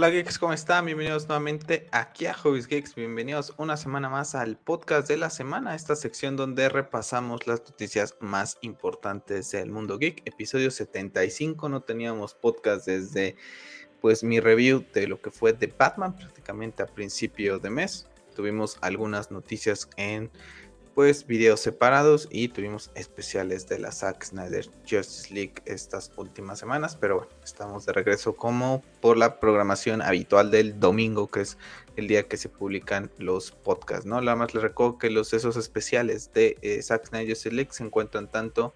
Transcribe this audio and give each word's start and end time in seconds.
Hola 0.00 0.08
geeks, 0.08 0.38
¿cómo 0.38 0.54
están? 0.54 0.86
Bienvenidos 0.86 1.28
nuevamente 1.28 1.86
aquí 1.92 2.24
a 2.24 2.32
Hobbies 2.32 2.68
Geeks. 2.68 2.94
Bienvenidos 2.94 3.52
una 3.58 3.76
semana 3.76 4.08
más 4.08 4.34
al 4.34 4.56
podcast 4.56 5.06
de 5.08 5.18
la 5.18 5.28
semana, 5.28 5.74
esta 5.74 5.94
sección 5.94 6.36
donde 6.36 6.70
repasamos 6.70 7.46
las 7.46 7.60
noticias 7.60 8.16
más 8.18 8.56
importantes 8.62 9.50
del 9.50 9.70
mundo 9.70 9.98
geek. 9.98 10.22
Episodio 10.24 10.70
75, 10.70 11.68
no 11.68 11.82
teníamos 11.82 12.32
podcast 12.32 12.86
desde 12.86 13.36
pues 14.00 14.24
mi 14.24 14.40
review 14.40 14.86
de 14.94 15.06
lo 15.06 15.20
que 15.20 15.30
fue 15.30 15.52
de 15.52 15.66
Batman 15.66 16.16
prácticamente 16.16 16.82
a 16.82 16.86
principio 16.86 17.58
de 17.58 17.68
mes. 17.68 18.08
Tuvimos 18.34 18.78
algunas 18.80 19.30
noticias 19.30 19.86
en 19.98 20.30
pues 21.00 21.26
videos 21.26 21.60
separados 21.60 22.28
y 22.30 22.48
tuvimos 22.48 22.90
especiales 22.94 23.66
de 23.66 23.78
la 23.78 23.90
Zack 23.90 24.22
Snyder 24.22 24.66
Justice 24.82 25.32
League 25.32 25.54
estas 25.64 26.12
últimas 26.16 26.58
semanas, 26.58 26.94
pero 26.94 27.16
bueno, 27.16 27.30
estamos 27.42 27.86
de 27.86 27.94
regreso 27.94 28.36
como 28.36 28.82
por 29.00 29.16
la 29.16 29.40
programación 29.40 30.02
habitual 30.02 30.50
del 30.50 30.78
domingo, 30.78 31.28
que 31.28 31.40
es 31.40 31.56
el 31.96 32.06
día 32.06 32.28
que 32.28 32.36
se 32.36 32.50
publican 32.50 33.10
los 33.16 33.50
podcasts, 33.50 34.04
¿no? 34.04 34.20
Nada 34.20 34.36
más 34.36 34.52
les 34.52 34.62
recuerdo 34.62 34.98
que 34.98 35.08
los 35.08 35.32
esos 35.32 35.56
especiales 35.56 36.34
de 36.34 36.58
eh, 36.60 36.82
Zack 36.82 37.06
Snyder 37.06 37.30
Justice 37.30 37.54
League 37.54 37.70
se 37.72 37.82
encuentran 37.82 38.30
tanto 38.30 38.74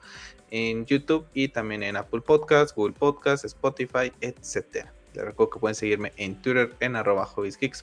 en 0.51 0.87
YouTube 0.87 1.27
y 1.35 1.49
también 1.49 1.83
en 1.83 1.95
Apple 1.95 2.23
Podcasts, 2.23 2.75
Google 2.75 2.95
Podcasts, 2.99 3.45
Spotify, 3.45 4.11
etcétera. 4.23 4.95
Les 5.13 5.27
recuerdo 5.27 5.51
que 5.51 5.61
pueden 5.61 5.75
seguirme 5.75 6.15
en 6.17 6.41
Twitter 6.41 6.75
en 6.81 6.97
arroba 6.97 7.29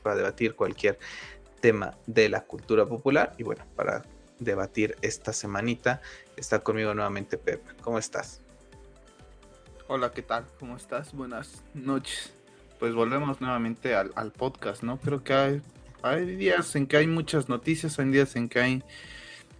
para 0.02 0.16
debatir 0.16 0.56
cualquier 0.56 0.98
tema 1.60 1.96
de 2.08 2.28
la 2.28 2.42
cultura 2.42 2.88
popular 2.88 3.36
y 3.38 3.44
bueno, 3.44 3.64
para 3.76 4.02
debatir 4.42 4.98
esta 5.02 5.32
semanita. 5.32 6.02
Está 6.36 6.60
conmigo 6.60 6.94
nuevamente 6.94 7.38
Pep. 7.38 7.62
¿Cómo 7.82 7.98
estás? 7.98 8.42
Hola, 9.88 10.12
¿qué 10.12 10.22
tal? 10.22 10.46
¿Cómo 10.60 10.76
estás? 10.76 11.14
Buenas 11.14 11.64
noches. 11.74 12.34
Pues 12.80 12.94
volvemos 12.94 13.40
nuevamente 13.40 13.96
al, 13.96 14.32
podcast, 14.32 14.84
¿no? 14.84 14.98
Creo 14.98 15.24
que 15.24 15.62
hay, 16.02 16.26
días 16.36 16.76
en 16.76 16.88
que 16.88 16.98
hay 16.98 17.08
muchas 17.08 17.48
noticias, 17.48 18.00
hay 18.00 18.10
días 18.10 18.36
en 18.36 18.50
que 18.50 18.60
hay 18.60 18.84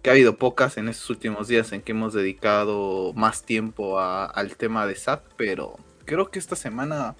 que 0.02 0.10
ha 0.10 0.14
habido 0.14 0.36
pocas 0.36 0.78
en 0.78 0.88
estos 0.88 1.08
últimos 1.10 1.46
días 1.46 1.70
en 1.70 1.80
que 1.80 1.92
hemos 1.92 2.12
dedicado 2.12 3.12
más 3.12 3.44
tiempo 3.44 4.00
al 4.00 4.56
tema 4.56 4.84
de 4.84 4.96
SAT, 4.96 5.22
pero 5.36 5.78
creo 6.04 6.28
que 6.32 6.40
esta 6.40 6.56
semana 6.56 7.14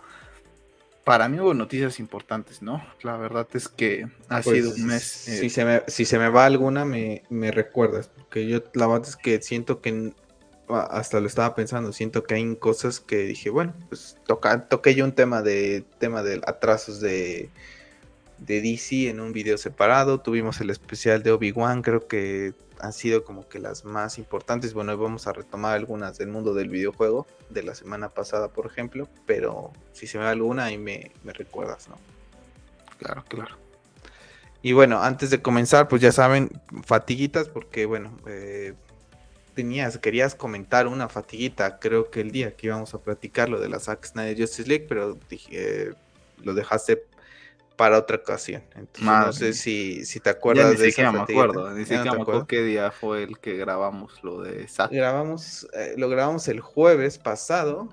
para 1.05 1.28
mí 1.28 1.41
hubo 1.41 1.55
noticias 1.55 1.98
importantes, 1.98 2.62
¿no? 2.62 2.84
La 3.03 3.17
verdad 3.17 3.48
es 3.55 3.69
que 3.69 4.06
ha 4.28 4.41
pues, 4.41 4.56
sido 4.56 4.75
un 4.75 4.86
mes. 4.86 5.03
Si, 5.03 5.47
eh, 5.47 5.50
se 5.50 5.64
me, 5.64 5.83
si 5.89 6.05
se 6.05 6.19
me 6.19 6.28
va 6.28 6.47
alguna, 6.47 6.84
me, 6.84 7.22
me 7.28 7.50
recuerdas, 7.50 8.09
porque 8.09 8.47
yo 8.47 8.62
la 8.75 8.86
verdad 8.86 9.09
es 9.09 9.17
que 9.17 9.42
siento 9.42 9.81
que 9.81 10.12
hasta 10.69 11.20
lo 11.20 11.27
estaba 11.27 11.55
pensando, 11.55 11.92
siento 11.92 12.25
que 12.25 12.34
hay 12.34 12.56
cosas 12.56 13.00
que 13.00 13.19
dije, 13.19 13.50
bueno, 13.50 13.75
pues 13.89 14.17
toca, 14.27 14.69
toqué 14.69 14.94
yo 14.94 15.05
un 15.05 15.12
tema 15.12 15.42
de 15.42 15.84
tema 15.98 16.22
de 16.22 16.41
atrasos 16.47 17.00
de, 17.00 17.50
de 18.39 18.61
DC 18.61 19.09
en 19.09 19.20
un 19.20 19.33
video 19.33 19.59
separado, 19.59 20.20
tuvimos 20.20 20.61
el 20.61 20.70
especial 20.70 21.22
de 21.22 21.33
Obi-Wan, 21.33 21.83
creo 21.83 22.06
que 22.06 22.55
han 22.83 22.92
sido 22.92 23.25
como 23.25 23.48
que 23.48 23.61
las 23.61 23.84
más 23.84 24.19
importantes. 24.19 24.75
Bueno, 24.75 24.98
vamos 24.98 25.28
a 25.28 25.33
retomar 25.33 25.77
algunas 25.77 26.19
del 26.19 26.28
mundo 26.28 26.52
del 26.52 26.69
videojuego 26.69 27.27
de 27.48 27.62
la 27.62 27.77
semana 27.77 28.08
pasada, 28.08 28.48
por 28.48 28.66
ejemplo, 28.66 29.08
pero 29.25 29.72
si 29.92 30.08
se 30.08 30.19
me 30.19 30.25
va 30.25 30.30
alguna 30.30 30.64
ahí 30.64 30.78
me, 30.78 31.12
recuerdas, 31.25 31.88
¿no? 31.88 31.97
Claro, 32.98 33.25
claro. 33.28 33.56
Y 34.62 34.72
bueno, 34.72 35.00
antes 35.00 35.30
de 35.30 35.41
comenzar, 35.41 35.86
pues 35.88 36.03
ya 36.03 36.10
saben, 36.10 36.50
fatiguitas, 36.84 37.48
porque 37.48 37.87
bueno, 37.87 38.16
eh, 38.26 38.75
tenías, 39.54 39.98
querías 39.98 40.34
comentar 40.34 40.88
una 40.88 41.09
fatiguita, 41.09 41.78
creo 41.78 42.10
que 42.10 42.21
el 42.21 42.32
día 42.32 42.56
que 42.56 42.66
íbamos 42.66 42.94
a 42.94 42.98
platicar 42.98 43.48
lo 43.48 43.60
de 43.60 43.69
la 43.69 43.78
Zack 43.78 44.06
Snyder 44.06 44.37
Justice 44.37 44.69
League, 44.69 44.87
pero 44.88 45.19
dije, 45.28 45.94
lo 46.38 46.54
dejaste 46.54 47.06
para 47.82 47.98
otra 47.98 48.16
ocasión. 48.16 48.62
Entonces, 48.76 49.03
no 49.03 49.32
sé 49.32 49.53
si, 49.54 50.04
si 50.04 50.20
te 50.20 50.31
acuerdas 50.31 50.78
de 50.78 50.91
siquiera 50.91 51.10
me 51.10 51.19
acuerdo, 51.19 51.72
ni 51.72 51.81
siquiera 51.81 52.15
me 52.15 52.22
acuerdo 52.22 52.47
qué 52.47 52.62
día 52.62 52.93
fue 52.93 53.25
el 53.25 53.41
que 53.41 53.56
grabamos 53.56 54.22
lo 54.22 54.41
de 54.41 54.69
Zack. 54.69 54.93
Grabamos, 54.93 55.66
eh, 55.72 55.94
lo 55.97 56.09
grabamos 56.09 56.47
el 56.47 56.60
jueves 56.60 57.19
pasado, 57.19 57.88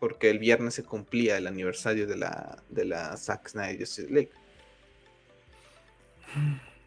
porque 0.00 0.30
el 0.30 0.38
viernes 0.38 0.72
se 0.72 0.84
cumplía 0.84 1.36
el 1.36 1.46
aniversario 1.46 2.06
de 2.06 2.16
la, 2.16 2.62
de 2.70 2.86
la 2.86 3.14
Zack 3.18 3.48
Snyder 3.50 3.78
Justice 3.78 4.10
League. 4.10 4.30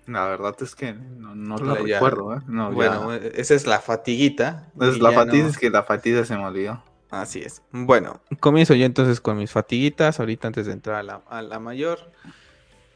La 0.08 0.26
verdad 0.26 0.56
es 0.60 0.74
que 0.74 0.94
no, 0.94 1.56
lo 1.56 1.76
recuerdo, 1.76 2.36
¿eh? 2.36 2.40
bueno, 2.74 3.14
esa 3.14 3.54
es 3.54 3.68
la 3.68 3.80
fatiguita. 3.80 4.72
Es 4.82 4.98
la 4.98 5.12
fatiga, 5.12 5.48
es 5.48 5.56
que 5.60 5.70
la 5.70 5.84
fatiga 5.84 6.26
se 6.26 6.36
me 6.36 6.48
olvidó. 6.48 6.84
Así 7.12 7.42
es. 7.42 7.62
Bueno, 7.72 8.22
comienzo 8.40 8.74
yo 8.74 8.86
entonces 8.86 9.20
con 9.20 9.38
mis 9.38 9.52
fatiguitas. 9.52 10.20
Ahorita 10.20 10.48
antes 10.48 10.66
de 10.66 10.72
entrar 10.72 11.06
a 11.28 11.42
la, 11.42 11.60
mayor. 11.60 12.00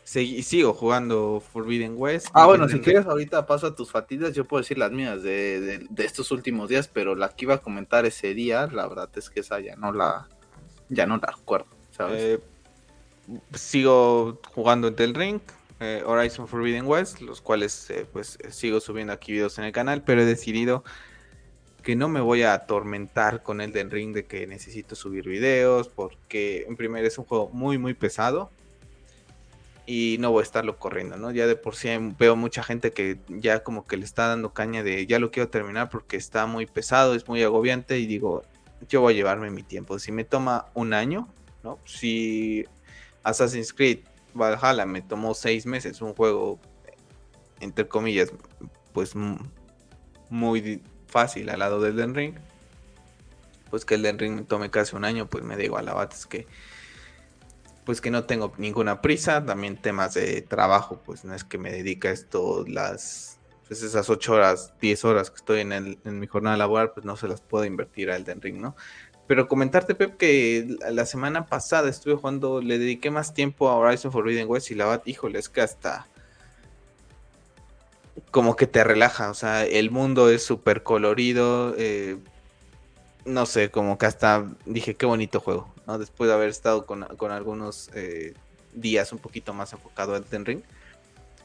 sigo 0.05 0.73
jugando 0.73 1.43
Forbidden 1.51 1.95
West. 1.97 2.27
Ah, 2.33 2.45
bueno, 2.45 2.69
si 2.69 2.79
quieres 2.79 3.05
ahorita 3.05 3.45
paso 3.45 3.67
a 3.67 3.75
tus 3.75 3.91
fatiguitas. 3.91 4.33
Yo 4.33 4.45
puedo 4.45 4.61
decir 4.61 4.77
las 4.77 4.91
mías 4.91 5.21
de, 5.21 5.85
estos 5.97 6.31
últimos 6.31 6.69
días, 6.69 6.87
pero 6.87 7.13
la 7.15 7.27
que 7.29 7.43
iba 7.43 7.55
a 7.55 7.57
comentar 7.57 8.05
ese 8.05 8.33
día, 8.33 8.67
la 8.67 8.87
verdad 8.87 9.09
es 9.15 9.29
que 9.29 9.41
esa 9.41 9.59
ya 9.59 9.75
no 9.75 9.91
la, 9.91 10.29
ya 10.87 11.05
no 11.05 11.17
la 11.17 11.33
recuerdo, 11.37 11.67
¿sabes? 11.91 12.21
Eh, 12.21 12.39
sigo 13.53 14.39
jugando 14.53 14.87
en 14.87 14.95
el 14.97 15.13
Ring, 15.13 15.41
eh, 15.81 16.03
Horizon 16.05 16.47
Forbidden 16.47 16.85
West, 16.85 17.19
los 17.19 17.41
cuales 17.41 17.89
eh, 17.89 18.07
pues 18.13 18.37
sigo 18.49 18.79
subiendo 18.79 19.11
aquí 19.11 19.33
videos 19.33 19.57
en 19.57 19.65
el 19.65 19.73
canal, 19.73 20.03
pero 20.03 20.21
he 20.21 20.25
decidido 20.25 20.85
que 21.85 21.96
no 21.96 22.09
me 22.09 22.19
voy 22.19 22.41
a 22.41 22.56
atormentar 22.56 23.44
con 23.44 23.62
el 23.62 23.72
Den 23.72 23.91
Ring 23.91 24.12
de 24.12 24.25
que 24.25 24.47
necesito 24.47 24.96
subir 24.96 25.29
videos, 25.29 25.88
porque 25.88 26.66
en 26.68 26.75
primer 26.75 27.06
es 27.06 27.19
un 27.19 27.25
juego 27.25 27.51
muy, 27.53 27.78
muy 27.78 27.94
pesado 27.94 28.50
y 29.85 30.18
no 30.19 30.31
voy 30.31 30.40
a 30.40 30.44
estarlo 30.44 30.79
corriendo, 30.79 31.16
¿no? 31.16 31.29
Ya 31.29 31.45
de 31.45 31.56
por 31.56 31.75
sí 31.75 31.90
veo 32.18 32.35
mucha 32.35 32.63
gente 32.63 32.91
que 32.91 33.19
ya 33.29 33.63
como 33.63 33.85
que 33.85 33.97
le 33.97 34.03
está 34.03 34.28
dando 34.28 34.51
caña 34.51 34.81
de 34.81 35.06
ya 35.06 35.19
lo 35.19 35.29
quiero 35.29 35.50
terminar 35.50 35.91
porque 35.91 36.18
está 36.18 36.47
muy 36.47 36.66
pesado, 36.66 37.13
es 37.13 37.28
muy 37.28 37.44
agobiante 37.44 38.00
y 38.00 38.07
digo, 38.07 38.41
yo 38.90 39.01
voy 39.01 39.13
a 39.13 39.18
llevarme 39.18 39.51
mi 39.51 39.62
tiempo. 39.62 40.00
Si 40.00 40.12
me 40.12 40.24
toma 40.24 40.66
un 40.74 40.91
año, 40.91 41.28
¿no? 41.63 41.78
Si 41.85 42.66
Assassin's 43.22 43.72
Creed 43.72 44.00
Valhalla 44.34 44.88
me 44.88 45.03
tomó 45.03 45.35
seis 45.35 45.68
meses, 45.68 46.01
un 46.01 46.16
juego, 46.16 46.59
entre 47.59 47.88
comillas, 47.88 48.34
pues 48.91 49.13
muy 50.31 50.81
fácil 51.15 51.49
al 51.49 51.59
lado 51.59 51.79
del 51.79 51.95
Den 51.95 52.13
Ring. 52.13 52.35
Pues 53.69 53.85
que 53.85 53.95
el 53.95 54.01
Den 54.01 54.19
Ring 54.19 54.35
me 54.35 54.41
tome 54.41 54.69
casi 54.69 54.97
un 54.97 55.05
año, 55.05 55.27
pues 55.27 55.45
me 55.45 55.55
digo 55.55 55.77
a 55.77 55.81
la 55.81 56.09
es 56.11 56.25
que 56.25 56.45
pues 57.85 58.01
que 58.01 58.11
no 58.11 58.25
tengo 58.25 58.51
ninguna 58.57 58.99
prisa, 58.99 59.45
también 59.45 59.77
temas 59.77 60.15
de 60.15 60.41
trabajo, 60.41 60.99
pues 61.05 61.23
no 61.23 61.33
es 61.33 61.45
que 61.45 61.57
me 61.57 61.71
dedique 61.71 62.09
a 62.09 62.11
esto 62.11 62.65
las 62.67 63.39
pues 63.65 63.81
esas 63.81 64.09
8 64.09 64.33
horas, 64.33 64.73
10 64.81 65.05
horas 65.05 65.29
que 65.29 65.37
estoy 65.37 65.61
en, 65.61 65.71
el, 65.71 65.99
en 66.03 66.19
mi 66.19 66.27
jornada 66.27 66.57
laboral, 66.57 66.91
pues 66.91 67.05
no 67.05 67.15
se 67.15 67.29
las 67.29 67.39
puedo 67.39 67.63
invertir 67.63 68.11
al 68.11 68.25
Den 68.25 68.41
Ring, 68.41 68.59
¿no? 68.59 68.75
Pero 69.25 69.47
comentarte, 69.47 69.95
Pep, 69.95 70.17
que 70.17 70.77
la 70.91 71.05
semana 71.05 71.45
pasada 71.45 71.89
estuve 71.89 72.15
jugando, 72.15 72.61
le 72.61 72.77
dediqué 72.77 73.09
más 73.09 73.33
tiempo 73.33 73.69
a 73.69 73.77
Horizon 73.77 74.11
Forbidden 74.11 74.49
West 74.49 74.69
y 74.69 74.75
la 74.75 74.85
bat, 74.85 75.07
híjole, 75.07 75.39
es 75.39 75.47
que 75.47 75.61
hasta 75.61 76.07
como 78.31 78.55
que 78.55 78.67
te 78.67 78.83
relaja, 78.83 79.29
o 79.29 79.33
sea, 79.33 79.65
el 79.65 79.91
mundo 79.91 80.29
es 80.29 80.43
súper 80.43 80.83
colorido, 80.83 81.75
eh, 81.77 82.17
no 83.25 83.45
sé, 83.45 83.71
como 83.71 83.97
que 83.97 84.05
hasta 84.05 84.49
dije, 84.65 84.95
qué 84.95 85.05
bonito 85.05 85.39
juego, 85.39 85.73
¿no? 85.87 85.97
Después 85.97 86.27
de 86.29 86.33
haber 86.33 86.49
estado 86.49 86.85
con, 86.85 87.03
algunos 87.31 87.89
eh, 87.94 88.33
días 88.73 89.12
un 89.12 89.19
poquito 89.19 89.53
más 89.53 89.73
enfocado 89.73 90.15
en 90.15 90.23
Ten 90.23 90.45
Ring. 90.45 90.62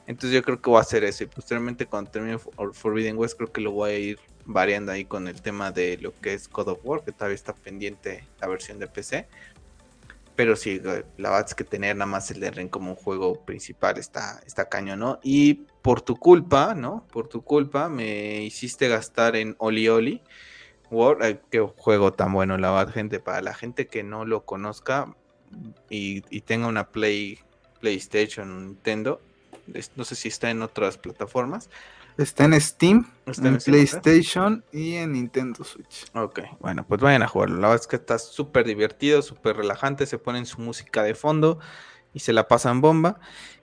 Entonces 0.07 0.35
yo 0.35 0.43
creo 0.43 0.61
que 0.61 0.71
voy 0.71 0.79
a 0.79 0.83
hacer 0.83 1.05
eso 1.05 1.25
y 1.25 1.27
posteriormente 1.27 1.87
cuando 1.87 2.11
termine 2.11 2.39
Forbidden 2.73 3.17
West 3.17 3.37
creo 3.37 3.53
que 3.53 3.61
lo 3.61 3.71
voy 3.71 3.91
a 3.91 3.99
ir 3.99 4.19
variando 4.45 4.93
ahí 4.93 5.05
con 5.05 5.29
el 5.29 5.41
tema 5.41 5.71
de 5.71 5.99
lo 5.99 6.13
que 6.21 6.35
es 6.35 6.49
God 6.51 6.69
of 6.69 6.81
War, 6.83 7.05
que 7.05 7.13
todavía 7.13 7.37
está 7.37 7.55
pendiente 7.55 8.25
la 8.41 8.49
versión 8.49 8.79
de 8.79 8.89
PC. 8.89 9.29
Pero 10.35 10.57
sí, 10.57 10.81
la 10.81 11.31
verdad 11.31 11.47
es 11.47 11.55
que 11.55 11.65
tener 11.65 11.97
nada 11.97 12.11
más 12.11 12.31
el 12.31 12.41
de 12.41 12.51
Ring 12.51 12.71
como 12.71 12.91
un 12.91 12.97
juego 12.97 13.41
principal 13.45 13.99
está, 13.99 14.41
está 14.47 14.69
caño, 14.69 14.97
¿no? 14.97 15.21
Y 15.23 15.67
por 15.83 16.03
tu 16.03 16.17
culpa, 16.17 16.75
¿no? 16.75 17.07
Por 17.13 17.29
tu 17.29 17.43
culpa 17.43 17.89
me 17.89 18.43
hiciste 18.43 18.89
gastar 18.89 19.37
en 19.37 19.57
Oli 19.59 19.89
Oli 19.89 20.23
World. 20.91 21.41
qué 21.51 21.61
juego 21.77 22.13
tan 22.13 22.33
bueno, 22.33 22.59
la 22.59 22.71
verdad, 22.71 22.93
gente. 22.93 23.21
Para 23.21 23.41
la 23.41 23.55
gente 23.55 23.87
que 23.87 24.03
no 24.03 24.25
lo 24.25 24.45
conozca 24.45 25.15
y, 25.89 26.21
tenga 26.43 26.67
una 26.67 26.89
Play, 26.89 27.39
PlayStation, 27.81 28.67
Nintendo, 28.67 29.21
no 29.97 30.05
sé 30.05 30.15
si 30.15 30.29
está 30.29 30.51
en 30.51 30.63
otras 30.63 30.99
plataformas. 30.99 31.71
Está 32.19 32.45
en 32.45 32.61
Steam, 32.61 33.11
en, 33.27 33.59
PlayStation 33.59 34.63
y 34.73 34.97
en 34.97 35.13
Nintendo 35.13 35.65
Switch. 35.65 36.05
Ok, 36.13 36.41
bueno, 36.59 36.85
pues 36.87 37.01
vayan 37.01 37.23
a 37.23 37.29
jugarlo. 37.29 37.57
La 37.57 37.69
verdad 37.69 37.83
es 37.83 37.87
que 37.87 37.97
está 37.97 38.19
súper 38.19 38.67
divertido, 38.67 39.23
súper 39.23 39.57
relajante. 39.57 40.05
Se 40.07 40.19
ponen 40.19 40.45
su 40.45 40.61
música 40.61 41.03
de 41.03 41.15
fondo 41.15 41.59
y 42.13 42.21
se 42.21 42.35
la 42.35 42.47
pasan 42.47 42.83
bomba. 42.83 43.21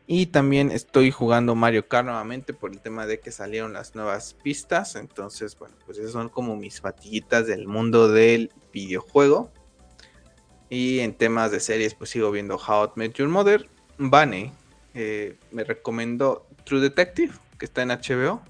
Y 0.10 0.28
también 0.28 0.72
estoy 0.72 1.12
jugando 1.12 1.54
Mario 1.54 1.90
Kart 1.90 2.06
nuevamente 2.06 2.54
por 2.54 2.72
el 2.72 2.80
tema 2.80 3.06
de 3.06 3.20
que 3.20 3.30
salieron 3.30 3.74
las 3.74 3.94
nuevas 3.94 4.36
pistas. 4.42 4.96
Entonces, 4.96 5.60
bueno, 5.60 5.76
pues 5.86 5.98
esas 5.98 6.14
son 6.14 6.30
como 6.30 6.56
mis 6.56 6.80
fatiguitas 6.80 7.46
del 7.46 7.68
mundo 7.68 8.08
del 8.08 8.54
videojuego. 8.72 9.52
Y 10.70 11.00
en 11.00 11.14
temas 11.14 11.52
de 11.52 11.60
series, 11.60 11.94
pues 11.94 12.10
sigo 12.10 12.32
viendo 12.32 12.56
How 12.56 12.86
I 12.86 12.90
Met 12.96 13.14
Your 13.16 13.28
Mother. 13.28 13.70
Vane 13.98 14.54
eh, 14.94 15.38
me 15.52 15.64
recomendó 15.64 16.48
True 16.64 16.80
Detective, 16.80 17.34
que 17.60 17.66
está 17.66 17.82
en 17.82 17.90
HBO. 17.90 18.42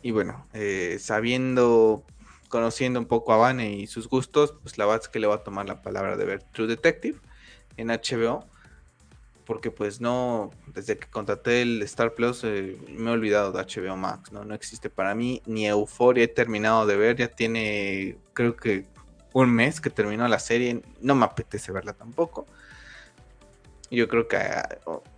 Y 0.00 0.10
bueno, 0.12 0.46
eh, 0.54 0.96
sabiendo, 1.00 2.02
conociendo 2.48 2.98
un 2.98 3.06
poco 3.06 3.34
a 3.34 3.36
Vane 3.36 3.72
y 3.72 3.86
sus 3.86 4.08
gustos, 4.08 4.54
pues 4.62 4.78
la 4.78 4.86
verdad 4.86 5.02
es 5.02 5.08
que 5.08 5.18
le 5.18 5.26
voy 5.26 5.36
a 5.36 5.44
tomar 5.44 5.66
la 5.66 5.82
palabra 5.82 6.16
de 6.16 6.24
ver 6.24 6.42
True 6.44 6.66
Detective 6.66 7.20
en 7.76 7.88
HBO. 7.88 8.48
Porque 9.48 9.70
pues 9.70 9.98
no, 9.98 10.50
desde 10.66 10.98
que 10.98 11.08
contraté 11.08 11.62
el 11.62 11.80
Star 11.80 12.12
Plus 12.12 12.44
eh, 12.44 12.76
me 12.90 13.08
he 13.08 13.12
olvidado 13.14 13.50
de 13.50 13.62
HBO 13.62 13.96
Max, 13.96 14.30
¿no? 14.30 14.44
No 14.44 14.54
existe 14.54 14.90
para 14.90 15.14
mí, 15.14 15.40
ni 15.46 15.66
Euforia 15.66 16.24
he 16.24 16.28
terminado 16.28 16.84
de 16.84 16.98
ver, 16.98 17.16
ya 17.16 17.28
tiene 17.28 18.18
creo 18.34 18.56
que 18.56 18.84
un 19.32 19.50
mes 19.50 19.80
que 19.80 19.88
terminó 19.88 20.28
la 20.28 20.38
serie, 20.38 20.82
no 21.00 21.14
me 21.14 21.24
apetece 21.24 21.72
verla 21.72 21.94
tampoco. 21.94 22.46
Yo 23.90 24.06
creo 24.06 24.28
que 24.28 24.38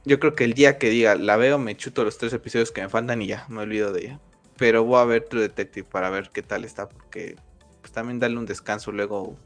yo 0.04 0.20
creo 0.20 0.36
que 0.36 0.44
el 0.44 0.54
día 0.54 0.78
que 0.78 0.90
diga 0.90 1.16
la 1.16 1.36
veo 1.36 1.58
me 1.58 1.76
chuto 1.76 2.04
los 2.04 2.16
tres 2.16 2.32
episodios 2.32 2.70
que 2.70 2.82
me 2.82 2.88
faltan 2.88 3.20
y 3.22 3.26
ya, 3.26 3.46
me 3.48 3.62
olvido 3.62 3.92
de 3.92 4.00
ella. 4.00 4.20
Pero 4.56 4.84
voy 4.84 5.00
a 5.00 5.04
ver 5.06 5.24
True 5.24 5.42
Detective 5.42 5.88
para 5.90 6.08
ver 6.08 6.30
qué 6.30 6.42
tal 6.44 6.64
está, 6.64 6.88
porque 6.88 7.34
pues, 7.80 7.92
también 7.92 8.20
darle 8.20 8.38
un 8.38 8.46
descanso 8.46 8.92
luego 8.92 9.36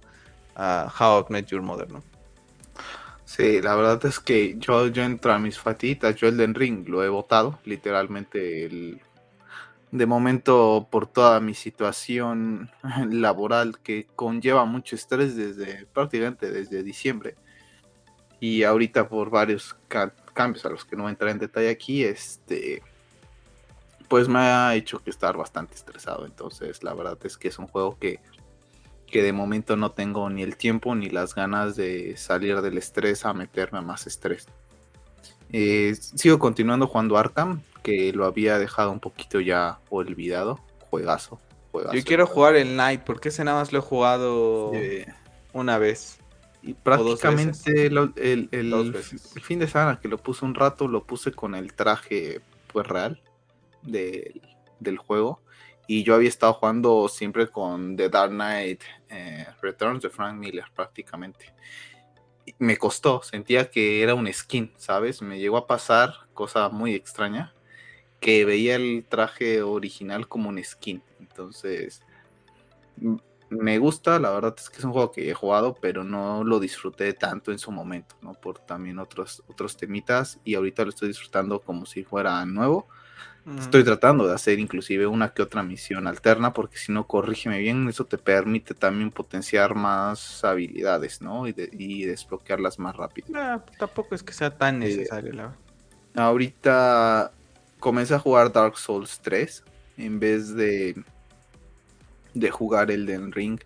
a 0.57 0.93
How 1.01 1.25
I 1.27 1.33
Met 1.33 1.47
Your 1.47 1.63
Mother, 1.63 1.91
¿no? 1.91 2.03
Sí, 3.25 3.62
la 3.62 3.75
verdad 3.75 4.05
es 4.05 4.21
que 4.21 4.56
yo, 4.59 4.88
yo 4.88 5.03
entro 5.03 5.32
a 5.32 5.38
mis 5.38 5.59
fatitas, 5.59 6.15
yo 6.17 6.29
el 6.29 6.37
Den 6.37 6.55
Ring 6.55 6.88
lo 6.88 7.03
he 7.03 7.09
votado, 7.09 7.59
literalmente 7.65 8.67
el, 8.67 9.00
de 9.94 10.06
momento 10.06 10.88
por 10.91 11.06
toda 11.06 11.38
mi 11.38 11.55
situación 11.55 12.71
laboral 13.11 13.79
que 13.79 14.09
conlleva 14.17 14.65
mucho 14.65 14.97
estrés 14.97 15.37
desde 15.37 15.87
prácticamente 15.87 16.50
desde 16.50 16.82
diciembre 16.82 17.37
y 18.41 18.65
ahorita 18.65 19.09
por 19.09 19.31
varios 19.31 19.77
cambios 20.35 20.67
a 20.67 20.70
los 20.70 20.85
que 20.85 20.97
no 20.97 21.09
entraré 21.09 21.32
en 21.32 21.38
detalle 21.38 21.70
aquí, 21.70 22.05
este 22.05 22.82
pues 24.09 24.29
me 24.29 24.41
ha 24.41 24.75
hecho 24.75 24.99
que 24.99 25.11
estar 25.11 25.37
bastante 25.37 25.75
estresado, 25.75 26.27
entonces 26.27 26.82
la 26.82 26.93
verdad 26.93 27.19
es 27.23 27.38
que 27.38 27.49
es 27.49 27.59
un 27.59 27.69
juego 27.69 27.97
que 27.99 28.20
que 29.06 29.23
de 29.23 29.33
momento 29.33 29.77
no 29.77 29.93
tengo 29.93 30.29
ni 30.31 30.43
el 30.43 30.56
tiempo 30.56 30.95
ni 30.95 31.09
las 31.09 31.35
ganas 31.35 31.77
de 31.77 32.17
salir 32.17 32.61
del 32.61 32.79
estrés 32.79 33.25
a 33.25 33.33
meterme 33.33 33.79
a 33.79 33.83
más 33.83 34.06
estrés. 34.06 34.47
Eh, 35.53 35.95
sigo 35.97 36.39
continuando 36.39 36.87
jugando 36.87 37.17
Arkham, 37.17 37.62
que 37.83 38.12
lo 38.12 38.25
había 38.25 38.59
dejado 38.59 38.91
un 38.91 39.01
poquito 39.01 39.41
ya 39.41 39.79
olvidado. 39.91 40.59
Juegazo, 40.91 41.39
juegazo. 41.71 41.95
Yo 41.95 42.03
quiero 42.03 42.27
jugar 42.27 42.56
el 42.56 42.77
Night, 42.77 43.03
porque 43.03 43.29
ese 43.29 43.45
nada 43.45 43.61
más 43.61 43.73
lo 43.73 43.79
he 43.79 43.83
jugado 43.83 44.73
una 45.53 45.79
vez. 45.79 46.19
Y 46.62 46.73
prácticamente 46.73 47.87
el, 47.87 48.11
el, 48.17 48.95
fin 49.43 49.59
de 49.59 49.69
semana 49.69 50.01
que 50.01 50.09
lo 50.09 50.17
puse 50.17 50.47
un 50.47 50.55
rato, 50.55 50.89
lo 50.89 51.05
puse 51.05 51.31
con 51.31 51.55
el 51.55 51.75
traje 51.75 52.41
pues 52.73 52.87
real 52.87 53.21
del 53.83 54.99
juego. 54.99 55.41
Y 55.87 56.03
yo 56.03 56.15
había 56.15 56.29
estado 56.29 56.55
jugando 56.55 57.09
siempre 57.09 57.49
con 57.49 57.97
The 57.97 58.09
Dark 58.09 58.33
Knight 58.33 58.83
eh, 59.09 59.47
Returns 59.61 60.03
de 60.03 60.11
Frank 60.11 60.37
Miller 60.37 60.65
prácticamente. 60.75 61.55
Me 62.59 62.77
costó, 62.77 63.23
sentía 63.23 63.71
que 63.71 64.03
era 64.03 64.15
un 64.15 64.31
skin, 64.33 64.73
¿sabes? 64.77 65.23
Me 65.23 65.39
llegó 65.39 65.57
a 65.57 65.67
pasar, 65.67 66.15
cosa 66.33 66.69
muy 66.69 66.95
extraña, 66.95 67.55
que 68.21 68.45
veía 68.45 68.77
el 68.77 69.07
traje 69.09 69.63
original 69.63 70.29
como 70.29 70.49
un 70.49 70.63
skin. 70.63 71.03
Entonces, 71.21 72.03
me 73.51 73.79
gusta, 73.79 74.19
la 74.19 74.31
verdad 74.31 74.55
es 74.59 74.71
que 74.71 74.79
es 74.79 74.85
un 74.85 74.93
juego 74.93 75.13
que 75.13 75.31
he 75.31 75.35
jugado, 75.35 75.75
pero 75.81 76.05
no 76.05 76.45
lo 76.45 76.61
disfruté 76.61 77.13
tanto 77.13 77.53
en 77.53 77.59
su 77.59 77.71
momento, 77.71 78.17
¿no? 78.23 78.35
Por 78.35 78.59
también 78.59 78.99
otros, 78.99 79.43
otros 79.49 79.77
temitas 79.77 80.41
y 80.45 80.55
ahorita 80.55 80.85
lo 80.85 80.91
estoy 80.91 81.09
disfrutando 81.09 81.61
como 81.61 81.87
si 81.87 82.05
fuera 82.05 82.45
nuevo 82.47 82.89
Estoy 83.58 83.85
tratando 83.85 84.26
de 84.26 84.35
hacer 84.35 84.58
inclusive 84.58 85.06
una 85.06 85.35
que 85.35 85.43
otra 85.43 85.62
misión 85.62 86.06
alterna, 86.06 86.55
porque 86.55 86.79
si 86.79 86.93
no, 86.93 87.06
corrígeme 87.06 87.58
bien, 87.58 87.87
eso 87.88 88.06
te 88.06 88.17
permite 88.17 88.73
también 88.73 89.11
potenciar 89.11 89.75
más 89.75 90.43
habilidades, 90.44 91.20
¿no? 91.20 91.46
Y, 91.46 91.52
desbloquearlas 92.05 92.79
más 92.79 92.96
rápido. 92.96 93.29
Tampoco 93.79 94.14
es 94.14 94.23
que 94.23 94.32
sea 94.32 94.50
tan 94.50 94.82
eh, 94.82 94.87
necesario, 94.87 95.32
la 95.35 95.55
Ahorita 96.14 97.32
comencé 97.81 98.14
a 98.14 98.19
jugar 98.19 98.50
Dark 98.50 98.79
Souls 98.79 99.20
3 99.23 99.62
en 99.99 100.20
vez 100.20 100.55
de, 100.55 101.02
de 102.32 102.50
jugar 102.50 102.91
Elden 102.91 103.31
Ring. 103.31 103.61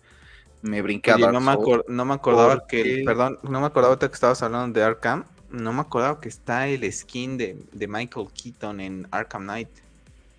Me 0.62 0.82
brinqué 0.82 1.12
a 1.12 1.18
Dark 1.18 1.34
no 1.34 1.40
Souls. 1.40 1.84
Me 1.86 1.94
no 1.94 2.04
me 2.04 2.14
acordaba 2.14 2.66
que, 2.66 3.02
perdón, 3.06 3.38
no 3.44 3.60
me 3.60 3.66
acordaba 3.66 3.96
que 3.96 4.06
estabas 4.06 4.42
hablando 4.42 4.76
de 4.76 4.84
Arkham 4.84 5.24
no 5.50 5.72
me 5.72 5.80
acordaba 5.80 6.20
que 6.20 6.28
está 6.28 6.68
el 6.68 6.90
skin 6.92 7.38
de, 7.38 7.56
Michael 7.88 8.28
Keaton 8.32 8.80
en 8.80 9.08
Arkham 9.10 9.42
Knight. 9.42 9.68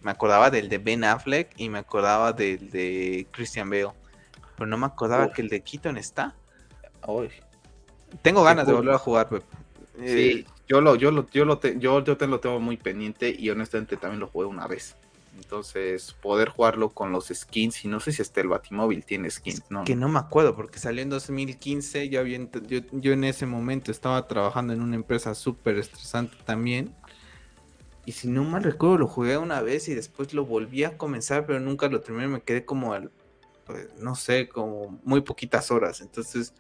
Me 0.02 0.12
acordaba 0.12 0.50
del 0.50 0.70
de 0.70 0.78
Ben 0.78 1.04
Affleck 1.04 1.52
y 1.58 1.70
me 1.70 1.80
acordaba 1.80 2.32
del 2.32 2.70
de 2.70 3.28
Christian 3.32 3.70
Bale. 3.70 3.92
Pero 4.56 4.68
no 4.68 4.78
me 4.78 4.86
acordaba 4.86 5.32
que 5.32 5.42
el 5.42 5.50
de 5.50 5.62
Keaton 5.62 5.98
está. 5.98 6.36
Tengo 8.22 8.44
ganas 8.44 8.68
de 8.68 8.74
volver 8.74 8.94
a 8.94 8.98
jugar, 8.98 9.28
Sí, 9.98 10.46
eh, 10.46 10.46
yo 10.68 10.80
lo, 10.80 10.96
yo 10.96 11.12
lo, 11.12 11.30
yo 11.30 11.44
lo, 11.44 11.60
yo, 11.60 12.04
yo 12.04 12.16
te 12.16 12.26
lo 12.26 12.40
tengo 12.40 12.60
muy 12.62 12.78
pendiente 12.78 13.36
y 13.38 13.50
honestamente 13.50 13.98
también 13.98 14.22
lo 14.22 14.28
jugué 14.28 14.46
una 14.46 14.66
vez. 14.66 14.96
Entonces, 15.42 16.14
poder 16.22 16.50
jugarlo 16.50 16.90
con 16.90 17.12
los 17.12 17.28
skins, 17.28 17.86
y 17.86 17.88
no 17.88 18.00
sé 18.00 18.12
si 18.12 18.22
hasta 18.22 18.42
el 18.42 18.50
Batimóvil 18.50 19.06
tiene 19.06 19.30
skins, 19.30 19.64
¿no? 19.70 19.86
Que 19.86 19.96
no 19.96 20.10
me 20.10 20.20
acuerdo, 20.20 20.56
porque 20.56 20.80
salió 20.80 21.02
en 21.02 21.10
2015, 21.10 22.10
yo, 22.10 22.20
había, 22.20 22.40
yo, 22.68 22.80
yo 22.92 23.14
en 23.14 23.24
ese 23.24 23.46
momento 23.46 23.92
estaba 23.92 24.28
trabajando 24.28 24.74
en 24.74 24.82
una 24.82 24.96
empresa 24.96 25.34
súper 25.34 25.78
estresante 25.78 26.36
también. 26.46 26.94
Y 28.06 28.12
si 28.12 28.28
no 28.28 28.44
mal 28.44 28.64
recuerdo, 28.64 28.98
lo 28.98 29.08
jugué 29.08 29.38
una 29.38 29.62
vez 29.62 29.88
y 29.88 29.96
después 29.96 30.34
lo 30.34 30.46
volví 30.46 30.84
a 30.84 30.98
comenzar, 30.98 31.46
pero 31.46 31.60
nunca 31.60 31.88
lo 31.88 32.02
terminé, 32.02 32.28
me 32.28 32.42
quedé 32.42 32.66
como 32.66 32.94
al, 32.94 33.12
pues, 33.66 33.88
no 33.98 34.16
sé, 34.16 34.50
como 34.50 35.00
muy 35.04 35.22
poquitas 35.22 35.72
horas. 35.72 36.02
Entonces, 36.02 36.54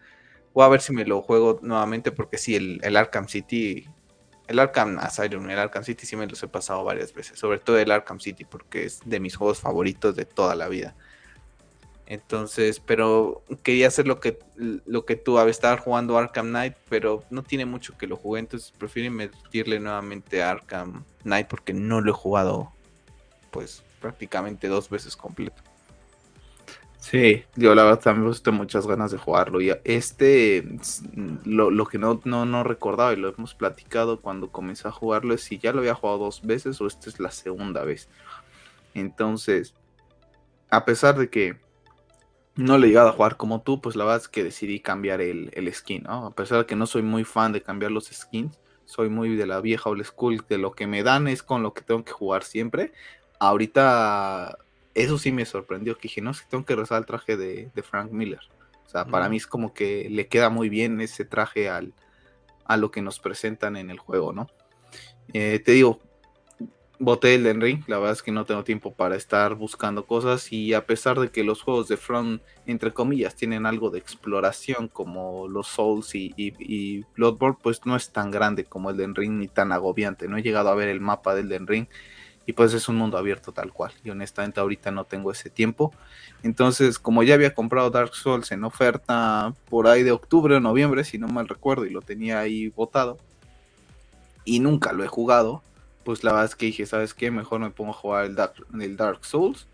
voy 0.53 0.63
a 0.63 0.69
ver 0.69 0.81
si 0.81 0.93
me 0.93 1.05
lo 1.05 1.21
juego 1.21 1.59
nuevamente, 1.61 2.11
porque 2.11 2.37
sí, 2.37 2.55
el, 2.55 2.79
el 2.83 2.95
Arkham 2.95 3.27
City 3.27 3.87
el 4.49 4.57
Arkham 4.57 4.97
Asylum, 4.97 5.47
el 5.51 5.59
Arkham 5.59 5.83
City 5.83 6.07
sí 6.07 6.15
me 6.15 6.25
los 6.25 6.41
he 6.41 6.47
pasado 6.47 6.83
varias 6.83 7.13
veces, 7.13 7.37
sobre 7.37 7.59
todo 7.59 7.77
el 7.77 7.91
Arkham 7.91 8.19
City 8.19 8.45
porque 8.45 8.83
es 8.83 8.99
de 9.05 9.19
mis 9.19 9.35
juegos 9.35 9.59
favoritos 9.59 10.15
de 10.15 10.25
toda 10.25 10.55
la 10.55 10.67
vida. 10.67 10.95
Entonces, 12.07 12.79
pero 12.79 13.43
quería 13.61 13.87
hacer 13.87 14.07
lo 14.07 14.19
que, 14.19 14.39
lo 14.55 15.05
que 15.05 15.15
tú, 15.15 15.37
estar 15.39 15.79
jugando 15.79 16.17
Arkham 16.17 16.47
Knight, 16.47 16.73
pero 16.89 17.23
no 17.29 17.43
tiene 17.43 17.65
mucho 17.65 17.95
que 17.95 18.07
lo 18.07 18.15
jugué, 18.15 18.39
entonces 18.39 18.73
prefiero 18.75 19.11
meterle 19.11 19.79
nuevamente 19.79 20.41
a 20.41 20.49
Arkham 20.49 21.03
Knight 21.21 21.47
porque 21.47 21.71
no 21.75 22.01
lo 22.01 22.09
he 22.09 22.15
jugado 22.15 22.71
pues 23.51 23.83
prácticamente 24.01 24.67
dos 24.67 24.89
veces 24.89 25.15
completo. 25.15 25.61
Sí, 26.99 27.45
yo 27.55 27.73
la 27.75 27.83
verdad 27.83 28.01
también 28.01 28.33
tengo 28.43 28.57
muchas 28.57 28.85
ganas 28.85 29.11
de 29.11 29.17
jugarlo. 29.17 29.61
Y 29.61 29.73
este, 29.85 30.65
lo, 31.45 31.85
que 31.85 31.97
no, 31.97 32.19
no, 32.25 32.63
recordaba 32.63 33.13
y 33.13 33.15
lo 33.15 33.29
hemos 33.29 33.55
platicado 33.55 34.21
cuando 34.21 34.51
comencé 34.51 34.87
a 34.87 34.91
jugarlo 34.91 35.33
es 35.33 35.41
si 35.41 35.57
ya 35.57 35.71
lo 35.71 35.79
había 35.79 35.95
jugado 35.95 36.19
dos 36.19 36.41
veces 36.43 36.79
o 36.81 36.87
esta 36.87 37.09
es 37.09 37.19
la 37.19 37.31
segunda 37.31 37.83
vez. 37.83 38.09
Entonces, 38.93 39.73
a 40.69 40.83
pesar 40.85 41.17
de 41.17 41.29
que 41.29 41.57
no 42.55 42.77
le 42.77 42.87
he 42.87 42.89
llegado 42.89 43.09
a 43.09 43.13
jugar 43.13 43.37
como 43.37 43.61
tú, 43.61 43.79
pues 43.79 43.95
la 43.95 44.03
verdad 44.03 44.21
es 44.21 44.27
que 44.27 44.43
decidí 44.43 44.81
cambiar 44.81 45.21
el, 45.21 45.51
el 45.53 45.73
skin, 45.73 46.03
¿no? 46.03 46.27
A 46.27 46.31
pesar 46.31 46.59
de 46.59 46.65
que 46.65 46.75
no 46.75 46.85
soy 46.85 47.01
muy 47.01 47.23
fan 47.23 47.53
de 47.53 47.63
cambiar 47.63 47.91
los 47.91 48.07
skins, 48.07 48.59
soy 48.83 49.07
muy 49.07 49.35
de 49.37 49.45
la 49.47 49.61
vieja 49.61 49.89
old 49.89 50.03
school, 50.03 50.43
de 50.49 50.57
lo 50.57 50.73
que 50.73 50.85
me 50.85 51.03
dan 51.03 51.27
es 51.29 51.43
con 51.43 51.63
lo 51.63 51.73
que 51.73 51.81
tengo 51.81 52.03
que 52.03 52.11
jugar 52.11 52.43
siempre. 52.43 52.91
Ahorita 53.39 54.57
eso 54.99 55.17
sí 55.17 55.31
me 55.31 55.45
sorprendió, 55.45 55.95
que 55.95 56.03
dije, 56.03 56.21
no, 56.21 56.31
es 56.31 56.41
que 56.41 56.49
tengo 56.49 56.65
que 56.65 56.75
rezar 56.75 56.99
el 56.99 57.05
traje 57.05 57.37
de, 57.37 57.71
Frank 57.83 58.11
Miller. 58.11 58.41
O 58.85 58.89
sea, 58.89 59.05
para 59.05 59.29
mí 59.29 59.37
es 59.37 59.47
como 59.47 59.73
que 59.73 60.09
le 60.09 60.27
queda 60.27 60.49
muy 60.49 60.67
bien 60.67 60.99
ese 60.99 61.23
traje 61.23 61.69
al, 61.69 61.93
a 62.65 62.75
lo 62.75 62.91
que 62.91 63.01
nos 63.01 63.19
presentan 63.19 63.77
en 63.77 63.91
el 63.91 63.99
juego, 63.99 64.33
¿no? 64.33 64.47
Eh, 65.33 65.59
te 65.63 65.73
digo, 65.73 65.99
boté 66.99 67.35
el 67.35 67.43
Den 67.43 67.61
Ring, 67.61 67.83
la 67.87 67.97
verdad 67.97 68.13
es 68.13 68.21
que 68.21 68.31
no 68.31 68.45
tengo 68.45 68.65
tiempo 68.65 68.93
para 68.93 69.15
estar 69.15 69.55
buscando 69.55 70.05
cosas 70.05 70.51
y 70.51 70.73
a 70.73 70.85
pesar 70.85 71.17
de 71.19 71.29
que 71.29 71.45
los 71.45 71.61
juegos 71.61 71.87
de 71.87 71.95
Front, 71.95 72.41
entre 72.65 72.91
comillas, 72.91 73.35
tienen 73.35 73.65
algo 73.65 73.89
de 73.89 73.99
exploración 73.99 74.89
como 74.89 75.47
los 75.47 75.67
Souls 75.67 76.13
y, 76.13 76.33
y, 76.35 77.05
Bloodborne, 77.15 77.57
pues 77.61 77.85
no 77.85 77.95
es 77.95 78.11
tan 78.11 78.31
grande 78.31 78.65
como 78.65 78.89
el 78.89 78.97
Den 78.97 79.15
Ring 79.15 79.37
ni 79.37 79.47
tan 79.47 79.71
agobiante. 79.71 80.27
No 80.27 80.37
he 80.37 80.43
llegado 80.43 80.69
a 80.69 80.75
ver 80.75 80.89
el 80.89 80.99
mapa 80.99 81.35
del 81.35 81.47
Den 81.47 81.67
Ring 81.67 81.87
y 82.49 82.53
pues 82.53 82.73
es 82.73 82.89
un 82.89 82.95
mundo 82.95 83.15
abierto 83.19 83.51
tal 83.51 83.71
cual. 83.71 83.91
Y 84.03 84.09
honestamente 84.09 84.59
ahorita 84.59 84.89
no 84.89 85.03
tengo 85.03 85.31
ese 85.31 85.51
tiempo. 85.51 85.93
Entonces, 86.41 86.97
como 86.97 87.21
ya 87.21 87.35
había 87.35 87.53
comprado 87.53 87.91
Dark 87.91 88.15
Souls 88.15 88.51
en 88.51 88.63
oferta 88.63 89.53
por 89.69 89.85
ahí 89.85 90.01
de 90.01 90.11
octubre 90.11 90.55
o 90.55 90.59
noviembre, 90.59 91.03
si 91.03 91.19
no 91.19 91.27
mal 91.27 91.47
recuerdo, 91.47 91.85
y 91.85 91.91
lo 91.91 92.01
tenía 92.01 92.39
ahí 92.39 92.69
botado, 92.69 93.19
y 94.45 94.61
nunca 94.61 94.93
lo 94.93 95.03
he 95.03 95.07
jugado, 95.07 95.61
pues 96.03 96.23
la 96.23 96.31
verdad 96.31 96.45
es 96.45 96.55
que 96.55 96.65
dije, 96.65 96.87
¿sabes 96.87 97.13
qué? 97.13 97.29
Mejor 97.29 97.59
me 97.59 97.69
pongo 97.69 97.91
a 97.91 97.93
jugar 97.93 98.25
el 98.25 98.33
Dark, 98.33 98.55
el 98.81 98.97
Dark 98.97 99.25
Souls, 99.25 99.67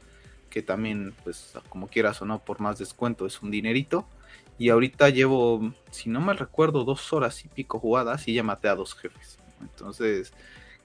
que 0.50 0.62
también, 0.62 1.14
pues 1.24 1.54
como 1.70 1.88
quieras 1.88 2.22
o 2.22 2.26
no, 2.26 2.40
por 2.40 2.60
más 2.60 2.78
descuento 2.78 3.26
es 3.26 3.42
un 3.42 3.52
dinerito. 3.52 4.06
Y 4.58 4.68
ahorita 4.68 5.08
llevo, 5.12 5.72
si 5.92 6.10
no 6.10 6.20
me 6.20 6.34
recuerdo, 6.34 6.84
dos 6.84 7.14
horas 7.14 7.46
y 7.46 7.48
pico 7.48 7.80
jugadas 7.80 8.28
y 8.28 8.34
ya 8.34 8.44
maté 8.44 8.68
a 8.68 8.76
dos 8.76 8.96
jefes. 8.96 9.40
Entonces, 9.62 10.34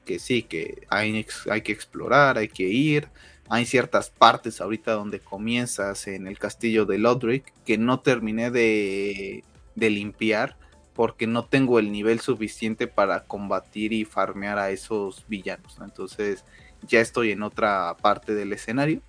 que 0.05 0.19
sí, 0.19 0.43
que 0.43 0.87
hay, 0.89 1.27
hay 1.51 1.63
que 1.63 1.73
explorar, 1.73 2.39
hay 2.39 2.49
que 2.49 2.65
ir. 2.65 3.09
Hay 3.49 3.67
ciertas 3.67 4.11
partes 4.11 4.61
ahorita 4.61 4.93
donde 4.93 5.19
comienzas 5.19 6.07
en 6.07 6.29
el 6.29 6.39
castillo 6.39 6.87
de 6.87 6.99
Lodric 6.99 7.53
que 7.65 7.79
no 7.79 7.99
terminé 7.99 8.53
de, 8.53 9.43
de 9.75 9.91
limpiar 9.91 10.57
porque 10.95 11.27
no 11.27 11.45
tengo 11.45 11.79
el 11.79 11.91
nivel 11.91 12.21
suficiente 12.21 12.87
para 12.87 13.25
combatir 13.25 13.93
y 13.93 14.05
farmear 14.05 14.59
a 14.59 14.71
esos 14.71 15.25
villanos. 15.27 15.79
Entonces 15.81 16.45
ya 16.83 17.01
estoy 17.01 17.33
en 17.33 17.43
otra 17.43 17.97
parte 18.01 18.35
del 18.35 18.53
escenario 18.53 19.03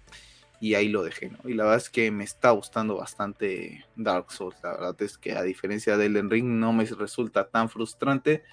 y 0.60 0.76
ahí 0.76 0.90
lo 0.90 1.04
dejé, 1.04 1.30
¿no? 1.30 1.50
Y 1.50 1.54
la 1.54 1.64
verdad 1.64 1.80
es 1.80 1.90
que 1.90 2.12
me 2.12 2.24
está 2.24 2.52
gustando 2.52 2.98
bastante 2.98 3.86
Dark 3.96 4.32
Souls. 4.32 4.56
La 4.64 4.72
verdad 4.72 4.96
es 5.02 5.18
que 5.18 5.34
a 5.34 5.44
diferencia 5.44 5.98
de 5.98 6.06
Elden 6.06 6.30
Ring 6.30 6.46
no 6.46 6.72
me 6.72 6.86
resulta 6.86 7.50
tan 7.50 7.68
frustrante 7.68 8.44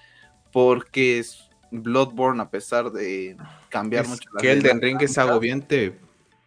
porque 0.51 1.19
es 1.19 1.48
Bloodborne 1.71 2.41
a 2.41 2.49
pesar 2.49 2.91
de 2.91 3.37
cambiar 3.69 4.03
es 4.03 4.09
mucho. 4.09 4.29
Que 4.39 4.51
Elden 4.51 4.81
Ring 4.81 5.01
es 5.01 5.17
agobiante 5.17 5.97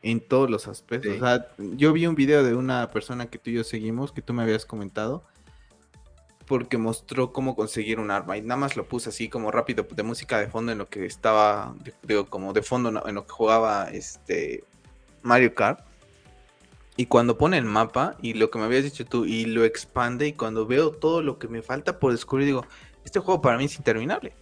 en 0.03 0.21
todos 0.21 0.51
los 0.51 0.69
aspectos. 0.69 1.17
O 1.17 1.21
sea, 1.21 1.49
yo 1.59 1.93
vi 1.93 2.07
un 2.07 2.15
video 2.15 2.43
de 2.43 2.55
una 2.55 2.91
persona 2.91 3.27
que 3.27 3.39
tú 3.39 3.51
y 3.51 3.55
yo 3.55 3.65
seguimos, 3.65 4.13
que 4.13 4.23
tú 4.23 4.33
me 4.33 4.43
habías 4.43 4.67
comentado, 4.67 5.25
porque 6.47 6.77
mostró 6.77 7.33
cómo 7.33 7.55
conseguir 7.55 8.01
un 8.01 8.11
arma 8.11 8.37
y 8.37 8.43
nada 8.43 8.57
más 8.57 8.77
lo 8.77 8.87
puse 8.87 9.11
así 9.11 9.29
como 9.29 9.51
rápido 9.51 9.87
de 9.89 10.03
música 10.03 10.39
de 10.39 10.49
fondo 10.49 10.73
en 10.73 10.79
lo 10.79 10.89
que 10.89 11.07
estaba, 11.07 11.75
digo, 12.03 12.27
como 12.27 12.53
de 12.53 12.63
fondo 12.63 12.89
en 13.07 13.15
lo 13.15 13.27
que 13.27 13.33
jugaba 13.33 13.91
este 13.91 14.65
Mario 15.23 15.55
Kart. 15.55 15.81
Y 16.97 17.07
cuando 17.07 17.39
pone 17.39 17.57
el 17.57 17.65
mapa 17.65 18.17
y 18.21 18.35
lo 18.35 18.51
que 18.51 18.59
me 18.59 18.67
habías 18.67 18.85
dicho 18.85 19.07
tú 19.07 19.25
y 19.25 19.47
lo 19.47 19.65
expande 19.65 20.27
y 20.27 20.33
cuando 20.35 20.67
veo 20.67 20.91
todo 20.91 21.23
lo 21.23 21.39
que 21.39 21.49
me 21.49 21.63
falta 21.63 21.99
por 21.99 22.13
descubrir 22.13 22.47
digo, 22.47 22.67
este 23.05 23.19
juego 23.19 23.41
para 23.41 23.57
mí 23.57 23.65
es 23.65 23.77
interminable. 23.79 24.35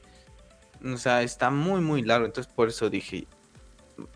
O 0.85 0.97
sea, 0.97 1.23
está 1.23 1.51
muy 1.51 1.81
muy 1.81 2.03
largo, 2.03 2.27
entonces 2.27 2.53
por 2.53 2.69
eso 2.69 2.89
dije, 2.89 3.27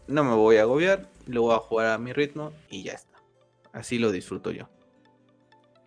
no 0.07 0.25
me 0.25 0.35
voy 0.35 0.57
a 0.57 0.63
agobiar, 0.63 1.11
lo 1.27 1.43
voy 1.43 1.55
a 1.55 1.59
jugar 1.59 1.87
a 1.89 1.99
mi 1.99 2.13
ritmo 2.13 2.53
y 2.71 2.85
ya 2.85 2.93
está. 2.93 3.19
Así 3.73 3.99
lo 3.99 4.13
disfruto 4.13 4.51
yo. 4.51 4.69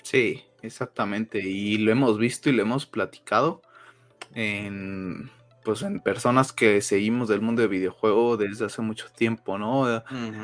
Sí, 0.04 0.44
exactamente. 0.62 1.40
Y 1.40 1.78
lo 1.78 1.92
hemos 1.92 2.18
visto 2.18 2.50
y 2.50 2.54
lo 2.54 2.62
hemos 2.62 2.86
platicado 2.86 3.62
en, 4.36 5.30
pues, 5.64 5.82
en 5.82 6.00
personas 6.00 6.54
que 6.54 6.82
seguimos 6.82 7.28
del 7.28 7.42
mundo 7.42 7.62
de 7.62 7.68
videojuego 7.68 8.38
desde 8.38 8.66
hace 8.66 8.82
mucho 8.82 9.08
tiempo, 9.10 9.58
¿no? 9.58 10.04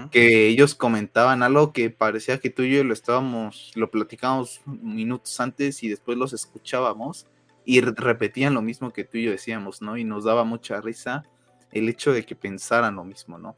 Que 0.09 0.47
ellos 0.47 0.73
comentaban 0.73 1.43
algo 1.43 1.73
que 1.73 1.89
parecía 1.89 2.39
que 2.39 2.49
tú 2.49 2.63
y 2.63 2.75
yo 2.75 2.83
lo 2.83 2.93
estábamos, 2.93 3.71
lo 3.75 3.91
platicábamos 3.91 4.61
minutos 4.65 5.39
antes 5.39 5.83
y 5.83 5.89
después 5.89 6.17
los 6.17 6.33
escuchábamos 6.33 7.27
y 7.65 7.81
repetían 7.81 8.53
lo 8.53 8.61
mismo 8.61 8.91
que 8.91 9.03
tú 9.03 9.17
y 9.17 9.23
yo 9.23 9.31
decíamos, 9.31 9.81
¿no? 9.81 9.97
Y 9.97 10.03
nos 10.03 10.23
daba 10.23 10.43
mucha 10.43 10.81
risa 10.81 11.23
el 11.71 11.89
hecho 11.89 12.13
de 12.13 12.25
que 12.25 12.35
pensaran 12.35 12.95
lo 12.95 13.03
mismo, 13.03 13.37
¿no? 13.37 13.55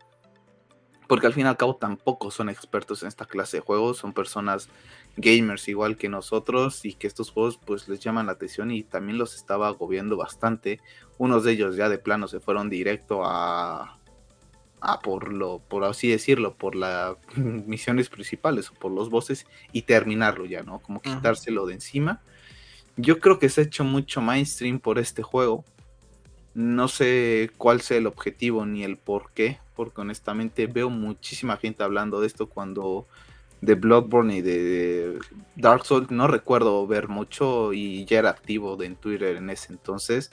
Porque 1.07 1.27
al 1.27 1.33
fin 1.33 1.45
y 1.45 1.49
al 1.49 1.57
cabo 1.57 1.75
tampoco 1.75 2.31
son 2.31 2.49
expertos 2.49 3.03
en 3.03 3.09
esta 3.09 3.25
clase 3.25 3.57
de 3.57 3.61
juegos, 3.61 3.97
son 3.97 4.13
personas 4.13 4.69
gamers 5.17 5.67
igual 5.67 5.97
que 5.97 6.09
nosotros 6.09 6.83
y 6.83 6.93
que 6.93 7.07
estos 7.07 7.31
juegos 7.31 7.59
pues 7.63 7.87
les 7.87 7.99
llaman 7.99 8.25
la 8.25 8.33
atención 8.33 8.71
y 8.71 8.83
también 8.83 9.17
los 9.17 9.35
estaba 9.35 9.67
agobiando 9.67 10.17
bastante. 10.17 10.79
Unos 11.17 11.43
de 11.43 11.51
ellos 11.53 11.75
ya 11.75 11.89
de 11.89 11.99
plano 11.99 12.27
se 12.27 12.39
fueron 12.39 12.69
directo 12.69 13.23
a, 13.23 13.99
a 14.81 14.99
por 14.99 15.31
lo, 15.31 15.59
por 15.59 15.83
así 15.83 16.07
decirlo, 16.07 16.55
por 16.55 16.75
las 16.75 17.17
misiones 17.35 18.09
principales 18.09 18.71
o 18.71 18.73
por 18.73 18.91
los 18.91 19.09
bosses 19.09 19.45
y 19.71 19.83
terminarlo 19.83 20.45
ya, 20.45 20.63
¿no? 20.63 20.79
Como 20.79 21.01
quitárselo 21.01 21.65
de 21.65 21.75
encima. 21.75 22.21
Yo 22.97 23.19
creo 23.19 23.39
que 23.39 23.49
se 23.49 23.61
ha 23.61 23.63
hecho 23.63 23.83
mucho 23.83 24.21
mainstream 24.21 24.79
por 24.79 24.99
este 24.99 25.23
juego. 25.23 25.65
No 26.53 26.87
sé 26.87 27.51
cuál 27.57 27.81
sea 27.81 27.97
el 27.97 28.07
objetivo 28.07 28.65
ni 28.65 28.83
el 28.83 28.97
por 28.97 29.31
qué, 29.33 29.59
porque 29.75 30.01
honestamente 30.01 30.67
veo 30.67 30.89
muchísima 30.89 31.57
gente 31.57 31.83
hablando 31.83 32.21
de 32.21 32.27
esto 32.27 32.47
cuando 32.47 33.05
de 33.61 33.75
Bloodborne 33.75 34.37
y 34.37 34.41
de 34.41 35.19
Dark 35.55 35.85
Souls 35.85 36.11
no 36.11 36.27
recuerdo 36.27 36.85
ver 36.87 37.07
mucho 37.07 37.73
y 37.73 38.05
ya 38.05 38.19
era 38.19 38.29
activo 38.29 38.81
en 38.81 38.95
Twitter 38.95 39.35
en 39.35 39.49
ese 39.49 39.73
entonces. 39.73 40.31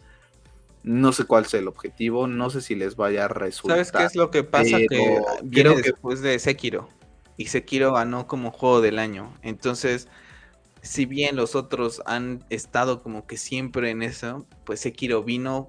No 0.85 1.13
sé 1.13 1.25
cuál 1.25 1.47
sea 1.47 1.61
el 1.61 1.69
objetivo, 1.69 2.27
no 2.27 2.51
sé 2.51 2.61
si 2.61 2.75
les 2.75 2.97
vaya 2.97 3.25
a 3.25 3.29
resultar. 3.29 3.77
¿Sabes 3.77 3.93
qué 3.93 4.05
es 4.05 4.17
lo 4.17 4.31
que 4.31 4.45
pasa? 4.45 4.79
que 4.79 5.21
viene 5.45 5.77
después 5.77 6.21
de 6.21 6.39
Sekiro 6.39 6.89
y 7.37 7.47
Sekiro 7.47 7.93
ganó 7.93 8.27
como 8.27 8.51
juego 8.51 8.81
del 8.81 8.99
año. 8.99 9.33
Entonces, 9.43 10.09
si 10.83 11.07
bien 11.07 11.37
los 11.37 11.55
otros 11.55 12.03
han 12.07 12.45
estado 12.51 13.03
como 13.03 13.27
que 13.27 13.37
siempre 13.37 13.91
en 13.91 14.03
eso, 14.03 14.47
pues 14.65 14.81
Sekiro 14.81 15.23
vino, 15.23 15.69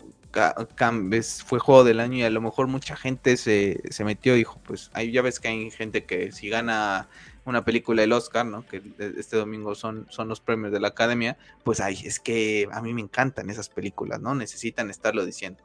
fue 1.46 1.60
juego 1.60 1.84
del 1.84 2.00
año 2.00 2.18
y 2.18 2.24
a 2.24 2.30
lo 2.32 2.42
mejor 2.42 2.68
mucha 2.68 2.96
gente 2.96 3.38
se, 3.38 3.82
se 3.92 4.04
metió 4.04 4.34
y 4.34 4.40
dijo, 4.40 4.60
pues 4.66 4.90
ahí 4.94 5.12
ya 5.12 5.22
ves 5.22 5.40
que 5.40 5.48
hay 5.50 5.70
gente 5.70 6.06
que 6.06 6.32
si 6.32 6.50
gana 6.50 7.08
una 7.46 7.64
película 7.64 8.02
del 8.02 8.14
Oscar, 8.14 8.46
¿no? 8.46 8.66
Que 8.66 8.82
este 9.18 9.38
domingo 9.38 9.76
son, 9.76 10.08
son 10.10 10.28
los 10.28 10.40
premios 10.40 10.72
de 10.72 10.80
la 10.80 10.88
Academia, 10.90 11.38
pues 11.64 11.80
ay, 11.80 12.00
es 12.04 12.20
que 12.20 12.68
a 12.72 12.82
mí 12.82 12.94
me 12.94 13.02
encantan 13.02 13.52
esas 13.52 13.70
películas, 13.70 14.20
¿no? 14.20 14.34
Necesitan 14.34 14.90
estarlo 14.90 15.26
diciendo. 15.26 15.62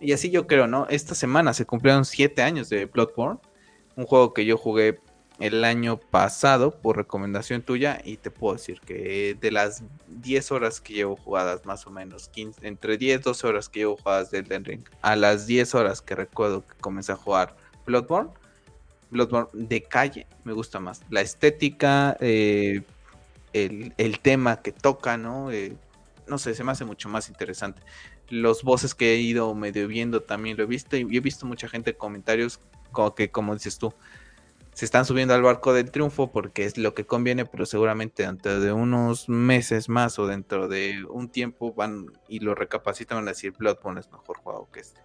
Y 0.00 0.12
así 0.12 0.30
yo 0.30 0.46
creo, 0.46 0.66
¿no? 0.66 0.86
Esta 0.88 1.14
semana 1.14 1.52
se 1.52 1.66
cumplieron 1.66 2.04
siete 2.04 2.42
años 2.42 2.68
de 2.70 2.86
Bloodborne, 2.86 3.40
un 3.96 4.06
juego 4.06 4.32
que 4.32 4.46
yo 4.46 4.56
jugué 4.56 5.00
el 5.38 5.64
año 5.64 5.98
pasado 5.98 6.72
por 6.72 6.96
recomendación 6.96 7.62
tuya 7.62 8.00
y 8.04 8.16
te 8.16 8.30
puedo 8.30 8.54
decir 8.54 8.80
que 8.80 9.36
de 9.40 9.50
las 9.52 9.82
10 10.08 10.52
horas 10.52 10.80
que 10.80 10.94
llevo 10.94 11.16
jugadas 11.16 11.64
más 11.64 11.86
o 11.86 11.90
menos, 11.90 12.28
15, 12.28 12.66
entre 12.66 12.98
10 12.98 13.22
12 13.22 13.46
horas 13.46 13.68
que 13.68 13.80
llevo 13.80 13.96
jugadas 13.96 14.30
de 14.30 14.38
Elden 14.38 14.64
Ring, 14.64 14.82
a 15.00 15.14
las 15.14 15.46
10 15.46 15.74
horas 15.76 16.02
que 16.02 16.14
recuerdo 16.16 16.66
que 16.66 16.74
comencé 16.80 17.12
a 17.12 17.16
jugar 17.16 17.56
Bloodborne, 17.86 18.30
Bloodborne 19.10 19.48
de 19.52 19.82
calle 19.82 20.26
me 20.44 20.52
gusta 20.52 20.80
más. 20.80 21.02
La 21.08 21.20
estética, 21.20 22.16
eh, 22.20 22.82
el, 23.52 24.18
tema 24.20 24.60
que 24.60 24.72
toca, 24.72 25.16
¿no? 25.16 25.50
Eh, 25.50 25.76
no 26.26 26.38
sé, 26.38 26.54
se 26.54 26.64
me 26.64 26.72
hace 26.72 26.84
mucho 26.84 27.08
más 27.08 27.28
interesante. 27.28 27.80
Los 28.28 28.62
voces 28.62 28.94
que 28.94 29.14
he 29.14 29.18
ido 29.18 29.54
medio 29.54 29.88
viendo 29.88 30.20
también 30.20 30.56
lo 30.56 30.64
he 30.64 30.66
visto 30.66 30.96
y 30.96 31.16
he 31.16 31.20
visto 31.20 31.46
mucha 31.46 31.68
gente 31.68 31.94
comentarios 31.94 32.60
que, 33.16 33.30
como 33.30 33.54
dices 33.54 33.78
tú, 33.78 33.94
se 34.78 34.84
están 34.84 35.04
subiendo 35.04 35.34
al 35.34 35.42
barco 35.42 35.72
del 35.72 35.90
triunfo 35.90 36.30
porque 36.30 36.64
es 36.64 36.78
lo 36.78 36.94
que 36.94 37.04
conviene, 37.04 37.44
pero 37.44 37.66
seguramente 37.66 38.22
dentro 38.22 38.60
de 38.60 38.70
unos 38.70 39.28
meses 39.28 39.88
más 39.88 40.20
o 40.20 40.28
dentro 40.28 40.68
de 40.68 41.04
un 41.08 41.30
tiempo 41.30 41.74
van 41.74 42.06
y 42.28 42.38
lo 42.38 42.54
recapacitan 42.54 43.18
van 43.18 43.26
a 43.26 43.32
decir 43.32 43.54
Bloodborne 43.58 43.98
es 43.98 44.08
mejor 44.12 44.38
juego 44.38 44.70
que 44.70 44.78
este. 44.78 45.00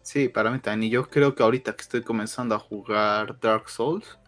Sí, 0.00 0.30
para 0.30 0.50
mí 0.50 0.58
también. 0.58 0.88
Y 0.88 0.90
yo 0.90 1.06
creo 1.10 1.34
que 1.34 1.42
ahorita 1.42 1.76
que 1.76 1.82
estoy 1.82 2.00
comenzando 2.00 2.54
a 2.54 2.58
jugar 2.58 3.38
Dark 3.40 3.68
Souls, 3.68 4.18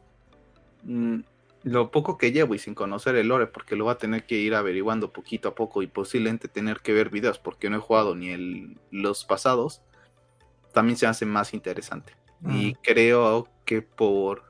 mm, 0.83 1.21
lo 1.63 1.91
poco 1.91 2.19
que 2.19 2.33
llevo 2.33 2.55
y 2.55 2.59
sin 2.59 2.75
conocer 2.75 3.17
el 3.17 3.29
lore, 3.29 3.47
porque 3.47 3.77
lo 3.77 3.85
voy 3.85 3.95
a 3.95 3.97
tener 3.97 4.27
que 4.27 4.35
ir 4.35 4.55
averiguando 4.55 5.11
poquito 5.11 5.49
a 5.49 5.55
poco 5.55 5.81
y 5.81 5.87
posiblemente 5.87 6.49
tener 6.49 6.81
que 6.81 6.93
ver 6.93 7.09
videos 7.09 7.39
porque 7.39 7.71
no 7.71 7.79
he 7.79 7.81
jugado 7.81 8.15
ni 8.15 8.29
el, 8.29 8.79
los 8.91 9.25
pasados, 9.25 9.81
también 10.75 10.99
se 10.99 11.07
hace 11.07 11.25
más 11.25 11.55
interesante. 11.55 12.15
Y 12.47 12.75
creo 12.75 13.49
que 13.65 13.81
por... 13.81 14.46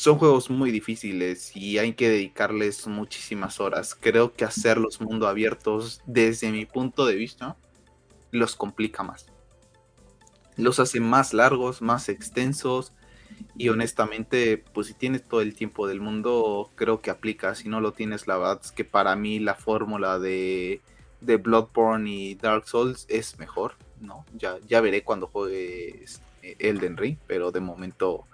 Son 0.00 0.16
juegos 0.16 0.48
muy 0.48 0.70
difíciles 0.70 1.54
y 1.54 1.76
hay 1.76 1.92
que 1.92 2.08
dedicarles 2.08 2.86
muchísimas 2.86 3.60
horas. 3.60 3.94
Creo 3.94 4.32
que 4.32 4.46
hacer 4.46 4.78
los 4.78 4.98
mundo 5.02 5.28
abiertos, 5.28 6.00
desde 6.06 6.50
mi 6.50 6.64
punto 6.64 7.04
de 7.04 7.16
vista, 7.16 7.58
los 8.30 8.56
complica 8.56 9.02
más 9.02 9.26
los 10.56 10.80
hace 10.80 11.00
más 11.00 11.34
largos, 11.34 11.82
más 11.82 12.08
extensos 12.08 12.94
y 13.58 13.68
honestamente, 13.68 14.64
pues 14.72 14.86
si 14.86 14.94
tienes 14.94 15.22
todo 15.22 15.42
el 15.42 15.54
tiempo 15.54 15.86
del 15.86 16.00
mundo, 16.00 16.70
creo 16.76 17.02
que 17.02 17.10
aplica. 17.10 17.54
Si 17.54 17.68
no 17.68 17.82
lo 17.82 17.92
tienes, 17.92 18.26
la 18.26 18.38
verdad 18.38 18.60
es 18.64 18.72
que 18.72 18.86
para 18.86 19.16
mí 19.16 19.38
la 19.38 19.54
fórmula 19.54 20.18
de, 20.18 20.80
de 21.20 21.36
Bloodborne 21.36 22.10
y 22.10 22.34
Dark 22.36 22.66
Souls 22.66 23.04
es 23.10 23.38
mejor, 23.38 23.74
¿no? 24.00 24.24
Ya, 24.34 24.56
ya 24.66 24.80
veré 24.80 25.02
cuando 25.02 25.26
juegue 25.26 26.06
Elden 26.42 26.96
Ring, 26.96 27.18
pero 27.26 27.50
de 27.50 27.60
momento 27.60 28.24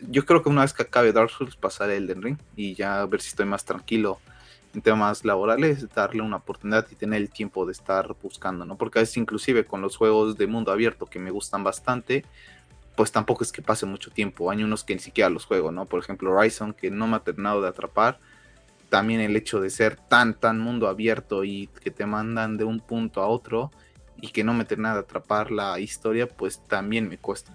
yo 0.00 0.24
creo 0.24 0.42
que 0.42 0.48
una 0.48 0.62
vez 0.62 0.72
que 0.72 0.82
acabe 0.82 1.12
Dark 1.12 1.30
Souls 1.30 1.56
pasaré 1.56 1.96
Elden 1.96 2.22
Ring 2.22 2.38
y 2.56 2.74
ya 2.74 3.04
ver 3.06 3.20
si 3.20 3.28
estoy 3.28 3.46
más 3.46 3.64
tranquilo 3.64 4.20
en 4.74 4.82
temas 4.82 5.24
laborales, 5.24 5.86
darle 5.94 6.22
una 6.22 6.36
oportunidad 6.36 6.86
y 6.90 6.94
tener 6.94 7.20
el 7.20 7.30
tiempo 7.30 7.66
de 7.66 7.72
estar 7.72 8.14
buscando, 8.22 8.64
¿no? 8.64 8.76
Porque 8.76 8.98
a 8.98 9.02
veces 9.02 9.16
inclusive 9.18 9.64
con 9.64 9.82
los 9.82 9.96
juegos 9.96 10.36
de 10.36 10.46
mundo 10.46 10.72
abierto 10.72 11.06
que 11.06 11.18
me 11.18 11.30
gustan 11.30 11.62
bastante, 11.62 12.24
pues 12.96 13.12
tampoco 13.12 13.44
es 13.44 13.52
que 13.52 13.62
pase 13.62 13.86
mucho 13.86 14.10
tiempo. 14.10 14.50
Hay 14.50 14.62
unos 14.62 14.84
que 14.84 14.94
ni 14.94 15.00
siquiera 15.00 15.30
los 15.30 15.44
juego, 15.44 15.72
¿no? 15.72 15.86
Por 15.86 16.00
ejemplo, 16.00 16.32
Horizon, 16.32 16.72
que 16.72 16.90
no 16.90 17.06
me 17.06 17.16
ha 17.16 17.20
terminado 17.20 17.60
de 17.60 17.68
atrapar. 17.68 18.18
También 18.88 19.20
el 19.20 19.36
hecho 19.36 19.60
de 19.60 19.70
ser 19.70 19.96
tan, 19.96 20.34
tan 20.34 20.58
mundo 20.58 20.88
abierto 20.88 21.44
y 21.44 21.68
que 21.82 21.90
te 21.90 22.06
mandan 22.06 22.56
de 22.56 22.64
un 22.64 22.80
punto 22.80 23.22
a 23.22 23.26
otro 23.26 23.70
y 24.20 24.28
que 24.28 24.44
no 24.44 24.54
me 24.54 24.64
termina 24.64 24.94
de 24.94 25.00
atrapar 25.00 25.50
la 25.50 25.80
historia, 25.80 26.28
pues 26.28 26.62
también 26.68 27.08
me 27.08 27.18
cuesta. 27.18 27.52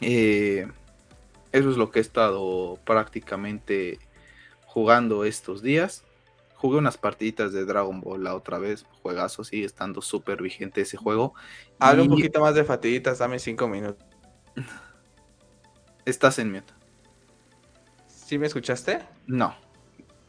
Eh, 0.00 0.66
eso 1.52 1.70
es 1.70 1.76
lo 1.76 1.90
que 1.90 1.98
he 1.98 2.02
estado 2.02 2.78
prácticamente 2.84 3.98
jugando 4.66 5.24
estos 5.24 5.62
días. 5.62 6.04
Jugué 6.54 6.78
unas 6.78 6.98
partiditas 6.98 7.52
de 7.52 7.64
Dragon 7.64 8.00
Ball 8.00 8.24
la 8.24 8.34
otra 8.34 8.58
vez, 8.58 8.84
juegazo, 9.02 9.44
sigue 9.44 9.64
estando 9.64 10.02
súper 10.02 10.42
vigente 10.42 10.80
ese 10.80 10.96
juego. 10.96 11.34
Habla 11.78 12.02
un 12.02 12.08
poquito 12.08 12.40
más 12.40 12.54
de 12.54 12.64
fatiditas, 12.64 13.18
dame 13.18 13.38
cinco 13.38 13.68
minutos. 13.68 14.04
Estás 16.04 16.38
en 16.38 16.50
mute. 16.50 16.72
¿Sí 18.08 18.38
me 18.38 18.46
escuchaste? 18.46 19.00
No. 19.26 19.54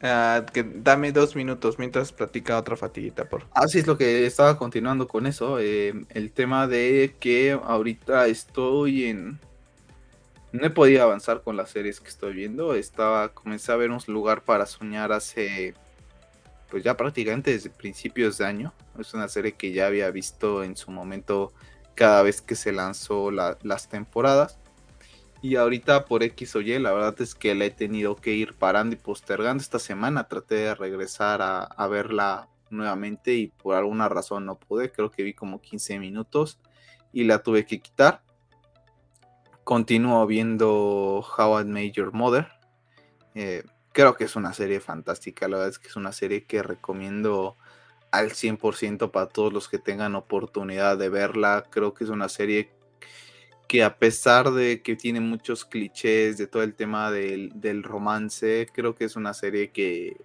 Ah, 0.02 0.46
que 0.52 0.62
dame 0.62 1.12
dos 1.12 1.36
minutos 1.36 1.78
mientras 1.78 2.12
platica 2.12 2.56
otra 2.56 2.74
fatiguita, 2.74 3.28
por 3.28 3.46
Así 3.52 3.78
es 3.78 3.86
lo 3.86 3.98
que 3.98 4.24
estaba 4.24 4.56
continuando 4.56 5.06
con 5.06 5.26
eso. 5.26 5.58
Eh, 5.58 6.06
el 6.08 6.32
tema 6.32 6.66
de 6.66 7.16
que 7.20 7.52
ahorita 7.52 8.26
estoy 8.26 9.04
en. 9.04 9.38
No 10.52 10.66
he 10.66 10.70
podido 10.70 11.04
avanzar 11.04 11.42
con 11.42 11.56
las 11.56 11.70
series 11.70 12.00
que 12.00 12.08
estoy 12.08 12.34
viendo. 12.34 12.74
Estaba. 12.74 13.32
Comencé 13.32 13.70
a 13.72 13.76
ver 13.76 13.90
un 13.90 14.00
lugar 14.08 14.42
para 14.42 14.66
soñar 14.66 15.12
hace. 15.12 15.74
Pues 16.70 16.82
ya 16.82 16.96
prácticamente 16.96 17.52
desde 17.52 17.70
principios 17.70 18.38
de 18.38 18.46
año. 18.46 18.72
Es 18.98 19.14
una 19.14 19.28
serie 19.28 19.52
que 19.52 19.72
ya 19.72 19.86
había 19.86 20.10
visto 20.10 20.64
en 20.64 20.76
su 20.76 20.90
momento 20.90 21.52
cada 21.94 22.22
vez 22.22 22.40
que 22.40 22.54
se 22.54 22.72
lanzó 22.72 23.30
las 23.30 23.88
temporadas. 23.88 24.58
Y 25.42 25.56
ahorita 25.56 26.04
por 26.04 26.22
X 26.22 26.56
o 26.56 26.60
Y, 26.60 26.78
la 26.78 26.92
verdad 26.92 27.14
es 27.20 27.34
que 27.34 27.54
la 27.54 27.64
he 27.64 27.70
tenido 27.70 28.16
que 28.16 28.32
ir 28.32 28.54
parando 28.54 28.94
y 28.94 28.98
postergando. 28.98 29.62
Esta 29.62 29.78
semana 29.78 30.28
traté 30.28 30.56
de 30.56 30.74
regresar 30.74 31.40
a, 31.42 31.86
verla 31.86 32.48
nuevamente 32.68 33.34
y 33.34 33.48
por 33.48 33.74
alguna 33.74 34.08
razón 34.08 34.44
no 34.44 34.58
pude. 34.58 34.92
Creo 34.92 35.10
que 35.10 35.22
vi 35.22 35.32
como 35.32 35.60
15 35.60 35.98
minutos 35.98 36.58
y 37.12 37.24
la 37.24 37.42
tuve 37.42 37.64
que 37.64 37.80
quitar. 37.80 38.22
Continúo 39.70 40.26
viendo 40.26 41.24
How 41.38 41.60
I 41.60 41.64
Made 41.64 41.92
Your 41.92 42.12
Mother. 42.12 42.48
Eh, 43.36 43.62
creo 43.92 44.16
que 44.16 44.24
es 44.24 44.34
una 44.34 44.52
serie 44.52 44.80
fantástica. 44.80 45.46
La 45.46 45.58
verdad 45.58 45.70
es 45.70 45.78
que 45.78 45.86
es 45.86 45.94
una 45.94 46.10
serie 46.10 46.42
que 46.42 46.60
recomiendo 46.60 47.56
al 48.10 48.32
100% 48.32 49.12
para 49.12 49.28
todos 49.28 49.52
los 49.52 49.68
que 49.68 49.78
tengan 49.78 50.16
oportunidad 50.16 50.98
de 50.98 51.08
verla. 51.08 51.66
Creo 51.70 51.94
que 51.94 52.02
es 52.02 52.10
una 52.10 52.28
serie 52.28 52.72
que 53.68 53.84
a 53.84 53.96
pesar 53.96 54.50
de 54.50 54.82
que 54.82 54.96
tiene 54.96 55.20
muchos 55.20 55.64
clichés 55.64 56.36
de 56.36 56.48
todo 56.48 56.64
el 56.64 56.74
tema 56.74 57.12
del, 57.12 57.84
romance, 57.84 58.66
creo 58.74 58.96
que 58.96 59.04
es 59.04 59.14
una 59.14 59.34
serie 59.34 59.70
que, 59.70 60.16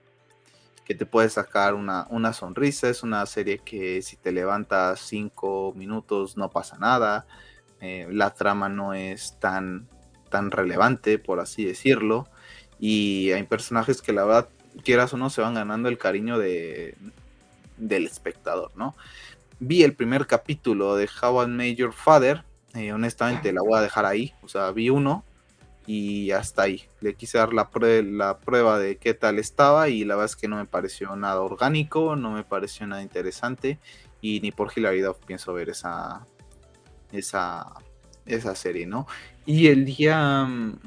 que 0.85 0.95
te 0.95 1.05
puede 1.05 1.29
sacar 1.29 1.75
una, 1.75 2.07
una, 2.09 2.33
sonrisa, 2.33 2.89
es 2.89 3.03
una 3.03 3.23
serie 3.27 3.59
que 3.59 4.01
si 4.01 4.17
te 4.17 4.31
levantas 4.31 5.01
cinco 5.01 5.71
minutos 5.75 6.35
no 6.35 6.49
pasa 6.49 6.79
nada, 6.79 7.27
eh, 7.85 8.07
la 8.11 8.33
trama 8.33 8.69
no 8.69 8.93
es 8.93 9.37
tan, 9.39 9.87
tan 10.29 10.51
relevante, 10.51 11.19
por 11.19 11.39
así 11.39 11.65
decirlo, 11.65 12.27
y 12.79 13.31
hay 13.31 13.43
personajes 13.43 14.01
que 14.01 14.13
la 14.13 14.25
verdad, 14.25 14.49
quieras 14.83 15.13
o 15.13 15.17
no, 15.17 15.29
se 15.29 15.41
van 15.41 15.53
ganando 15.53 15.89
el 15.89 15.97
cariño 15.97 16.37
de, 16.37 16.95
del 17.77 18.05
espectador, 18.05 18.71
¿no? 18.75 18.95
Vi 19.59 19.83
el 19.83 19.93
primer 19.93 20.27
capítulo 20.27 20.95
de 20.95 21.07
How 21.21 21.43
I 21.43 21.47
Made 21.47 21.75
Your 21.75 21.93
Father, 21.93 22.43
eh, 22.75 22.91
honestamente 22.91 23.53
la 23.53 23.61
voy 23.61 23.77
a 23.77 23.81
dejar 23.81 24.05
ahí. 24.05 24.33
O 24.43 24.49
sea, 24.49 24.71
vi 24.71 24.89
uno 24.89 25.23
y 25.87 26.31
hasta 26.31 26.63
ahí. 26.63 26.83
Le 26.99 27.13
quise 27.13 27.37
dar 27.37 27.53
la, 27.53 27.69
la 28.03 28.37
prueba 28.39 28.79
de 28.79 28.97
qué 28.97 29.13
tal 29.13 29.39
estaba 29.39 29.87
y 29.89 30.03
la 30.03 30.15
verdad 30.15 30.31
es 30.31 30.35
que 30.35 30.47
no 30.47 30.57
me 30.57 30.65
pareció 30.65 31.15
nada 31.15 31.41
orgánico, 31.41 32.15
no 32.15 32.31
me 32.31 32.43
pareció 32.43 32.85
nada 32.85 33.01
interesante 33.01 33.79
y 34.21 34.41
ni 34.41 34.51
por 34.51 34.71
hilaridad 34.75 35.15
pienso 35.25 35.53
ver 35.53 35.69
esa, 35.69 36.25
esa, 37.11 37.73
esa 38.25 38.55
serie, 38.55 38.85
¿no? 38.85 39.07
Y 39.45 39.67
el 39.67 39.85
día 39.85 40.45
mm, 40.45 40.79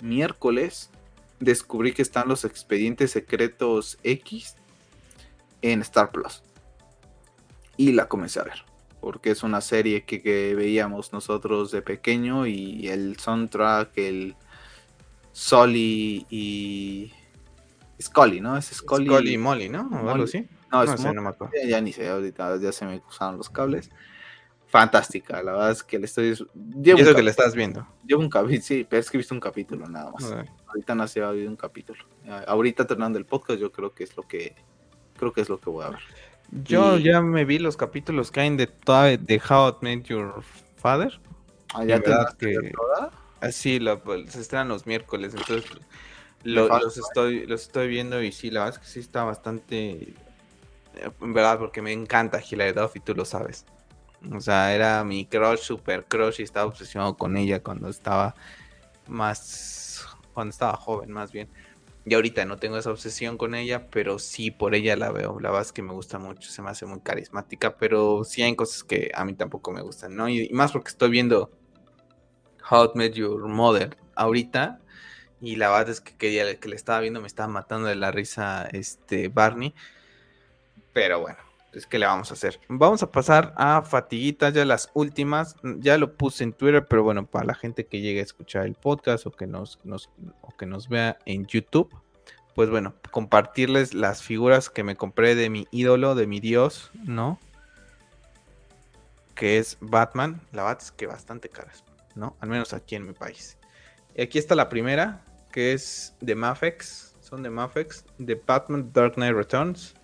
miércoles 0.00 0.90
descubrí 1.38 1.92
que 1.92 2.02
están 2.02 2.28
los 2.28 2.44
expedientes 2.44 3.12
secretos 3.12 3.98
X 4.02 4.56
en 5.62 5.80
Star 5.82 6.10
Plus. 6.10 6.42
Y 7.76 7.92
la 7.92 8.08
comencé 8.08 8.40
a 8.40 8.44
ver 8.44 8.70
porque 9.00 9.30
es 9.30 9.42
una 9.42 9.60
serie 9.60 10.04
que, 10.04 10.54
veíamos 10.54 11.12
nosotros 11.12 11.70
de 11.70 11.82
pequeño 11.82 12.46
y 12.46 12.88
el 12.88 13.16
soundtrack, 13.18 13.96
el 13.96 14.36
Solly 15.32 16.26
y 16.28 17.12
Scully, 18.00 18.40
¿no? 18.40 18.56
Es 18.56 18.66
Scully, 18.66 19.06
Scully 19.06 19.32
y 19.32 19.38
Molly, 19.38 19.68
¿no? 19.68 19.88
O 19.88 20.10
algo 20.10 20.24
así. 20.24 20.46
No, 20.70 20.82
es 20.82 21.00
no, 21.00 21.22
me 21.22 21.30
acuerdo. 21.30 21.52
Ya, 21.66 21.80
ni 21.80 21.92
sé, 21.92 22.08
ahorita 22.08 22.58
ya 22.58 22.72
se 22.72 22.86
me 22.86 23.02
usaron 23.08 23.38
los 23.38 23.50
cables. 23.50 23.90
Fantástica, 24.70 25.42
la 25.42 25.52
verdad 25.52 25.70
es 25.72 25.82
que 25.82 25.98
le 25.98 26.06
estoy. 26.06 26.32
Llevo 26.80 27.00
eso 27.00 27.14
que 27.14 27.22
le 27.22 27.30
estás 27.30 27.56
viendo. 27.56 27.84
Llevo 28.06 28.22
un 28.22 28.30
capítulo, 28.30 28.62
sí, 28.62 28.86
pero 28.88 29.00
es 29.00 29.10
que 29.10 29.16
he 29.16 29.18
visto 29.18 29.34
un 29.34 29.40
capítulo 29.40 29.88
nada 29.88 30.12
más. 30.12 30.32
Ahorita 30.68 30.94
no 30.94 31.08
se 31.08 31.20
ha 31.20 31.28
habido 31.28 31.50
un 31.50 31.56
capítulo. 31.56 32.04
Ahorita 32.46 32.86
terminando 32.86 33.18
el 33.18 33.26
podcast, 33.26 33.58
yo 33.58 33.72
creo 33.72 33.92
que 33.92 34.04
es 34.04 34.16
lo 34.16 34.22
que 34.22 34.54
creo 35.16 35.32
que 35.32 35.40
es 35.40 35.48
lo 35.48 35.58
que 35.58 35.70
voy 35.70 35.84
a 35.84 35.90
ver. 35.90 36.00
Yo 36.64 36.98
ya 36.98 37.20
me 37.20 37.44
vi 37.44 37.58
los 37.58 37.76
capítulos 37.76 38.30
que 38.30 38.40
hay 38.40 38.56
de, 38.56 38.68
toda, 38.68 39.16
de 39.16 39.42
How 39.48 39.70
I 39.70 39.84
Met 39.84 40.04
Your 40.04 40.42
Father. 40.76 41.20
Ah, 41.74 41.84
ya 41.84 42.00
te 42.00 42.12
que... 42.38 42.70
toda. 42.70 43.10
Así, 43.40 43.80
lo, 43.80 44.02
pues, 44.02 44.32
se 44.32 44.40
estrenan 44.40 44.68
los 44.68 44.86
miércoles, 44.86 45.34
entonces 45.34 45.70
los, 46.42 46.96
estoy, 46.96 47.46
los 47.46 47.62
estoy 47.62 47.88
viendo 47.88 48.22
y 48.22 48.32
sí, 48.32 48.50
la 48.50 48.64
verdad 48.64 48.80
es 48.80 48.86
que 48.86 48.92
sí 48.92 49.00
está 49.00 49.24
bastante... 49.24 50.14
En 51.20 51.32
verdad, 51.32 51.58
porque 51.58 51.82
me 51.82 51.92
encanta 51.92 52.40
Hilary 52.40 52.72
Duff 52.72 52.96
y 52.96 53.00
tú 53.00 53.14
lo 53.14 53.24
sabes. 53.24 53.64
O 54.34 54.40
sea, 54.40 54.74
era 54.74 55.02
mi 55.04 55.24
crush, 55.24 55.60
super 55.60 56.04
crush 56.04 56.40
y 56.40 56.42
estaba 56.42 56.66
obsesionado 56.66 57.16
con 57.16 57.36
ella 57.36 57.62
cuando 57.62 57.88
estaba 57.88 58.34
más... 59.08 60.06
Cuando 60.34 60.50
estaba 60.50 60.76
joven, 60.76 61.10
más 61.10 61.32
bien. 61.32 61.48
Y 62.04 62.14
ahorita 62.14 62.44
no 62.44 62.56
tengo 62.56 62.78
esa 62.78 62.90
obsesión 62.90 63.36
con 63.36 63.54
ella, 63.54 63.88
pero 63.90 64.18
sí 64.18 64.50
por 64.50 64.74
ella 64.74 64.96
la 64.96 65.10
veo. 65.10 65.38
La 65.40 65.50
verdad 65.50 65.66
es 65.66 65.72
que 65.72 65.82
me 65.82 65.92
gusta 65.92 66.18
mucho, 66.18 66.50
se 66.50 66.62
me 66.62 66.70
hace 66.70 66.86
muy 66.86 67.00
carismática, 67.00 67.76
pero 67.76 68.24
sí 68.24 68.42
hay 68.42 68.56
cosas 68.56 68.84
que 68.84 69.10
a 69.14 69.24
mí 69.24 69.34
tampoco 69.34 69.72
me 69.72 69.82
gustan, 69.82 70.16
¿no? 70.16 70.28
Y, 70.28 70.48
más 70.50 70.72
porque 70.72 70.88
estoy 70.88 71.10
viendo 71.10 71.50
How 72.70 72.88
to 72.88 72.94
Met 72.94 73.14
Your 73.14 73.46
Mother 73.48 73.96
ahorita. 74.14 74.80
Y 75.42 75.56
la 75.56 75.70
verdad 75.70 75.90
es 75.90 76.00
que, 76.00 76.16
que, 76.16 76.58
que 76.60 76.68
le 76.68 76.76
estaba 76.76 77.00
viendo 77.00 77.20
me 77.20 77.26
estaba 77.26 77.48
matando 77.48 77.88
de 77.88 77.96
la 77.96 78.10
risa 78.10 78.68
este 78.72 79.28
Barney. 79.28 79.74
Pero 80.92 81.20
bueno, 81.20 81.38
es 81.72 81.86
que 81.86 81.98
le 81.98 82.06
vamos 82.06 82.30
a 82.30 82.34
hacer. 82.34 82.60
Vamos 82.68 83.02
a 83.02 83.10
pasar 83.10 83.54
a 83.56 83.82
fatiguitas, 83.82 84.54
ya 84.54 84.64
las 84.64 84.90
últimas. 84.94 85.56
Ya 85.62 85.98
lo 85.98 86.14
puse 86.16 86.44
en 86.44 86.52
Twitter, 86.52 86.86
pero 86.86 87.02
bueno, 87.02 87.26
para 87.26 87.46
la 87.46 87.54
gente 87.54 87.86
que 87.86 88.00
llegue 88.00 88.20
a 88.20 88.24
escuchar 88.24 88.66
el 88.66 88.74
podcast 88.74 89.26
o 89.26 89.30
que 89.30 89.46
nos, 89.46 89.78
que 90.58 90.66
nos 90.66 90.88
vea 90.88 91.18
en 91.26 91.46
YouTube, 91.46 91.94
pues 92.54 92.70
bueno, 92.70 92.94
compartirles 93.10 93.94
las 93.94 94.22
figuras 94.22 94.68
que 94.68 94.82
me 94.82 94.96
compré 94.96 95.34
de 95.34 95.48
mi 95.48 95.66
ídolo, 95.70 96.14
de 96.14 96.26
mi 96.26 96.40
dios, 96.40 96.90
¿no? 97.04 97.38
Que 99.34 99.58
es 99.58 99.78
Batman. 99.80 100.40
La 100.52 100.64
Bat 100.64 100.82
es 100.82 100.90
que 100.90 101.06
bastante 101.06 101.48
caras, 101.48 101.84
¿no? 102.16 102.36
Al 102.40 102.48
menos 102.48 102.72
aquí 102.72 102.96
en 102.96 103.06
mi 103.06 103.12
país. 103.12 103.56
Y 104.16 104.22
aquí 104.22 104.38
está 104.38 104.56
la 104.56 104.68
primera, 104.68 105.24
que 105.52 105.72
es 105.72 106.16
de 106.20 106.34
Mafex. 106.34 107.14
Son 107.20 107.44
de 107.44 107.50
Mafex, 107.50 108.04
de 108.18 108.34
Batman 108.34 108.90
Dark 108.92 109.14
Knight 109.14 109.36
Returns 109.36 109.94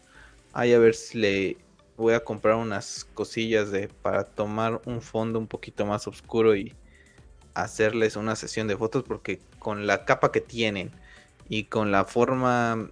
Ahí 0.59 0.73
a 0.73 0.79
ver 0.79 0.95
si 0.95 1.19
le 1.19 1.59
voy 1.99 2.15
a 2.15 2.25
comprar 2.25 2.55
unas 2.55 3.07
cosillas 3.13 3.71
de 3.71 3.89
para 3.89 4.25
tomar 4.25 4.81
un 4.87 5.03
fondo 5.03 5.39
un 5.39 5.47
poquito 5.47 5.85
más 5.85 6.07
oscuro 6.07 6.57
y 6.57 6.75
hacerles 7.53 8.17
una 8.17 8.37
sesión 8.37 8.67
de 8.67 8.75
fotos 8.75 9.05
porque 9.07 9.39
con 9.59 9.87
la 9.87 10.07
capa 10.07 10.33
que 10.33 10.41
tienen 10.41 10.93
y 11.51 11.65
con 11.65 11.93
la 11.93 12.07
forma 12.07 12.89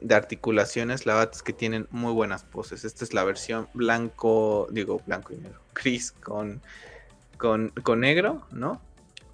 de 0.00 0.14
articulaciones, 0.14 1.04
la 1.04 1.12
verdad 1.12 1.34
es 1.34 1.42
que 1.42 1.52
tienen 1.52 1.86
muy 1.90 2.14
buenas 2.14 2.44
poses. 2.44 2.82
Esta 2.82 3.04
es 3.04 3.12
la 3.12 3.24
versión 3.24 3.68
blanco, 3.74 4.66
digo 4.70 5.02
blanco 5.06 5.34
y 5.34 5.36
negro, 5.36 5.60
gris 5.74 6.12
con, 6.12 6.62
con, 7.36 8.00
negro, 8.00 8.46
¿no? 8.52 8.80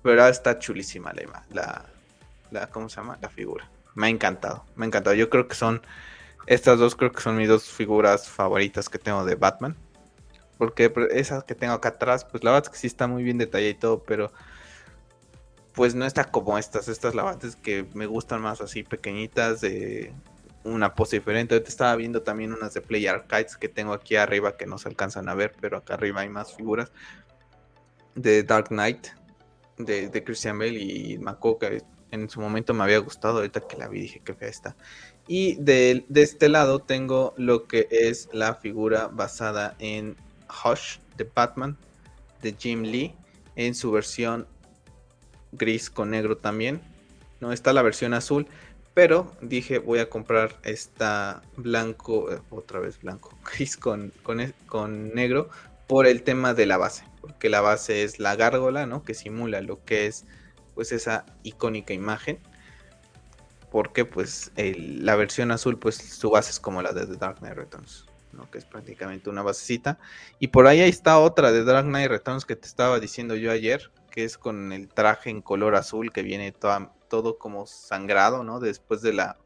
Pero 0.03 0.27
está 0.27 0.59
chulísima 0.59 1.13
la, 1.13 1.45
la, 1.53 1.85
la, 2.51 2.67
¿cómo 2.71 2.89
se 2.89 2.97
llama? 2.97 3.19
La 3.23 3.29
figura. 3.29 3.71
Me 3.95 4.09
ha 4.09 4.11
encantado, 4.11 4.65
me 4.75 4.85
ha 4.85 4.89
encantado. 4.89 5.15
Yo 5.15 5.31
creo 5.31 5.47
que 5.47 5.55
son 5.55 5.81
estas 6.49 6.79
dos 6.79 6.97
creo 6.97 7.13
que 7.13 7.21
son 7.21 7.37
mis 7.37 7.47
dos 7.47 7.65
figuras 7.65 8.27
favoritas 8.27 8.89
que 8.89 8.99
tengo 8.99 9.23
de 9.25 9.35
Batman. 9.35 9.77
Porque 10.57 10.93
esas 11.11 11.45
que 11.45 11.55
tengo 11.55 11.75
acá 11.75 11.91
atrás, 11.91 12.25
pues 12.25 12.43
la 12.43 12.51
verdad 12.51 12.67
es 12.67 12.71
que 12.71 12.79
sí 12.79 12.87
está 12.87 13.07
muy 13.07 13.23
bien 13.23 13.37
detallada 13.39 13.71
y 13.71 13.75
todo, 13.75 14.03
pero 14.03 14.33
pues 15.75 15.95
no 15.95 16.07
está 16.07 16.25
como 16.25 16.57
estas. 16.59 16.89
Estas 16.89 17.15
la 17.15 17.23
verdad 17.23 17.45
es 17.45 17.55
que 17.55 17.87
me 17.93 18.07
gustan 18.07 18.41
más 18.41 18.63
así 18.63 18.83
pequeñitas, 18.83 19.61
de 19.61 20.13
una 20.65 20.95
pose 20.95 21.19
diferente. 21.19 21.61
te 21.61 21.69
estaba 21.69 21.95
viendo 21.97 22.23
también 22.23 22.55
unas 22.55 22.73
de 22.73 22.81
Play 22.81 23.07
Archives 23.07 23.57
que 23.57 23.69
tengo 23.69 23.93
aquí 23.93 24.17
arriba 24.17 24.57
que 24.57 24.67
no 24.67 24.79
se 24.79 24.89
alcanzan 24.89 25.29
a 25.29 25.35
ver, 25.35 25.55
pero 25.61 25.77
acá 25.77 25.95
arriba 25.95 26.23
hay 26.23 26.31
más 26.31 26.55
figuras. 26.57 26.91
De 28.15 28.43
Dark 28.43 28.69
Knight, 28.69 29.09
de, 29.77 30.25
Christian 30.25 30.59
Bale 30.59 30.81
y 30.81 31.19
Macoca. 31.19 31.69
En 32.11 32.29
su 32.31 32.41
momento 32.41 32.73
me 32.73 32.85
había 32.85 32.99
gustado, 32.99 33.37
ahorita 33.37 33.61
que 33.61 33.77
la 33.77 33.87
vi 33.87 34.01
dije 34.01 34.21
que 34.21 34.33
fea 34.33 34.49
está. 34.49 34.77
Y 35.29 35.57
de, 35.57 36.07
este 36.15 36.49
lado 36.49 36.81
tengo 36.81 37.35
lo 37.37 37.67
que 37.67 37.87
es 37.91 38.31
la 38.33 38.55
figura 38.55 39.09
basada 39.09 39.77
en 39.79 40.17
Hush 40.49 40.99
de 41.19 41.31
Batman 41.35 41.77
de 42.41 42.57
Jim 42.59 42.83
Lee 42.83 43.15
en 43.55 43.75
su 43.75 43.91
versión 43.93 44.47
gris 45.53 45.91
con 45.91 46.11
negro 46.11 46.39
también. 46.39 46.81
No 47.41 47.53
está 47.53 47.73
la 47.75 47.83
versión 47.83 48.15
azul, 48.15 48.47
Pero 48.95 49.31
dije, 49.43 49.79
voy 49.79 50.01
a 50.01 50.11
comprar 50.11 50.59
esta 50.65 51.43
blanco, 51.57 52.33
eh, 52.33 52.41
otra 52.51 52.81
vez 52.81 53.01
blanco, 53.01 53.39
gris 53.53 53.77
con, 53.77 54.13
con, 54.25 54.53
con 54.67 55.15
negro, 55.15 55.51
por 55.87 56.07
el 56.07 56.23
tema 56.23 56.55
de 56.55 56.67
la 56.67 56.79
base. 56.79 57.05
Porque 57.21 57.49
la 57.49 57.61
base 57.61 58.03
es 58.03 58.19
la 58.19 58.35
gárgola, 58.35 58.87
¿no? 58.87 59.05
Que 59.05 59.15
simula 59.15 59.61
lo 59.61 59.85
que 59.85 60.07
es, 60.07 60.25
pues, 60.75 60.91
esa 60.91 61.27
icónica 61.45 61.93
imagen. 61.93 62.41
Porque, 63.71 64.05
pues, 64.05 64.53
la 64.57 65.17
versión 65.17 65.51
azul, 65.51 65.79
pues, 65.79 65.97
su 65.97 66.31
base 66.31 66.51
es 66.51 66.61
como 66.61 66.83
la 66.83 66.93
de 66.93 67.07
The 67.07 67.17
Dark 67.17 67.39
Knight 67.39 67.57
Returns. 67.57 68.07
¿no? 68.33 68.51
que 68.51 68.59
es 68.59 68.65
prácticamente 68.65 69.31
una 69.31 69.43
basecita. 69.43 69.99
Y 70.39 70.49
por 70.49 70.67
ahí, 70.67 70.81
está 70.81 71.19
otra 71.19 71.53
de 71.53 71.65
Dark 71.65 71.87
Knight 71.87 72.09
Returns 72.09 72.45
que 72.45 72.57
te 72.57 72.67
estaba 72.67 73.01
diciendo 73.01 73.35
yo 73.35 73.51
ayer, 73.51 73.91
que 74.11 74.25
es 74.25 74.39
con 74.39 74.73
el 74.73 74.89
traje 74.89 75.31
en 75.31 75.43
color 75.43 75.75
azul 75.75 76.13
que 76.13 76.23
viene 76.23 76.53
todo 76.53 77.39
como 77.39 77.67
sangrado, 77.67 78.45
¿no? 78.45 78.61
Después 78.61 79.03
de 79.03 79.13
la 79.13 79.37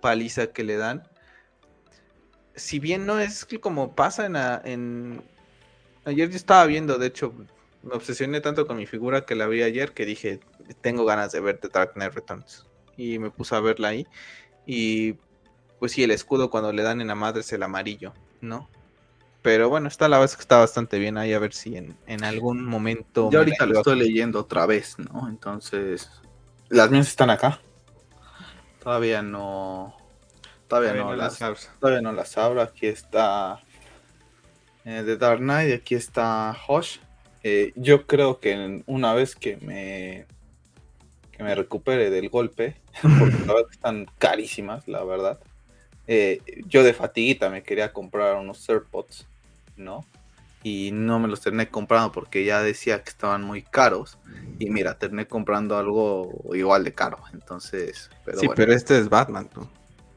paliza 0.00 0.48
que 0.48 0.64
le 0.64 0.76
dan. 0.76 1.08
Si 2.54 2.78
bien 2.78 3.06
no 3.06 3.20
es 3.20 3.46
como 3.60 3.94
pasa 3.94 4.26
en, 4.26 4.36
en... 4.64 5.22
Ayer 6.04 6.28
yo 6.28 6.36
estaba 6.36 6.66
viendo, 6.66 6.98
de 6.98 7.06
hecho, 7.06 7.32
me 7.82 7.94
obsesioné 7.94 8.40
tanto 8.40 8.66
con 8.66 8.76
mi 8.76 8.86
figura 8.86 9.24
que 9.24 9.34
la 9.34 9.46
vi 9.46 9.62
ayer 9.62 9.92
que 9.92 10.04
dije, 10.04 10.40
tengo 10.80 11.04
ganas 11.04 11.32
de 11.32 11.40
ver 11.40 11.58
The 11.58 11.68
Dark 11.68 11.94
Knight 11.94 12.12
Returns. 12.14 12.66
Y 12.96 13.18
me 13.18 13.30
puse 13.30 13.54
a 13.54 13.60
verla 13.60 13.88
ahí. 13.88 14.06
Y 14.66 15.14
pues 15.78 15.92
sí, 15.92 16.02
el 16.02 16.10
escudo 16.10 16.50
cuando 16.50 16.72
le 16.72 16.82
dan 16.82 17.00
en 17.00 17.08
la 17.08 17.14
madre 17.14 17.40
es 17.40 17.52
el 17.52 17.62
amarillo, 17.62 18.12
¿no? 18.40 18.68
Pero 19.42 19.68
bueno, 19.68 19.88
está 19.88 20.08
la 20.08 20.18
vez 20.18 20.36
que 20.36 20.40
está 20.40 20.58
bastante 20.58 20.98
bien 20.98 21.18
ahí, 21.18 21.34
a 21.34 21.38
ver 21.38 21.52
si 21.52 21.76
en, 21.76 22.24
algún 22.24 22.64
momento... 22.64 23.30
Yo 23.30 23.40
ahorita 23.40 23.66
lo 23.66 23.78
estoy 23.78 23.98
leyendo 23.98 24.40
otra 24.40 24.64
vez, 24.64 24.98
¿no? 24.98 25.28
Entonces, 25.28 26.10
las 26.70 26.90
mías 26.90 27.08
están 27.08 27.28
acá. 27.28 27.60
Todavía 28.82 29.20
no... 29.20 29.94
Todavía, 30.66 30.94
no, 30.94 31.14
las, 31.14 31.42
abro. 31.42 31.60
Todavía 31.78 32.00
no 32.00 32.12
las 32.12 32.38
abro. 32.38 32.62
Aquí 32.62 32.86
está 32.86 33.60
eh, 34.86 35.02
The 35.04 35.18
Dark 35.18 35.40
Knight 35.40 35.68
y 35.68 35.72
aquí 35.72 35.94
está 35.94 36.56
Hosh. 36.66 36.98
Eh, 37.42 37.74
yo 37.76 38.06
creo 38.06 38.40
que 38.40 38.82
una 38.86 39.12
vez 39.12 39.36
que 39.36 39.58
me 39.58 40.26
que 41.32 41.42
me 41.42 41.54
recupere 41.54 42.10
del 42.10 42.28
golpe, 42.28 42.76
porque 43.18 43.38
la 43.46 43.54
verdad 43.54 43.70
están 43.70 44.06
carísimas, 44.18 44.86
la 44.88 45.04
verdad. 45.04 45.38
Eh, 46.06 46.40
yo 46.66 46.82
de 46.82 46.92
fatiguita 46.92 47.48
me 47.48 47.62
quería 47.62 47.92
comprar 47.92 48.36
unos 48.36 48.68
AirPods, 48.68 49.26
¿no? 49.76 50.04
Y 50.62 50.90
no 50.92 51.18
me 51.18 51.28
los 51.28 51.40
terminé 51.40 51.68
comprando 51.68 52.10
porque 52.10 52.44
ya 52.44 52.62
decía 52.62 53.02
que 53.02 53.10
estaban 53.10 53.42
muy 53.42 53.62
caros. 53.62 54.18
Y 54.58 54.70
mira, 54.70 54.98
terminé 54.98 55.26
comprando 55.26 55.76
algo 55.76 56.30
igual 56.54 56.84
de 56.84 56.94
caro. 56.94 57.18
Entonces, 57.34 58.10
pero 58.24 58.38
sí, 58.38 58.48
pero 58.54 58.72
este 58.72 58.98
es 58.98 59.10
Batman, 59.10 59.48
tú. 59.48 59.68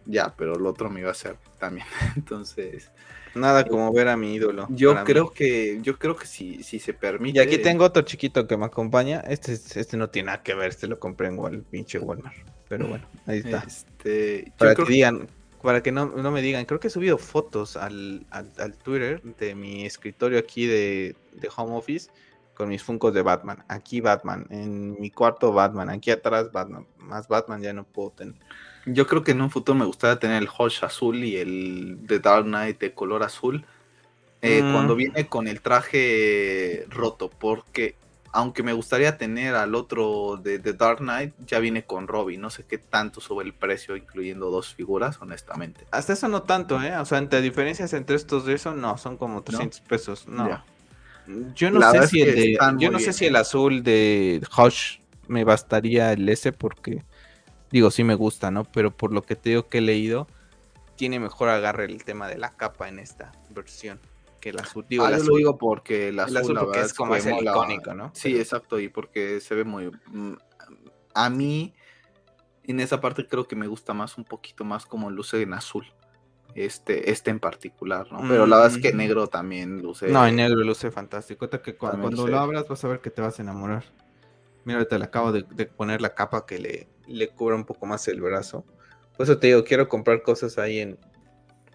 Ya, 0.08 0.34
pero 0.36 0.56
el 0.56 0.66
otro 0.66 0.90
me 0.90 1.02
iba 1.02 1.10
a 1.10 1.12
hacer 1.12 1.38
también. 1.60 1.86
Entonces, 2.16 2.92
nada 3.36 3.66
como 3.66 3.92
ver 3.94 4.08
a 4.08 4.18
mi 4.18 4.34
ídolo. 4.34 4.66
Yo 4.70 5.04
creo 5.04 5.32
que, 5.32 5.80
yo 5.82 6.00
creo 6.00 6.16
que 6.16 6.26
si, 6.26 6.64
si 6.64 6.80
se 6.80 6.94
permite. 6.94 7.38
Y 7.38 7.42
aquí 7.42 7.58
tengo 7.58 7.86
otro 7.86 8.02
chiquito 8.04 8.48
que 8.48 8.58
me 8.58 8.66
acompaña. 8.66 9.20
Este, 9.22 9.54
este 9.54 9.98
no 9.98 10.10
tiene 10.10 10.28
nada 10.28 10.44
que 10.44 10.56
ver, 10.56 10.70
este 10.70 10.88
lo 10.88 11.00
compré 11.00 11.28
en 11.28 11.40
el 11.46 11.62
pinche 11.62 12.00
Walmart. 12.00 12.36
Pero 12.70 12.88
bueno, 12.88 13.06
ahí 13.26 13.40
está. 13.40 13.64
Este, 13.66 14.52
Para 14.58 14.76
que 14.76 14.84
digan, 14.84 15.28
para 15.62 15.82
que 15.82 15.92
no, 15.92 16.08
me 16.08 16.42
digan, 16.42 16.66
creo 16.66 16.80
que 16.80 16.88
he 16.88 16.92
subido 16.92 17.18
fotos 17.18 17.78
al, 17.78 18.26
Twitter 18.84 19.22
de 19.22 19.56
mi 19.56 19.86
escritorio 19.86 20.40
aquí 20.40 20.66
de, 20.66 21.16
Home 21.56 21.76
Office 21.76 22.10
con 22.54 22.70
mis 22.70 22.84
funcos 22.84 23.14
de 23.14 23.22
Batman. 23.22 23.64
Aquí 23.68 24.02
Batman, 24.02 24.48
en 24.50 25.00
mi 25.00 25.12
cuarto 25.12 25.52
Batman, 25.52 25.90
aquí 25.90 26.12
atrás 26.12 26.52
Batman. 26.52 26.88
Más 26.98 27.28
Batman 27.28 27.62
ya 27.62 27.74
no 27.74 27.84
puedo 27.84 28.12
tener. 28.12 28.36
Yo 28.88 29.06
creo 29.06 29.22
que 29.22 29.32
en 29.32 29.42
un 29.42 29.50
futuro 29.50 29.78
me 29.78 29.86
gustaría 29.86 30.18
tener 30.18 30.42
el 30.42 30.50
Hush 30.50 30.84
azul 30.84 31.24
y 31.24 31.36
el 31.38 32.08
de 32.08 32.20
Dark 32.20 32.46
Knight 32.46 32.80
de 32.80 32.94
color 32.94 33.22
azul. 33.22 33.66
Eh, 34.42 34.64
mm. 34.64 34.74
Cuando 34.74 34.96
viene 34.96 35.28
con 35.28 35.48
el 35.48 35.62
traje 35.62 36.86
roto, 36.90 37.30
porque 37.30 37.96
aunque 38.32 38.64
me 38.64 38.74
gustaría 38.74 39.18
tener 39.18 39.56
al 39.56 39.76
otro 39.76 40.40
de 40.42 40.60
The 40.60 40.74
Dark 40.74 41.00
Knight, 41.00 41.34
ya 41.46 41.60
viene 41.60 41.84
con 41.84 42.08
Robin. 42.08 42.40
No 42.40 42.50
sé 42.50 42.66
qué 42.66 42.78
tanto 42.78 43.20
sube 43.20 43.44
el 43.44 43.54
precio, 43.54 43.96
incluyendo 43.96 44.50
dos 44.52 44.74
figuras, 44.74 45.18
honestamente. 45.22 45.86
Hasta 45.92 46.14
eso 46.14 46.28
no 46.28 46.44
tanto, 46.44 46.82
¿eh? 46.82 46.96
O 46.98 47.06
sea, 47.06 47.18
entre 47.18 47.42
diferencias 47.42 47.94
entre 47.94 48.16
estos 48.16 48.46
de 48.46 48.54
eso, 48.54 48.74
no, 48.74 48.98
son 48.98 49.18
como 49.18 49.42
300 49.42 49.82
pesos. 49.82 50.28
No. 50.28 50.64
Yo 51.56 51.72
no 51.72 51.92
sé 51.92 52.08
si 52.08 52.22
el 52.22 52.36
de, 52.36 52.58
yo 52.78 52.90
no 52.90 53.00
sé 53.00 53.12
si 53.12 53.26
el 53.26 53.36
azul 53.36 53.84
de 53.84 54.42
Hush 54.58 55.00
me 55.28 55.44
bastaría 55.44 56.14
el 56.14 56.30
S 56.30 56.54
porque 56.54 57.04
digo, 57.72 57.92
sí 57.92 58.04
me 58.04 58.16
gusta, 58.16 58.52
¿no? 58.52 58.64
Pero 58.66 58.92
por 58.92 59.12
lo 59.14 59.22
que 59.22 59.36
te 59.36 59.50
digo 59.50 59.68
que 59.68 59.80
he 59.80 59.82
leído, 59.82 60.28
tiene 60.96 61.20
mejor 61.20 61.50
agarre 61.50 61.86
el 61.86 62.04
tema 62.04 62.28
de 62.28 62.38
la 62.38 62.56
capa 62.56 62.90
en 62.90 63.00
esta 63.00 63.32
versión 63.50 64.00
que 64.40 64.50
el 64.50 64.60
azul. 64.60 64.86
Digo, 64.90 65.06
ah, 65.06 65.12
lo 65.12 65.36
digo 65.36 65.58
porque 65.58 66.10
el 66.10 66.20
azul, 66.20 66.58
es 66.76 66.94
como 66.94 67.16
es 67.16 67.26
el 67.26 67.44
icónico, 67.44 67.94
¿no? 67.94 68.12
Sí, 68.14 68.38
exacto, 68.38 68.80
y 68.80 68.90
porque 68.90 69.40
se 69.40 69.56
ve 69.56 69.64
muy... 69.64 69.92
Mm, 70.08 70.34
a 71.14 71.30
mí, 71.30 71.74
en 72.64 72.80
esa 72.80 73.02
parte 73.02 73.26
creo 73.26 73.48
que 73.48 73.56
me 73.56 73.68
gusta 73.68 73.94
más, 73.94 74.18
un 74.18 74.24
poquito 74.24 74.64
más 74.64 74.86
como 74.86 75.10
luce 75.10 75.42
en 75.42 75.54
azul. 75.54 75.86
Este, 76.56 77.12
este 77.12 77.30
en 77.30 77.40
particular, 77.40 78.12
¿no? 78.12 78.20
Pero 78.28 78.48
la 78.48 78.58
verdad 78.58 78.76
es 78.76 78.82
que 78.82 78.92
mm. 78.92 78.98
negro 78.98 79.28
también 79.28 79.82
luce. 79.82 80.08
No, 80.08 80.26
en 80.26 80.38
negro 80.38 80.62
luce 80.62 80.90
fantástico. 80.90 81.48
que 81.50 81.76
cuando, 81.76 82.28
lo 82.28 82.40
abras 82.40 82.68
vas 82.68 82.84
a 82.84 82.88
ver 82.88 83.00
que 83.00 83.12
te 83.12 83.22
vas 83.22 83.38
a 83.38 83.44
enamorar. 83.44 83.84
Mira, 84.66 84.80
ahorita 84.80 84.98
le 84.98 85.06
acabo 85.06 85.32
de, 85.32 85.44
poner 85.68 86.02
la 86.02 86.16
capa 86.16 86.46
que 86.48 86.58
le, 86.60 86.88
le 87.08 87.30
cubra 87.30 87.56
un 87.56 87.66
poco 87.66 87.86
más 87.86 88.08
el 88.08 88.22
brazo. 88.22 88.66
Por 89.16 89.24
eso 89.24 89.40
te 89.40 89.48
digo, 89.48 89.64
quiero 89.64 89.90
comprar 89.90 90.22
cosas 90.22 90.58
ahí 90.58 90.80
en, 90.80 90.98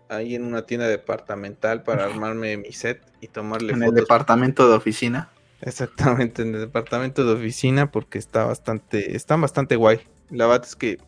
ahí 0.09 0.35
en 0.35 0.45
una 0.45 0.67
tienda 0.67 0.87
departamental 0.87 1.83
para 1.83 2.05
armarme 2.07 2.57
mi 2.57 2.73
set 2.73 3.03
y 3.21 3.29
tomarle 3.29 3.73
¿En 3.73 3.83
el 3.83 3.95
departamento 3.95 4.69
de 4.69 4.77
oficina? 4.77 5.31
Exactamente, 5.61 6.43
en 6.43 6.55
el 6.55 6.61
departamento 6.61 7.25
de 7.25 7.35
oficina 7.35 7.91
porque 7.91 8.19
está 8.19 8.45
bastante, 8.45 9.17
están 9.17 9.41
bastante 9.41 9.77
guay. 9.77 10.01
La 10.31 10.47
verdad 10.47 10.67
es 10.67 10.77
que 10.77 10.99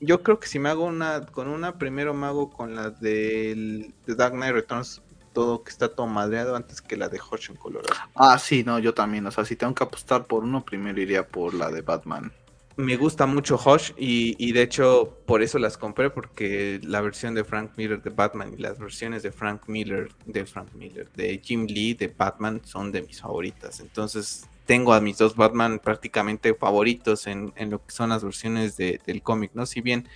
yo 0.00 0.22
creo 0.22 0.38
que 0.38 0.46
si 0.46 0.58
me 0.58 0.68
hago 0.68 0.84
una 0.84 1.26
con 1.26 1.48
una, 1.48 1.78
primero 1.78 2.14
me 2.14 2.26
hago 2.26 2.50
con 2.50 2.76
la 2.76 2.90
del 2.90 3.92
de 4.06 4.14
Dark 4.14 4.34
Knight 4.34 4.52
Returns, 4.52 5.02
todo 5.32 5.64
que 5.64 5.70
está 5.70 5.88
todo 5.88 6.06
madreado 6.06 6.54
antes 6.54 6.80
que 6.80 6.96
la 6.96 7.08
de 7.08 7.18
Hodge 7.18 7.50
en 7.50 7.56
Colorado. 7.56 7.94
Ah, 8.14 8.38
sí, 8.38 8.62
no, 8.64 8.78
yo 8.78 8.94
también. 8.94 9.26
O 9.26 9.30
sea, 9.32 9.44
si 9.44 9.56
tengo 9.56 9.74
que 9.74 9.84
apostar 9.84 10.26
por 10.26 10.44
uno, 10.44 10.64
primero 10.64 11.00
iría 11.00 11.26
por 11.26 11.54
la 11.54 11.70
de 11.70 11.82
Batman 11.82 12.32
me 12.78 12.96
gusta 12.96 13.26
mucho 13.26 13.56
Hush 13.56 13.90
y, 13.96 14.52
de 14.52 14.62
hecho 14.62 15.18
por 15.26 15.42
eso 15.42 15.58
las 15.58 15.76
compré 15.76 16.10
porque 16.10 16.80
la 16.84 17.00
versión 17.00 17.34
de 17.34 17.42
Frank 17.42 17.72
Miller 17.76 18.00
de 18.00 18.10
Batman 18.10 18.54
y 18.56 18.62
las 18.62 18.78
versiones 18.78 19.24
de 19.24 19.32
Frank 19.32 19.62
Miller 19.66 20.10
de 20.26 20.46
Frank 20.46 20.72
Miller 20.74 21.10
de 21.16 21.40
Jim 21.42 21.66
Lee 21.66 21.94
de 21.94 22.06
Batman 22.06 22.60
son 22.64 22.92
de 22.92 23.02
mis 23.02 23.20
favoritas. 23.20 23.80
Entonces 23.80 24.48
tengo 24.64 24.92
a 24.92 25.00
mis 25.00 25.18
dos 25.18 25.34
Batman 25.34 25.80
prácticamente 25.80 26.54
favoritos 26.54 27.26
en, 27.26 27.52
lo 27.68 27.84
que 27.84 27.90
son 27.90 28.10
las 28.10 28.22
versiones 28.22 28.76
del 28.76 29.22
cómic 29.22 29.50
no 29.54 29.66
si 29.66 29.80
bien 29.80 30.08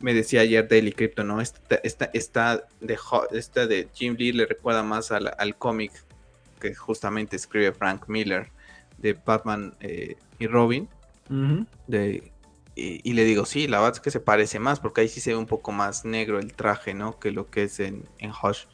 me 0.00 0.12
decía 0.12 0.42
ayer 0.42 0.68
Daily 0.68 0.92
Crypto 0.92 1.24
no 1.24 1.40
esta, 1.40 1.76
esta, 1.82 2.10
esta 2.12 2.68
de 2.80 2.98
esta 3.30 3.66
de 3.66 3.88
Jim 3.94 4.16
Lee 4.18 4.32
le 4.32 4.44
recuerda 4.44 4.82
más 4.82 5.12
al, 5.12 5.56
cómic 5.56 5.92
que 6.60 6.74
justamente 6.74 7.36
escribe 7.36 7.72
Frank 7.72 8.06
Miller 8.06 8.50
de 8.98 9.14
Batman 9.14 9.74
eh, 9.80 10.16
y 10.38 10.46
Robin 10.46 10.86
de, 11.86 12.32
y, 12.74 13.12
le 13.12 13.24
digo, 13.24 13.44
sí, 13.44 13.68
la 13.68 13.78
verdad 13.78 13.96
es 13.96 14.00
que 14.00 14.10
se 14.10 14.20
parece 14.20 14.58
más, 14.58 14.80
porque 14.80 15.02
ahí 15.02 15.08
sí 15.08 15.20
se 15.20 15.30
ve 15.30 15.36
un 15.36 15.46
poco 15.46 15.70
más 15.70 16.04
negro 16.04 16.38
el 16.38 16.54
traje, 16.54 16.94
¿no? 16.94 17.18
Que 17.18 17.30
lo 17.30 17.50
que 17.50 17.64
es 17.64 17.78
en, 17.80 18.08
en 18.18 18.30
Hush. 18.30 18.64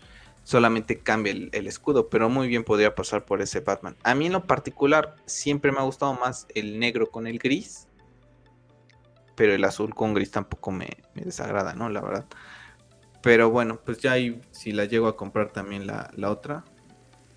Solamente 0.45 1.01
cambia 1.01 1.33
el, 1.33 1.67
escudo, 1.67 2.09
pero 2.09 2.29
muy 2.29 2.47
bien 2.47 2.63
podría 2.63 2.95
pasar 2.95 3.25
por 3.25 3.43
ese 3.43 3.61
Batman. 3.61 3.97
A 4.05 4.15
mí 4.15 4.27
en 4.27 4.33
lo 4.33 4.47
particular 4.47 5.17
siempre 5.27 5.73
me 5.73 5.79
ha 5.79 5.83
gustado 5.83 6.15
más 6.15 6.47
el 6.55 6.79
negro 6.79 7.11
con 7.11 7.27
el 7.27 7.39
gris, 7.41 7.89
pero 9.35 9.55
el 9.55 9.65
azul 9.65 9.93
con 9.93 10.15
gris 10.15 10.31
tampoco 10.31 10.71
me, 10.71 10.89
desagrada, 11.15 11.75
¿no? 11.75 11.89
La 11.89 12.01
verdad. 12.01 12.27
Pero 13.23 13.51
bueno, 13.51 13.81
pues 13.85 13.99
ya 13.99 14.13
ahí, 14.13 14.41
si 14.53 14.71
la 14.71 14.85
llego 14.85 15.09
a 15.09 15.17
comprar 15.17 15.51
también 15.51 15.85
la, 15.85 16.13
la 16.15 16.31
otra, 16.31 16.65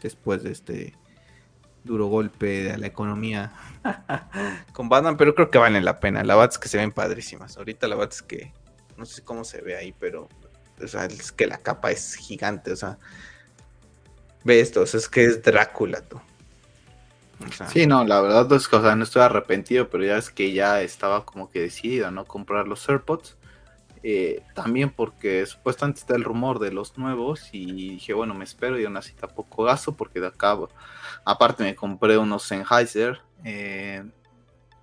después 0.03 0.43
de 0.43 0.51
este 0.51 0.93
duro 1.84 2.08
golpe 2.08 2.72
a 2.72 2.78
la 2.78 2.88
economía 2.88 3.54
con 4.74 4.89
Batman, 4.89 5.18
pero 5.18 5.36
creo 5.36 5.50
que 5.50 5.58
valen 5.58 5.86
la 5.86 6.00
pena. 6.00 6.24
La 6.24 6.36
verdad 6.36 6.52
es 6.52 6.60
que 6.60 6.68
se 6.68 6.78
ven 6.78 6.92
padrísimas. 6.92 7.58
Ahorita 7.58 7.88
la 7.88 7.96
verdad 7.96 8.13
es 8.13 8.22
que 8.22 8.54
no 8.98 9.06
sé 9.06 9.24
cómo 9.24 9.44
se 9.44 9.62
ve 9.62 9.78
ahí, 9.78 9.94
pero 9.98 10.28
o 10.84 10.88
sea, 10.88 11.06
es 11.06 11.32
que 11.32 11.48
la 11.48 11.58
capa 11.58 11.92
es 11.92 12.15
gigante, 12.15 12.72
o 12.72 12.76
sea, 12.76 12.98
ve 14.44 14.60
esto, 14.60 14.84
es 14.84 15.10
que 15.10 15.26
es 15.26 15.42
Drácula, 15.44 16.02
tú. 16.02 16.20
sí, 17.72 17.86
no, 17.86 18.04
la 18.06 18.22
verdad 18.22 18.52
es 18.54 18.68
que, 18.68 18.76
o 18.76 18.82
sea, 18.82 18.96
no 18.96 19.04
estoy 19.04 19.22
arrepentido, 19.22 19.89
pero 19.89 20.04
ya 20.04 20.18
es 20.18 20.30
que 20.30 20.54
ya 20.54 20.82
estaba 20.82 21.26
como 21.26 21.50
que 21.50 21.62
decidido 21.62 22.12
no 22.12 22.26
comprar 22.26 22.68
los 22.68 22.88
AirPods. 22.88 23.36
Eh, 24.01 24.43
también 24.55 24.91
porque 24.91 25.45
supuestamente 25.45 25.99
está 25.99 26.15
el 26.15 26.23
rumor 26.23 26.59
de 26.59 26.71
los 26.71 26.97
nuevos 26.97 27.49
y 27.51 27.91
dije, 27.91 28.13
bueno, 28.13 28.33
me 28.33 28.45
espero 28.45 28.79
y 28.79 28.85
aún 28.85 28.95
así 28.95 29.13
tampoco 29.13 29.65
gasto 29.65 29.93
porque 29.93 30.21
de 30.21 30.27
acá, 30.27 30.57
aparte 31.25 31.63
me 31.63 31.75
compré 31.75 32.17
unos 32.17 32.43
Sennheiser, 32.43 33.19
eh, 33.43 34.03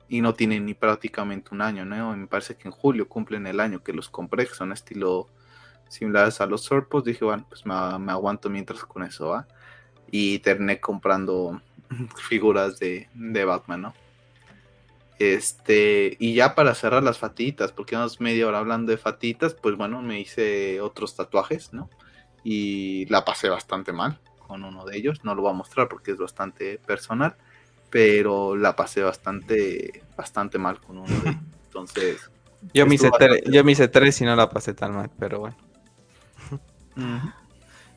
y 0.08 0.20
no 0.20 0.34
tienen 0.34 0.66
ni 0.66 0.74
prácticamente 0.74 1.50
un 1.52 1.62
año, 1.62 1.84
¿no? 1.84 2.16
Me 2.16 2.26
parece 2.26 2.56
que 2.56 2.68
en 2.68 2.72
julio 2.72 3.08
cumplen 3.08 3.46
el 3.46 3.60
año 3.60 3.82
que 3.82 3.92
los 3.92 4.08
compré, 4.08 4.46
que 4.46 4.54
son 4.54 4.72
estilo 4.72 5.28
similares 5.88 6.40
a 6.40 6.46
los 6.46 6.62
Surpos. 6.62 7.04
Dije, 7.04 7.24
bueno, 7.24 7.44
pues 7.48 7.66
me, 7.66 7.74
aguanto 7.74 8.48
mientras 8.48 8.84
con 8.84 9.02
eso, 9.02 9.28
¿va? 9.28 9.48
Y 10.10 10.38
terminé 10.40 10.80
comprando 10.80 11.60
figuras 12.28 12.78
de, 12.78 13.08
de 13.14 13.44
Batman, 13.44 13.82
¿no? 13.82 13.94
Este, 15.18 16.16
y 16.18 16.34
ya 16.34 16.54
para 16.54 16.74
cerrar 16.74 17.02
las 17.02 17.18
fatitas, 17.18 17.72
porque 17.72 17.96
vamos 17.96 18.20
media 18.20 18.46
hora 18.46 18.58
hablando 18.58 18.92
de 18.92 18.98
fatitas, 18.98 19.54
pues 19.54 19.76
bueno, 19.76 20.02
me 20.02 20.20
hice 20.20 20.80
otros 20.80 21.16
tatuajes, 21.16 21.72
¿no? 21.72 21.88
Y 22.44 23.06
la 23.06 23.24
pasé 23.24 23.48
bastante 23.48 23.92
mal 23.92 24.20
con 24.46 24.62
uno 24.62 24.84
de 24.84 24.96
ellos, 24.96 25.24
no 25.24 25.34
lo 25.34 25.42
voy 25.42 25.50
a 25.50 25.54
mostrar 25.54 25.88
porque 25.88 26.12
es 26.12 26.18
bastante 26.18 26.78
personal, 26.78 27.34
pero 27.90 28.56
la 28.56 28.76
pasé 28.76 29.02
bastante, 29.02 30.02
bastante 30.16 30.58
mal 30.58 30.80
con 30.80 30.98
uno 30.98 31.08
de 31.08 31.30
ellos. 31.30 31.42
Entonces... 31.66 32.30
Yo 32.74 32.86
me, 32.86 32.96
hice 32.96 33.10
tres, 33.16 33.42
yo 33.46 33.62
me 33.64 33.72
hice 33.72 33.86
tres 33.86 34.20
y 34.20 34.24
no 34.24 34.34
la 34.34 34.48
pasé 34.48 34.74
tan 34.74 34.92
mal, 34.94 35.10
pero 35.18 35.40
bueno. 35.40 35.56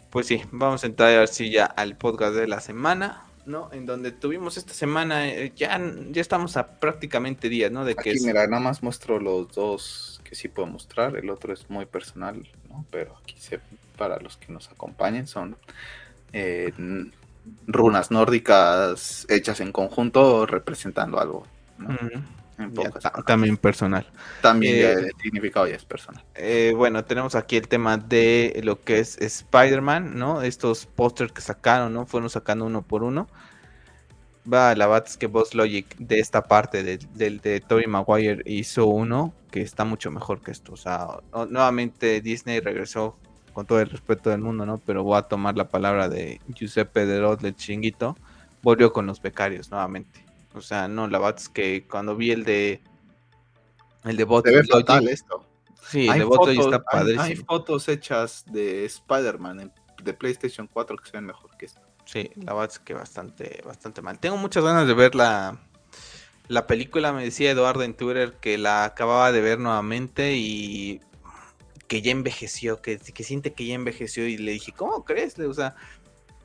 Pues 0.10 0.28
sí, 0.28 0.42
vamos 0.52 0.84
a 0.84 0.88
entrar 0.88 1.18
así 1.20 1.50
ya 1.50 1.66
al 1.66 1.98
podcast 1.98 2.36
de 2.36 2.48
la 2.48 2.60
semana. 2.60 3.29
¿No? 3.50 3.70
En 3.74 3.86
donde 3.86 4.12
tuvimos 4.12 4.56
esta 4.58 4.74
semana, 4.74 5.28
eh, 5.28 5.52
ya, 5.56 5.80
ya 6.12 6.22
estamos 6.22 6.56
a 6.56 6.80
prácticamente 6.80 7.50
días, 7.50 7.72
¿no? 7.72 7.84
De 7.84 7.96
que 7.96 8.12
aquí, 8.12 8.20
mira, 8.22 8.48
nada 8.48 8.62
más 8.62 8.82
muestro 8.82 9.20
los 9.20 9.54
dos 9.54 10.22
que 10.24 10.36
sí 10.36 10.48
puedo 10.48 10.68
mostrar, 10.68 11.18
el 11.18 11.30
otro 11.30 11.52
es 11.52 11.70
muy 11.70 11.86
personal, 11.86 12.48
¿no? 12.70 12.86
Pero 12.92 13.18
aquí 13.22 13.36
se, 13.38 13.60
para 13.98 14.20
los 14.20 14.38
que 14.38 14.54
nos 14.54 14.70
acompañen 14.70 15.28
son 15.28 15.58
eh, 16.32 16.72
runas 17.68 18.12
nórdicas 18.12 19.26
hechas 19.30 19.60
en 19.60 19.72
conjunto 19.72 20.46
representando 20.46 21.20
algo, 21.20 21.46
también 23.26 23.58
personal. 23.58 24.06
También 24.42 24.76
eh, 24.76 24.92
el 24.92 25.12
significado 25.22 25.68
ya 25.68 25.76
es 25.76 25.86
personal. 25.86 26.24
Eh, 26.36 26.74
bueno, 26.76 27.04
tenemos 27.06 27.36
aquí 27.36 27.58
el 27.58 27.68
tema 27.68 27.98
de 27.98 28.60
lo 28.64 28.82
que 28.82 29.00
es 29.00 29.18
Spider-Man, 29.20 30.18
¿no? 30.18 30.42
Estos 30.42 30.86
pósters 30.86 31.32
que 31.32 31.42
sacaron, 31.42 31.94
¿no? 31.94 32.06
Fueron 32.06 32.30
sacando 32.30 32.66
uno 32.66 32.82
por 32.82 33.04
uno. 33.04 33.28
Va, 34.52 34.74
la 34.76 34.88
verdad 34.88 35.08
es 35.08 35.18
que 35.18 35.28
Boss 35.28 35.54
Logic 35.54 35.96
de 35.98 36.20
esta 36.20 36.44
parte 36.44 36.84
del 36.84 37.40
de, 37.40 37.60
Tobey 37.62 37.88
Maguire 37.88 38.42
hizo 38.46 38.88
uno 38.88 39.34
que 39.52 39.62
está 39.62 39.86
mucho 39.86 40.12
mejor 40.12 40.42
que 40.42 40.52
esto. 40.52 40.74
O 40.74 40.78
sea, 40.78 41.08
nuevamente 41.50 42.22
Disney 42.22 42.60
regresó 42.60 43.18
con 43.54 43.66
todo 43.66 43.80
el 43.80 43.90
respeto 43.90 44.30
del 44.30 44.42
mundo, 44.42 44.66
¿no? 44.66 44.78
Pero 44.80 45.04
voy 45.04 45.18
a 45.18 45.24
tomar 45.24 45.56
la 45.56 45.68
palabra 45.68 46.10
de 46.10 46.40
Giuseppe 46.54 47.06
Derot 47.06 47.42
del 47.42 47.56
chinguito. 47.56 48.18
Volvió 48.62 48.92
con 48.92 49.06
los 49.06 49.22
becarios 49.22 49.72
nuevamente. 49.72 50.29
O 50.54 50.62
sea, 50.62 50.88
no, 50.88 51.08
la 51.08 51.20
verdad 51.20 51.40
es 51.40 51.50
que 51.50 51.88
cuando 51.88 52.16
vi 52.16 52.32
el 52.32 52.44
de. 52.44 52.82
El 54.04 54.18
de 54.18 54.24
Bot. 54.24 54.46
Se 54.46 54.56
ve 54.56 54.64
fatal 54.64 55.08
esto. 55.08 55.46
Sí, 55.88 56.08
el 56.08 56.20
de 56.20 56.24
Bot 56.24 56.50
está 56.50 56.84
padrísimo. 56.84 57.24
Hay, 57.24 57.36
fotos 57.36 57.88
hechas 57.88 58.44
de 58.48 58.86
Spider-Man 58.86 59.74
de 60.04 60.14
PlayStation 60.14 60.68
4 60.68 60.98
que 60.98 61.06
se 61.10 61.18
ven 61.18 61.26
mejor 61.26 61.56
que 61.58 61.66
esto. 61.66 61.82
Sí, 62.06 62.32
la 62.38 62.54
verdad 62.54 62.72
es 62.72 62.80
que 62.80 62.94
bastante, 62.94 63.62
bastante 63.66 64.02
mal. 64.02 64.20
Tengo 64.20 64.38
muchas 64.38 64.64
ganas 64.64 64.88
de 64.88 64.94
ver 64.94 65.14
la, 65.14 65.60
la 66.48 66.66
película. 66.66 67.14
Me 67.14 67.24
decía 67.24 67.52
Eduardo 67.52 67.84
en 67.84 67.94
Twitter 67.94 68.34
que 68.42 68.58
la 68.58 68.86
acababa 68.86 69.32
de 69.32 69.42
ver 69.42 69.60
nuevamente 69.60 70.36
y 70.36 71.02
que 71.88 72.02
ya 72.02 72.12
envejeció, 72.12 72.82
que, 72.82 72.98
que 72.98 73.24
siente 73.24 73.54
que 73.54 73.66
ya 73.66 73.76
envejeció. 73.76 74.28
Y 74.28 74.38
le 74.38 74.54
dije, 74.54 74.72
¿cómo 74.72 75.06
crees? 75.06 75.38
O 75.38 75.54
sea, 75.54 75.76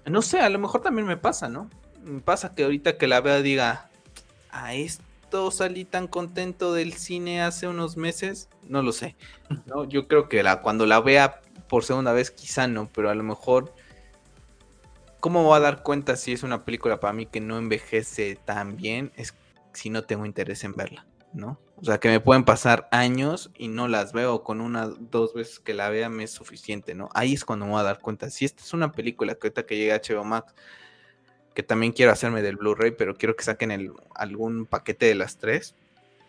no 0.07 0.21
sé, 0.21 0.41
a 0.41 0.51
lo 0.51 0.59
mejor 0.59 0.83
también 0.83 1.07
me 1.07 1.17
pasa, 1.17 1.49
¿no? 1.49 1.71
Me 2.03 2.21
pasa 2.21 2.55
que 2.55 2.65
ahorita 2.65 2.99
que 2.99 3.07
la 3.07 3.21
vea 3.23 3.41
diga, 3.41 3.91
a 4.55 4.73
esto 4.75 5.51
salí 5.51 5.85
tan 5.85 6.07
contento 6.07 6.73
del 6.73 6.95
cine 6.95 7.43
hace 7.43 7.67
unos 7.67 7.97
meses, 7.97 8.49
no 8.69 8.83
lo 8.83 8.93
sé. 8.93 9.17
¿no? 9.67 9.85
Yo 9.85 10.09
creo 10.09 10.29
que 10.29 10.43
la, 10.43 10.63
cuando 10.63 10.87
la 10.87 11.01
vea 11.01 11.41
por 11.69 11.85
segunda 11.85 12.13
vez 12.13 12.31
quizá 12.31 12.67
no, 12.67 12.89
pero 12.95 13.11
a 13.11 13.15
lo 13.15 13.23
mejor... 13.23 13.75
¿Cómo 15.21 15.43
voy 15.43 15.57
a 15.57 15.61
dar 15.61 15.83
cuenta 15.83 16.17
si 16.17 16.33
es 16.33 16.43
una 16.43 16.67
película 16.67 17.01
para 17.01 17.15
mí 17.15 17.25
que 17.25 17.41
no 17.41 17.57
envejece 17.57 18.37
tan 18.45 18.77
bien? 18.77 19.11
Es 19.17 19.35
si 19.73 19.89
no 19.89 20.05
tengo 20.05 20.27
interés 20.27 20.65
en 20.65 20.75
verla, 20.75 21.07
¿no? 21.33 21.59
O 21.81 21.85
sea, 21.85 21.99
que 21.99 22.09
me 22.09 22.21
pueden 22.21 22.45
pasar 22.45 22.89
años 22.93 23.51
y 23.57 23.69
no 23.69 23.89
las 23.89 24.13
veo, 24.13 24.45
con 24.45 24.61
una, 24.61 24.87
dos 24.87 25.33
veces 25.33 25.61
que 25.61 25.73
la 25.73 25.89
vea 25.89 26.11
me 26.11 26.25
es 26.25 26.31
suficiente, 26.31 26.95
¿no? 26.95 27.09
Ahí 27.15 27.33
es 27.33 27.45
cuando 27.47 27.65
me 27.65 27.73
voy 27.73 27.81
a 27.81 27.85
dar 27.85 28.01
cuenta. 28.01 28.29
Si 28.29 28.45
esta 28.45 28.63
es 28.63 28.75
una 28.75 28.93
película 28.93 29.35
que 29.35 29.47
ahorita 29.47 29.65
que 29.65 29.79
llega 29.79 29.95
a 29.95 29.99
HBO 29.99 30.25
Max 30.25 30.55
que 31.55 31.63
también 31.63 31.93
quiero 31.93 32.13
hacerme 32.13 32.43
del 32.43 32.57
Blu-ray, 32.57 32.91
pero 32.93 33.15
quiero 33.15 33.37
que 33.37 33.45
saquen 33.45 33.95
algún 34.15 34.67
paquete 34.67 35.07
de 35.07 35.15
las 35.15 35.39
tres 35.39 35.75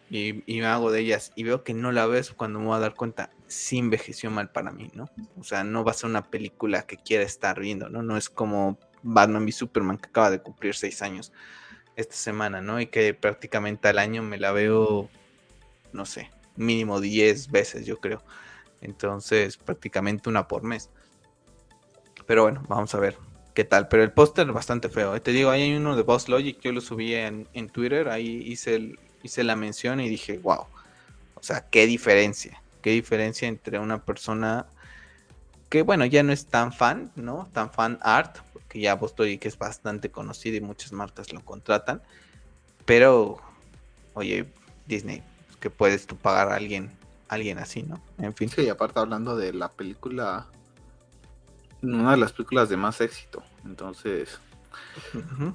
y, 0.10 0.44
me 0.48 0.66
hago 0.66 0.92
de 0.92 1.00
ellas 1.00 1.32
y 1.36 1.44
veo 1.44 1.64
que 1.64 1.74
no 1.74 1.92
la 1.92 2.06
ves 2.06 2.32
cuando 2.32 2.60
me 2.60 2.68
voy 2.68 2.76
a 2.76 2.80
dar 2.80 2.94
cuenta, 2.94 3.32
sí 3.48 3.80
envejeció 3.80 4.30
mal 4.30 4.52
para 4.52 4.72
mí, 4.72 4.92
¿no? 4.94 5.10
O 5.40 5.44
sea, 5.44 5.64
no 5.64 5.84
va 5.84 5.92
a 5.92 5.96
ser 5.96 6.10
una 6.10 6.30
película 6.30 6.84
que 6.84 6.98
quiera 6.98 7.24
estar 7.24 7.60
viendo, 7.60 7.90
¿no? 7.90 8.04
No 8.04 8.18
es 8.18 8.30
como 8.30 8.78
Batman 9.02 9.48
y 9.48 9.52
Superman 9.52 9.98
que 9.98 10.10
acaba 10.10 10.30
de 10.30 10.42
cumplir 10.42 10.76
seis 10.76 11.02
años 11.02 11.34
esta 11.96 12.16
semana, 12.16 12.62
¿no? 12.62 12.80
Y 12.80 12.86
que 12.86 13.16
prácticamente 13.16 13.88
al 13.88 13.98
año 13.98 14.22
me 14.22 14.38
la 14.38 14.52
veo, 14.52 15.10
no 15.92 16.06
sé, 16.06 16.30
mínimo 16.56 17.02
diez 17.02 17.50
veces, 17.50 17.88
yo 17.88 17.98
creo. 17.98 18.22
Entonces, 18.82 19.58
prácticamente 19.58 20.30
una 20.30 20.48
por 20.48 20.62
mes. 20.62 20.92
Pero 22.28 22.44
bueno, 22.44 22.64
vamos 22.68 22.94
a 22.94 23.00
ver 23.00 23.18
qué 23.56 23.63
tal. 23.63 23.88
Pero 23.88 24.04
el 24.04 24.12
póster 24.12 24.52
bastante 24.52 24.89
feo. 24.89 25.15
¿eh? 25.15 25.20
Te 25.20 25.32
digo, 25.32 25.50
ahí 25.50 25.63
hay 25.63 25.74
uno 25.74 25.96
de 25.96 26.04
Boss 26.04 26.30
Logic, 26.30 26.60
yo 26.62 26.72
lo 26.72 26.82
subí 26.82 27.15
en, 27.15 27.48
Twitter, 27.72 28.10
ahí 28.10 28.44
hice, 28.46 28.96
hice 29.24 29.44
la 29.44 29.56
mención 29.56 30.00
y 30.00 30.10
dije, 30.10 30.38
wow. 30.38 30.65
O 31.34 31.41
sea, 31.44 31.68
qué 31.70 31.88
diferencia. 31.88 32.62
Qué 32.84 32.91
diferencia 32.91 33.48
entre 33.48 33.80
una 33.80 34.04
persona 34.04 34.68
que, 35.70 35.82
bueno, 35.82 36.06
ya 36.06 36.22
no 36.22 36.32
es 36.32 36.46
tan 36.46 36.72
fan, 36.72 37.12
¿no? 37.15 37.50
Tan 37.52 37.72
fan 37.72 37.98
art, 38.02 38.38
porque 38.54 38.80
ya 38.80 38.94
Boss 38.94 39.15
Logic 39.18 39.44
es 39.46 39.58
bastante 39.58 40.12
conocido 40.12 40.58
y 40.58 40.62
muchas 40.62 40.91
marcas 40.91 41.34
lo 41.34 41.44
contratan. 41.44 42.04
Pero, 42.86 43.38
oye, 44.13 44.46
Disney, 44.86 45.24
que 45.60 45.72
puedes 45.72 46.06
tú 46.06 46.15
pagar 46.15 46.52
a 46.52 46.56
alguien, 46.56 46.91
alguien 47.28 47.58
así, 47.58 47.82
¿no? 47.82 48.00
En 48.20 48.36
fin. 48.36 48.50
Sí, 48.50 48.70
aparte 48.70 49.00
hablando 49.00 49.36
de 49.36 49.54
la 49.54 49.70
película 49.70 50.46
una 51.93 52.12
de 52.12 52.17
las 52.17 52.34
películas 52.34 52.69
de 52.69 52.78
más 52.78 53.02
éxito. 53.02 53.43
Entonces, 53.65 54.39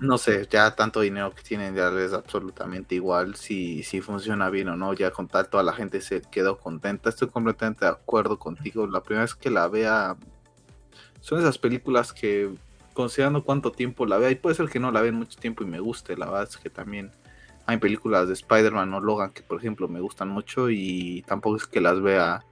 no 0.00 0.18
sé, 0.18 0.46
ya 0.50 0.74
tanto 0.74 1.00
dinero 1.00 1.34
que 1.34 1.42
tienen 1.42 1.74
ya 1.74 1.88
es 1.88 2.12
absolutamente 2.12 2.94
igual 2.94 3.34
si, 3.36 3.82
si 3.82 4.00
funciona 4.00 4.50
bien 4.50 4.68
o 4.68 4.76
no. 4.76 4.92
Ya 4.92 5.10
con 5.10 5.28
tal 5.28 5.48
toda 5.48 5.62
la 5.62 5.72
gente 5.72 6.00
se 6.00 6.22
quedó 6.22 6.58
contenta. 6.58 7.10
Estoy 7.10 7.28
completamente 7.28 7.84
de 7.84 7.90
acuerdo 7.90 8.38
contigo. 8.38 8.86
La 8.86 9.02
primera 9.02 9.24
vez 9.24 9.34
que 9.34 9.50
la 9.50 9.68
vea, 9.68 10.16
son 11.20 11.40
esas 11.40 11.58
películas 11.58 12.12
que 12.12 12.50
considerando 12.92 13.44
cuánto 13.44 13.72
tiempo 13.72 14.04
la 14.06 14.18
vea, 14.18 14.30
y 14.30 14.34
puede 14.34 14.56
ser 14.56 14.68
que 14.68 14.80
no 14.80 14.90
la 14.90 15.00
vea 15.00 15.12
mucho 15.12 15.38
tiempo 15.38 15.62
y 15.62 15.66
me 15.66 15.80
guste, 15.80 16.16
la 16.16 16.26
verdad 16.26 16.48
es 16.50 16.56
que 16.56 16.70
también 16.70 17.12
hay 17.66 17.78
películas 17.78 18.26
de 18.26 18.34
Spider-Man 18.34 18.92
o 18.94 19.00
Logan 19.00 19.30
que 19.30 19.42
por 19.42 19.58
ejemplo 19.58 19.88
me 19.88 20.00
gustan 20.00 20.28
mucho 20.28 20.70
y 20.70 21.22
tampoco 21.26 21.56
es 21.56 21.66
que 21.66 21.80
las 21.80 22.00
vea 22.00 22.44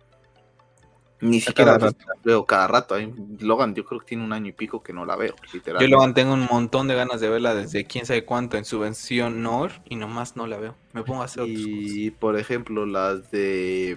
ni 1.21 1.41
siquiera 1.41 1.79
la 1.79 1.93
veo 2.25 2.45
cada 2.45 2.67
rato. 2.69 2.97
Logan, 3.41 3.75
yo 3.75 3.85
creo 3.85 4.01
que 4.01 4.07
tiene 4.07 4.25
un 4.25 4.33
año 4.33 4.49
y 4.49 4.53
pico 4.53 4.83
que 4.83 4.93
no 4.93 5.05
la 5.05 5.17
veo, 5.17 5.35
Yo 5.81 5.89
Logan 5.89 6.15
tengo 6.15 6.33
un 6.33 6.47
montón 6.51 6.89
de 6.89 6.95
ganas 6.95 7.21
de 7.21 7.29
verla 7.29 7.55
desde 7.55 7.85
quién 7.85 8.07
sabe 8.07 8.25
cuánto 8.25 8.57
en 8.57 8.65
su 8.65 8.79
versión 8.79 9.43
NOR 9.43 9.73
y 9.89 9.97
nomás 9.97 10.37
no 10.37 10.47
la 10.47 10.59
veo. 10.59 10.75
Me 10.93 11.03
pongo 11.03 11.23
a 11.23 11.25
hacer 11.25 11.45
Y 11.47 12.11
por 12.13 12.39
ejemplo, 12.39 12.87
las 12.87 13.31
de 13.31 13.97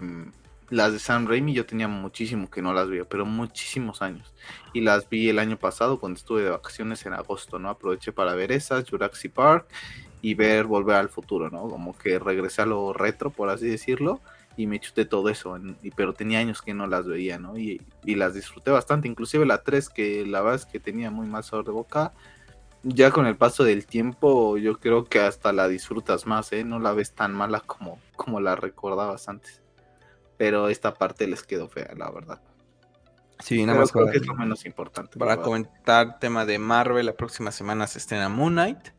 las 0.70 0.94
de 0.94 1.00
Sam 1.00 1.28
Raimi 1.28 1.54
yo 1.54 1.66
tenía 1.66 1.88
muchísimo 1.88 2.50
que 2.50 2.62
no 2.62 2.74
las 2.74 2.90
veo, 2.90 3.06
pero 3.06 3.26
muchísimos 3.26 4.02
años. 4.02 4.34
Y 4.74 4.82
las 4.82 5.10
vi 5.10 5.30
el 5.30 5.38
año 5.38 5.58
pasado 5.58 6.00
cuando 6.00 6.18
estuve 6.18 6.44
de 6.44 6.50
vacaciones 6.50 7.06
en 7.06 7.14
agosto, 7.14 7.60
¿no? 7.60 7.70
Aproveché 7.70 8.14
para 8.14 8.36
ver 8.36 8.52
esas, 8.54 8.90
Jurassic 8.90 9.34
Park 9.34 9.66
y 10.22 10.34
ver 10.34 10.66
Volver 10.66 10.96
al 10.96 11.10
Futuro, 11.10 11.50
¿no? 11.50 11.68
Como 11.68 11.98
que 11.98 12.20
regresé 12.20 12.62
a 12.62 12.66
lo 12.66 12.94
retro, 12.94 13.32
por 13.32 13.50
así 13.50 13.68
decirlo 13.68 14.22
y 14.58 14.68
me 14.68 14.80
chuté 14.80 15.06
todo 15.06 15.30
eso, 15.30 15.58
y, 15.82 15.92
pero 15.92 16.14
tenía 16.14 16.40
años 16.40 16.62
que 16.62 16.74
no 16.74 16.88
las 16.88 17.06
veía, 17.06 17.40
¿no? 17.40 17.58
Y, 17.58 17.82
las 18.06 18.34
disfruté 18.34 18.72
bastante, 18.72 19.08
inclusive 19.08 19.46
la 19.46 19.64
3 19.64 19.90
que 19.90 20.26
la 20.26 20.42
verdad 20.42 20.62
es 20.62 20.66
que 20.66 20.80
tenía 20.80 21.12
muy 21.12 21.28
mal 21.28 21.44
sabor 21.44 21.66
de 21.66 21.72
boca, 21.72 22.14
ya 22.84 23.12
con 23.12 23.26
el 23.28 23.38
paso 23.38 23.64
del 23.64 23.86
tiempo 23.86 24.58
yo 24.58 24.80
creo 24.80 25.06
que 25.06 25.20
hasta 25.20 25.54
la 25.54 25.68
disfrutas 25.68 26.26
más, 26.26 26.52
¿eh? 26.52 26.64
No 26.64 26.80
la 26.80 26.94
ves 26.94 27.14
tan 27.14 27.34
mala 27.34 27.60
como, 27.62 28.00
como 28.16 28.40
la 28.40 28.56
recordabas 28.56 29.30
antes, 29.30 29.62
pero 30.38 30.70
esta 30.70 30.94
parte 30.94 31.28
les 31.28 31.44
quedó 31.44 31.68
fea, 31.68 31.92
la 31.96 32.10
verdad. 32.12 32.42
Sí, 33.40 33.66
nada 33.66 33.80
más 33.80 33.92
creo 33.92 34.08
que 34.08 34.18
es 34.18 34.28
lo 34.28 34.36
menos 34.36 34.66
importante. 34.66 35.18
Para 35.18 35.38
comentar 35.38 36.20
tema 36.20 36.46
de 36.46 36.60
Marvel, 36.60 37.08
la 37.08 37.14
próxima 37.14 37.52
semana 37.52 37.88
se 37.88 37.98
estrena 37.98 38.30
Moon 38.30 38.54
Knight 38.54 38.90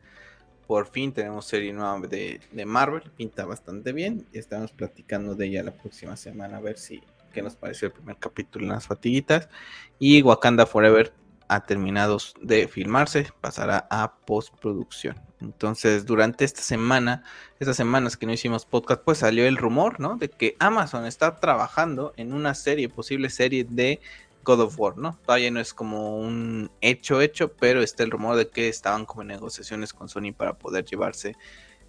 por 0.73 0.87
fin 0.87 1.13
tenemos 1.13 1.45
serie 1.45 1.71
nueva 1.71 2.01
de, 2.09 2.41
Marvel, 2.65 3.03
pinta 3.15 3.45
bastante 3.45 3.93
bien. 3.93 4.27
Estamos 4.33 4.73
platicando 4.73 5.35
de 5.35 5.49
ella 5.49 5.63
la 5.65 5.73
próxima 5.73 6.17
semana 6.17 6.57
a 6.57 6.61
ver 6.61 6.79
si 6.79 7.03
qué 7.35 7.43
nos 7.43 7.57
pareció 7.57 7.89
el 7.89 7.93
primer 7.93 8.17
capítulo 8.17 8.65
en 8.65 8.73
las 8.73 8.87
fatiguitas. 8.87 9.51
Y 9.99 10.23
Wakanda 10.23 10.65
Forever 10.65 11.13
ha 11.49 11.61
terminado 11.65 12.17
de 12.41 12.69
filmarse, 12.69 13.27
pasará 13.43 13.87
a 13.91 14.15
postproducción. 14.25 15.21
Entonces, 15.43 16.07
durante 16.07 16.47
esta 16.47 16.63
semana, 16.63 17.23
estas 17.61 17.77
semanas 17.77 18.17
que 18.17 18.25
no 18.25 18.33
hicimos 18.33 18.65
podcast, 18.65 19.03
pues 19.03 19.19
salió 19.19 19.47
el 19.47 19.59
rumor, 19.59 20.01
¿no? 20.01 20.17
De 20.17 20.31
que 20.31 20.57
Amazon 20.59 21.05
está 21.05 21.39
trabajando 21.39 22.15
en 22.17 22.33
una 22.33 22.55
serie, 22.55 22.89
posible 22.89 23.29
serie 23.29 23.65
de 23.69 24.01
God 24.45 24.61
of 24.61 24.79
War, 24.79 24.99
¿no? 24.99 25.19
Todavía 25.25 25.51
no 25.51 25.61
es 25.61 25.75
como 25.75 26.19
un 26.19 26.71
hecho 26.81 27.21
hecho, 27.21 27.53
pero 27.53 27.83
está 27.83 28.03
el 28.03 28.11
rumor 28.11 28.37
de 28.37 28.49
que 28.49 28.69
estaban 28.69 29.05
como 29.07 29.23
en 29.23 29.29
negociaciones 29.29 29.93
con 29.93 30.09
Sony 30.09 30.33
para 30.37 30.55
poder 30.55 30.85
llevarse 30.85 31.37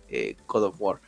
eh, 0.08 0.36
God 0.48 0.64
of 0.64 0.76
War. 0.80 1.02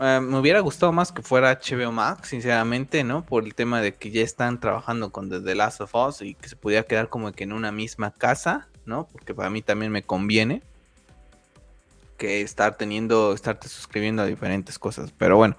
Eh, 0.00 0.20
me 0.20 0.38
hubiera 0.38 0.60
gustado 0.60 0.92
más 0.92 1.10
que 1.10 1.22
fuera 1.22 1.58
HBO 1.60 1.90
Max, 1.90 2.28
sinceramente, 2.28 3.02
¿no? 3.02 3.24
Por 3.24 3.44
el 3.44 3.54
tema 3.54 3.80
de 3.80 3.94
que 3.94 4.10
ya 4.10 4.22
están 4.22 4.60
trabajando 4.60 5.10
con 5.10 5.28
The 5.28 5.54
Last 5.54 5.80
of 5.80 5.94
Us 5.94 6.22
y 6.22 6.34
que 6.34 6.48
se 6.48 6.56
pudiera 6.56 6.84
quedar 6.84 7.08
como 7.08 7.32
que 7.32 7.44
en 7.44 7.52
una 7.52 7.72
misma 7.72 8.12
casa, 8.12 8.68
¿no? 8.84 9.08
Porque 9.10 9.34
para 9.34 9.50
mí 9.50 9.62
también 9.62 9.90
me 9.90 10.02
conviene 10.02 10.62
que 12.16 12.42
estar 12.42 12.76
teniendo, 12.76 13.32
estarte 13.32 13.68
suscribiendo 13.68 14.22
a 14.22 14.26
diferentes 14.26 14.78
cosas. 14.78 15.12
Pero 15.16 15.36
bueno, 15.36 15.56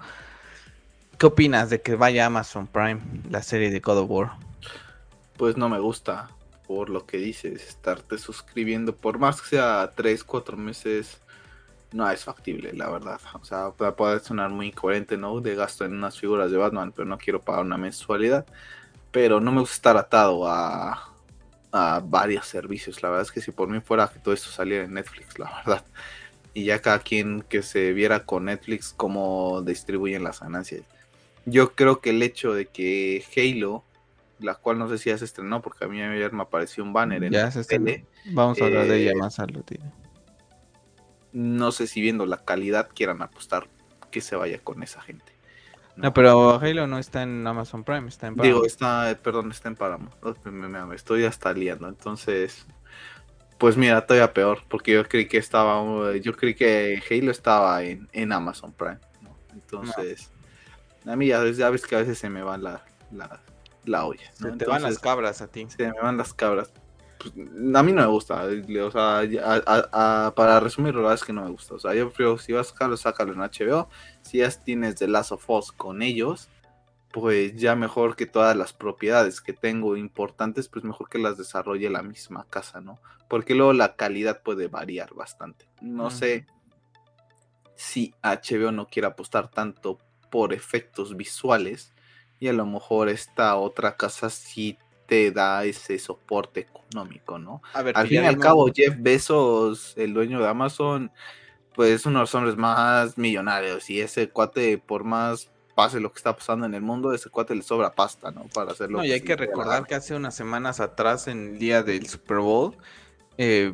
¿qué 1.18 1.26
opinas 1.26 1.70
de 1.70 1.80
que 1.82 1.96
vaya 1.96 2.26
Amazon 2.26 2.66
Prime 2.66 3.00
la 3.28 3.42
serie 3.42 3.70
de 3.70 3.80
God 3.80 3.98
of 3.98 4.10
War? 4.10 4.49
Pues 5.40 5.56
no 5.56 5.70
me 5.70 5.78
gusta 5.78 6.28
por 6.66 6.90
lo 6.90 7.06
que 7.06 7.16
dices, 7.16 7.66
estarte 7.66 8.18
suscribiendo 8.18 8.94
por 8.94 9.18
más 9.18 9.40
que 9.40 9.48
sea 9.48 9.90
3, 9.96 10.22
4 10.22 10.54
meses 10.58 11.22
no 11.92 12.10
es 12.10 12.24
factible, 12.24 12.74
la 12.74 12.90
verdad. 12.90 13.18
O 13.32 13.44
sea, 13.46 13.70
puede 13.70 14.20
sonar 14.20 14.50
muy 14.50 14.66
incoherente, 14.66 15.16
¿no? 15.16 15.40
De 15.40 15.54
gasto 15.54 15.86
en 15.86 15.94
unas 15.94 16.20
figuras 16.20 16.50
de 16.50 16.58
Batman, 16.58 16.92
pero 16.94 17.08
no 17.08 17.16
quiero 17.16 17.40
pagar 17.40 17.64
una 17.64 17.78
mensualidad. 17.78 18.44
Pero 19.12 19.40
no 19.40 19.50
me 19.50 19.60
gusta 19.60 19.76
estar 19.76 19.96
atado 19.96 20.46
a, 20.46 21.10
a 21.72 22.02
varios 22.04 22.44
servicios. 22.44 23.02
La 23.02 23.08
verdad 23.08 23.24
es 23.24 23.32
que 23.32 23.40
si 23.40 23.50
por 23.50 23.70
mí 23.70 23.80
fuera 23.80 24.08
que 24.08 24.18
todo 24.18 24.34
esto 24.34 24.50
saliera 24.50 24.84
en 24.84 24.92
Netflix, 24.92 25.38
la 25.38 25.50
verdad. 25.64 25.86
Y 26.52 26.64
ya 26.66 26.82
cada 26.82 26.98
quien 26.98 27.40
que 27.48 27.62
se 27.62 27.94
viera 27.94 28.26
con 28.26 28.44
Netflix 28.44 28.92
cómo 28.94 29.62
distribuyen 29.62 30.22
las 30.22 30.40
ganancias. 30.40 30.82
Yo 31.46 31.72
creo 31.72 32.02
que 32.02 32.10
el 32.10 32.22
hecho 32.22 32.52
de 32.52 32.66
que 32.66 33.24
Halo, 33.34 33.84
la 34.40 34.54
cual 34.54 34.78
no 34.78 34.88
sé 34.88 34.98
si 34.98 35.10
ya 35.10 35.18
se 35.18 35.24
estrenó, 35.24 35.62
porque 35.62 35.84
a 35.84 35.88
mí 35.88 36.00
ayer 36.00 36.32
me 36.32 36.42
apareció 36.42 36.82
un 36.82 36.92
banner 36.92 37.24
en 37.24 37.32
ya 37.32 37.50
se 37.50 37.60
estrenó. 37.60 37.92
Vamos 38.32 38.60
a 38.60 38.64
hablar 38.64 38.86
de 38.86 39.02
ella 39.02 39.12
eh, 39.12 39.16
más 39.16 39.38
al 39.38 39.48
ratito 39.48 39.84
no 41.32 41.72
sé 41.72 41.86
si 41.86 42.00
viendo 42.00 42.26
la 42.26 42.44
calidad 42.44 42.88
quieran 42.94 43.22
apostar 43.22 43.68
que 44.10 44.20
se 44.20 44.36
vaya 44.36 44.58
con 44.58 44.82
esa 44.82 45.00
gente. 45.00 45.32
No, 45.96 46.14
pero 46.14 46.58
Halo 46.58 46.86
no 46.86 46.98
está 46.98 47.22
en 47.22 47.46
Amazon 47.46 47.84
Prime, 47.84 48.08
está 48.08 48.26
en 48.26 48.36
Paramount. 48.36 48.56
Digo, 48.56 48.66
está, 48.66 49.18
perdón, 49.22 49.50
está 49.50 49.68
en 49.68 49.76
Paramount. 49.76 50.14
Me, 50.46 50.94
estoy 50.94 51.24
hasta 51.24 51.52
liando. 51.52 51.88
Entonces, 51.88 52.66
pues 53.58 53.76
mira, 53.76 54.06
todavía 54.06 54.32
peor, 54.32 54.62
porque 54.68 54.92
yo 54.92 55.06
creí 55.06 55.26
que 55.26 55.36
estaba, 55.36 56.16
yo 56.16 56.34
creí 56.34 56.54
que 56.54 57.02
Halo 57.10 57.30
estaba 57.30 57.82
en, 57.82 58.08
en 58.12 58.32
Amazon 58.32 58.72
Prime. 58.72 58.98
Entonces, 59.52 60.30
a 61.04 61.16
mí 61.16 61.26
ya, 61.26 61.40
ves 61.42 61.86
que 61.86 61.96
a 61.96 61.98
veces 61.98 62.18
se 62.18 62.30
me 62.30 62.42
va 62.42 62.56
la, 62.56 62.82
la, 63.12 63.40
olla. 63.86 64.32
Se 64.34 64.50
te 64.52 64.64
van 64.66 64.82
las 64.82 64.98
cabras 64.98 65.42
a 65.42 65.48
ti. 65.48 65.66
Se 65.68 65.90
me 65.90 66.00
van 66.00 66.16
las 66.16 66.34
cabras. 66.34 66.72
Pues, 67.18 67.34
a 67.36 67.82
mí 67.82 67.92
no 67.92 68.02
me 68.02 68.06
gusta. 68.06 68.44
O 68.44 68.90
sea, 68.90 70.32
para 70.34 70.60
resumir, 70.60 70.94
la 70.94 71.02
verdad 71.02 71.14
es 71.14 71.24
que 71.24 71.32
no 71.32 71.44
me 71.44 71.50
gusta. 71.50 71.74
O 71.74 71.78
sea, 71.78 71.94
yo 71.94 72.08
prefiero, 72.08 72.38
si 72.38 72.52
vas 72.52 72.68
a 72.68 72.70
sacarlo, 72.70 72.96
sácalo 72.96 73.32
en 73.32 73.40
HBO. 73.40 73.88
Si 74.22 74.38
ya 74.38 74.50
tienes 74.50 74.96
The 74.96 75.08
Last 75.08 75.32
of 75.32 75.48
Us 75.50 75.72
con 75.72 76.02
ellos, 76.02 76.48
pues 77.12 77.56
ya 77.56 77.74
mejor 77.74 78.16
que 78.16 78.26
todas 78.26 78.56
las 78.56 78.72
propiedades 78.72 79.40
que 79.40 79.52
tengo 79.52 79.96
importantes, 79.96 80.68
pues 80.68 80.84
mejor 80.84 81.08
que 81.08 81.18
las 81.18 81.36
desarrolle 81.36 81.90
la 81.90 82.02
misma 82.02 82.46
casa, 82.48 82.80
¿no? 82.80 83.00
Porque 83.28 83.54
luego 83.54 83.72
la 83.72 83.96
calidad 83.96 84.42
puede 84.42 84.68
variar 84.68 85.14
bastante. 85.14 85.68
No 85.80 86.10
sé 86.10 86.46
si 87.74 88.14
HBO 88.22 88.72
no 88.72 88.86
quiere 88.86 89.08
apostar 89.08 89.50
tanto 89.50 89.98
por 90.30 90.52
efectos 90.52 91.16
visuales 91.16 91.92
y 92.40 92.48
a 92.48 92.52
lo 92.52 92.66
mejor 92.66 93.08
esta 93.08 93.54
otra 93.56 93.96
casa 93.96 94.30
sí 94.30 94.78
te 95.06 95.30
da 95.30 95.64
ese 95.64 95.98
soporte 95.98 96.60
económico, 96.60 97.38
¿no? 97.38 97.62
al 97.74 98.08
fin 98.08 98.24
y 98.24 98.26
al 98.26 98.38
cabo, 98.38 98.70
Jeff 98.74 98.96
Bezos, 98.98 99.94
el 99.96 100.14
dueño 100.14 100.40
de 100.40 100.48
Amazon, 100.48 101.12
pues 101.74 101.90
es 101.92 102.06
uno 102.06 102.20
de 102.20 102.22
los 102.22 102.34
hombres 102.34 102.56
más 102.56 103.18
millonarios 103.18 103.90
y 103.90 104.00
ese 104.00 104.30
cuate, 104.30 104.78
por 104.78 105.04
más 105.04 105.50
pase 105.74 106.00
lo 106.00 106.12
que 106.12 106.18
está 106.18 106.36
pasando 106.36 106.66
en 106.66 106.74
el 106.74 106.82
mundo, 106.82 107.12
ese 107.12 107.30
cuate 107.30 107.54
le 107.54 107.62
sobra 107.62 107.92
pasta, 107.92 108.30
¿no? 108.30 108.46
Para 108.52 108.72
hacerlo. 108.72 108.98
No, 108.98 109.04
y 109.04 109.12
hay 109.12 109.22
que 109.22 109.36
recordar 109.36 109.86
que 109.86 109.94
hace 109.94 110.14
unas 110.14 110.34
semanas 110.34 110.78
atrás, 110.80 111.26
en 111.26 111.54
el 111.54 111.58
día 111.58 111.82
del 111.82 112.06
Super 112.06 112.38
Bowl, 112.38 112.76
eh, 113.38 113.72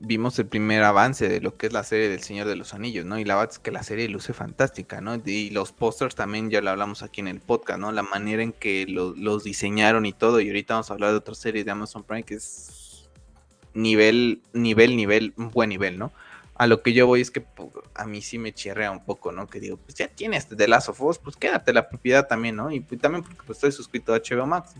vimos 0.00 0.38
el 0.38 0.46
primer 0.46 0.82
avance 0.82 1.28
de 1.28 1.40
lo 1.40 1.56
que 1.56 1.68
es 1.68 1.72
la 1.72 1.84
serie 1.84 2.08
del 2.08 2.22
Señor 2.22 2.46
de 2.46 2.56
los 2.56 2.74
Anillos, 2.74 3.06
¿no? 3.06 3.18
Y 3.18 3.24
la 3.24 3.36
verdad 3.36 3.52
es 3.52 3.58
que 3.58 3.70
la 3.70 3.82
serie 3.82 4.08
luce 4.08 4.32
fantástica, 4.32 5.00
¿no? 5.00 5.20
Y 5.24 5.50
los 5.50 5.72
pósters 5.72 6.14
también 6.14 6.50
ya 6.50 6.60
lo 6.60 6.70
hablamos 6.70 7.02
aquí 7.02 7.20
en 7.20 7.28
el 7.28 7.40
podcast, 7.40 7.78
¿no? 7.80 7.92
La 7.92 8.02
manera 8.02 8.42
en 8.42 8.52
que 8.52 8.84
los 8.88 9.44
diseñaron 9.44 10.06
y 10.06 10.12
todo. 10.12 10.40
Y 10.40 10.48
ahorita 10.48 10.74
vamos 10.74 10.90
a 10.90 10.94
hablar 10.94 11.12
de 11.12 11.16
otra 11.16 11.34
serie 11.34 11.64
de 11.64 11.70
Amazon 11.70 12.02
Prime 12.02 12.24
que 12.24 12.34
es 12.34 13.08
nivel, 13.74 14.42
nivel, 14.52 14.96
nivel, 14.96 15.32
un 15.36 15.50
buen 15.50 15.68
nivel, 15.68 15.98
¿no? 15.98 16.12
A 16.54 16.66
lo 16.66 16.82
que 16.82 16.94
yo 16.94 17.06
voy 17.06 17.20
es 17.20 17.30
que 17.30 17.44
a 17.94 18.06
mí 18.06 18.22
sí 18.22 18.38
me 18.38 18.52
chirrea 18.52 18.90
un 18.90 19.04
poco, 19.04 19.30
¿no? 19.30 19.46
Que 19.46 19.60
digo, 19.60 19.76
pues 19.76 19.94
ya 19.94 20.08
tienes 20.08 20.48
The 20.48 20.68
Last 20.68 20.88
of 20.88 21.00
Us, 21.02 21.18
pues 21.18 21.36
quédate 21.36 21.72
la 21.72 21.88
propiedad 21.88 22.26
también, 22.26 22.56
¿no? 22.56 22.70
Y 22.70 22.80
también 22.80 23.22
porque 23.22 23.42
pues, 23.46 23.58
estoy 23.58 23.72
suscrito 23.72 24.14
a 24.14 24.18
HBO 24.18 24.46
Max. 24.46 24.74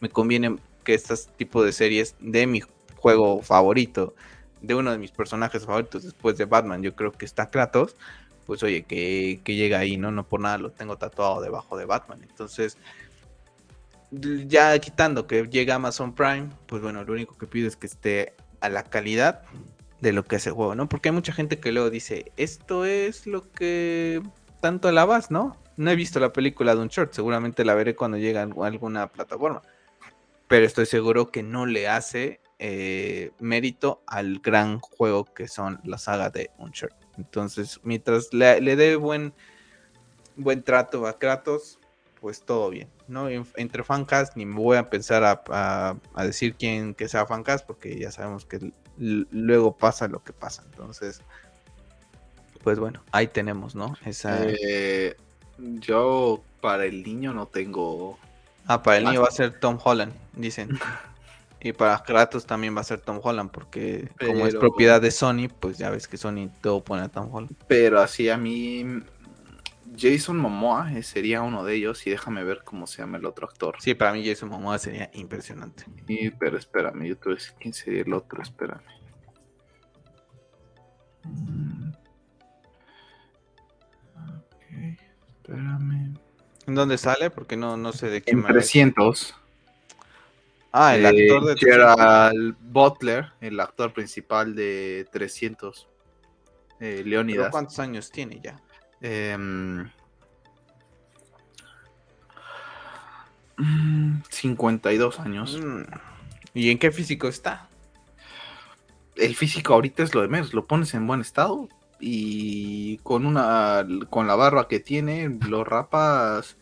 Me 0.00 0.10
conviene 0.10 0.56
que 0.84 0.94
estos 0.94 1.28
tipo 1.36 1.64
de 1.64 1.72
series 1.72 2.14
de 2.20 2.46
mi 2.46 2.62
juego 3.02 3.42
favorito 3.42 4.14
de 4.60 4.76
uno 4.76 4.92
de 4.92 4.98
mis 4.98 5.10
personajes 5.10 5.66
favoritos 5.66 6.04
después 6.04 6.38
de 6.38 6.44
Batman, 6.44 6.82
yo 6.82 6.94
creo 6.94 7.10
que 7.10 7.24
está 7.24 7.50
Kratos, 7.50 7.96
pues 8.46 8.62
oye, 8.62 8.84
que, 8.84 9.40
llega 9.44 9.80
ahí, 9.80 9.96
¿no? 9.96 10.12
No 10.12 10.24
por 10.24 10.40
nada 10.40 10.58
lo 10.58 10.70
tengo 10.70 10.96
tatuado 10.96 11.40
debajo 11.40 11.76
de 11.76 11.84
Batman. 11.84 12.20
Entonces, 12.22 12.78
ya 14.10 14.78
quitando 14.78 15.26
que 15.26 15.48
llega 15.48 15.74
Amazon 15.74 16.14
Prime, 16.14 16.50
pues 16.66 16.80
bueno, 16.80 17.02
lo 17.04 17.12
único 17.12 17.36
que 17.36 17.46
pido 17.46 17.66
es 17.66 17.76
que 17.76 17.88
esté 17.88 18.34
a 18.60 18.68
la 18.68 18.84
calidad 18.84 19.42
de 20.00 20.12
lo 20.12 20.24
que 20.24 20.36
hace 20.36 20.50
el 20.50 20.54
juego, 20.54 20.74
¿no? 20.74 20.88
Porque 20.88 21.08
hay 21.08 21.14
mucha 21.14 21.32
gente 21.32 21.58
que 21.58 21.72
luego 21.72 21.90
dice, 21.90 22.30
esto 22.36 22.84
es 22.84 23.26
lo 23.26 23.50
que 23.50 24.22
tanto 24.60 24.88
alabas, 24.88 25.30
¿no? 25.30 25.56
No 25.76 25.90
he 25.90 25.96
visto 25.96 26.20
la 26.20 26.32
película 26.32 26.74
de 26.74 26.82
un 26.82 26.88
short, 26.88 27.12
seguramente 27.12 27.64
la 27.64 27.74
veré 27.74 27.96
cuando 27.96 28.16
llegue 28.16 28.38
a 28.38 28.42
alguna 28.42 29.08
plataforma. 29.08 29.62
Pero 30.46 30.66
estoy 30.66 30.86
seguro 30.86 31.30
que 31.30 31.42
no 31.42 31.66
le 31.66 31.88
hace 31.88 32.41
eh, 32.64 33.32
mérito 33.40 34.04
al 34.06 34.38
gran 34.38 34.78
juego 34.78 35.24
que 35.24 35.48
son 35.48 35.80
la 35.82 35.98
saga 35.98 36.30
de 36.30 36.52
Uncharted. 36.58 37.08
Entonces, 37.18 37.80
mientras 37.82 38.32
le, 38.32 38.60
dé 38.76 38.94
buen, 38.94 39.34
buen 40.36 40.62
trato 40.62 41.08
a 41.08 41.18
Kratos, 41.18 41.80
pues 42.20 42.42
todo 42.42 42.70
bien. 42.70 42.88
¿no? 43.08 43.28
Entre 43.28 43.82
fancast, 43.82 44.36
ni 44.36 44.46
me 44.46 44.60
voy 44.60 44.76
a 44.76 44.88
pensar 44.88 45.24
a, 45.24 45.96
decir 46.24 46.54
quién 46.54 46.94
que 46.94 47.08
sea 47.08 47.26
fancast, 47.26 47.66
porque 47.66 47.98
ya 47.98 48.12
sabemos 48.12 48.46
que 48.46 48.72
luego 48.96 49.76
pasa 49.76 50.06
lo 50.06 50.22
que 50.22 50.32
pasa. 50.32 50.62
Entonces, 50.70 51.20
pues 52.62 52.78
bueno, 52.78 53.02
ahí 53.10 53.26
tenemos, 53.26 53.74
¿no? 53.74 53.96
Esa... 54.04 54.38
Eh, 54.46 55.16
yo 55.58 56.44
para 56.60 56.84
el 56.84 57.02
niño 57.02 57.34
no 57.34 57.46
tengo. 57.46 58.20
Ah, 58.68 58.84
para 58.84 58.98
el 58.98 59.04
niño 59.04 59.22
va 59.22 59.28
a 59.28 59.32
ser 59.32 59.58
Tom 59.58 59.80
Holland, 59.82 60.14
dicen. 60.36 60.78
Y 61.64 61.72
para 61.72 62.02
Kratos 62.02 62.44
también 62.44 62.76
va 62.76 62.80
a 62.80 62.84
ser 62.84 63.00
Tom 63.00 63.20
Holland, 63.22 63.50
porque 63.52 64.08
como 64.18 64.46
es 64.46 64.56
propiedad 64.56 65.00
de 65.00 65.12
Sony, 65.12 65.48
pues 65.60 65.78
ya 65.78 65.90
ves 65.90 66.08
que 66.08 66.16
Sony 66.16 66.50
todo 66.60 66.82
pone 66.82 67.02
a 67.02 67.08
Tom 67.08 67.32
Holland. 67.32 67.54
Pero 67.68 68.00
así 68.00 68.28
a 68.30 68.36
mí, 68.36 68.84
Jason 69.96 70.38
Momoa 70.38 70.92
eh, 70.92 71.04
sería 71.04 71.42
uno 71.42 71.64
de 71.64 71.76
ellos, 71.76 72.04
y 72.04 72.10
déjame 72.10 72.42
ver 72.42 72.62
cómo 72.64 72.88
se 72.88 72.98
llama 72.98 73.18
el 73.18 73.26
otro 73.26 73.46
actor. 73.46 73.76
Sí, 73.78 73.94
para 73.94 74.12
mí 74.12 74.26
Jason 74.26 74.48
Momoa 74.48 74.76
sería 74.78 75.08
impresionante. 75.14 75.84
Y, 76.08 76.30
pero 76.30 76.58
espérame, 76.58 77.04
yo 77.04 77.16
te 77.16 77.24
voy 77.26 77.34
a 77.34 77.36
decir 77.36 77.54
quién 77.60 77.74
sería 77.74 78.02
el 78.02 78.12
otro, 78.12 78.42
espérame. 78.42 78.82
Ok, 84.16 84.98
espérame. 85.36 86.16
¿En 86.66 86.74
dónde 86.74 86.98
sale? 86.98 87.30
Porque 87.30 87.56
no, 87.56 87.76
no 87.76 87.92
sé 87.92 88.08
de 88.08 88.20
qué 88.20 88.32
En 88.32 88.42
300. 88.42 89.36
Ah, 90.72 90.96
el 90.96 91.04
actor 91.04 91.44
de 91.44 91.54
Gerald 91.56 92.56
Butler, 92.60 93.26
el 93.42 93.60
actor 93.60 93.92
principal 93.92 94.54
de 94.54 95.06
300. 95.12 95.88
Eh, 96.80 97.02
Leonidas. 97.04 97.50
¿Cuántos 97.50 97.78
años 97.78 98.10
tiene 98.10 98.40
ya? 98.42 98.60
52 104.30 105.18
em, 105.18 105.24
años. 105.24 105.60
Mm. 105.62 105.82
¿Y 106.54 106.70
en 106.70 106.78
qué 106.78 106.90
físico 106.90 107.28
está? 107.28 107.68
El 109.16 109.36
físico 109.36 109.74
ahorita 109.74 110.02
es 110.02 110.14
lo 110.14 110.22
de 110.22 110.28
menos. 110.28 110.54
Lo 110.54 110.66
pones 110.66 110.94
en 110.94 111.06
buen 111.06 111.20
estado 111.20 111.68
y 112.00 112.96
con 112.98 113.26
una 113.26 113.86
con 114.10 114.26
la 114.26 114.34
barba 114.34 114.66
que 114.66 114.80
tiene, 114.80 115.38
lo 115.46 115.62
rapas 115.62 116.56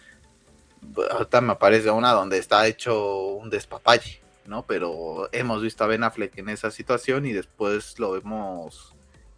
ahorita 1.11 1.41
me 1.41 1.53
aparece 1.53 1.91
una 1.91 2.12
donde 2.12 2.39
está 2.39 2.66
hecho 2.66 3.26
un 3.26 3.51
despapalle, 3.51 4.20
¿no? 4.47 4.64
Pero 4.66 5.28
hemos 5.33 5.62
visto 5.62 5.85
a 5.85 5.87
Ben 5.87 6.05
Affleck 6.05 6.37
en 6.39 6.49
esa 6.49 6.70
situación 6.70 7.26
y 7.26 7.33
después 7.33 7.99
lo 7.99 8.12
vemos 8.12 8.95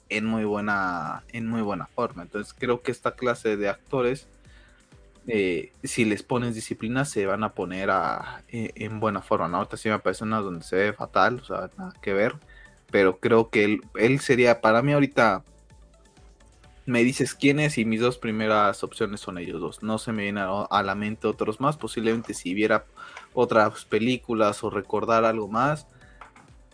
en 0.09 0.27
muy 0.27 0.45
buena, 0.45 1.25
en 1.33 1.49
muy 1.49 1.63
buena 1.63 1.87
forma. 1.87 2.23
Entonces 2.23 2.55
creo 2.59 2.83
que 2.83 2.93
esta 2.93 3.13
clase 3.13 3.57
de 3.57 3.69
actores, 3.69 4.27
eh, 5.27 5.73
si 5.83 6.05
les 6.05 6.23
pones 6.23 6.55
disciplina, 6.55 7.05
se 7.05 7.27
van 7.27 7.45
a 7.45 7.53
poner 7.55 7.91
a, 7.91 8.43
eh, 8.49 8.73
en 8.75 9.01
buena 9.01 9.23
forma. 9.23 9.49
¿no? 9.49 9.59
Ahorita 9.59 9.77
sí 9.77 9.89
me 9.89 9.99
parece 9.99 10.25
una 10.25 10.41
donde 10.41 10.65
se 10.65 10.77
ve 10.77 10.93
fatal, 10.93 11.41
o 11.43 11.45
sea, 11.45 11.71
nada 11.79 11.95
que 12.03 12.13
ver. 12.13 12.37
Pero 12.91 13.19
creo 13.19 13.49
que 13.49 13.65
él, 13.65 13.81
él 13.95 14.21
sería, 14.21 14.61
para 14.61 14.83
mí 14.83 14.93
ahorita, 14.93 15.45
me 16.85 17.05
dices 17.05 17.35
quién 17.35 17.61
es 17.61 17.79
y 17.79 17.85
mis 17.85 18.01
dos 18.01 18.19
primeras 18.19 18.83
opciones 18.83 19.21
son 19.21 19.39
ellos 19.39 19.61
dos. 19.61 19.83
No 19.83 19.99
se 19.99 20.13
me 20.13 20.23
vienen 20.25 20.45
a, 20.45 20.83
la 20.83 20.95
mente 20.95 21.27
otros 21.27 21.61
más. 21.61 21.77
Posiblemente 21.77 22.35
si 22.35 22.55
viera 22.55 22.85
otras 23.35 23.85
películas 23.85 24.63
o 24.65 24.71
recordar 24.71 25.25
algo 25.25 25.49
más, 25.49 25.87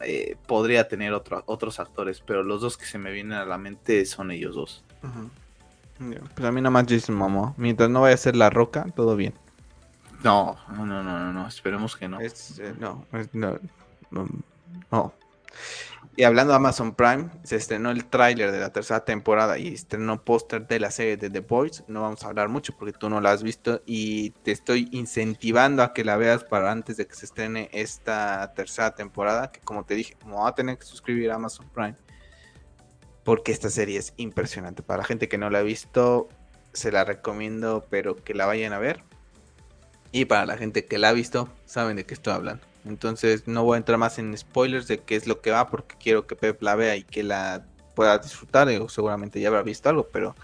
eh, 0.01 0.37
podría 0.47 0.89
tener 0.89 1.13
otros 1.13 1.81
actores, 1.81 2.23
pero 2.25 2.43
los 2.43 2.61
dos 2.61 2.79
que 2.79 2.87
se 2.87 2.99
me 2.99 3.11
vienen 3.11 3.39
a 3.39 3.45
la 3.45 3.59
mente 3.59 4.05
son 4.07 4.31
ellos 4.31 4.55
dos. 4.55 4.85
Pues 6.35 6.49
a 6.49 6.53
mí 6.53 6.61
nada 6.61 6.71
más 6.71 6.87
Jason 6.89 7.17
Momoa. 7.17 7.55
Mientras 7.57 7.91
no 7.91 8.03
vaya 8.03 8.15
a 8.15 8.19
ser 8.19 8.37
La 8.37 8.51
Roca, 8.51 8.87
todo 8.95 9.17
bien. 9.17 9.35
No, 10.23 10.57
no, 10.71 10.85
no, 10.87 11.03
no, 11.03 11.33
no, 11.33 11.47
esperemos 11.47 11.97
que 11.97 12.09
no. 12.09 12.21
Eh, 12.21 12.31
no, 12.79 13.07
no, 13.33 13.59
no. 14.91 15.15
Y 16.19 16.25
hablando 16.25 16.53
de 16.53 16.57
Amazon 16.57 16.97
Prime, 16.97 17.31
se 17.45 17.55
estrenó 17.55 17.93
el 17.93 18.05
tráiler 18.05 18.51
de 18.51 18.59
la 18.59 18.73
tercera 18.73 19.05
temporada 19.05 19.57
y 19.57 19.69
estrenó 19.69 20.25
póster 20.25 20.67
de 20.67 20.81
la 20.81 20.91
serie 20.91 21.17
de 21.17 21.31
The 21.31 21.39
Boys. 21.39 21.85
No 21.87 22.03
vamos 22.03 22.25
a 22.25 22.27
hablar 22.27 22.49
mucho 22.49 22.77
porque 22.77 22.93
tú 22.93 23.09
no 23.09 23.21
la 23.21 23.31
has 23.31 23.45
visto 23.45 23.83
y 23.87 24.31
te 24.31 24.51
estoy 24.51 24.89
incentivando 24.91 25.81
a 25.85 25.93
que 25.93 26.03
la 26.03 26.17
veas 26.17 26.43
para 26.43 26.73
antes 26.73 26.97
de 26.97 27.07
que 27.07 27.15
se 27.15 27.25
estrene 27.25 27.71
esta 27.73 28.53
tercera 28.57 28.97
temporada, 28.97 29.53
que 29.53 29.61
como 29.61 29.85
te 29.85 29.95
dije, 29.95 30.17
me 30.27 30.33
voy 30.33 30.49
a 30.49 30.57
tener 30.57 30.77
que 30.77 30.87
suscribir 30.87 31.31
a 31.31 31.37
Amazon 31.37 31.69
Prime 31.73 31.95
porque 33.23 33.53
esta 33.53 33.71
serie 33.71 34.01
es 34.01 34.13
impresionante. 34.17 34.83
Para 34.83 35.03
la 35.03 35.05
gente 35.05 35.29
que 35.29 35.39
no 35.39 35.51
la 35.51 35.61
ha 35.61 35.63
visto, 35.63 36.29
se 36.73 36.91
la 36.91 37.05
recomiendo, 37.05 37.87
pero 37.91 38.17
que 38.17 38.35
la 38.35 38.47
vayan 38.47 38.73
a 38.73 38.81
ver. 38.81 39.05
Y 40.11 40.25
para 40.25 40.47
la 40.47 40.57
gente 40.57 40.85
que 40.85 40.99
la 40.99 41.11
ha 41.11 41.13
visto, 41.13 41.49
saben 41.65 41.95
de 41.95 42.07
qué 42.07 42.15
estoy 42.15 42.33
hablando. 42.33 42.68
Entonces 42.85 43.47
no 43.47 43.65
voy 43.65 43.75
a 43.75 43.79
entrar 43.79 43.99
más 43.99 44.19
en 44.19 44.37
spoilers 44.37 44.87
de 44.89 44.99
qué 44.99 45.17
es 45.17 45.27
lo 45.27 45.41
que 45.41 45.51
va 45.51 45.69
porque 45.69 45.97
quiero 45.99 46.27
que 46.27 46.37
Pep 46.37 46.63
la 46.63 46.75
vea 46.75 46.97
y 46.97 47.03
que 47.03 47.23
la 47.23 47.65
pueda 47.95 48.19
disfrutar. 48.19 48.69
Seguramente 48.89 49.41
ya 49.41 49.49
habrá 49.49 49.63
visto 49.63 49.89
algo, 49.89 50.09
pero 50.09 50.35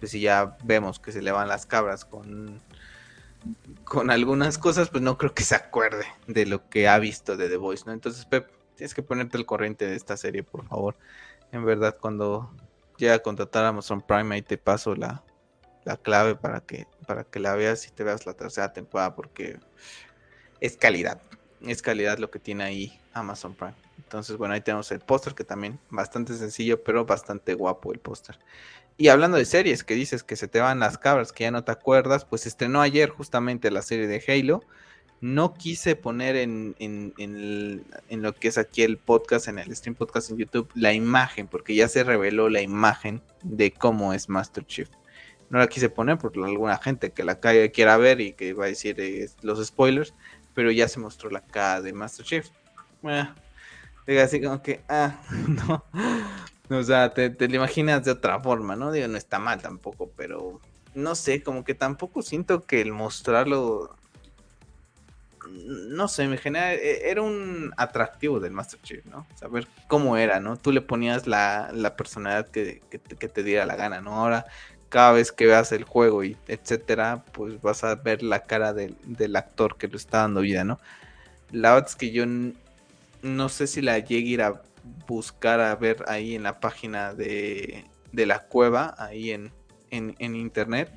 pues 0.00 0.12
si 0.12 0.20
ya 0.20 0.56
vemos 0.64 0.98
que 0.98 1.12
se 1.12 1.22
le 1.22 1.32
van 1.32 1.48
las 1.48 1.66
cabras 1.66 2.04
con, 2.04 2.60
con 3.84 4.10
algunas 4.10 4.58
cosas, 4.58 4.88
pues 4.88 5.02
no 5.02 5.18
creo 5.18 5.34
que 5.34 5.44
se 5.44 5.54
acuerde 5.54 6.06
de 6.26 6.46
lo 6.46 6.68
que 6.68 6.88
ha 6.88 6.98
visto 6.98 7.36
de 7.36 7.48
The 7.48 7.56
Voice, 7.56 7.84
¿no? 7.86 7.92
Entonces, 7.92 8.24
Pep, 8.24 8.50
tienes 8.76 8.94
que 8.94 9.02
ponerte 9.02 9.36
el 9.36 9.46
corriente 9.46 9.86
de 9.86 9.94
esta 9.94 10.16
serie, 10.16 10.42
por 10.42 10.66
favor. 10.66 10.96
En 11.52 11.64
verdad, 11.64 11.96
cuando 12.00 12.50
llegue 12.96 13.12
a 13.12 13.22
contratar 13.22 13.64
a 13.64 13.68
Amazon 13.68 14.00
Prime, 14.00 14.34
ahí 14.34 14.42
te 14.42 14.58
paso 14.58 14.94
la, 14.94 15.22
la 15.84 15.96
clave 15.96 16.34
para 16.34 16.60
que, 16.60 16.86
para 17.06 17.24
que 17.24 17.38
la 17.38 17.54
veas 17.54 17.86
y 17.86 17.90
te 17.90 18.02
veas 18.02 18.26
la 18.26 18.34
tercera 18.34 18.72
temporada, 18.72 19.14
porque 19.14 19.58
es 20.60 20.76
calidad 20.76 21.20
es 21.66 21.82
calidad 21.82 22.18
lo 22.18 22.30
que 22.30 22.38
tiene 22.38 22.64
ahí 22.64 23.00
Amazon 23.12 23.54
Prime. 23.54 23.74
Entonces, 23.98 24.36
bueno, 24.36 24.54
ahí 24.54 24.60
tenemos 24.60 24.90
el 24.92 25.00
póster 25.00 25.34
que 25.34 25.44
también 25.44 25.78
bastante 25.90 26.34
sencillo, 26.34 26.82
pero 26.82 27.04
bastante 27.04 27.54
guapo 27.54 27.92
el 27.92 27.98
póster. 27.98 28.38
Y 28.96 29.08
hablando 29.08 29.36
de 29.36 29.44
series, 29.44 29.82
que 29.82 29.94
dices 29.94 30.22
que 30.22 30.36
se 30.36 30.46
te 30.46 30.60
van 30.60 30.78
las 30.78 30.98
cabras, 30.98 31.32
que 31.32 31.44
ya 31.44 31.50
no 31.50 31.64
te 31.64 31.72
acuerdas, 31.72 32.24
pues 32.24 32.46
estrenó 32.46 32.80
ayer 32.80 33.10
justamente 33.10 33.70
la 33.70 33.82
serie 33.82 34.06
de 34.06 34.22
Halo. 34.28 34.62
No 35.20 35.54
quise 35.54 35.96
poner 35.96 36.36
en, 36.36 36.76
en, 36.78 37.12
en, 37.18 38.22
lo 38.22 38.34
que 38.34 38.48
es 38.48 38.58
aquí 38.58 38.82
el 38.82 38.98
podcast, 38.98 39.48
en 39.48 39.58
el 39.58 39.74
stream 39.74 39.94
podcast 39.94 40.30
en 40.30 40.36
YouTube, 40.36 40.70
la 40.74 40.92
imagen, 40.92 41.48
porque 41.48 41.74
ya 41.74 41.88
se 41.88 42.04
reveló 42.04 42.48
la 42.50 42.60
imagen 42.60 43.22
de 43.42 43.72
cómo 43.72 44.12
es 44.12 44.28
Master 44.28 44.66
Chief. 44.66 44.88
No 45.50 45.58
la 45.58 45.66
quise 45.66 45.88
poner 45.88 46.18
por 46.18 46.32
alguna 46.44 46.76
gente 46.78 47.10
que 47.10 47.24
la 47.24 47.40
quiera 47.40 47.96
ver 47.96 48.20
y 48.20 48.32
que 48.32 48.52
va 48.52 48.66
a 48.66 48.68
decir 48.68 49.00
eh, 49.00 49.28
los 49.42 49.64
spoilers 49.64 50.14
pero 50.54 50.70
ya 50.70 50.88
se 50.88 51.00
mostró 51.00 51.30
la 51.30 51.40
cara 51.40 51.82
de 51.82 51.92
Master 51.92 52.24
Chief. 52.24 52.48
digo 54.06 54.22
así 54.22 54.40
como 54.40 54.62
que, 54.62 54.80
ah, 54.88 55.20
no. 55.48 55.84
O 56.70 56.82
sea, 56.82 57.12
te, 57.12 57.28
te, 57.30 57.48
lo 57.48 57.56
imaginas 57.56 58.04
de 58.04 58.12
otra 58.12 58.40
forma, 58.40 58.74
¿no? 58.76 58.90
Digo, 58.90 59.06
no 59.08 59.18
está 59.18 59.38
mal 59.38 59.60
tampoco, 59.60 60.10
pero 60.16 60.60
no 60.94 61.14
sé, 61.14 61.42
como 61.42 61.64
que 61.64 61.74
tampoco 61.74 62.22
siento 62.22 62.64
que 62.64 62.80
el 62.80 62.92
mostrarlo. 62.92 63.94
No 65.46 66.08
sé, 66.08 66.26
me 66.26 66.38
genera. 66.38 66.72
E, 66.72 67.10
era 67.10 67.20
un 67.20 67.72
atractivo 67.76 68.40
del 68.40 68.52
Master 68.52 68.80
Chief, 68.80 69.04
¿no? 69.04 69.26
Saber 69.34 69.68
cómo 69.88 70.16
era, 70.16 70.40
¿no? 70.40 70.56
Tú 70.56 70.72
le 70.72 70.80
ponías 70.80 71.26
la, 71.26 71.70
la 71.72 71.96
personalidad 71.96 72.48
que, 72.48 72.82
que, 72.90 72.98
que, 72.98 73.28
te 73.28 73.42
diera 73.42 73.66
la 73.66 73.76
gana, 73.76 74.00
¿no? 74.00 74.14
Ahora 74.14 74.46
cada 74.94 75.10
vez 75.10 75.32
que 75.32 75.46
veas 75.46 75.72
el 75.72 75.82
juego 75.82 76.22
y 76.22 76.36
etcétera, 76.46 77.24
pues 77.32 77.60
vas 77.60 77.82
a 77.82 77.96
ver 77.96 78.22
la 78.22 78.44
cara 78.44 78.72
del, 78.72 78.94
actor 79.34 79.76
que 79.76 79.88
lo 79.88 79.96
está 79.96 80.18
dando 80.18 80.40
vida, 80.40 80.62
¿no? 80.62 80.78
La 81.50 81.74
verdad 81.74 81.88
es 81.88 81.96
que 81.96 82.12
yo 82.12 82.24
no 83.20 83.48
sé 83.48 83.66
si 83.66 83.82
la 83.82 83.98
llegue 83.98 84.28
a 84.28 84.32
ir 84.34 84.42
a 84.42 84.62
buscar 85.08 85.58
a 85.58 85.74
ver 85.74 86.04
ahí 86.06 86.36
en 86.36 86.44
la 86.44 86.60
página 86.60 87.12
de, 87.12 87.84
de 88.12 88.26
la 88.26 88.44
cueva, 88.44 88.94
ahí 88.96 89.32
en, 89.32 89.50
en, 89.90 90.14
en 90.20 90.36
internet, 90.36 90.92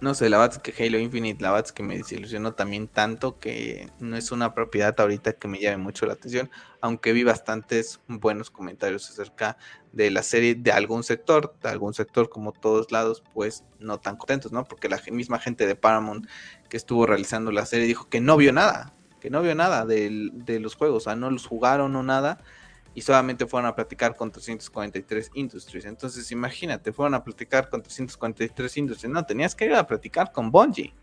no 0.00 0.14
sé, 0.14 0.28
la 0.28 0.38
verdad 0.38 0.58
es 0.62 0.62
que 0.62 0.84
Halo 0.84 0.98
Infinite, 0.98 1.42
la 1.42 1.50
verdad 1.52 1.66
es 1.66 1.72
que 1.72 1.82
me 1.82 1.96
desilusionó 1.96 2.52
también 2.52 2.86
tanto 2.86 3.38
que 3.38 3.90
no 3.98 4.16
es 4.16 4.30
una 4.30 4.52
propiedad 4.52 4.94
ahorita 4.98 5.32
que 5.34 5.48
me 5.48 5.58
llame 5.58 5.78
mucho 5.78 6.04
la 6.04 6.12
atención, 6.12 6.50
aunque 6.82 7.12
vi 7.12 7.24
bastantes 7.24 8.00
buenos 8.06 8.50
comentarios 8.50 9.08
acerca 9.08 9.56
de 9.92 10.10
la 10.10 10.22
serie 10.22 10.54
de 10.54 10.70
algún 10.70 11.02
sector, 11.02 11.54
de 11.62 11.70
algún 11.70 11.94
sector 11.94 12.28
como 12.28 12.52
todos 12.52 12.92
lados, 12.92 13.22
pues 13.32 13.64
no 13.78 13.98
tan 13.98 14.16
contentos, 14.16 14.52
¿no? 14.52 14.64
Porque 14.64 14.90
la 14.90 15.00
misma 15.10 15.38
gente 15.38 15.66
de 15.66 15.76
Paramount 15.76 16.26
que 16.68 16.76
estuvo 16.76 17.06
realizando 17.06 17.50
la 17.50 17.64
serie 17.64 17.86
dijo 17.86 18.10
que 18.10 18.20
no 18.20 18.36
vio 18.36 18.52
nada, 18.52 18.92
que 19.20 19.30
no 19.30 19.40
vio 19.40 19.54
nada 19.54 19.86
de, 19.86 20.30
de 20.32 20.60
los 20.60 20.74
juegos, 20.74 21.04
o 21.04 21.04
sea, 21.04 21.16
no 21.16 21.30
los 21.30 21.46
jugaron 21.46 21.96
o 21.96 22.02
nada 22.02 22.38
y 22.96 23.02
solamente 23.02 23.46
fueron 23.46 23.68
a 23.68 23.74
platicar 23.74 24.16
con 24.16 24.32
343 24.32 25.32
Industries. 25.34 25.84
Entonces, 25.84 26.32
imagínate, 26.32 26.94
fueron 26.94 27.12
a 27.12 27.22
platicar 27.22 27.68
con 27.68 27.82
343 27.82 28.74
Industries. 28.78 29.12
No, 29.12 29.22
tenías 29.26 29.54
que 29.54 29.66
ir 29.66 29.74
a 29.74 29.86
platicar 29.86 30.32
con 30.32 30.50
Bungie. 30.50 30.94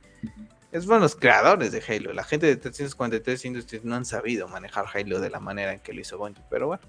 Es 0.72 0.88
fueron 0.88 1.04
los 1.04 1.16
creadores 1.16 1.72
de 1.72 1.84
Halo. 1.88 2.12
La 2.12 2.24
gente 2.24 2.48
de 2.48 2.56
343 2.56 3.46
Industries 3.46 3.86
no 3.86 3.94
han 3.94 4.06
sabido 4.06 4.48
manejar 4.48 4.86
Halo 4.91 5.20
de 5.20 5.30
la 5.30 5.39
manera 5.39 5.72
en 5.72 5.82
que 5.82 5.94
lo 5.94 6.02
hizo 6.02 6.18
Bungie. 6.18 6.44
Pero 6.50 6.66
bueno, 6.66 6.82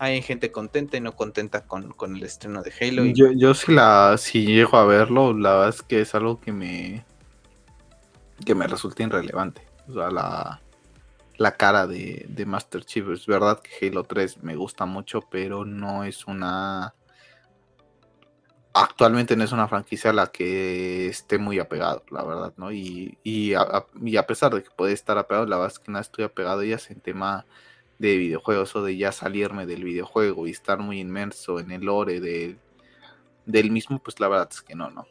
hay 0.00 0.20
gente 0.20 0.50
contenta 0.50 0.96
y 0.96 1.00
no 1.00 1.14
contenta 1.14 1.64
con, 1.64 1.94
el 2.16 2.22
estreno 2.24 2.64
de 2.64 2.72
Halo. 2.80 3.04
Yo, 3.04 3.30
yo 3.30 3.54
si 3.54 3.72
la 3.72 4.16
si 4.18 4.46
llego 4.46 4.76
a 4.78 4.84
verlo, 4.84 5.32
la 5.32 5.52
verdad 5.52 5.68
es 5.68 5.82
que 5.82 6.00
es 6.00 6.12
algo 6.12 6.40
que 6.40 6.50
me 6.50 7.04
que 8.44 8.56
me 8.56 8.66
resulta 8.66 9.04
irrelevante. 9.04 9.62
O 9.88 9.94
sea, 9.94 10.10
la, 10.10 10.60
la 11.36 11.56
cara 11.56 11.86
de, 11.86 12.44
Master 12.46 12.84
Chief. 12.84 13.08
Es 13.08 13.26
verdad 13.26 13.60
que 13.60 13.86
Halo 13.86 14.04
3 14.04 14.42
me 14.42 14.56
gusta 14.56 14.86
mucho, 14.86 15.22
pero 15.30 15.64
no 15.64 16.04
es 16.04 16.26
una... 16.26 16.94
Actualmente 18.76 19.36
no 19.36 19.44
es 19.44 19.52
una 19.52 19.68
franquicia 19.68 20.10
a 20.10 20.14
la 20.14 20.26
que 20.26 21.06
esté 21.06 21.38
muy 21.38 21.60
apegado, 21.60 22.02
la 22.10 22.24
verdad, 22.24 22.54
¿no? 22.56 22.72
Y, 22.72 23.18
y, 23.22 23.54
a, 23.54 24.26
pesar 24.26 24.52
de 24.52 24.64
que 24.64 24.70
puede 24.70 24.92
estar 24.92 25.16
apegado, 25.16 25.46
la 25.46 25.56
verdad 25.56 25.72
es 25.72 25.78
que 25.78 25.92
no 25.92 26.00
estoy 26.00 26.24
apegado 26.24 26.64
ya 26.64 26.76
en 26.88 27.00
tema 27.00 27.46
de 28.00 28.16
videojuegos 28.16 28.74
o 28.74 28.82
de 28.82 28.96
ya 28.96 29.12
salirme 29.12 29.66
del 29.66 29.84
videojuego 29.84 30.48
y 30.48 30.50
estar 30.50 30.80
muy 30.80 30.98
inmerso 30.98 31.60
en 31.60 31.70
el 31.70 31.82
lore 31.82 32.18
de, 32.18 32.58
del 33.46 33.70
mismo, 33.70 34.00
pues 34.00 34.18
la 34.18 34.26
verdad 34.26 34.48
es 34.50 34.60
que 34.60 34.74
no, 34.74 34.90
¿no? 34.90 35.06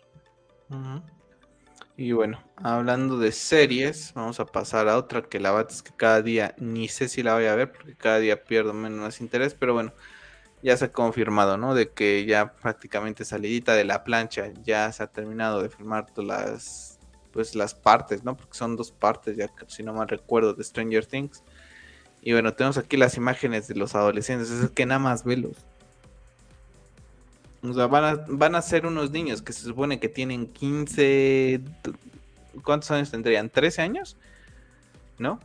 Y 1.96 2.12
bueno, 2.12 2.40
hablando 2.56 3.20
de 3.20 3.32
series, 3.32 4.14
vamos 4.16 4.40
a 4.40 4.46
pasar 4.48 4.88
a 4.90 4.98
otra 4.98 5.22
que 5.22 5.40
la 5.40 5.52
verdad 5.52 5.72
es 5.72 5.84
que 5.84 5.92
cada 5.96 6.24
día 6.24 6.56
ni 6.58 6.88
sé 6.88 7.08
si 7.08 7.22
la 7.22 7.36
voy 7.36 7.46
a 7.46 7.56
ver 7.56 7.72
porque 7.72 7.96
cada 7.96 8.18
día 8.18 8.44
pierdo 8.44 8.74
menos 8.74 9.22
interés, 9.22 9.54
pero 9.54 9.74
bueno, 9.74 9.94
ya 10.64 10.76
se 10.78 10.86
ha 10.86 10.92
confirmado, 10.92 11.58
¿no? 11.58 11.76
De 11.76 11.92
que 11.92 12.26
ya 12.26 12.54
prácticamente 12.56 13.26
salidita 13.26 13.76
de 13.76 13.86
la 13.86 14.04
plancha, 14.04 14.52
ya 14.64 14.92
se 14.92 15.04
ha 15.04 15.08
terminado 15.08 15.62
de 15.62 15.70
filmar 15.70 16.12
todas 16.12 16.28
las, 16.28 17.00
pues 17.32 17.56
las 17.56 17.76
partes, 17.76 18.24
¿no? 18.24 18.38
Porque 18.38 18.58
son 18.58 18.76
dos 18.76 18.92
partes, 18.92 19.38
ya 19.38 19.52
si 19.68 19.84
no 19.84 19.94
mal 19.94 20.08
recuerdo, 20.08 20.54
de 20.56 20.64
Stranger 20.64 21.06
Things. 21.06 21.44
Y 22.22 22.34
bueno, 22.34 22.54
tenemos 22.56 22.78
aquí 22.78 22.98
las 22.98 23.18
imágenes 23.18 23.68
de 23.68 23.76
los 23.76 23.96
adolescentes, 23.96 24.50
es 24.52 24.72
que 24.72 24.86
nada 24.86 25.00
más 25.00 25.26
velos. 25.26 25.58
O 27.64 27.74
sea, 27.74 27.88
van 27.88 28.04
a, 28.04 28.26
van 28.28 28.56
a 28.56 28.62
ser 28.62 28.86
unos 28.86 29.12
niños 29.12 29.42
que 29.42 29.54
se 29.54 29.64
supone 29.64 30.00
que 30.00 30.10
tienen 30.10 30.48
15... 30.48 31.62
¿Cuántos 32.64 32.92
años 32.92 33.10
tendrían? 33.10 33.50
¿13 33.52 33.80
años? 33.80 34.18
¿No? 35.18 35.40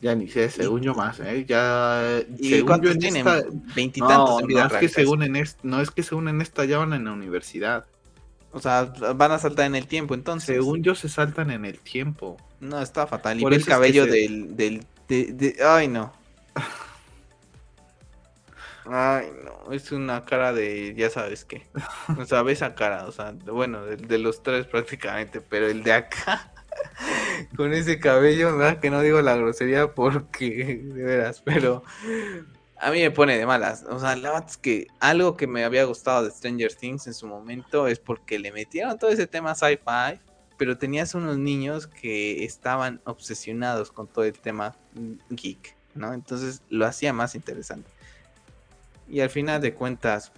Ya 0.00 0.14
ni 0.14 0.28
sé, 0.28 0.50
según 0.50 0.82
yo 0.82 0.94
más, 0.94 1.18
¿eh? 1.20 1.44
Ya... 1.48 2.20
¿Y 2.38 2.60
cuántos 2.62 2.98
tienen? 2.98 3.26
Veintitantos 3.74 4.42
no, 4.42 4.48
no 4.48 4.66
es 4.66 4.72
que 4.74 4.88
según 4.88 5.22
en 5.22 5.44
no 5.62 5.80
es 5.80 5.90
que 5.90 6.02
según 6.02 6.28
en 6.28 6.40
esta 6.40 6.64
ya 6.66 6.78
van 6.78 6.92
en 6.92 7.06
la 7.06 7.12
universidad. 7.12 7.86
O 8.52 8.60
sea, 8.60 8.84
van 9.16 9.32
a 9.32 9.38
saltar 9.38 9.66
en 9.66 9.74
el 9.74 9.86
tiempo 9.86 10.14
entonces. 10.14 10.56
Según 10.56 10.82
yo 10.82 10.94
se 10.94 11.08
saltan 11.08 11.50
en 11.50 11.64
el 11.64 11.78
tiempo. 11.80 12.36
No, 12.60 12.80
está 12.80 13.06
fatal. 13.06 13.40
Y 13.40 13.44
ve 13.44 13.56
el 13.56 13.64
cabello 13.64 14.06
del... 14.06 14.56
del 14.56 14.86
de, 15.08 15.56
ay, 15.66 15.88
no. 15.88 16.12
Ay, 18.86 19.32
no, 19.44 19.72
es 19.72 19.92
una 19.92 20.24
cara 20.24 20.52
de, 20.52 20.94
ya 20.94 21.08
sabes 21.10 21.44
qué. 21.44 21.66
O 22.18 22.24
sea, 22.24 22.42
ves 22.42 22.58
esa 22.58 22.74
cara, 22.74 23.06
o 23.06 23.12
sea, 23.12 23.32
bueno, 23.46 23.84
de, 23.84 23.96
de 23.96 24.18
los 24.18 24.42
tres 24.42 24.66
prácticamente, 24.66 25.40
pero 25.40 25.66
el 25.68 25.82
de 25.82 25.92
acá, 25.92 26.52
con 27.56 27.72
ese 27.72 27.98
cabello, 27.98 28.56
¿verdad? 28.56 28.80
Que 28.80 28.90
no 28.90 29.00
digo 29.00 29.20
la 29.22 29.36
grosería 29.36 29.94
porque, 29.94 30.82
de 30.82 31.02
veras, 31.02 31.40
pero 31.42 31.82
a 32.84 32.90
mí 32.90 33.00
me 33.00 33.10
pone 33.10 33.38
de 33.38 33.46
malas. 33.46 33.84
O 33.88 33.98
sea, 33.98 34.16
la 34.16 34.32
verdad 34.32 34.46
es 34.48 34.56
que 34.56 34.86
algo 35.00 35.36
que 35.36 35.46
me 35.46 35.64
había 35.64 35.84
gustado 35.84 36.24
de 36.24 36.30
Stranger 36.30 36.74
Things 36.74 37.06
en 37.06 37.14
su 37.14 37.26
momento 37.26 37.86
es 37.88 37.98
porque 37.98 38.38
le 38.38 38.52
metieron 38.52 38.98
todo 38.98 39.10
ese 39.10 39.26
tema 39.26 39.54
sci-fi, 39.54 40.20
pero 40.58 40.76
tenías 40.76 41.14
unos 41.14 41.38
niños 41.38 41.86
que 41.86 42.44
estaban 42.44 43.00
obsesionados 43.04 43.90
con 43.90 44.06
todo 44.06 44.24
el 44.24 44.38
tema 44.38 44.76
geek, 45.30 45.76
¿no? 45.94 46.12
Entonces 46.12 46.62
lo 46.68 46.86
hacía 46.86 47.12
más 47.12 47.34
interesante. 47.34 47.90
Y 49.08 49.20
al 49.20 49.30
final 49.30 49.60
de 49.60 49.74
cuentas, 49.74 50.32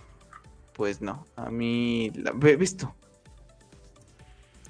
pues 0.72 1.00
no, 1.00 1.26
a 1.36 1.50
mí 1.50 2.10
la 2.14 2.32
he 2.48 2.56
visto. 2.56 2.94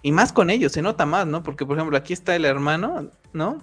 Y 0.02 0.12
más 0.12 0.32
con 0.32 0.50
ellos, 0.50 0.72
se 0.72 0.82
nota 0.82 1.04
más, 1.06 1.26
¿no? 1.26 1.42
Porque, 1.42 1.66
por 1.66 1.76
ejemplo, 1.76 1.96
aquí 1.96 2.12
está 2.12 2.36
el 2.36 2.44
hermano, 2.44 3.10
¿no? 3.32 3.62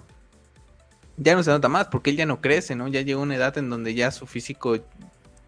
Ya 1.16 1.34
no 1.34 1.42
se 1.42 1.50
nota 1.50 1.68
más, 1.68 1.88
porque 1.88 2.10
él 2.10 2.16
ya 2.16 2.26
no 2.26 2.40
crece, 2.40 2.74
¿no? 2.74 2.88
Ya 2.88 3.00
llegó 3.00 3.22
una 3.22 3.36
edad 3.36 3.56
en 3.56 3.70
donde 3.70 3.94
ya 3.94 4.10
su 4.10 4.26
físico 4.26 4.76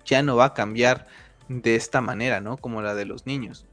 ya 0.07 0.22
no 0.22 0.37
va 0.37 0.47
a 0.47 0.55
cambiar 0.55 1.07
de 1.49 1.76
esta 1.76 2.01
manera, 2.01 2.41
¿no? 2.41 2.57
Como 2.57 2.82
la 2.82 2.95
de 2.95 3.05
los 3.05 3.26
niños. 3.26 3.66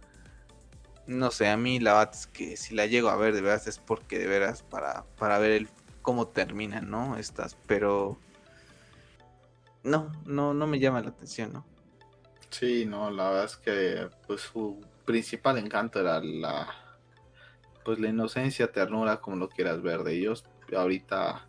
No 1.06 1.32
sé, 1.32 1.50
a 1.50 1.58
mí 1.58 1.80
la 1.80 1.94
verdad 1.94 2.16
es 2.16 2.28
que 2.28 2.58
si 2.58 2.76
la 2.76 2.88
llego 2.88 3.10
a 3.10 3.16
ver 3.16 3.34
de 3.34 3.42
veras 3.42 3.68
es 3.68 3.78
porque 3.78 4.20
de 4.20 4.28
veras 4.28 4.64
para, 4.64 5.06
para 5.18 5.38
ver 5.38 5.52
el, 5.52 5.70
cómo 6.02 6.28
terminan, 6.28 6.90
¿no? 6.90 7.18
Estas, 7.18 7.58
pero 7.68 8.18
no, 9.84 10.12
no, 10.26 10.54
no 10.54 10.68
me 10.68 10.80
llama 10.80 11.02
la 11.02 11.10
atención, 11.10 11.54
¿no? 11.54 11.66
Sí, 12.50 12.86
no, 12.86 13.10
la 13.10 13.30
verdad 13.30 13.46
es 13.46 13.58
que 13.58 14.10
pues 14.28 14.42
su 14.42 14.80
principal 15.06 15.58
encanto 15.58 16.00
era 16.00 16.22
la 16.22 16.68
pues 17.84 18.00
la 18.00 18.10
inocencia, 18.10 18.72
ternura, 18.72 19.20
como 19.20 19.36
lo 19.38 19.50
quieras 19.50 19.82
ver 19.82 20.04
de 20.04 20.14
ellos. 20.14 20.46
Ahorita 20.76 21.46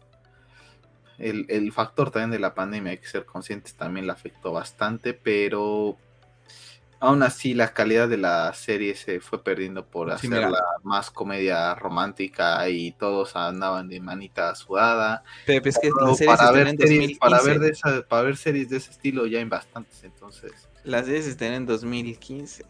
el, 1.19 1.47
el 1.49 1.73
factor 1.73 2.11
también 2.11 2.31
de 2.33 2.39
la 2.41 2.55
pandemia, 2.55 2.93
hay 2.93 2.99
que 2.99 3.07
ser 3.07 3.25
conscientes, 3.25 3.75
también 3.75 4.07
la 4.07 4.15
afectó 4.15 4.53
bastante, 4.53 5.15
pero 5.15 5.97
aún 7.05 7.23
así 7.23 7.55
la 7.55 7.73
calidad 7.73 8.09
de 8.09 8.17
la 8.17 8.53
serie 8.55 8.95
se 8.97 9.21
fue 9.21 9.43
perdiendo 9.45 9.87
por 9.87 10.09
Sí, 10.19 10.27
hacerla 10.29 10.47
mira. 10.49 10.61
más 10.83 11.11
comedia 11.11 11.75
romántica 11.75 12.69
y 12.69 12.93
todos 12.93 13.37
andaban 13.37 13.89
de 13.89 14.01
manita 14.01 14.55
sudada. 14.55 15.23
Pero 15.47 15.69
es 15.69 15.79
que 15.79 15.89
la 15.89 15.95
Pero 15.99 16.15
serie 16.15 16.37
se 16.37 16.45
para 16.45 16.51
ver 16.53 16.69
en 16.69 16.79
series, 16.79 17.19
para 17.19 17.39
2015. 17.39 17.49
ver 17.49 17.59
de 17.61 17.69
esa, 17.71 18.03
para 18.09 18.23
ver 18.23 18.37
series 18.37 18.69
de 18.71 18.77
ese 18.79 18.91
estilo 18.91 19.27
ya 19.27 19.39
hay 19.39 19.45
bastantes, 19.45 20.03
entonces. 20.05 20.69
La 20.85 21.03
serie 21.05 21.23
se 21.23 21.31
estrenó 21.31 21.57
en 21.57 21.67
2015. 21.67 22.65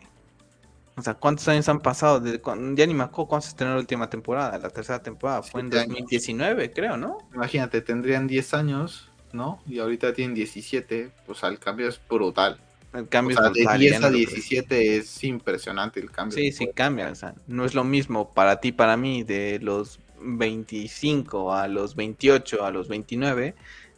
O 0.96 1.02
sea, 1.02 1.14
¿cuántos 1.14 1.48
años 1.48 1.68
han 1.68 1.80
pasado? 1.80 2.20
Desde 2.20 2.40
Ya 2.74 2.86
ni 2.86 2.94
me 2.94 3.02
acuerdo 3.04 3.28
cuándo 3.28 3.42
se 3.42 3.48
estrenó 3.50 3.74
la 3.74 3.80
última 3.80 4.08
temporada. 4.08 4.56
La 4.58 4.70
tercera 4.70 5.02
temporada 5.02 5.42
fue 5.42 5.60
en 5.62 5.70
Siete 5.70 5.80
años. 5.80 5.88
2019, 5.98 6.72
creo, 6.72 6.96
¿no? 6.96 7.18
Imagínate, 7.34 7.80
tendrían 7.80 8.26
10 8.28 8.54
años, 8.54 9.10
¿no? 9.32 9.60
Y 9.66 9.80
ahorita 9.80 10.12
tienen 10.12 10.34
17, 10.34 11.10
pues 11.26 11.42
el 11.42 11.58
cambio 11.58 11.88
es 11.88 12.00
brutal. 12.08 12.60
El 12.94 13.02
O 13.02 13.08
cambio 13.08 13.36
sea, 13.36 13.48
es 13.48 13.52
de 13.52 13.60
brutal, 13.60 13.80
10 13.80 13.92
ya 13.92 14.00
no 14.00 14.06
a 14.06 14.10
lo 14.10 14.16
17 14.16 14.96
es 14.96 15.24
impresionante 15.24 16.00
el 16.00 16.10
cambio. 16.10 16.38
Sí, 16.38 16.52
sí 16.52 16.68
cambia, 16.74 17.10
o 17.10 17.14
sea, 17.14 17.34
no 17.46 17.64
es 17.64 17.74
lo 17.74 17.84
mismo 17.84 18.32
para 18.32 18.60
ti, 18.60 18.72
para 18.72 18.96
mí, 18.96 19.24
de 19.24 19.58
los 19.60 19.98
25 20.20 21.52
a 21.52 21.66
los 21.68 21.96
28 21.96 22.64
a 22.64 22.70
los 22.70 22.88
29, 22.88 23.54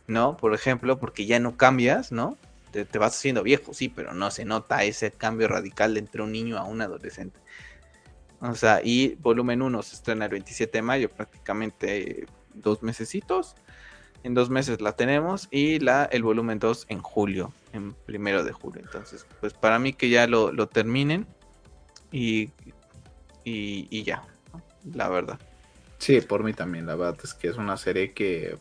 ¿no? 0.07 0.37
Por 0.37 0.55
ejemplo, 0.55 0.99
porque 0.99 1.27
ya 1.27 1.39
no 1.39 1.57
cambias, 1.57 2.11
¿no? 2.11 2.39
Te, 2.71 2.85
te 2.85 2.99
vas 2.99 3.17
haciendo 3.17 3.43
viejo, 3.43 3.75
sí, 3.75 3.89
pero 3.89 4.15
no 4.15 4.31
se 4.31 4.45
nota 4.45 4.83
ese 4.83 5.11
cambio 5.11 5.47
radical 5.49 5.97
entre 5.99 6.23
un 6.23 6.33
niño 6.33 6.57
a 6.57 6.65
un 6.65 6.81
adolescente. 6.81 7.39
O 8.41 8.55
sea, 8.55 8.81
y 8.83 9.15
volumen 9.17 9.63
1 9.63 9.83
se 9.83 9.97
estrena 9.97 10.27
el 10.27 10.31
27 10.31 10.79
de 10.79 10.83
mayo, 10.83 11.11
prácticamente 11.11 12.27
dos 12.55 12.83
mesecitos. 12.83 13.57
En 14.27 14.35
dos 14.35 14.51
meses 14.51 14.81
la 14.81 14.91
tenemos 14.91 15.47
y 15.53 15.79
la, 15.79 16.07
el 16.07 16.25
volumen 16.25 16.59
2 16.59 16.87
en 16.89 17.01
julio, 17.01 17.53
en 17.73 17.93
primero 17.93 18.43
de 18.43 18.51
julio. 18.51 18.83
Entonces, 18.85 19.25
pues 19.39 19.55
para 19.55 19.79
mí 19.79 19.93
que 19.93 20.09
ya 20.11 20.27
lo, 20.27 20.51
lo 20.51 20.67
terminen 20.67 21.29
y, 22.11 22.51
y, 23.45 23.87
y 23.89 24.03
ya, 24.03 24.25
¿no? 24.53 24.61
la 24.97 25.09
verdad. 25.09 25.39
Sí, 25.99 26.21
por 26.23 26.43
mí 26.43 26.55
también, 26.55 26.87
la 26.87 26.97
verdad 26.97 27.17
es 27.23 27.35
que 27.35 27.47
es 27.47 27.57
una 27.57 27.77
serie 27.77 28.15
que 28.15 28.59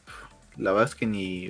la 0.56 0.72
verdad 0.72 0.88
es 0.88 0.94
que 0.94 1.08
ni 1.08 1.50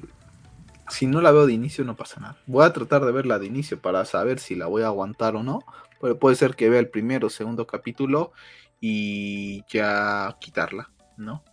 si 0.88 1.08
no 1.08 1.20
la 1.20 1.34
veo 1.34 1.46
de 1.46 1.52
inicio 1.52 1.84
no 1.84 1.98
pasa 1.98 2.22
nada. 2.22 2.38
Voy 2.48 2.64
a 2.64 2.72
tratar 2.72 3.04
de 3.04 3.12
verla 3.12 3.38
de 3.38 3.48
inicio 3.48 3.82
para 3.82 4.06
saber 4.06 4.40
si 4.40 4.56
la 4.56 4.68
voy 4.68 4.84
a 4.84 4.88
aguantar 4.88 5.36
o 5.36 5.44
no, 5.44 5.60
pero 6.00 6.18
puede 6.18 6.38
ser 6.38 6.56
que 6.56 6.70
vea 6.70 6.80
el 6.80 6.88
primero 6.88 7.28
o 7.28 7.30
segundo 7.30 7.68
capítulo 7.68 8.32
y 8.80 9.66
ya 9.68 10.38
quitarla, 10.40 10.90
¿no? 11.18 11.44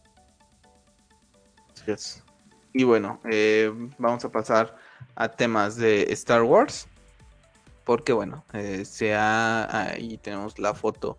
Así 1.75 1.91
es. 1.91 2.25
Y 2.73 2.85
bueno, 2.85 3.21
eh, 3.31 3.71
vamos 3.99 4.25
a 4.25 4.33
pasar 4.33 4.77
a 5.15 5.29
temas 5.29 5.77
de 5.77 6.05
Star 6.13 6.43
Wars. 6.43 6.89
Porque 7.85 8.13
bueno, 8.13 8.45
eh, 8.53 8.85
ahí 9.19 10.19
tenemos 10.19 10.59
la 10.59 10.73
foto 10.73 11.17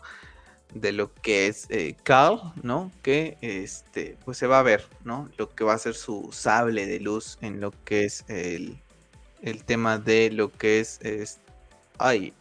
de 0.73 0.91
lo 0.91 1.13
que 1.13 1.47
es 1.47 1.67
eh, 1.69 1.95
Cal, 2.03 2.53
¿no? 2.63 2.91
Que 3.01 3.37
este, 3.41 4.17
pues 4.23 4.37
se 4.37 4.47
va 4.47 4.59
a 4.59 4.63
ver, 4.63 4.87
¿no? 5.03 5.29
Lo 5.37 5.49
que 5.49 5.63
va 5.63 5.73
a 5.73 5.77
ser 5.77 5.93
su 5.93 6.29
sable 6.31 6.87
de 6.87 6.99
luz 6.99 7.37
en 7.41 7.59
lo 7.59 7.71
que 7.83 8.05
es 8.05 8.23
el, 8.29 8.81
el 9.41 9.63
tema 9.65 9.97
de 9.97 10.31
lo 10.31 10.51
que 10.51 10.79
es, 10.79 10.99
es 11.01 11.39
ay, 11.99 12.33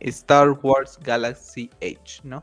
Star 0.00 0.50
Wars 0.62 0.98
Galaxy 1.02 1.70
Age, 1.80 2.20
¿no? 2.24 2.42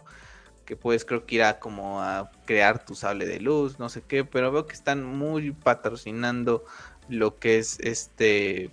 Que 0.69 0.75
puedes 0.75 1.03
creo 1.03 1.25
que 1.25 1.33
ir 1.33 1.41
a 1.41 1.59
como 1.59 1.99
a 1.99 2.29
crear 2.45 2.85
tu 2.85 2.93
sable 2.93 3.25
de 3.25 3.39
luz, 3.39 3.79
no 3.79 3.89
sé 3.89 4.03
qué, 4.07 4.23
pero 4.23 4.51
veo 4.51 4.67
que 4.67 4.75
están 4.75 5.03
muy 5.03 5.49
patrocinando 5.51 6.63
lo 7.07 7.39
que 7.39 7.57
es 7.57 7.79
este, 7.79 8.69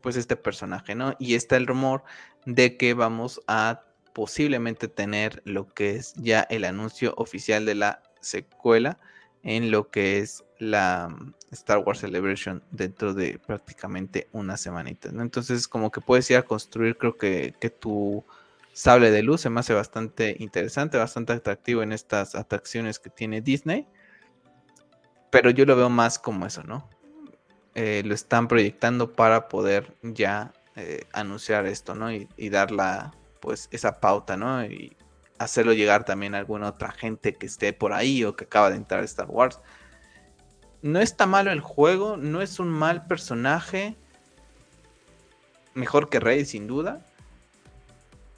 pues 0.00 0.16
este 0.16 0.34
personaje, 0.34 0.96
¿no? 0.96 1.14
Y 1.20 1.36
está 1.36 1.56
el 1.56 1.68
rumor 1.68 2.02
de 2.44 2.76
que 2.76 2.94
vamos 2.94 3.40
a 3.46 3.82
posiblemente 4.12 4.88
tener 4.88 5.42
lo 5.44 5.72
que 5.72 5.94
es 5.94 6.12
ya 6.14 6.40
el 6.50 6.64
anuncio 6.64 7.14
oficial 7.16 7.66
de 7.66 7.76
la 7.76 8.02
secuela 8.20 8.98
en 9.44 9.70
lo 9.70 9.90
que 9.90 10.18
es 10.18 10.42
la 10.58 11.08
mm, 11.08 11.34
Star 11.52 11.78
Wars 11.78 12.00
Celebration 12.00 12.64
dentro 12.72 13.14
de 13.14 13.38
prácticamente 13.38 14.26
una 14.32 14.56
semanita. 14.56 15.12
¿no? 15.12 15.22
Entonces, 15.22 15.68
como 15.68 15.92
que 15.92 16.00
puedes 16.00 16.28
ir 16.32 16.36
a 16.36 16.42
construir, 16.42 16.98
creo 16.98 17.16
que, 17.16 17.54
que 17.60 17.70
tu 17.70 18.24
sable 18.72 19.10
de 19.10 19.22
luz 19.22 19.40
se 19.40 19.50
me 19.50 19.60
hace 19.60 19.74
bastante 19.74 20.36
interesante, 20.38 20.98
bastante 20.98 21.32
atractivo 21.32 21.82
en 21.82 21.92
estas 21.92 22.34
atracciones 22.34 22.98
que 22.98 23.10
tiene 23.10 23.40
Disney. 23.40 23.86
Pero 25.30 25.50
yo 25.50 25.64
lo 25.64 25.76
veo 25.76 25.90
más 25.90 26.18
como 26.18 26.46
eso, 26.46 26.62
¿no? 26.62 26.88
Eh, 27.74 28.02
lo 28.04 28.14
están 28.14 28.48
proyectando 28.48 29.12
para 29.12 29.48
poder 29.48 29.94
ya 30.02 30.52
eh, 30.76 31.06
anunciar 31.12 31.66
esto, 31.66 31.94
¿no? 31.94 32.12
Y, 32.12 32.28
y 32.36 32.50
pues, 33.40 33.68
esa 33.70 34.00
pauta, 34.00 34.36
¿no? 34.36 34.64
Y 34.64 34.96
hacerlo 35.38 35.72
llegar 35.72 36.04
también 36.04 36.34
a 36.34 36.38
alguna 36.38 36.68
otra 36.68 36.90
gente 36.92 37.34
que 37.34 37.46
esté 37.46 37.72
por 37.72 37.92
ahí 37.92 38.24
o 38.24 38.36
que 38.36 38.44
acaba 38.44 38.70
de 38.70 38.76
entrar 38.76 39.00
a 39.00 39.04
Star 39.04 39.28
Wars. 39.28 39.60
No 40.82 41.00
está 41.00 41.26
malo 41.26 41.50
el 41.50 41.60
juego, 41.60 42.16
no 42.16 42.42
es 42.42 42.58
un 42.58 42.68
mal 42.68 43.06
personaje. 43.06 43.96
Mejor 45.74 46.08
que 46.08 46.20
Rey, 46.20 46.44
sin 46.44 46.66
duda. 46.66 47.06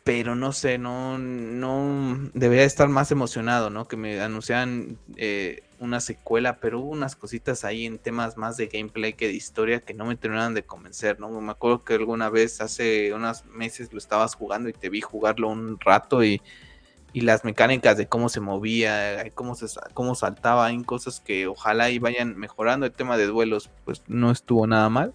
Pero 0.05 0.35
no 0.35 0.53
sé, 0.53 0.79
no, 0.79 1.17
no 1.19 2.31
debería 2.35 2.65
estar 2.65 2.89
más 2.89 3.13
emocionado, 3.13 3.71
¿no? 3.71 3.87
Que 3.87 3.97
me 3.97 4.21
anunciaran 4.21 4.99
eh, 5.17 5.63
una 5.79 6.01
secuela, 6.01 6.59
pero 6.59 6.81
hubo 6.81 6.91
unas 6.91 7.15
cositas 7.15 7.65
ahí 7.65 7.87
en 7.87 7.99
temas 7.99 8.37
más 8.37 8.57
de 8.57 8.67
gameplay 8.67 9.13
que 9.13 9.29
de 9.29 9.35
historia 9.35 9.81
que 9.81 9.95
no 9.95 10.05
me 10.07 10.17
terminaron 10.17 10.55
de 10.55 10.65
convencer, 10.65 11.21
¿no? 11.21 11.29
Me 11.41 11.53
acuerdo 11.53 11.85
que 11.85 11.95
alguna 11.95 12.31
vez 12.31 12.61
hace 12.61 13.15
unos 13.15 13.45
meses 13.47 13.93
lo 13.93 13.99
estabas 13.99 14.35
jugando 14.35 14.69
y 14.69 14.73
te 14.73 14.89
vi 14.89 15.01
jugarlo 15.01 15.49
un 15.49 15.79
rato 15.79 16.25
y, 16.25 16.43
y 17.13 17.21
las 17.21 17.45
mecánicas 17.45 17.97
de 17.97 18.07
cómo 18.07 18.29
se 18.29 18.41
movía, 18.41 19.31
cómo, 19.35 19.55
se, 19.55 19.67
cómo 19.93 20.15
saltaba, 20.15 20.67
hay 20.67 20.83
cosas 20.83 21.21
que 21.21 21.47
ojalá 21.47 21.91
y 21.91 21.99
vayan 21.99 22.37
mejorando. 22.37 22.87
El 22.87 22.93
tema 22.93 23.17
de 23.17 23.27
duelos, 23.27 23.71
pues 23.85 24.03
no 24.09 24.31
estuvo 24.31 24.67
nada 24.67 24.89
mal. 24.89 25.15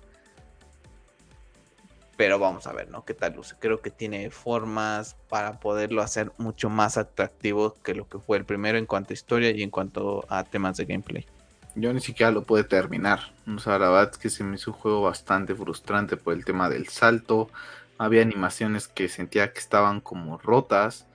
Pero 2.18 2.39
vamos 2.39 2.65
a 2.65 2.74
ver, 2.74 2.89
¿no? 2.89 3.05
¿Qué 3.05 3.13
tal 3.13 3.36
luce? 3.36 3.55
Creo 3.59 3.80
que 3.80 3.91
tiene 3.91 4.32
formas 4.32 5.15
para 5.30 5.59
poderlo 5.59 6.01
hacer 6.01 6.32
mucho 6.39 6.68
más 6.68 6.97
atractivo 6.97 7.76
que 7.84 7.93
lo 7.93 8.09
que 8.09 8.18
fue 8.18 8.38
el 8.38 8.45
primero 8.45 8.80
en 8.80 8.88
cuanto 8.88 9.11
a 9.11 9.13
historia 9.13 9.51
y 9.51 9.61
en 9.61 9.70
cuanto 9.70 10.26
a 10.28 10.43
temas 10.43 10.78
de 10.78 10.86
gameplay. 10.86 11.28
Yo 11.76 11.93
ni 11.93 12.01
siquiera 12.01 12.32
lo 12.32 12.41
pude 12.41 12.63
terminar. 12.63 13.20
O 13.47 13.59
sea, 13.59 14.09
que 14.20 14.32
se 14.32 14.43
me 14.43 14.55
hizo 14.55 14.72
un 14.72 14.78
juego 14.78 15.03
bastante 15.03 15.53
frustrante 15.53 16.18
por 16.18 16.34
el 16.34 16.43
tema 16.43 16.70
del 16.70 16.88
salto. 16.88 17.51
Había 17.99 18.24
animaciones 18.24 18.88
que 18.88 19.09
sentía 19.09 19.53
que 19.53 19.59
estaban 19.59 20.01
como 20.01 20.39
rotas. 20.39 21.05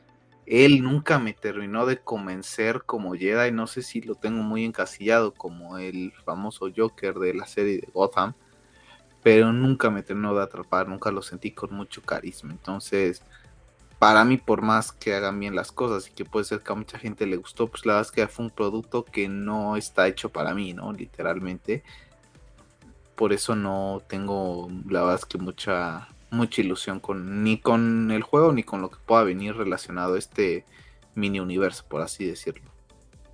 Él 0.46 0.84
nunca 0.84 1.18
me 1.18 1.32
terminó 1.32 1.84
de 1.84 1.98
convencer 1.98 2.82
como 2.86 3.14
Jedi. 3.14 3.50
No 3.50 3.66
sé 3.66 3.82
si 3.82 4.02
lo 4.02 4.14
tengo 4.14 4.44
muy 4.44 4.64
encasillado 4.64 5.34
como 5.34 5.78
el 5.78 6.12
famoso 6.24 6.68
Joker 6.74 7.14
de 7.14 7.34
la 7.34 7.46
serie 7.48 7.78
de 7.78 7.88
Gotham. 7.92 8.34
Pero 9.22 9.52
nunca 9.52 9.90
me 9.90 10.02
terminó 10.02 10.34
de 10.34 10.42
atrapar, 10.42 10.88
nunca 10.88 11.10
lo 11.10 11.22
sentí 11.22 11.52
con 11.52 11.72
mucho 11.74 12.02
carisma. 12.02 12.50
Entonces, 12.50 13.22
para 13.98 14.24
mí, 14.24 14.36
por 14.36 14.62
más 14.62 14.90
que 14.90 15.14
hagan 15.14 15.38
bien 15.38 15.54
las 15.54 15.70
cosas 15.70 16.08
y 16.08 16.12
que 16.12 16.24
puede 16.24 16.44
ser 16.44 16.60
que 16.60 16.72
a 16.72 16.74
mucha 16.74 16.98
gente 16.98 17.24
le 17.24 17.36
gustó, 17.36 17.68
pues 17.68 17.86
la 17.86 17.94
verdad 17.94 18.08
es 18.08 18.12
que 18.12 18.26
fue 18.26 18.46
un 18.46 18.50
producto 18.50 19.04
que 19.04 19.28
no 19.28 19.76
está 19.76 20.08
hecho 20.08 20.30
para 20.30 20.54
mí, 20.54 20.74
¿no? 20.74 20.92
Literalmente. 20.92 21.84
Por 23.14 23.32
eso 23.32 23.54
no 23.54 24.02
tengo, 24.08 24.68
la 24.88 25.02
verdad 25.02 25.20
es 25.20 25.26
que 25.26 25.38
mucha, 25.38 26.08
mucha 26.30 26.60
ilusión 26.62 26.98
con 26.98 27.44
ni 27.44 27.58
con 27.58 28.10
el 28.10 28.24
juego 28.24 28.52
ni 28.52 28.64
con 28.64 28.82
lo 28.82 28.90
que 28.90 28.98
pueda 29.06 29.22
venir 29.22 29.54
relacionado 29.54 30.14
a 30.14 30.18
este 30.18 30.64
mini 31.14 31.38
universo, 31.38 31.84
por 31.88 32.00
así 32.00 32.26
decirlo. 32.26 32.68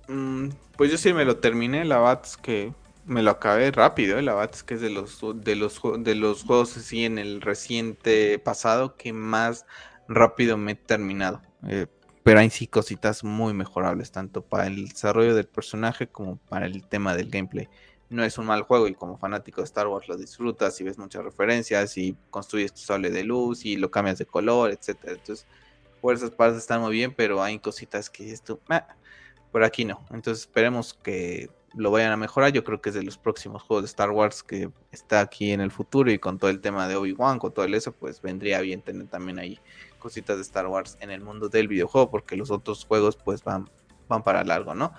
Mm, 0.07 0.49
pues 0.77 0.91
yo 0.91 0.99
sí 0.99 1.13
me 1.13 1.25
lo 1.25 1.37
terminé, 1.37 1.83
la 1.85 1.97
verdad 1.97 2.21
es 2.23 2.37
que 2.37 2.73
me 3.09 3.23
lo 3.23 3.31
acabé 3.31 3.71
rápido, 3.71 4.19
¿eh? 4.19 4.21
la 4.21 4.35
verdad 4.35 4.53
es 4.53 4.63
que 4.63 4.75
es 4.75 4.81
de 4.81 4.91
los, 4.91 5.19
de 5.33 5.55
los, 5.55 5.81
de 5.97 6.13
los 6.13 6.43
juegos 6.43 6.77
así 6.77 7.05
en 7.05 7.17
el 7.17 7.41
reciente 7.41 8.37
pasado 8.37 8.95
que 8.95 9.13
más 9.13 9.65
rápido 10.07 10.57
me 10.57 10.73
he 10.73 10.75
terminado. 10.75 11.41
Eh, 11.67 11.87
pero 12.21 12.39
hay 12.39 12.51
sí 12.51 12.67
cositas 12.67 13.23
muy 13.23 13.53
mejorables, 13.53 14.11
tanto 14.11 14.43
para 14.43 14.67
el 14.67 14.89
desarrollo 14.89 15.33
del 15.33 15.47
personaje 15.47 16.07
como 16.07 16.37
para 16.37 16.67
el 16.67 16.87
tema 16.87 17.15
del 17.15 17.31
gameplay. 17.31 17.67
No 18.09 18.23
es 18.23 18.37
un 18.37 18.45
mal 18.45 18.61
juego 18.61 18.87
y 18.87 18.93
como 18.93 19.17
fanático 19.17 19.61
de 19.61 19.65
Star 19.65 19.87
Wars 19.87 20.07
lo 20.07 20.15
disfrutas 20.15 20.79
y 20.79 20.83
ves 20.83 20.99
muchas 20.99 21.23
referencias 21.23 21.97
y 21.97 22.15
construyes 22.29 22.73
tu 22.73 22.81
sable 22.81 23.09
de 23.09 23.23
luz 23.23 23.65
y 23.65 23.75
lo 23.75 23.89
cambias 23.89 24.19
de 24.19 24.27
color, 24.27 24.69
etcétera. 24.69 25.13
Entonces, 25.13 25.47
esas 26.03 26.31
partes 26.31 26.59
están 26.59 26.81
muy 26.81 26.93
bien, 26.93 27.13
pero 27.15 27.41
hay 27.41 27.57
cositas 27.57 28.09
que 28.09 28.31
esto, 28.31 28.59
por 29.51 29.63
aquí 29.63 29.83
no. 29.83 30.05
Entonces, 30.11 30.41
esperemos 30.41 30.93
que 30.93 31.49
lo 31.75 31.91
vayan 31.91 32.11
a 32.11 32.17
mejorar. 32.17 32.51
Yo 32.51 32.63
creo 32.63 32.81
que 32.81 32.89
es 32.89 32.95
de 32.95 33.03
los 33.03 33.17
próximos 33.17 33.63
juegos 33.63 33.83
de 33.83 33.87
Star 33.87 34.11
Wars 34.11 34.43
que 34.43 34.69
está 34.91 35.21
aquí 35.21 35.51
en 35.51 35.61
el 35.61 35.71
futuro 35.71 36.11
y 36.11 36.19
con 36.19 36.37
todo 36.37 36.49
el 36.49 36.61
tema 36.61 36.87
de 36.87 36.95
Obi-Wan, 36.95 37.39
con 37.39 37.53
todo 37.53 37.65
el 37.65 37.73
eso, 37.73 37.91
pues 37.91 38.21
vendría 38.21 38.61
bien 38.61 38.81
tener 38.81 39.07
también 39.07 39.39
ahí 39.39 39.59
cositas 39.99 40.37
de 40.37 40.43
Star 40.43 40.67
Wars 40.67 40.97
en 41.01 41.11
el 41.11 41.21
mundo 41.21 41.49
del 41.49 41.67
videojuego, 41.67 42.09
porque 42.09 42.35
los 42.35 42.51
otros 42.51 42.85
juegos 42.85 43.17
pues 43.17 43.43
van, 43.43 43.69
van 44.07 44.23
para 44.23 44.43
largo, 44.43 44.73
¿no? 44.73 44.93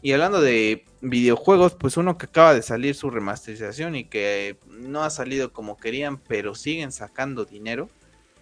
Y 0.00 0.12
hablando 0.12 0.40
de 0.40 0.84
videojuegos, 1.00 1.74
pues 1.74 1.96
uno 1.96 2.18
que 2.18 2.26
acaba 2.26 2.54
de 2.54 2.62
salir 2.62 2.94
su 2.94 3.10
remasterización 3.10 3.96
y 3.96 4.04
que 4.04 4.56
no 4.68 5.02
ha 5.02 5.10
salido 5.10 5.52
como 5.52 5.76
querían, 5.76 6.18
pero 6.18 6.54
siguen 6.54 6.92
sacando 6.92 7.44
dinero, 7.44 7.88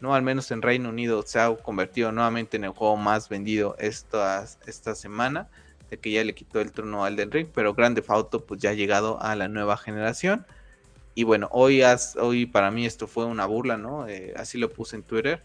¿no? 0.00 0.14
Al 0.14 0.22
menos 0.22 0.50
en 0.50 0.60
Reino 0.60 0.90
Unido 0.90 1.22
se 1.22 1.40
ha 1.40 1.54
convertido 1.56 2.12
nuevamente 2.12 2.58
en 2.58 2.64
el 2.64 2.70
juego 2.70 2.96
más 2.98 3.30
vendido 3.30 3.74
esta, 3.78 4.46
esta 4.66 4.94
semana 4.94 5.48
de 5.91 5.99
que 5.99 6.11
ya 6.11 6.24
le 6.24 6.34
quitó 6.34 6.61
el 6.61 6.72
turno 6.72 7.05
al 7.05 7.16
del 7.16 7.30
Ring, 7.30 7.49
pero 7.55 7.74
Grande 7.74 8.03
Auto 8.09 8.45
pues 8.45 8.61
ya 8.61 8.70
ha 8.70 8.74
llegado 8.74 9.20
a 9.22 9.37
la 9.37 9.49
nueva 9.49 9.76
generación. 9.76 10.47
Y 11.14 11.24
bueno, 11.24 11.49
hoy, 11.53 11.82
hoy 12.18 12.47
para 12.47 12.70
mí 12.70 12.84
esto 12.84 13.07
fue 13.07 13.24
una 13.24 13.47
burla, 13.47 13.76
¿no? 13.76 14.07
Eh, 14.07 14.34
así 14.37 14.59
lo 14.59 14.70
puse 14.70 14.97
en 14.97 15.03
Twitter, 15.03 15.43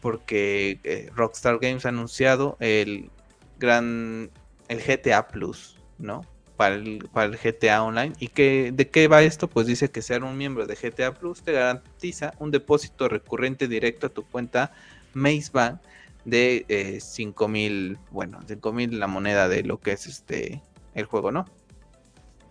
porque 0.00 0.78
eh, 0.84 1.10
Rockstar 1.14 1.58
Games 1.58 1.86
ha 1.86 1.88
anunciado 1.88 2.56
el 2.60 3.10
gran, 3.58 4.30
el 4.68 4.80
GTA 4.80 5.26
Plus, 5.28 5.76
¿no? 5.98 6.24
Para 6.56 6.76
el, 6.76 7.08
para 7.12 7.26
el 7.26 7.36
GTA 7.36 7.82
Online. 7.82 8.12
¿Y 8.20 8.28
que, 8.28 8.70
de 8.72 8.88
qué 8.88 9.08
va 9.08 9.22
esto? 9.22 9.48
Pues 9.48 9.66
dice 9.66 9.90
que 9.90 10.02
ser 10.02 10.22
un 10.22 10.36
miembro 10.36 10.66
de 10.66 10.76
GTA 10.76 11.14
Plus 11.14 11.42
te 11.42 11.52
garantiza 11.52 12.34
un 12.38 12.50
depósito 12.50 13.08
recurrente 13.08 13.66
directo 13.66 14.06
a 14.06 14.10
tu 14.10 14.24
cuenta 14.24 14.72
Maze 15.14 15.50
Bank 15.52 15.80
de 16.28 16.66
eh, 16.68 17.00
5000, 17.00 17.98
bueno, 18.10 18.40
5000 18.46 18.98
la 18.98 19.06
moneda 19.06 19.48
de 19.48 19.62
lo 19.62 19.80
que 19.80 19.92
es 19.92 20.06
este 20.06 20.62
el 20.94 21.06
juego, 21.06 21.32
¿no? 21.32 21.46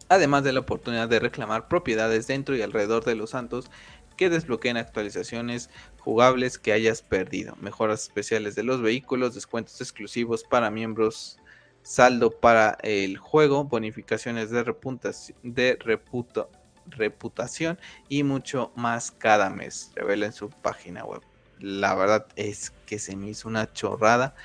Además 0.09 0.43
de 0.43 0.53
la 0.53 0.61
oportunidad 0.61 1.09
de 1.09 1.19
reclamar 1.19 1.67
propiedades 1.67 2.27
dentro 2.27 2.55
y 2.55 2.61
alrededor 2.61 3.03
de 3.03 3.15
los 3.15 3.31
santos 3.31 3.69
que 4.15 4.29
desbloqueen 4.29 4.77
actualizaciones 4.77 5.69
jugables 5.99 6.57
que 6.57 6.71
hayas 6.71 7.01
perdido, 7.01 7.55
mejoras 7.61 8.03
especiales 8.03 8.55
de 8.55 8.63
los 8.63 8.81
vehículos, 8.81 9.35
descuentos 9.35 9.79
exclusivos 9.81 10.43
para 10.43 10.71
miembros, 10.71 11.37
saldo 11.83 12.31
para 12.31 12.77
el 12.81 13.17
juego, 13.17 13.65
bonificaciones 13.65 14.49
de, 14.49 14.63
de 15.43 15.77
reputación 16.87 17.77
y 18.09 18.23
mucho 18.23 18.71
más 18.75 19.11
cada 19.11 19.49
mes. 19.49 19.91
Revela 19.95 20.25
en 20.25 20.33
su 20.33 20.49
página 20.49 21.03
web 21.03 21.21
la 21.59 21.95
verdad 21.95 22.25
es 22.35 22.71
que 22.85 22.99
se 22.99 23.15
me 23.15 23.29
hizo 23.29 23.47
una 23.47 23.71
chorrada 23.71 24.35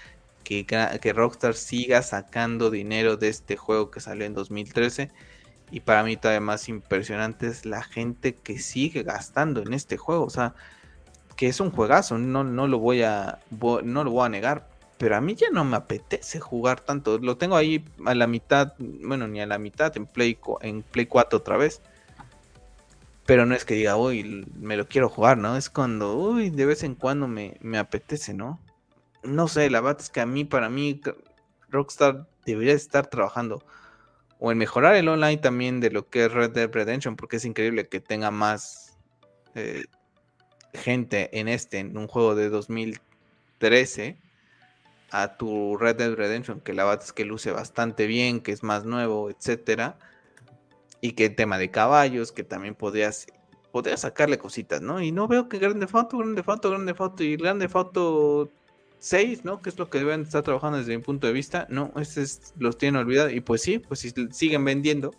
que, 0.44 0.66
que 0.66 1.12
Rockstar 1.12 1.54
siga 1.54 2.02
sacando 2.02 2.70
dinero 2.70 3.16
de 3.16 3.28
este 3.28 3.56
juego 3.56 3.90
que 3.90 4.00
salió 4.00 4.26
en 4.26 4.34
2013. 4.34 5.10
Y 5.70 5.80
para 5.80 6.02
mí 6.02 6.16
todavía 6.16 6.40
más 6.40 6.68
impresionante 6.68 7.46
es 7.46 7.64
la 7.64 7.82
gente 7.82 8.34
que 8.34 8.58
sigue 8.58 9.02
gastando 9.02 9.62
en 9.62 9.72
este 9.72 9.96
juego. 9.96 10.24
O 10.24 10.30
sea, 10.30 10.54
que 11.36 11.48
es 11.48 11.60
un 11.60 11.70
juegazo, 11.70 12.18
no, 12.18 12.44
no, 12.44 12.66
lo 12.66 12.78
voy 12.78 13.02
a, 13.02 13.38
no 13.50 14.04
lo 14.04 14.10
voy 14.10 14.26
a 14.26 14.28
negar. 14.28 14.68
Pero 14.98 15.16
a 15.16 15.20
mí 15.20 15.34
ya 15.34 15.48
no 15.50 15.64
me 15.64 15.76
apetece 15.76 16.40
jugar 16.40 16.80
tanto. 16.80 17.18
Lo 17.18 17.36
tengo 17.36 17.56
ahí 17.56 17.84
a 18.04 18.14
la 18.14 18.26
mitad, 18.26 18.74
bueno, 18.78 19.26
ni 19.26 19.40
a 19.40 19.46
la 19.46 19.58
mitad 19.58 19.96
en 19.96 20.06
Play, 20.06 20.38
en 20.60 20.82
Play 20.82 21.06
4 21.06 21.38
otra 21.38 21.56
vez 21.56 21.80
pero 23.26 23.46
no 23.46 23.54
es 23.54 23.64
que 23.64 23.74
diga, 23.74 23.96
uy, 23.96 24.46
me 24.54 24.76
lo 24.76 24.88
quiero 24.88 25.08
jugar, 25.08 25.38
¿no? 25.38 25.56
Es 25.56 25.70
cuando, 25.70 26.16
uy, 26.16 26.50
de 26.50 26.66
vez 26.66 26.82
en 26.82 26.94
cuando 26.94 27.28
me, 27.28 27.56
apetece, 27.78 28.34
¿no? 28.34 28.60
No 29.22 29.46
sé, 29.46 29.70
la 29.70 29.80
verdad 29.80 30.00
es 30.00 30.10
que 30.10 30.20
a 30.20 30.26
mí, 30.26 30.44
para 30.44 30.68
mí, 30.68 31.00
Rockstar 31.70 32.26
debería 32.44 32.74
estar 32.74 33.06
trabajando 33.06 33.64
o 34.40 34.50
en 34.50 34.58
mejorar 34.58 34.96
el 34.96 35.08
online 35.08 35.36
también 35.36 35.78
de 35.78 35.90
lo 35.90 36.08
que 36.10 36.24
es 36.24 36.32
Red 36.32 36.50
Dead 36.50 36.68
Redemption, 36.68 37.14
porque 37.14 37.36
es 37.36 37.44
increíble 37.44 37.86
que 37.86 38.00
tenga 38.00 38.32
más 38.32 38.98
eh, 39.54 39.84
gente 40.74 41.38
en 41.38 41.46
este, 41.46 41.78
en 41.78 41.96
un 41.96 42.08
juego 42.08 42.34
de 42.34 42.48
2013, 42.48 44.18
a 45.12 45.36
tu 45.36 45.76
Red 45.76 45.96
Dead 45.96 46.14
Redemption, 46.14 46.60
que 46.60 46.72
la 46.72 46.84
verdad 46.84 47.04
es 47.04 47.12
que 47.12 47.24
luce 47.24 47.52
bastante 47.52 48.08
bien, 48.08 48.40
que 48.40 48.50
es 48.50 48.64
más 48.64 48.84
nuevo, 48.84 49.30
etcétera 49.30 49.96
y 51.02 51.12
que 51.12 51.26
el 51.26 51.34
tema 51.34 51.58
de 51.58 51.70
caballos, 51.70 52.30
que 52.30 52.44
también 52.44 52.76
podrías, 52.76 53.26
podrías 53.72 54.00
sacarle 54.00 54.38
cositas, 54.38 54.80
¿no? 54.80 55.02
Y 55.02 55.10
no 55.10 55.26
veo 55.26 55.48
que 55.48 55.58
Grande 55.58 55.88
Foto, 55.88 56.18
Grande 56.18 56.44
Foto, 56.44 56.70
Grande 56.70 56.94
Foto 56.94 57.24
y 57.24 57.36
Grande 57.36 57.68
Foto 57.68 58.50
6, 59.00 59.44
¿no? 59.44 59.60
Que 59.60 59.70
es 59.70 59.78
lo 59.78 59.90
que 59.90 59.98
deben 59.98 60.22
estar 60.22 60.44
trabajando 60.44 60.78
desde 60.78 60.96
mi 60.96 61.02
punto 61.02 61.26
de 61.26 61.32
vista, 61.32 61.66
no, 61.68 61.92
estos 61.96 62.54
los 62.56 62.78
tienen 62.78 63.00
olvidados 63.00 63.32
y 63.32 63.40
pues 63.40 63.62
sí, 63.62 63.80
pues 63.80 63.98
si 63.98 64.12
siguen 64.30 64.64
vendiendo, 64.64 65.10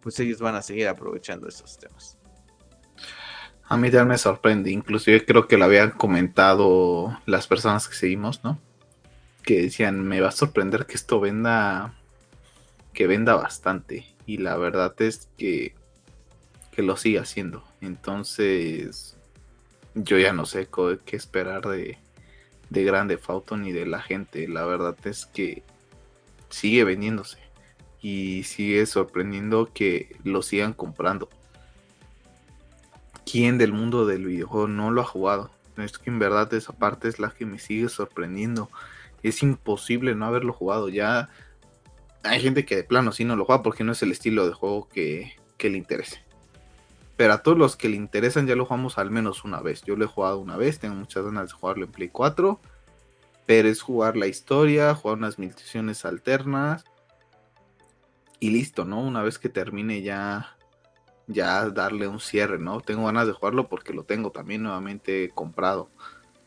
pues 0.00 0.18
ellos 0.18 0.40
van 0.40 0.56
a 0.56 0.62
seguir 0.62 0.88
aprovechando 0.88 1.46
esos 1.46 1.78
temas. 1.78 2.18
A 3.68 3.76
mí 3.76 3.90
ya 3.90 4.04
me 4.04 4.18
sorprende, 4.18 4.72
inclusive 4.72 5.24
creo 5.24 5.46
que 5.46 5.58
lo 5.58 5.66
habían 5.66 5.92
comentado 5.92 7.16
las 7.24 7.46
personas 7.46 7.86
que 7.86 7.94
seguimos, 7.94 8.42
¿no? 8.42 8.58
Que 9.44 9.62
decían, 9.62 10.02
me 10.02 10.20
va 10.20 10.30
a 10.30 10.32
sorprender 10.32 10.86
que 10.86 10.94
esto 10.94 11.20
venda, 11.20 11.94
que 12.92 13.06
venda 13.06 13.36
bastante 13.36 14.17
y 14.28 14.36
la 14.36 14.58
verdad 14.58 14.94
es 14.98 15.26
que, 15.38 15.74
que 16.70 16.82
lo 16.82 16.98
sigue 16.98 17.18
haciendo. 17.18 17.64
Entonces, 17.80 19.16
yo 19.94 20.18
ya 20.18 20.34
no 20.34 20.44
sé 20.44 20.68
qué 21.06 21.16
esperar 21.16 21.62
de, 21.66 21.96
de 22.68 22.84
Grande 22.84 23.16
Fauto 23.16 23.56
ni 23.56 23.72
de 23.72 23.86
la 23.86 24.02
gente. 24.02 24.46
La 24.46 24.66
verdad 24.66 24.94
es 25.04 25.24
que 25.24 25.62
sigue 26.50 26.84
vendiéndose 26.84 27.38
y 28.02 28.42
sigue 28.42 28.84
sorprendiendo 28.84 29.70
que 29.72 30.14
lo 30.24 30.42
sigan 30.42 30.74
comprando. 30.74 31.30
¿Quién 33.24 33.56
del 33.56 33.72
mundo 33.72 34.04
del 34.04 34.26
videojuego 34.26 34.68
no 34.68 34.90
lo 34.90 35.00
ha 35.00 35.06
jugado? 35.06 35.50
Es 35.78 35.96
que 35.96 36.10
en 36.10 36.18
verdad 36.18 36.52
esa 36.52 36.74
parte 36.74 37.08
es 37.08 37.18
la 37.18 37.30
que 37.30 37.46
me 37.46 37.58
sigue 37.58 37.88
sorprendiendo. 37.88 38.68
Es 39.22 39.42
imposible 39.42 40.14
no 40.14 40.26
haberlo 40.26 40.52
jugado. 40.52 40.90
Ya 40.90 41.30
hay 42.22 42.40
gente 42.40 42.64
que 42.64 42.76
de 42.76 42.84
plano 42.84 43.12
sí 43.12 43.24
no 43.24 43.36
lo 43.36 43.44
juega 43.44 43.62
porque 43.62 43.84
no 43.84 43.92
es 43.92 44.02
el 44.02 44.12
estilo 44.12 44.46
de 44.46 44.54
juego 44.54 44.88
que, 44.88 45.36
le 45.60 45.76
interese. 45.76 46.22
Pero 47.16 47.32
a 47.32 47.42
todos 47.42 47.58
los 47.58 47.76
que 47.76 47.88
le 47.88 47.96
interesan 47.96 48.46
ya 48.46 48.54
lo 48.54 48.64
jugamos 48.64 48.98
al 48.98 49.10
menos 49.10 49.44
una 49.44 49.60
vez. 49.60 49.82
Yo 49.82 49.96
lo 49.96 50.04
he 50.04 50.08
jugado 50.08 50.38
una 50.38 50.56
vez, 50.56 50.78
tengo 50.78 50.94
muchas 50.94 51.24
ganas 51.24 51.48
de 51.48 51.54
jugarlo 51.54 51.84
en 51.84 51.92
Play 51.92 52.08
4. 52.08 52.60
Pero 53.46 53.68
es 53.68 53.82
jugar 53.82 54.16
la 54.16 54.26
historia, 54.26 54.94
jugar 54.94 55.18
unas 55.18 55.38
misiones 55.38 56.04
alternas. 56.04 56.84
Y 58.40 58.50
listo, 58.50 58.84
¿no? 58.84 59.00
Una 59.00 59.22
vez 59.22 59.38
que 59.38 59.48
termine 59.48 60.02
ya, 60.02 60.56
ya 61.26 61.68
darle 61.70 62.06
un 62.06 62.20
cierre, 62.20 62.58
¿no? 62.58 62.80
Tengo 62.80 63.06
ganas 63.06 63.26
de 63.26 63.32
jugarlo 63.32 63.68
porque 63.68 63.92
lo 63.92 64.04
tengo 64.04 64.30
también 64.30 64.62
nuevamente 64.62 65.30
comprado. 65.34 65.90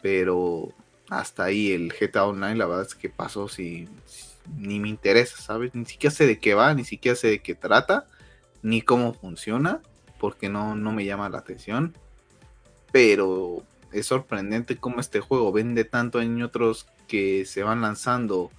Pero 0.02 0.70
hasta 1.10 1.44
ahí 1.44 1.74
el 1.74 1.92
GTA 1.92 2.26
Online, 2.26 2.56
la 2.56 2.68
verdad 2.68 2.86
es 2.86 2.96
que 2.96 3.10
pasó 3.10 3.50
si 3.50 3.90
ni 4.58 4.80
me 4.80 4.90
interesa, 4.90 5.38
¿sabes? 5.38 5.76
Ni 5.76 5.86
siquiera 5.86 6.16
sé 6.16 6.28
de 6.28 6.40
qué 6.40 6.54
va, 6.54 6.74
ni 6.74 6.84
siquiera 6.84 7.16
sé 7.16 7.28
de 7.28 7.40
qué 7.40 7.56
trata, 7.56 8.06
ni 8.62 8.82
cómo 8.82 9.14
funciona, 9.14 9.82
porque 10.20 10.50
no, 10.50 10.76
no 10.76 10.92
me 10.92 11.06
llama 11.06 11.30
la 11.30 11.40
atención. 11.40 11.96
Pero 12.92 13.64
es 13.92 14.08
sorprendente 14.08 14.78
cómo 14.78 15.00
este 15.00 15.20
juego 15.20 15.52
vende 15.52 15.86
tanto 15.86 16.22
en 16.22 16.42
otros 16.42 16.88
que 17.08 17.46
se 17.46 17.64
van 17.64 17.82
lanzando, 17.82 18.52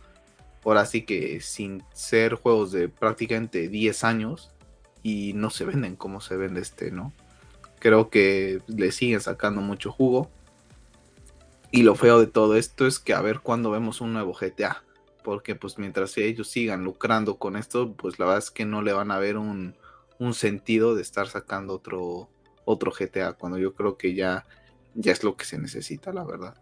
ahora 0.64 0.86
sí 0.86 1.02
que 1.02 1.40
sin 1.40 1.82
ser 1.92 2.34
juegos 2.34 2.72
de 2.72 2.88
prácticamente 2.88 3.68
10 3.68 4.04
años, 4.04 4.50
y 5.02 5.32
no 5.34 5.50
se 5.50 5.64
venden 5.64 5.96
como 5.96 6.20
se 6.20 6.36
vende 6.36 6.60
este, 6.60 6.90
¿no? 6.90 7.12
Creo 7.78 8.10
que 8.10 8.60
le 8.68 8.92
siguen 8.92 9.20
sacando 9.20 9.60
mucho 9.60 9.90
jugo. 9.90 10.30
Y 11.72 11.82
lo 11.82 11.94
feo 11.94 12.20
de 12.20 12.26
todo 12.26 12.56
esto 12.56 12.86
es 12.86 12.98
que 12.98 13.14
a 13.14 13.20
ver 13.20 13.40
cuándo 13.40 13.70
vemos 13.70 14.00
un 14.00 14.12
nuevo 14.12 14.34
GTA. 14.34 14.82
Porque 15.22 15.54
pues 15.54 15.78
mientras 15.78 16.16
ellos 16.18 16.48
sigan 16.48 16.84
lucrando 16.84 17.38
con 17.38 17.56
esto, 17.56 17.92
pues 17.92 18.18
la 18.18 18.26
verdad 18.26 18.38
es 18.38 18.50
que 18.50 18.64
no 18.64 18.82
le 18.82 18.92
van 18.92 19.10
a 19.10 19.18
ver 19.18 19.36
un, 19.36 19.76
sentido 20.32 20.94
de 20.94 21.02
estar 21.02 21.26
sacando 21.26 21.74
otro, 21.74 22.28
otro 22.64 22.92
GTA. 22.92 23.32
Cuando 23.32 23.58
yo 23.58 23.74
creo 23.74 23.96
que 23.96 24.14
ya, 24.14 24.46
ya 24.94 25.12
es 25.12 25.24
lo 25.24 25.36
que 25.36 25.44
se 25.44 25.58
necesita, 25.58 26.12
la 26.12 26.24
verdad. 26.24 26.54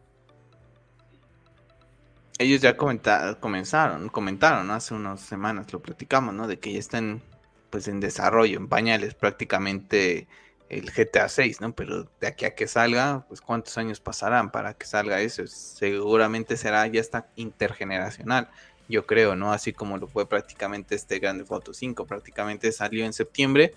Ellos 2.38 2.62
ya 2.62 2.74
comenzaron, 2.76 4.08
comentaron 4.08 4.70
hace 4.70 4.94
unas 4.94 5.20
semanas, 5.20 5.72
lo 5.74 5.80
platicamos, 5.80 6.34
¿no? 6.34 6.46
De 6.46 6.58
que 6.58 6.72
ya 6.72 6.78
están 6.78 7.20
pues 7.68 7.86
en 7.86 8.00
desarrollo, 8.00 8.58
en 8.58 8.68
pañales 8.68 9.14
prácticamente 9.14 10.26
el 10.71 10.93
GTA 10.93 11.29
6, 11.29 11.61
¿no? 11.61 11.75
Pero 11.75 12.09
de 12.21 12.29
aquí 12.29 12.45
a 12.45 12.55
que 12.55 12.68
salga, 12.68 13.27
pues 13.29 13.41
cuántos 13.41 13.77
años 13.77 14.01
pasarán 14.01 14.53
para 14.53 14.75
que 14.75 14.87
salga 14.87 15.21
eso. 15.21 15.47
Seguramente 15.49 16.57
será 16.57 16.87
ya 16.87 17.01
está 17.01 17.29
intergeneracional, 17.35 18.49
yo 18.89 19.05
creo, 19.05 19.35
¿no? 19.35 19.53
Así 19.53 19.73
como 19.73 19.99
lo 19.99 20.07
fue 20.07 20.29
prácticamente 20.29 20.95
este 20.95 21.18
Grande 21.18 21.45
Auto 21.51 21.75
5, 21.75 22.07
prácticamente 22.07 22.71
salió 22.71 23.05
en 23.05 23.12
septiembre. 23.12 23.75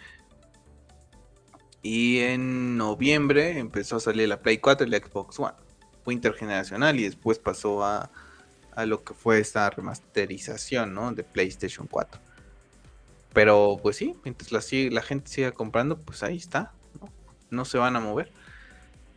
Y 1.82 2.20
en 2.20 2.78
noviembre 2.78 3.58
empezó 3.58 3.98
a 3.98 4.00
salir 4.00 4.30
la 4.30 4.40
Play 4.42 4.60
4 4.60 4.86
y 4.88 4.90
la 4.92 5.00
Xbox 5.00 5.40
One. 5.40 5.56
Fue 6.04 6.14
intergeneracional 6.14 7.00
y 7.00 7.04
después 7.04 7.40
pasó 7.40 7.84
a, 7.84 8.12
a 8.76 8.86
lo 8.86 9.04
que 9.04 9.16
fue 9.16 9.40
esta 9.40 9.68
remasterización, 9.70 10.94
¿no? 10.94 11.12
De 11.12 11.24
PlayStation 11.24 11.88
4. 11.88 12.22
Pero 13.34 13.80
pues 13.82 13.98
sí, 13.98 14.16
mientras 14.24 14.52
la 14.72 15.02
gente 15.02 15.30
siga 15.30 15.52
comprando, 15.52 15.98
pues 15.98 16.22
ahí 16.22 16.38
está 16.38 16.72
no 17.54 17.66
se 17.66 17.78
van 17.78 17.96
a 17.96 18.00
mover. 18.00 18.32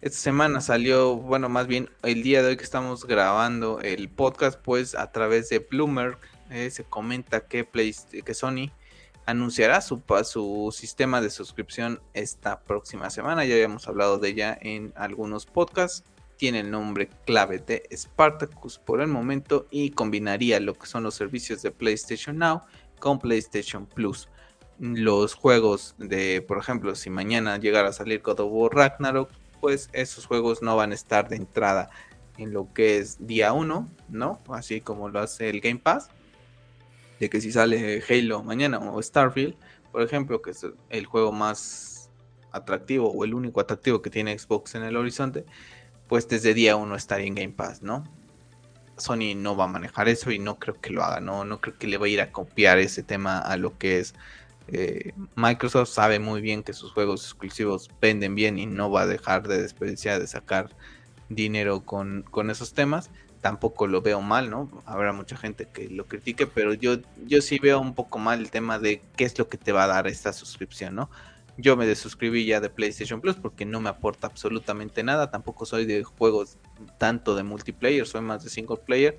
Esta 0.02 0.18
semana 0.18 0.60
salió, 0.60 1.16
bueno, 1.16 1.48
más 1.48 1.66
bien 1.66 1.88
el 2.02 2.22
día 2.22 2.42
de 2.42 2.50
hoy 2.50 2.56
que 2.56 2.64
estamos 2.64 3.06
grabando 3.06 3.80
el 3.80 4.08
podcast, 4.08 4.60
pues 4.60 4.94
a 4.94 5.10
través 5.10 5.48
de 5.48 5.58
Bloomberg 5.58 6.18
eh, 6.50 6.70
se 6.70 6.84
comenta 6.84 7.46
que, 7.46 7.66
que 7.66 8.34
Sony 8.34 8.70
anunciará 9.24 9.80
su, 9.80 10.02
su 10.24 10.72
sistema 10.72 11.20
de 11.20 11.30
suscripción 11.30 12.00
esta 12.14 12.60
próxima 12.60 13.10
semana. 13.10 13.44
Ya 13.44 13.54
habíamos 13.54 13.88
hablado 13.88 14.18
de 14.18 14.28
ella 14.28 14.58
en 14.60 14.92
algunos 14.96 15.46
podcasts. 15.46 16.04
Tiene 16.36 16.60
el 16.60 16.70
nombre 16.70 17.08
clave 17.24 17.58
de 17.58 17.82
Spartacus 17.90 18.78
por 18.78 19.00
el 19.00 19.08
momento 19.08 19.66
y 19.70 19.90
combinaría 19.90 20.60
lo 20.60 20.74
que 20.74 20.86
son 20.86 21.02
los 21.02 21.14
servicios 21.14 21.62
de 21.62 21.70
PlayStation 21.70 22.38
Now 22.38 22.60
con 23.00 23.18
PlayStation 23.18 23.86
Plus 23.86 24.28
los 24.78 25.34
juegos 25.34 25.94
de, 25.98 26.42
por 26.42 26.58
ejemplo, 26.58 26.94
si 26.94 27.10
mañana 27.10 27.58
llegara 27.58 27.88
a 27.88 27.92
salir 27.92 28.22
God 28.22 28.40
of 28.40 28.48
War 28.52 28.74
Ragnarok, 28.74 29.30
pues 29.60 29.88
esos 29.92 30.26
juegos 30.26 30.62
no 30.62 30.76
van 30.76 30.92
a 30.92 30.94
estar 30.94 31.28
de 31.28 31.36
entrada 31.36 31.90
en 32.38 32.52
lo 32.52 32.72
que 32.72 32.98
es 32.98 33.26
día 33.26 33.52
1, 33.52 33.88
¿no? 34.08 34.40
Así 34.48 34.80
como 34.80 35.08
lo 35.08 35.20
hace 35.20 35.48
el 35.48 35.60
Game 35.60 35.80
Pass. 35.80 36.08
De 37.18 37.30
que 37.30 37.40
si 37.40 37.50
sale 37.50 38.02
Halo 38.08 38.42
mañana 38.42 38.78
o 38.78 39.02
Starfield, 39.02 39.56
por 39.90 40.02
ejemplo, 40.02 40.42
que 40.42 40.50
es 40.50 40.66
el 40.90 41.06
juego 41.06 41.32
más 41.32 42.10
atractivo 42.52 43.10
o 43.10 43.24
el 43.24 43.32
único 43.32 43.60
atractivo 43.60 44.02
que 44.02 44.10
tiene 44.10 44.38
Xbox 44.38 44.74
en 44.74 44.82
el 44.82 44.96
horizonte, 44.96 45.46
pues 46.08 46.28
desde 46.28 46.52
día 46.52 46.76
1 46.76 46.94
estaría 46.94 47.26
en 47.26 47.34
Game 47.34 47.52
Pass, 47.52 47.82
¿no? 47.82 48.04
Sony 48.98 49.34
no 49.36 49.56
va 49.56 49.64
a 49.64 49.68
manejar 49.68 50.08
eso 50.08 50.30
y 50.30 50.38
no 50.38 50.58
creo 50.58 50.80
que 50.80 50.90
lo 50.90 51.02
haga, 51.02 51.20
no, 51.20 51.44
no 51.44 51.60
creo 51.60 51.78
que 51.78 51.86
le 51.86 51.98
vaya 51.98 52.10
a 52.10 52.14
ir 52.14 52.20
a 52.20 52.32
copiar 52.32 52.78
ese 52.78 53.02
tema 53.02 53.38
a 53.38 53.56
lo 53.56 53.76
que 53.78 53.98
es 54.00 54.14
eh, 54.68 55.12
Microsoft 55.36 55.90
sabe 55.90 56.18
muy 56.18 56.40
bien 56.40 56.62
que 56.62 56.72
sus 56.72 56.92
juegos 56.92 57.24
exclusivos 57.24 57.90
venden 58.00 58.34
bien 58.34 58.58
y 58.58 58.66
no 58.66 58.90
va 58.90 59.02
a 59.02 59.06
dejar 59.06 59.46
de 59.46 59.62
desperdiciar, 59.62 60.20
de 60.20 60.26
sacar 60.26 60.70
dinero 61.28 61.84
con, 61.84 62.24
esos 62.50 62.74
temas. 62.74 63.10
Tampoco 63.40 63.86
lo 63.86 64.02
veo 64.02 64.20
mal, 64.20 64.50
¿no? 64.50 64.68
Habrá 64.86 65.12
mucha 65.12 65.36
gente 65.36 65.68
que 65.72 65.88
lo 65.88 66.06
critique, 66.06 66.46
pero 66.46 66.74
yo, 66.74 66.96
yo 67.26 67.40
sí 67.42 67.58
veo 67.60 67.78
un 67.80 67.94
poco 67.94 68.18
mal 68.18 68.40
el 68.40 68.50
tema 68.50 68.78
de 68.78 69.02
qué 69.16 69.24
es 69.24 69.38
lo 69.38 69.48
que 69.48 69.58
te 69.58 69.72
va 69.72 69.84
a 69.84 69.88
dar 69.88 70.08
esta 70.08 70.32
suscripción, 70.32 70.96
¿no? 70.96 71.10
Yo 71.58 71.76
me 71.76 71.86
desuscribí 71.86 72.44
ya 72.44 72.60
de 72.60 72.68
PlayStation 72.68 73.20
Plus 73.20 73.36
porque 73.36 73.64
no 73.64 73.80
me 73.80 73.88
aporta 73.88 74.26
absolutamente 74.26 75.02
nada. 75.02 75.30
Tampoco 75.30 75.64
soy 75.64 75.86
de 75.86 76.02
juegos 76.02 76.58
tanto 76.98 77.34
de 77.34 77.44
multiplayer, 77.44 78.06
soy 78.06 78.20
más 78.20 78.44
de 78.44 78.50
single 78.50 78.76
player. 78.84 79.16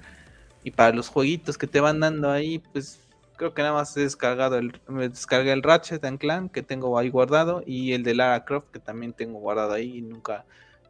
Y 0.63 0.71
para 0.71 0.93
los 0.93 1.07
jueguitos 1.07 1.57
que 1.57 1.65
te 1.65 1.79
van 1.79 1.99
dando 1.99 2.29
ahí, 2.29 2.59
pues 2.59 3.06
creo 3.37 3.53
que 3.53 3.61
nada 3.61 3.73
más 3.73 3.95
he 3.95 4.01
descargado 4.01 4.57
el, 4.57 4.81
me 4.87 5.09
descargué 5.09 5.53
el 5.53 5.63
Ratchet 5.63 6.03
and 6.03 6.19
Clan 6.19 6.49
que 6.49 6.63
tengo 6.63 6.97
ahí 6.97 7.09
guardado 7.09 7.63
y 7.65 7.93
el 7.93 8.03
de 8.03 8.15
Lara 8.15 8.43
Croft 8.43 8.71
que 8.71 8.79
también 8.79 9.13
tengo 9.13 9.39
guardado 9.39 9.73
ahí 9.73 9.97
y 9.97 10.01
nunca 10.01 10.45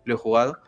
lo 0.05 0.15
he 0.15 0.17
jugado. 0.17 0.59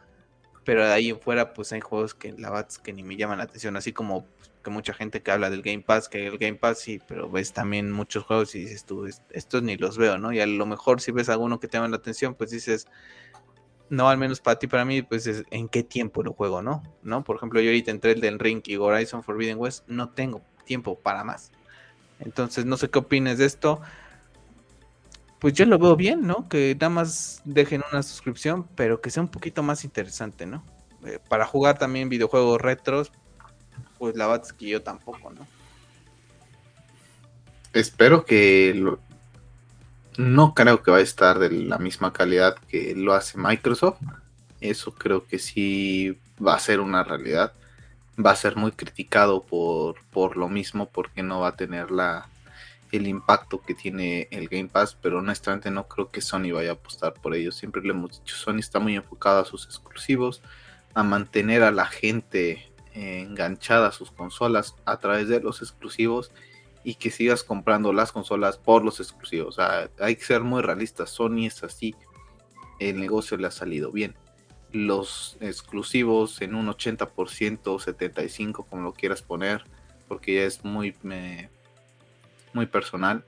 Pero 0.66 0.86
de 0.86 0.92
ahí 0.92 1.10
en 1.10 1.20
fuera, 1.20 1.54
pues 1.54 1.72
hay 1.72 1.80
juegos 1.80 2.14
que 2.14 2.34
la 2.34 2.52
verdad 2.52 2.70
que 2.84 2.94
ni 2.94 3.02
me 3.02 3.16
llaman 3.16 3.40
la 3.40 3.46
atención, 3.46 3.76
así 3.76 3.94
como 3.94 4.26
pues, 4.26 4.52
que 4.64 4.70
mucha 4.70 4.94
gente 4.94 5.24
que 5.24 5.32
habla 5.32 5.50
del 5.50 5.64
Game 5.64 5.82
Pass, 5.82 6.10
que 6.10 6.28
el 6.28 6.38
Game 6.38 6.58
Pass 6.58 6.80
sí, 6.80 7.00
pero 7.08 7.30
ves 7.30 7.54
también 7.54 7.92
muchos 7.92 8.26
juegos 8.26 8.54
y 8.54 8.60
dices 8.60 8.86
tú, 8.86 9.08
estos 9.32 9.64
ni 9.64 9.78
los 9.78 9.98
veo, 9.98 10.20
¿no? 10.20 10.32
Y 10.32 10.42
a 10.42 10.46
lo 10.46 10.66
mejor 10.66 11.02
si 11.02 11.12
ves 11.12 11.30
alguno 11.30 11.60
que 11.60 11.68
te 11.68 11.78
llama 11.78 11.88
la 11.88 11.96
atención, 11.96 12.36
pues 12.36 12.52
dices, 12.52 12.88
no, 13.90 14.10
al 14.10 14.18
menos 14.18 14.42
para 14.42 14.60
ti, 14.60 14.68
para 14.68 14.86
mí, 14.86 15.02
pues 15.02 15.26
es 15.28 15.44
en 15.50 15.70
qué 15.70 15.82
tiempo 15.82 16.22
lo 16.22 16.34
juego, 16.34 16.62
¿no? 16.62 16.84
¿No? 17.02 17.24
Por 17.24 17.38
ejemplo, 17.38 17.62
yo 17.62 17.70
ahorita 17.70 17.90
entré 17.90 18.12
el 18.12 18.22
del 18.22 18.38
Ring 18.38 18.62
y 18.66 18.76
Horizon 18.76 19.24
Forbidden 19.24 19.58
West, 19.58 19.86
no 19.88 20.10
tengo 20.10 20.42
tiempo 20.66 21.00
para 21.00 21.24
más. 21.24 21.52
Entonces, 22.20 22.66
no 22.66 22.78
sé 22.78 22.90
qué 22.90 23.00
opines 23.00 23.38
de 23.38 23.46
esto. 23.46 23.82
Pues 25.40 25.54
yo 25.54 25.66
lo 25.66 25.80
veo 25.80 25.96
bien, 25.96 26.28
¿no? 26.28 26.50
Que 26.50 26.76
nada 26.76 26.90
más 26.90 27.42
dejen 27.46 27.82
una 27.92 28.04
suscripción, 28.04 28.68
pero 28.76 29.00
que 29.02 29.10
sea 29.10 29.24
un 29.24 29.30
poquito 29.30 29.64
más 29.64 29.86
interesante, 29.86 30.46
¿no? 30.46 30.64
Eh, 31.06 31.20
para 31.30 31.46
jugar 31.46 31.78
también 31.78 32.10
videojuegos 32.10 32.60
retros, 32.60 33.12
pues 33.98 34.16
la 34.18 34.28
verdad 34.28 34.46
es 34.46 34.54
que 34.54 34.68
yo 34.68 34.82
tampoco, 34.82 35.32
¿no? 35.32 35.48
Espero 37.72 38.26
que 38.26 38.98
no 40.18 40.54
creo 40.54 40.84
que 40.84 40.92
va 40.92 40.98
a 40.98 41.02
estar 41.02 41.40
de 41.40 41.50
la 41.52 41.78
misma 41.78 42.12
calidad 42.12 42.56
que 42.68 42.94
lo 42.96 43.14
hace 43.14 43.38
Microsoft. 43.38 44.00
Eso 44.60 44.94
creo 44.94 45.26
que 45.26 45.40
sí 45.40 46.18
va 46.46 46.56
a 46.56 46.60
ser 46.60 46.82
una 46.82 47.04
realidad 47.04 47.54
va 48.24 48.32
a 48.32 48.36
ser 48.36 48.56
muy 48.56 48.72
criticado 48.72 49.44
por, 49.44 49.96
por 50.12 50.38
lo 50.38 50.50
mismo, 50.50 50.88
porque 50.88 51.24
no 51.24 51.40
va 51.42 51.50
a 51.50 51.56
tener 51.56 51.92
la, 51.92 52.30
el 52.92 53.08
impacto 53.08 53.62
que 53.62 53.74
tiene 53.74 54.28
el 54.32 54.48
Game 54.48 54.68
Pass, 54.68 54.98
pero 55.02 55.20
honestamente 55.20 55.72
no 55.72 55.88
creo 55.88 56.12
que 56.12 56.22
Sony 56.22 56.52
vaya 56.54 56.72
a 56.72 56.74
apostar 56.74 57.14
por 57.14 57.36
ello. 57.36 57.52
Siempre 57.52 57.82
le 57.82 57.92
hemos 57.92 58.20
dicho, 58.20 58.36
Sony 58.36 58.60
está 58.60 58.80
muy 58.80 58.96
enfocado 58.96 59.42
a 59.42 59.46
sus 59.46 59.66
exclusivos, 59.66 60.42
a 60.94 61.04
mantener 61.04 61.64
a 61.64 61.72
la 61.72 61.86
gente 61.86 62.72
enganchada 62.94 63.88
a 63.88 63.92
sus 63.92 64.12
consolas 64.12 64.76
a 64.86 64.98
través 64.98 65.30
de 65.30 65.40
los 65.40 65.62
exclusivos 65.62 66.32
y 66.84 66.96
que 66.96 67.12
sigas 67.12 67.44
comprando 67.44 67.94
las 67.94 68.12
consolas 68.12 68.58
por 68.58 68.84
los 68.84 69.00
exclusivos. 69.00 69.58
Hay 70.00 70.16
que 70.16 70.24
ser 70.24 70.42
muy 70.42 70.62
realistas, 70.62 71.12
Sony 71.12 71.46
es 71.46 71.64
así, 71.64 71.96
el 72.80 73.00
negocio 73.00 73.38
le 73.38 73.48
ha 73.48 73.52
salido 73.52 73.92
bien 73.92 74.16
los 74.72 75.38
exclusivos 75.40 76.42
en 76.42 76.56
un 76.56 76.68
80%, 76.68 77.08
75%, 77.62 78.66
como 78.70 78.84
lo 78.84 78.94
quieras 78.94 79.22
poner, 79.22 79.64
porque 80.08 80.36
ya 80.36 80.44
es 80.44 80.64
muy, 80.64 80.96
muy 82.54 82.66
personal, 82.68 83.24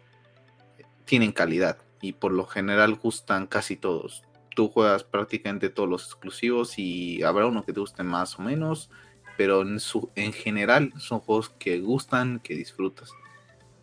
tienen 1.05 1.31
calidad 1.31 1.77
y 2.01 2.13
por 2.13 2.31
lo 2.31 2.45
general 2.45 2.95
gustan 2.95 3.47
casi 3.47 3.75
todos. 3.75 4.23
Tú 4.55 4.69
juegas 4.69 5.03
prácticamente 5.03 5.69
todos 5.69 5.89
los 5.89 6.05
exclusivos 6.05 6.77
y 6.77 7.23
habrá 7.23 7.45
uno 7.45 7.63
que 7.63 7.73
te 7.73 7.79
guste 7.79 8.03
más 8.03 8.37
o 8.37 8.41
menos, 8.41 8.89
pero 9.37 9.61
en, 9.61 9.79
su, 9.79 10.09
en 10.15 10.33
general 10.33 10.93
son 10.99 11.19
juegos 11.19 11.49
que 11.49 11.79
gustan, 11.79 12.39
que 12.39 12.55
disfrutas. 12.55 13.11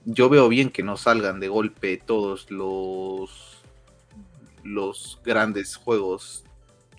Yo 0.04 0.28
veo 0.28 0.48
bien 0.48 0.70
que 0.70 0.82
no 0.82 0.96
salgan 0.96 1.40
de 1.40 1.48
golpe 1.48 1.96
todos 1.96 2.50
los, 2.50 3.62
los 4.62 5.20
grandes 5.24 5.76
juegos 5.76 6.44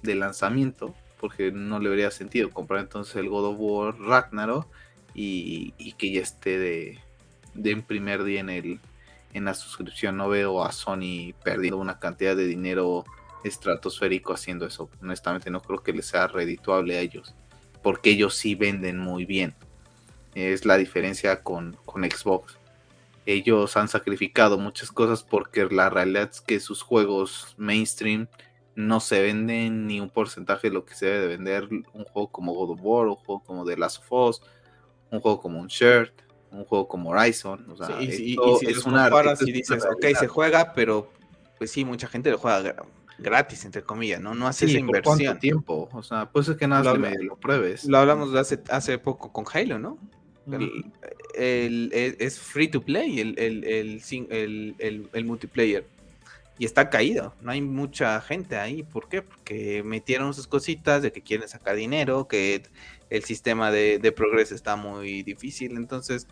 de 0.01 0.15
lanzamiento, 0.15 0.95
porque 1.19 1.51
no 1.51 1.79
le 1.79 1.89
habría 1.89 2.11
sentido 2.11 2.49
comprar 2.49 2.81
entonces 2.81 3.15
el 3.15 3.29
God 3.29 3.45
of 3.45 3.55
War 3.59 3.99
Ragnarok 3.99 4.67
y, 5.13 5.93
que 5.97 6.11
ya 6.11 6.21
esté 6.21 6.57
de, 6.57 6.99
en 7.55 7.81
primer 7.81 8.23
día 8.23 8.39
en, 8.39 8.49
el, 8.49 8.79
en 9.33 9.45
la 9.45 9.53
suscripción. 9.53 10.17
No 10.17 10.29
veo 10.29 10.63
a 10.63 10.71
Sony 10.71 11.33
perdiendo 11.43 11.77
una 11.77 11.99
cantidad 11.99 12.35
de 12.35 12.47
dinero 12.47 13.05
estratosférico 13.43 14.33
haciendo 14.33 14.65
eso. 14.65 14.89
Honestamente 15.01 15.49
no 15.49 15.61
creo 15.61 15.83
que 15.83 15.93
les 15.93 16.05
sea 16.05 16.27
redituable 16.27 16.97
a 16.97 17.01
ellos, 17.01 17.35
porque 17.83 18.11
ellos 18.11 18.35
sí 18.35 18.55
venden 18.55 18.97
muy 18.97 19.25
bien. 19.25 19.55
Es 20.35 20.65
la 20.65 20.77
diferencia 20.77 21.43
con, 21.43 21.75
con 21.85 22.03
Xbox. 22.03 22.57
Ellos 23.25 23.75
han 23.77 23.87
sacrificado 23.87 24.57
muchas 24.57 24.91
cosas 24.91 25.23
porque 25.23 25.67
la 25.69 25.89
realidad 25.89 26.29
es 26.31 26.41
que 26.41 26.59
sus 26.59 26.81
juegos 26.81 27.53
mainstream 27.57 28.27
no 28.79 29.01
se 29.01 29.21
venden 29.21 29.87
ni 29.87 29.99
un 29.99 30.09
porcentaje 30.09 30.69
de 30.69 30.73
lo 30.73 30.85
que 30.85 30.93
se 30.95 31.05
debe 31.05 31.19
de 31.19 31.27
vender 31.27 31.67
un 31.69 32.05
juego 32.05 32.29
como 32.29 32.53
God 32.53 32.71
of 32.71 32.79
War, 32.81 33.07
un 33.07 33.15
juego 33.15 33.43
como 33.43 33.65
The 33.65 33.75
Last 33.75 33.97
of 33.99 34.11
Us, 34.11 34.41
un 35.11 35.19
juego 35.19 35.41
como 35.41 35.59
un 35.59 35.67
Shirt, 35.67 36.13
un 36.51 36.63
juego 36.63 36.87
como 36.87 37.09
Horizon. 37.09 37.65
O 37.69 38.01
y, 38.01 38.09
si 38.09 38.37
es 38.67 38.85
una 38.85 39.09
comparas 39.09 39.41
y 39.41 39.51
dices, 39.51 39.83
ok, 39.85 40.17
se 40.17 40.27
juega, 40.27 40.73
pero 40.73 41.11
pues 41.57 41.71
sí, 41.71 41.83
mucha 41.83 42.07
gente 42.07 42.31
lo 42.31 42.37
juega 42.37 42.73
gratis, 43.17 43.65
entre 43.65 43.81
comillas, 43.81 44.21
¿no? 44.21 44.33
No 44.33 44.47
hace 44.47 44.65
esa 44.65 44.75
¿por 44.75 44.79
inversión. 44.79 45.17
cuánto 45.17 45.39
tiempo? 45.39 45.89
O 45.91 46.01
sea, 46.01 46.29
pues 46.31 46.47
es 46.47 46.55
que 46.55 46.65
nada 46.65 46.93
Lo 46.93 46.97
medio 46.97 47.21
lo 47.23 47.35
pruebes. 47.35 47.83
Lo 47.83 47.97
hablamos 47.97 48.31
de 48.31 48.39
hace, 48.39 48.61
hace 48.69 48.97
poco 48.97 49.33
con 49.33 49.43
Halo, 49.53 49.77
¿no? 49.77 49.97
El- 50.49 50.85
el- 51.35 51.91
el- 51.93 52.15
es 52.19 52.39
free 52.39 52.69
to 52.69 52.81
play 52.81 53.19
el, 53.19 53.37
el, 53.37 53.63
el, 53.65 54.01
sing- 54.01 54.27
el- 54.31 54.75
el- 54.79 55.09
el 55.11 55.25
multiplayer. 55.25 55.85
Y 56.59 56.65
está 56.65 56.89
caído. 56.89 57.33
No 57.41 57.51
hay 57.51 57.61
mucha 57.61 58.19
gente 58.21 58.57
ahí. 58.57 58.83
¿Por 58.83 59.07
qué? 59.07 59.21
Porque 59.21 59.81
metieron 59.83 60.33
sus 60.33 60.45
cositas 60.45 61.01
de 61.01 61.11
que 61.11 61.21
quieren 61.21 61.47
sacar 61.47 61.77
dinero, 61.77 62.27
que 62.27 62.63
el 63.09 63.23
sistema 63.23 63.71
de, 63.71 64.13
progreso 64.15 64.53
está 64.53 64.75
muy 64.75 65.23
difícil. 65.23 65.77
Entonces, 65.77 66.27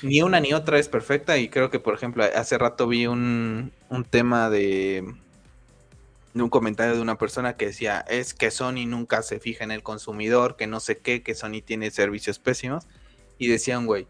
ni 0.00 0.22
una 0.22 0.38
ni 0.38 0.54
otra 0.54 0.78
es 0.78 0.88
perfecta. 0.88 1.38
Y 1.38 1.48
creo 1.48 1.70
que, 1.70 1.80
por 1.80 1.94
ejemplo, 1.94 2.24
hace 2.34 2.56
rato 2.56 2.86
vi 2.86 3.08
un, 3.08 3.72
un 3.88 4.04
tema 4.04 4.48
de, 4.48 5.12
de 6.34 6.42
un 6.42 6.48
comentario 6.48 6.94
de 6.94 7.02
una 7.02 7.18
persona 7.18 7.56
que 7.56 7.66
decía, 7.66 8.04
es 8.08 8.34
que 8.34 8.52
Sony 8.52 8.86
nunca 8.86 9.22
se 9.22 9.40
fija 9.40 9.64
en 9.64 9.72
el 9.72 9.82
consumidor, 9.82 10.56
que 10.56 10.68
no 10.68 10.80
sé 10.80 10.98
qué, 10.98 11.22
que 11.24 11.34
Sony 11.34 11.62
tiene 11.64 11.90
servicios 11.90 12.38
pésimos. 12.38 12.86
Y 13.38 13.48
decían, 13.48 13.86
güey, 13.86 14.06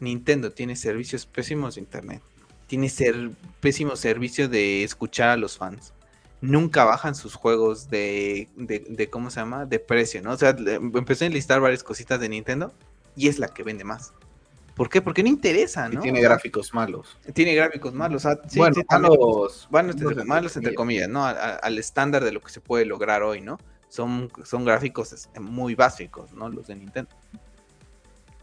Nintendo 0.00 0.52
tiene 0.52 0.76
servicios 0.76 1.24
pésimos 1.24 1.76
de 1.76 1.80
internet. 1.80 2.22
Tiene 2.68 2.88
ser 2.88 3.30
pésimo 3.60 3.96
servicio 3.96 4.48
de 4.48 4.84
escuchar 4.84 5.30
a 5.30 5.36
los 5.36 5.56
fans. 5.58 5.92
Nunca 6.40 6.84
bajan 6.84 7.16
sus 7.16 7.34
juegos 7.34 7.90
de, 7.90 8.48
de, 8.54 8.78
de, 8.88 9.10
¿cómo 9.10 9.30
se 9.30 9.40
llama? 9.40 9.66
De 9.66 9.80
precio, 9.80 10.22
¿no? 10.22 10.30
O 10.32 10.36
sea, 10.36 10.50
empecé 10.50 11.24
a 11.24 11.26
enlistar 11.26 11.60
varias 11.60 11.82
cositas 11.82 12.20
de 12.20 12.28
Nintendo 12.28 12.72
y 13.16 13.26
es 13.26 13.40
la 13.40 13.48
que 13.48 13.64
vende 13.64 13.82
más. 13.82 14.12
¿Por 14.76 14.88
qué? 14.88 15.02
Porque 15.02 15.24
no 15.24 15.28
interesa, 15.28 15.88
Y 15.90 15.96
¿no? 15.96 16.00
tiene 16.02 16.20
gráficos 16.20 16.72
malos. 16.72 17.18
tiene 17.34 17.52
gráficos 17.56 17.92
malos. 17.92 18.24
o 18.24 18.28
sea, 18.28 18.38
sí, 18.48 18.60
bueno, 18.60 18.76
sí, 18.76 18.84
también- 18.84 19.12
malos. 19.18 19.66
entre, 19.72 20.04
malos 20.14 20.26
malos 20.26 20.56
entre 20.56 20.74
comillas, 20.76 21.08
¿no? 21.08 21.26
A- 21.26 21.30
a- 21.30 21.56
al 21.56 21.76
estándar 21.78 22.22
de 22.22 22.30
lo 22.30 22.40
que 22.40 22.50
se 22.52 22.60
puede 22.60 22.84
lograr 22.84 23.24
hoy, 23.24 23.40
¿no? 23.40 23.58
Son, 23.88 24.30
son 24.44 24.64
gráficos 24.64 25.12
es- 25.12 25.28
muy 25.40 25.74
básicos, 25.74 26.32
¿no? 26.32 26.48
Los 26.48 26.68
de 26.68 26.76
Nintendo. 26.76 27.10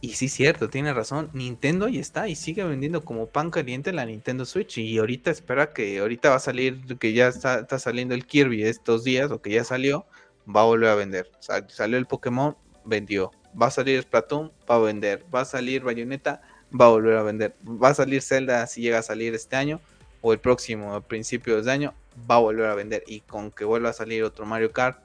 Y 0.05 0.09
sí, 0.09 0.29
cierto, 0.29 0.69
tiene 0.69 0.93
razón. 0.93 1.31
Nintendo 1.33 1.87
ahí 1.87 1.97
está 1.97 2.27
y 2.27 2.35
sigue 2.35 2.63
vendiendo 2.63 3.03
como 3.03 3.25
pan 3.25 3.49
caliente 3.49 3.91
la 3.91 4.05
Nintendo 4.05 4.45
Switch. 4.45 4.77
Y 4.77 4.99
ahorita 4.99 5.31
espera 5.31 5.71
que 5.71 5.97
ahorita 5.97 6.29
va 6.29 6.35
a 6.35 6.39
salir, 6.39 6.99
que 6.99 7.13
ya 7.13 7.29
está, 7.29 7.79
saliendo 7.79 8.13
el 8.13 8.27
Kirby 8.27 8.61
estos 8.61 9.03
días, 9.03 9.31
o 9.31 9.41
que 9.41 9.49
ya 9.49 9.63
salió, 9.63 10.05
va 10.47 10.61
a 10.61 10.65
volver 10.65 10.89
a 10.89 10.95
vender. 10.95 11.31
Salió 11.39 11.97
el 11.97 12.05
Pokémon, 12.05 12.55
vendió. 12.85 13.31
Va 13.59 13.65
a 13.65 13.71
salir 13.71 13.99
Splatoon, 14.03 14.51
va 14.69 14.75
a 14.75 14.77
vender. 14.77 15.25
Va 15.33 15.41
a 15.41 15.45
salir 15.45 15.81
Bayonetta, 15.81 16.43
va 16.79 16.85
a 16.85 16.89
volver 16.89 17.17
a 17.17 17.23
vender. 17.23 17.55
Va 17.65 17.89
a 17.89 17.95
salir 17.95 18.21
Zelda 18.21 18.67
si 18.67 18.81
llega 18.81 18.99
a 18.99 19.01
salir 19.01 19.33
este 19.33 19.55
año 19.55 19.81
o 20.21 20.33
el 20.33 20.39
próximo 20.39 20.93
a 20.93 21.01
principios 21.01 21.65
de 21.65 21.71
año, 21.71 21.95
va 22.29 22.35
a 22.35 22.39
volver 22.41 22.67
a 22.67 22.75
vender. 22.75 23.03
Y 23.07 23.21
con 23.21 23.49
que 23.49 23.65
vuelva 23.65 23.89
a 23.89 23.93
salir 23.93 24.23
otro 24.23 24.45
Mario 24.45 24.71
Kart, 24.71 25.03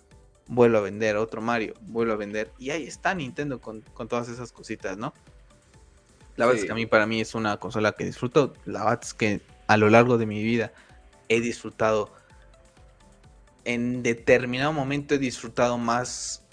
vuelve 0.51 0.79
a 0.79 0.81
vender, 0.81 1.17
otro 1.17 1.41
Mario, 1.41 1.75
vuelve 1.83 2.13
a 2.13 2.17
vender. 2.17 2.53
Y 2.59 2.71
ahí 2.71 2.85
está 2.85 3.15
Nintendo 3.15 3.61
con, 3.61 3.83
con 3.95 4.09
todas 4.09 4.29
esas 4.29 4.53
cositas, 4.53 4.99
¿no? 4.99 5.15
La 6.37 6.47
verdad 6.47 6.61
es 6.61 6.67
que 6.67 6.73
a 6.73 6.75
mí, 6.75 6.87
para 6.87 7.07
mí, 7.07 7.21
es 7.21 7.35
una 7.35 7.57
consola 7.59 7.93
que 7.93 8.05
disfruto. 8.05 8.55
La 8.65 8.81
verdad 8.81 9.01
es 9.03 9.15
que 9.15 9.41
a 9.69 9.77
lo 9.77 9.91
largo 9.91 10.19
de 10.19 10.27
mi 10.27 10.43
vida 10.43 10.73
he 11.29 11.41
disfrutado. 11.41 12.13
En 13.65 14.03
determinado 14.03 14.73
momento 14.73 15.15
he 15.15 15.19
disfrutado 15.19 15.79
más 15.79 16.45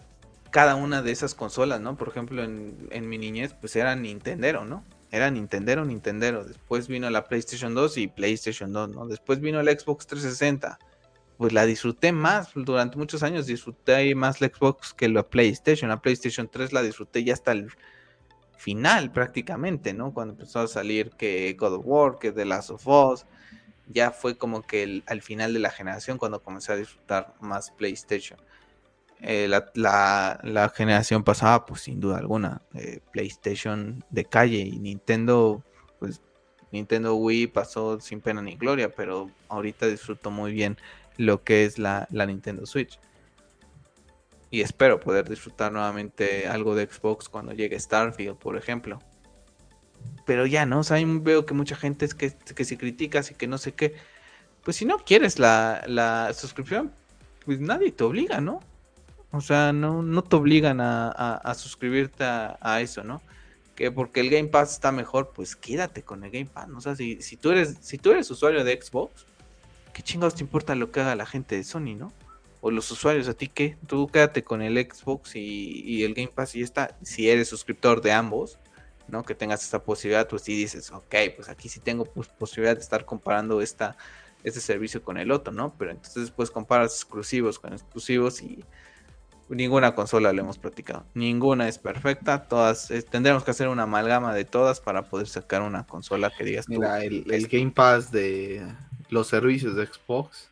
cada 0.52 0.76
una 0.76 1.02
de 1.02 1.12
esas 1.12 1.34
consolas, 1.34 1.82
¿no? 1.82 1.98
Por 1.98 2.10
ejemplo, 2.10 2.44
en, 2.44 2.88
en 2.92 3.10
mi 3.10 3.18
niñez, 3.18 3.56
pues 3.60 3.76
era 3.76 3.96
Nintendero, 3.96 4.66
¿no? 4.66 4.84
Era 5.10 5.32
Nintendero, 5.32 5.86
Nintendero. 5.86 6.44
Después 6.44 6.88
vino 6.88 7.10
la 7.10 7.24
PlayStation 7.24 7.74
2 7.74 7.98
y 7.98 8.08
PlayStation 8.08 8.74
2, 8.74 8.90
¿no? 8.90 9.08
Después 9.08 9.40
vino 9.40 9.64
la 9.64 9.72
Xbox 9.72 10.06
360. 10.06 10.78
Pues 11.38 11.54
la 11.54 11.66
disfruté 11.66 12.12
más 12.12 12.50
durante 12.56 12.98
muchos 12.98 13.22
años. 13.24 13.46
Disfruté 13.46 14.16
más 14.16 14.42
la 14.42 14.48
Xbox 14.48 14.94
que 14.94 15.08
la 15.08 15.24
PlayStation. 15.24 15.90
La 15.90 16.02
PlayStation 16.02 16.50
3 16.50 16.74
la 16.74 16.82
disfruté 16.82 17.24
ya 17.24 17.34
hasta 17.34 17.52
el 17.52 17.70
final 18.58 19.12
prácticamente, 19.12 19.94
¿no? 19.94 20.14
Cuando 20.14 20.34
empezó 20.34 20.60
a 20.62 20.68
salir 20.68 21.12
que 21.12 21.54
God 21.54 21.76
of 21.76 21.82
War, 21.86 22.18
que 22.20 22.32
The 22.32 22.46
Last 22.46 22.72
of 22.72 22.88
Us. 22.88 23.26
Ya 23.90 24.12
fue 24.12 24.38
como 24.38 24.64
que 24.64 25.04
al 25.06 25.22
final 25.22 25.54
de 25.54 25.60
la 25.60 25.70
generación 25.70 26.18
cuando 26.18 26.42
comencé 26.44 26.74
a 26.74 26.76
disfrutar 26.76 27.36
más 27.40 27.72
PlayStation. 27.72 28.40
Eh, 29.22 29.48
la, 29.48 29.72
la- 29.76 30.40
la 30.44 30.70
generación 30.70 31.24
pasada, 31.24 31.66
pues 31.66 31.82
sin 31.82 32.00
duda 32.00 32.18
alguna, 32.18 32.62
eh, 32.76 33.00
PlayStation 33.12 34.04
de 34.10 34.26
calle 34.26 34.60
y 34.60 34.78
Nintendo, 34.80 35.64
pues 36.00 36.22
Nintendo 36.72 37.16
Wii 37.16 37.48
pasó 37.48 38.00
sin 38.00 38.22
pena 38.22 38.42
ni 38.42 38.56
gloria, 38.56 38.92
pero 38.94 39.32
ahorita 39.48 39.88
disfruto 39.88 40.30
muy 40.32 40.52
bien 40.52 40.78
lo 41.18 41.44
que 41.44 41.66
es 41.66 41.78
la, 41.78 42.08
la 42.12 42.26
Nintendo 42.26 42.66
Switch. 42.66 43.00
Y 44.50 44.62
espero 44.62 45.00
poder 45.00 45.28
disfrutar 45.28 45.72
nuevamente 45.74 46.48
algo 46.48 46.74
de 46.74 46.88
Xbox 46.88 47.28
cuando 47.28 47.52
llegue 47.54 47.80
Starfield, 47.80 48.38
por 48.38 48.56
ejemplo. 48.58 49.00
Pero 50.26 50.46
ya, 50.46 50.66
¿no? 50.66 50.80
O 50.80 50.84
sea, 50.84 50.98
veo 51.06 51.46
que 51.46 51.54
mucha 51.54 51.76
gente 51.76 52.06
es 52.06 52.14
que, 52.16 52.34
que 52.34 52.64
si 52.66 52.78
criticas 52.78 53.32
y 53.32 53.34
que 53.36 53.48
no 53.48 53.58
sé 53.58 53.74
qué. 53.74 53.96
Pues 54.64 54.78
si 54.78 54.86
no 54.86 55.00
quieres 55.00 55.40
la, 55.40 55.84
la 55.88 56.34
suscripción, 56.34 56.92
pues 57.46 57.60
nadie 57.60 57.92
te 57.92 58.04
obliga, 58.04 58.40
¿no? 58.42 58.62
O 59.32 59.42
sea, 59.42 59.74
no, 59.74 60.02
no 60.02 60.24
te 60.24 60.36
obligan 60.38 60.80
a, 60.80 61.10
a- 61.10 61.54
suscribirte 61.54 62.24
a, 62.24 62.58
a 62.62 62.80
eso, 62.82 63.04
¿no? 63.04 63.22
Que 63.76 63.92
porque 63.92 64.22
el 64.22 64.30
Game 64.30 64.48
Pass 64.48 64.74
está 64.74 64.92
mejor, 64.92 65.32
pues 65.34 65.56
quédate 65.56 66.04
con 66.04 66.24
el 66.24 66.32
Game 66.32 66.48
Pass. 66.48 66.68
¿no? 66.70 66.78
O 66.78 66.82
sea, 66.82 66.96
si, 66.96 67.22
si, 67.22 67.36
tú 67.38 67.52
eres, 67.52 67.78
si 67.82 67.98
tú 67.98 68.12
eres 68.12 68.32
usuario 68.32 68.64
de 68.64 68.82
Xbox, 68.82 69.26
¿qué 69.98 70.04
chingados 70.04 70.36
te 70.36 70.44
importa 70.44 70.76
lo 70.76 70.92
que 70.92 71.00
haga 71.02 71.16
la 71.16 71.26
gente 71.26 71.56
de 71.56 71.64
Sony, 71.64 71.96
no? 71.98 72.14
O 72.62 72.70
los 72.70 72.92
usuarios, 72.92 73.28
¿a 73.28 73.34
ti 73.34 73.48
qué? 73.48 73.78
Tú 73.88 74.08
quédate 74.08 74.44
con 74.44 74.62
el 74.62 74.78
Xbox 74.78 75.36
y, 75.36 75.82
y 75.84 76.04
el 76.04 76.14
Game 76.14 76.28
Pass 76.34 76.54
y 76.56 76.60
ya 76.60 76.66
está. 76.66 76.98
Si 77.02 77.28
eres 77.28 77.50
suscriptor 77.50 78.02
de 78.02 78.12
ambos, 78.12 78.60
¿no? 79.08 79.24
Que 79.24 79.34
tengas 79.34 79.64
esa 79.64 79.84
posibilidad, 79.84 80.28
pues 80.28 80.44
sí 80.44 80.56
dices, 80.56 80.92
ok, 80.92 81.16
pues 81.36 81.50
aquí 81.50 81.68
sí 81.68 81.80
tengo 81.80 82.06
pues, 82.06 82.28
posibilidad 82.28 82.76
de 82.76 82.82
estar 82.82 83.06
comparando 83.06 83.60
esta, 83.60 83.98
este 84.44 84.60
servicio 84.60 85.02
con 85.02 85.18
el 85.18 85.32
otro, 85.32 85.52
¿no? 85.52 85.74
Pero 85.80 85.90
entonces 85.92 86.24
después 86.24 86.52
comparas 86.52 86.94
exclusivos 86.94 87.58
con 87.58 87.74
exclusivos 87.74 88.42
y 88.44 88.64
ninguna 89.50 89.96
consola 89.96 90.34
lo 90.34 90.42
hemos 90.42 90.58
platicado. 90.58 91.06
Ninguna 91.16 91.68
es 91.68 91.78
perfecta, 91.80 92.48
todas, 92.48 92.92
eh, 92.92 93.02
tendremos 93.02 93.44
que 93.44 93.52
hacer 93.52 93.68
una 93.68 93.84
amalgama 93.84 94.34
de 94.36 94.46
todas 94.46 94.80
para 94.82 95.04
poder 95.10 95.28
sacar 95.28 95.62
una 95.64 95.88
consola 95.88 96.32
que 96.38 96.44
digas 96.44 96.66
tú, 96.66 96.74
Mira, 96.74 97.04
el, 97.04 97.24
el 97.32 97.46
es- 97.46 97.50
Game 97.50 97.72
Pass 97.72 98.12
de 98.12 98.62
los 99.10 99.28
servicios 99.28 99.76
de 99.76 99.86
Xbox, 99.88 100.50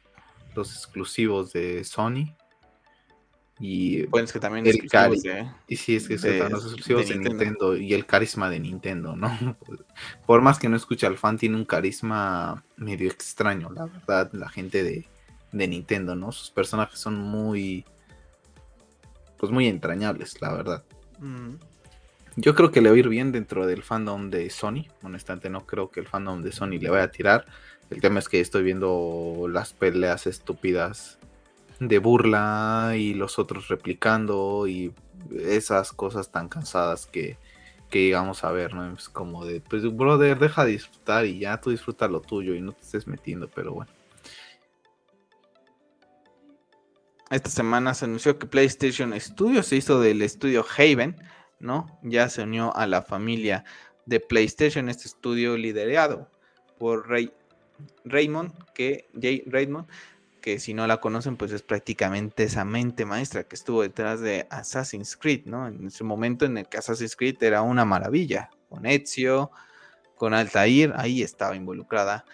los 0.56 0.72
exclusivos 0.74 1.52
de 1.54 1.84
Sony. 1.84 2.34
Y, 3.60 4.06
Bueno, 4.08 4.26
es 4.26 4.34
que 4.34 4.40
también 4.40 4.66
el 4.68 4.76
exclusivos 4.76 5.24
de- 5.24 5.50
y 5.70 5.78
sí, 5.78 5.96
es 5.96 6.08
que 6.10 6.18
de- 6.18 6.38
están 6.38 6.52
los 6.52 6.64
exclusivos 6.66 7.04
de 7.08 7.14
de, 7.14 7.20
Nintendo. 7.20 7.44
Nintendo. 7.46 7.78
y 7.78 7.94
el 7.94 8.06
carisma 8.06 8.50
de 8.50 8.60
Nintendo, 8.60 9.16
¿no? 9.16 9.30
Por 10.28 10.42
más 10.42 10.60
que 10.60 10.68
no 10.68 10.76
escuche 10.76 11.08
al 11.08 11.18
fan, 11.18 11.38
tiene 11.38 11.56
un 11.56 11.64
carisma 11.66 12.64
medio 12.76 13.10
extraño, 13.10 13.70
la 13.72 13.86
verdad, 13.86 14.30
la 14.34 14.50
gente 14.50 14.84
de, 14.84 15.08
de 15.54 15.68
Nintendo, 15.70 16.16
¿no? 16.18 16.34
Sus 16.34 16.52
personajes 16.52 17.00
son 17.00 17.16
muy, 17.16 17.86
pues 19.38 19.54
muy 19.54 19.68
entrañables, 19.68 20.42
la 20.42 20.54
verdad. 20.54 20.84
Mm, 21.20 21.56
Yo 22.36 22.56
creo 22.56 22.72
que 22.72 22.82
le 22.82 22.90
va 22.90 22.96
a 22.96 23.00
ir 23.00 23.08
bien 23.08 23.32
dentro 23.32 23.66
del 23.66 23.84
fandom 23.84 24.30
de 24.30 24.50
Sony. 24.50 24.86
Honestamente, 25.02 25.50
no 25.50 25.66
creo 25.66 25.90
que 25.90 26.02
el 26.02 26.08
fandom 26.08 26.42
de 26.44 26.52
Sony 26.52 26.72
le 26.82 26.90
vaya 26.90 27.06
a 27.06 27.12
tirar. 27.12 27.46
El 27.90 28.02
tema 28.02 28.20
es 28.20 28.30
que 28.30 28.40
estoy 28.40 28.64
viendo 28.64 29.48
las 29.50 29.74
peleas 29.74 30.28
estúpidas 30.28 31.20
de 31.80 32.00
burla 32.00 32.94
y 32.98 33.14
los 33.14 33.38
otros 33.38 33.68
replicando 33.68 34.68
y 34.68 34.94
esas 35.40 35.92
cosas 35.92 36.32
tan 36.32 36.50
cansadas 36.50 37.06
que, 37.06 37.38
que 37.90 38.04
llegamos 38.04 38.44
a 38.44 38.52
ver, 38.52 38.74
¿no? 38.74 38.94
Es 38.94 39.10
como 39.10 39.46
de, 39.46 39.62
pues, 39.62 39.84
brother, 39.96 40.40
deja 40.40 40.66
de 40.66 40.72
disfrutar 40.72 41.26
y 41.26 41.40
ya 41.40 41.60
tú 41.62 41.70
disfruta 41.70 42.08
lo 42.08 42.22
tuyo 42.22 42.56
y 42.56 42.62
no 42.62 42.72
te 42.72 42.82
estés 42.82 43.08
metiendo, 43.08 43.50
pero 43.50 43.74
bueno. 43.74 43.92
Esta 47.32 47.50
semana 47.50 47.94
se 47.94 48.06
anunció 48.06 48.38
que 48.38 48.46
PlayStation 48.46 49.20
Studios 49.20 49.66
se 49.68 49.78
hizo 49.78 50.00
del 50.00 50.22
estudio 50.22 50.66
Haven, 50.78 51.18
¿no? 51.60 52.00
Ya 52.04 52.30
se 52.30 52.44
unió 52.44 52.76
a 52.76 52.86
la 52.88 53.02
familia 53.02 53.66
de 54.06 54.20
PlayStation, 54.20 54.90
este 54.90 55.08
estudio 55.08 55.58
liderado 55.58 56.30
por 56.78 57.10
Ray, 57.10 57.34
Raymond, 58.04 58.54
que 58.74 59.08
Jay 59.20 59.44
Raymond, 59.46 59.88
que 60.42 60.60
si 60.60 60.74
no 60.74 60.86
la 60.86 60.98
conocen, 60.98 61.38
pues 61.38 61.52
es 61.52 61.64
prácticamente 61.64 62.44
esa 62.44 62.66
mente 62.66 63.06
maestra 63.06 63.44
que 63.44 63.56
estuvo 63.56 63.82
detrás 63.82 64.22
de 64.22 64.48
Assassin's 64.50 65.18
Creed, 65.18 65.46
¿no? 65.46 65.68
En 65.68 65.88
ese 65.88 66.04
momento 66.04 66.46
en 66.46 66.58
el 66.58 66.68
que 66.68 66.78
Assassin's 66.78 67.16
Creed 67.16 67.42
era 67.42 67.62
una 67.62 67.86
maravilla, 67.86 68.50
con 68.70 68.86
Ezio, 68.86 69.52
con 70.16 70.34
Altair, 70.34 70.94
ahí 70.98 71.22
estaba 71.24 71.56
involucrada 71.56 72.26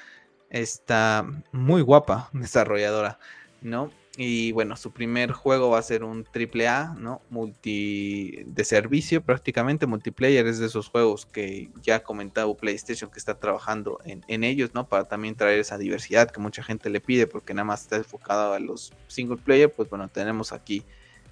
esta 0.50 1.26
muy 1.52 1.82
guapa 1.82 2.30
desarrolladora, 2.34 3.18
¿no? 3.62 3.92
Y 4.18 4.51
bueno, 4.51 4.76
su 4.76 4.91
primer 4.91 5.32
juego 5.32 5.70
va 5.70 5.80
a 5.80 5.82
ser 5.82 6.03
un 6.03 6.26
triple 6.26 6.68
A, 6.68 6.93
¿no? 6.97 7.22
Multi 7.30 8.43
de 8.45 8.66
servicio 8.66 9.22
prácticamente, 9.22 9.88
multiplayer 9.88 10.45
es 10.47 10.59
de 10.59 10.66
esos 10.66 10.89
juegos 10.89 11.26
que 11.26 11.70
ya 11.82 11.97
ha 11.97 12.03
comentado 12.03 12.57
PlayStation 12.57 13.09
que 13.09 13.20
está 13.20 13.39
trabajando 13.39 13.99
en, 14.03 14.26
en, 14.28 14.43
ellos, 14.43 14.72
¿no? 14.74 14.86
Para 14.86 15.05
también 15.05 15.36
traer 15.36 15.59
esa 15.59 15.78
diversidad 15.78 16.30
que 16.30 16.41
mucha 16.41 16.62
gente 16.62 16.89
le 16.89 16.99
pide 16.99 17.26
porque 17.26 17.53
nada 17.53 17.64
más 17.64 17.84
está 17.84 17.95
enfocado 17.95 18.53
a 18.53 18.59
los 18.59 18.91
single 19.07 19.38
player, 19.38 19.72
pues 19.72 19.89
bueno, 19.89 20.09
tenemos 20.09 20.51
aquí 20.51 20.84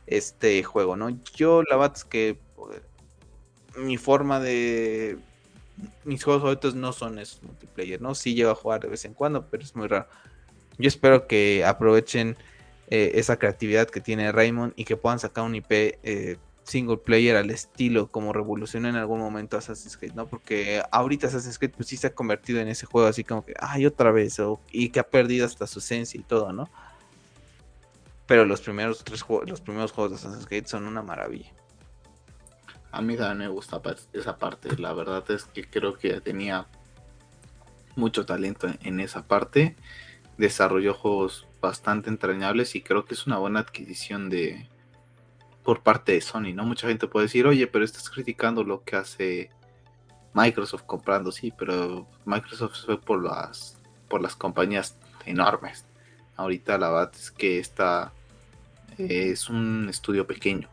este 0.07 0.63
juego, 0.63 0.95
¿no? 0.95 1.09
Yo 1.35 1.63
la 1.63 1.75
verdad 1.75 1.97
es 1.97 2.05
que 2.05 2.37
pues, 2.55 2.81
mi 3.77 3.97
forma 3.97 4.39
de... 4.39 5.17
Mis 6.03 6.23
juegos 6.23 6.41
favoritos 6.41 6.75
no 6.75 6.91
son 6.91 7.19
esos 7.19 7.41
multiplayer, 7.43 8.01
¿no? 8.01 8.15
Sí 8.15 8.35
llego 8.35 8.51
a 8.51 8.55
jugar 8.55 8.81
de 8.81 8.89
vez 8.89 9.05
en 9.05 9.13
cuando, 9.13 9.45
pero 9.47 9.63
es 9.63 9.75
muy 9.75 9.87
raro. 9.87 10.07
Yo 10.77 10.87
espero 10.87 11.27
que 11.27 11.63
aprovechen 11.65 12.37
eh, 12.91 13.11
esa 13.19 13.37
creatividad 13.37 13.87
que 13.87 14.01
tiene 14.01 14.31
Raymond 14.31 14.73
y 14.75 14.83
que 14.83 14.97
puedan 14.97 15.19
sacar 15.19 15.43
un 15.43 15.53
IP 15.53 15.71
eh, 15.71 16.37
single 16.63 16.97
player 16.97 17.35
al 17.35 17.51
estilo 17.51 18.07
como 18.07 18.33
revolucionó 18.33 18.89
en 18.89 18.95
algún 18.95 19.19
momento 19.19 19.57
Assassin's 19.57 19.95
Creed, 19.95 20.13
¿no? 20.13 20.25
Porque 20.25 20.81
ahorita 20.91 21.27
Assassin's 21.27 21.59
Creed 21.59 21.73
pues 21.77 21.87
sí 21.87 21.97
se 21.97 22.07
ha 22.07 22.15
convertido 22.15 22.59
en 22.61 22.67
ese 22.67 22.87
juego 22.87 23.07
así 23.07 23.23
como 23.23 23.45
que, 23.45 23.53
ay, 23.59 23.85
otra 23.85 24.11
vez, 24.11 24.41
y 24.71 24.89
que 24.89 24.99
ha 24.99 25.07
perdido 25.07 25.45
hasta 25.45 25.67
su 25.67 25.79
esencia 25.79 26.19
y 26.19 26.23
todo, 26.23 26.51
¿no? 26.51 26.67
Pero 28.25 28.45
los 28.45 28.61
primeros 28.61 29.03
tres 29.03 29.21
juegos, 29.21 29.47
los 29.47 29.61
primeros 29.61 29.91
juegos 29.91 30.11
de 30.11 30.17
Assassin's 30.17 30.47
Creed 30.47 30.65
son 30.65 30.85
una 30.85 31.03
maravilla. 31.03 31.51
A 32.91 33.03
mí 33.03 33.15
también 33.15 33.37
me 33.37 33.47
gusta 33.49 33.79
esa 34.13 34.37
parte, 34.37 34.75
la 34.77 34.93
verdad 34.93 35.23
es 35.29 35.43
que 35.43 35.69
creo 35.69 35.95
que 35.95 36.21
tenía 36.21 36.65
mucho 37.95 38.25
talento 38.25 38.67
en 38.81 38.99
esa 38.99 39.27
parte, 39.27 39.75
desarrolló 40.37 40.95
juegos 40.95 41.48
bastante 41.61 42.09
entrañables 42.09 42.75
y 42.75 42.81
creo 42.81 43.05
que 43.05 43.13
es 43.13 43.27
una 43.27 43.37
buena 43.37 43.59
adquisición 43.59 44.29
de 44.29 44.67
por 45.63 45.81
parte 45.81 46.13
de 46.13 46.21
Sony, 46.21 46.53
¿no? 46.53 46.65
Mucha 46.65 46.87
gente 46.87 47.07
puede 47.07 47.25
decir, 47.25 47.45
oye, 47.45 47.67
pero 47.67 47.85
estás 47.85 48.09
criticando 48.09 48.63
lo 48.63 48.83
que 48.83 48.95
hace 48.95 49.49
Microsoft 50.33 50.83
comprando, 50.83 51.31
sí, 51.31 51.53
pero 51.55 52.07
Microsoft 52.25 52.85
fue 52.85 52.99
por 52.99 53.23
las 53.23 53.77
por 54.07 54.21
las 54.21 54.35
compañías 54.35 54.97
enormes. 55.25 55.85
Ahorita 56.35 56.77
la 56.77 56.89
verdad 56.89 57.11
es 57.13 57.31
que 57.31 57.59
esta 57.59 58.11
es 58.97 59.49
un 59.49 59.87
estudio 59.89 60.25
pequeño. 60.25 60.67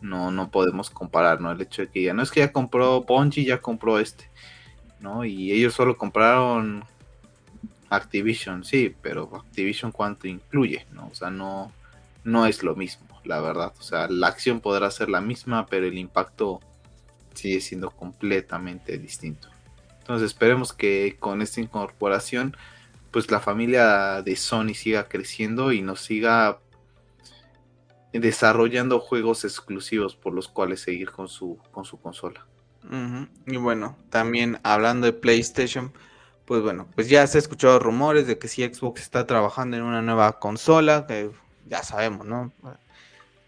No, 0.00 0.30
no 0.30 0.50
podemos 0.50 0.90
comparar, 0.90 1.40
¿no? 1.40 1.52
El 1.52 1.60
hecho 1.60 1.82
de 1.82 1.88
que 1.88 2.02
ya 2.02 2.14
no 2.14 2.22
es 2.22 2.30
que 2.30 2.40
ya 2.40 2.52
compró 2.52 3.02
Bungie, 3.02 3.44
ya 3.44 3.60
compró 3.60 3.98
este, 3.98 4.30
¿no? 4.98 5.24
Y 5.24 5.52
ellos 5.52 5.74
solo 5.74 5.96
compraron 5.96 6.84
Activision, 7.92 8.64
sí, 8.64 8.94
pero 9.02 9.30
Activision 9.34 9.92
cuánto 9.92 10.26
incluye, 10.26 10.86
¿no? 10.92 11.08
O 11.08 11.14
sea, 11.14 11.30
no, 11.30 11.72
no 12.24 12.46
es 12.46 12.62
lo 12.62 12.74
mismo, 12.74 13.06
la 13.24 13.40
verdad. 13.40 13.72
O 13.78 13.82
sea, 13.82 14.08
la 14.08 14.28
acción 14.28 14.60
podrá 14.60 14.90
ser 14.90 15.08
la 15.10 15.20
misma, 15.20 15.66
pero 15.66 15.86
el 15.86 15.98
impacto 15.98 16.60
sigue 17.34 17.60
siendo 17.60 17.90
completamente 17.90 18.96
distinto. 18.98 19.48
Entonces 19.98 20.26
esperemos 20.26 20.72
que 20.72 21.16
con 21.18 21.42
esta 21.42 21.60
incorporación, 21.60 22.56
pues 23.10 23.30
la 23.30 23.40
familia 23.40 24.22
de 24.22 24.36
Sony 24.36 24.74
siga 24.74 25.08
creciendo 25.08 25.70
y 25.72 25.82
nos 25.82 26.00
siga 26.00 26.60
desarrollando 28.12 29.00
juegos 29.00 29.44
exclusivos 29.44 30.16
por 30.16 30.32
los 30.32 30.48
cuales 30.48 30.80
seguir 30.80 31.10
con 31.10 31.28
su, 31.28 31.58
con 31.70 31.84
su 31.84 32.00
consola. 32.00 32.46
Y 33.46 33.56
bueno, 33.58 33.96
también 34.10 34.58
hablando 34.64 35.06
de 35.06 35.12
PlayStation, 35.12 35.92
pues 36.52 36.60
bueno, 36.62 36.86
pues 36.94 37.08
ya 37.08 37.26
se 37.26 37.38
ha 37.38 37.40
escuchado 37.40 37.78
rumores 37.78 38.26
de 38.26 38.38
que 38.38 38.46
si 38.46 38.62
Xbox 38.62 39.00
está 39.00 39.26
trabajando 39.26 39.78
en 39.78 39.84
una 39.84 40.02
nueva 40.02 40.38
consola, 40.38 41.06
que 41.06 41.30
ya 41.66 41.82
sabemos, 41.82 42.26
¿no? 42.26 42.52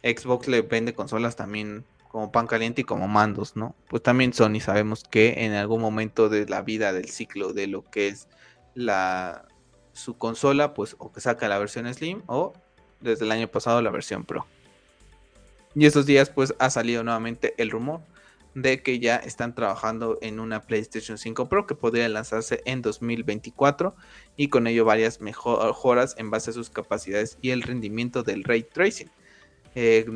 Xbox 0.03 0.49
le 0.49 0.63
vende 0.63 0.95
consolas 0.95 1.37
también 1.37 1.85
como 2.09 2.33
pan 2.33 2.47
caliente 2.47 2.81
y 2.81 2.85
como 2.85 3.07
mandos, 3.07 3.57
¿no? 3.57 3.75
Pues 3.91 4.03
también 4.03 4.33
Sony 4.33 4.59
sabemos 4.59 5.05
que 5.05 5.45
en 5.45 5.53
algún 5.53 5.83
momento 5.83 6.31
de 6.31 6.47
la 6.47 6.63
vida 6.63 6.95
del 6.95 7.11
ciclo 7.11 7.53
de 7.53 7.67
lo 7.67 7.85
que 7.85 8.09
es 8.09 8.27
la 8.75 9.49
su 9.93 10.17
consola, 10.17 10.73
pues 10.73 10.97
o 10.99 11.13
que 11.13 11.21
saca 11.21 11.47
la 11.47 11.59
versión 11.59 11.93
Slim 11.93 12.23
o 12.25 12.55
desde 13.03 13.27
el 13.27 13.33
año 13.33 13.49
pasado 13.49 13.83
la 13.83 13.91
versión 13.91 14.25
Pro. 14.25 14.47
Y 15.75 15.85
estos 15.85 16.07
días 16.07 16.31
pues 16.31 16.55
ha 16.59 16.71
salido 16.71 17.05
nuevamente 17.05 17.53
el 17.59 17.71
rumor 17.71 18.01
de 18.55 18.83
que 18.83 18.99
ya 18.99 19.17
están 19.17 19.55
trabajando 19.55 20.19
en 20.23 20.39
una 20.39 20.63
PlayStation 20.63 21.19
5 21.19 21.49
Pro 21.49 21.67
que 21.67 21.75
podría 21.75 22.09
lanzarse 22.09 22.63
en 22.65 22.83
2024 22.83 23.95
y 24.37 24.49
con 24.49 24.67
ello 24.67 24.85
varias 24.85 25.21
mejoras 25.21 26.15
en 26.19 26.31
base 26.31 26.51
a 26.51 26.55
sus 26.55 26.71
capacidades 26.71 27.37
y 27.43 27.51
el 27.51 27.63
rendimiento 27.63 28.23
del 28.23 28.45
ray 28.45 28.63
tracing. 28.63 29.11
Eh, 29.77 30.07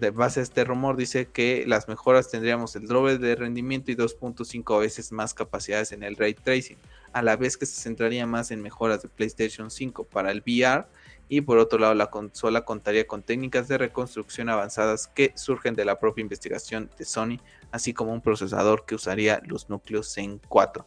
de 0.00 0.10
base 0.10 0.40
a 0.40 0.42
este 0.42 0.64
rumor 0.64 0.96
dice 0.96 1.26
que 1.26 1.64
las 1.66 1.86
mejoras 1.86 2.30
tendríamos 2.30 2.74
el 2.76 2.86
doble 2.86 3.18
de 3.18 3.34
rendimiento 3.36 3.92
y 3.92 3.94
2.5 3.94 4.80
veces 4.80 5.12
más 5.12 5.34
capacidades 5.34 5.92
en 5.92 6.02
el 6.02 6.16
ray 6.16 6.32
tracing, 6.32 6.78
a 7.12 7.20
la 7.20 7.36
vez 7.36 7.58
que 7.58 7.66
se 7.66 7.78
centraría 7.78 8.26
más 8.26 8.50
en 8.50 8.62
mejoras 8.62 9.02
de 9.02 9.10
PlayStation 9.10 9.70
5 9.70 10.04
para 10.04 10.30
el 10.30 10.40
VR 10.40 10.86
y 11.28 11.40
por 11.40 11.58
otro 11.58 11.78
lado 11.78 11.94
la 11.94 12.10
consola 12.10 12.64
contaría 12.64 13.06
con 13.06 13.22
técnicas 13.22 13.68
de 13.68 13.78
reconstrucción 13.78 14.48
avanzadas 14.48 15.08
que 15.08 15.32
surgen 15.34 15.74
de 15.74 15.84
la 15.84 15.98
propia 15.98 16.22
investigación 16.22 16.90
de 16.96 17.04
Sony, 17.04 17.38
así 17.72 17.92
como 17.92 18.12
un 18.12 18.20
procesador 18.20 18.84
que 18.86 18.94
usaría 18.94 19.42
los 19.46 19.68
núcleos 19.68 20.14
Zen 20.14 20.40
4. 20.48 20.86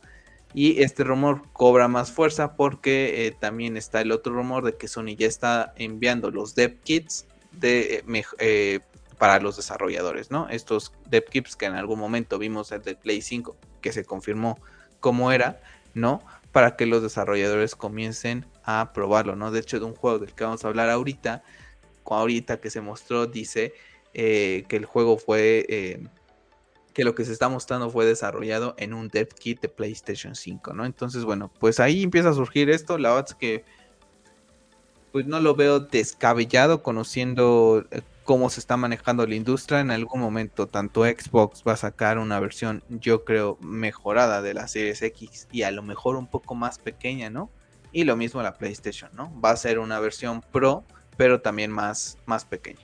Y 0.53 0.81
este 0.81 1.03
rumor 1.03 1.43
cobra 1.53 1.87
más 1.87 2.11
fuerza 2.11 2.55
porque 2.55 3.27
eh, 3.27 3.31
también 3.39 3.77
está 3.77 4.01
el 4.01 4.11
otro 4.11 4.33
rumor 4.33 4.65
de 4.65 4.75
que 4.75 4.87
Sony 4.87 5.15
ya 5.17 5.27
está 5.27 5.73
enviando 5.75 6.31
los 6.31 6.55
dev 6.55 6.79
kits 6.81 7.27
de, 7.51 8.03
eh, 8.39 8.79
para 9.19 9.39
los 9.39 9.57
desarrolladores, 9.57 10.31
¿no? 10.31 10.49
Estos 10.49 10.93
dev 11.07 11.25
kits 11.25 11.55
que 11.55 11.65
en 11.65 11.75
algún 11.75 11.99
momento 11.99 12.39
vimos 12.39 12.71
el 12.71 12.81
de 12.81 12.95
Play 12.95 13.21
5, 13.21 13.55
que 13.81 13.91
se 13.91 14.05
confirmó 14.05 14.57
cómo 14.99 15.31
era, 15.31 15.61
¿no? 15.93 16.23
Para 16.51 16.75
que 16.75 16.87
los 16.87 17.03
desarrolladores 17.03 17.75
comiencen 17.75 18.47
a 18.69 18.93
probarlo, 18.93 19.35
¿no? 19.35 19.49
De 19.49 19.59
hecho, 19.59 19.79
de 19.79 19.85
un 19.85 19.95
juego 19.95 20.19
del 20.19 20.33
que 20.33 20.43
vamos 20.43 20.63
a 20.63 20.67
hablar 20.67 20.89
ahorita, 20.89 21.41
ahorita 22.05 22.59
que 22.59 22.69
se 22.69 22.81
mostró, 22.81 23.25
dice 23.25 23.73
eh, 24.13 24.65
que 24.67 24.75
el 24.75 24.85
juego 24.85 25.17
fue, 25.17 25.65
eh, 25.69 26.07
que 26.93 27.03
lo 27.03 27.15
que 27.15 27.25
se 27.25 27.33
está 27.33 27.49
mostrando 27.49 27.89
fue 27.89 28.05
desarrollado 28.05 28.75
en 28.77 28.93
un 28.93 29.07
dev 29.07 29.29
kit 29.29 29.59
de 29.61 29.69
PlayStation 29.69 30.35
5, 30.35 30.73
¿no? 30.73 30.85
Entonces, 30.85 31.23
bueno, 31.23 31.51
pues 31.59 31.79
ahí 31.79 32.03
empieza 32.03 32.29
a 32.29 32.33
surgir 32.33 32.69
esto, 32.69 32.99
la 32.99 33.09
verdad 33.09 33.25
es 33.29 33.35
que 33.35 33.63
pues 35.11 35.25
no 35.25 35.39
lo 35.39 35.55
veo 35.55 35.79
descabellado 35.79 36.83
conociendo 36.83 37.83
eh, 37.89 38.01
cómo 38.23 38.51
se 38.51 38.59
está 38.59 38.77
manejando 38.77 39.25
la 39.25 39.33
industria. 39.33 39.79
En 39.79 39.89
algún 39.89 40.21
momento, 40.21 40.67
tanto 40.67 41.03
Xbox 41.03 41.63
va 41.67 41.73
a 41.73 41.77
sacar 41.77 42.19
una 42.19 42.39
versión, 42.39 42.83
yo 42.89 43.25
creo, 43.25 43.57
mejorada 43.59 44.43
de 44.43 44.53
la 44.53 44.67
Series 44.67 45.01
X 45.01 45.47
y 45.51 45.63
a 45.63 45.71
lo 45.71 45.81
mejor 45.81 46.15
un 46.15 46.27
poco 46.27 46.53
más 46.53 46.77
pequeña, 46.77 47.31
¿no? 47.31 47.49
Y 47.91 48.03
lo 48.03 48.15
mismo 48.15 48.41
la 48.41 48.53
PlayStation, 48.53 49.09
¿no? 49.13 49.33
Va 49.41 49.51
a 49.51 49.57
ser 49.57 49.79
una 49.79 49.99
versión 49.99 50.41
Pro, 50.41 50.83
pero 51.17 51.41
también 51.41 51.71
más, 51.71 52.17
más 52.25 52.45
pequeña. 52.45 52.79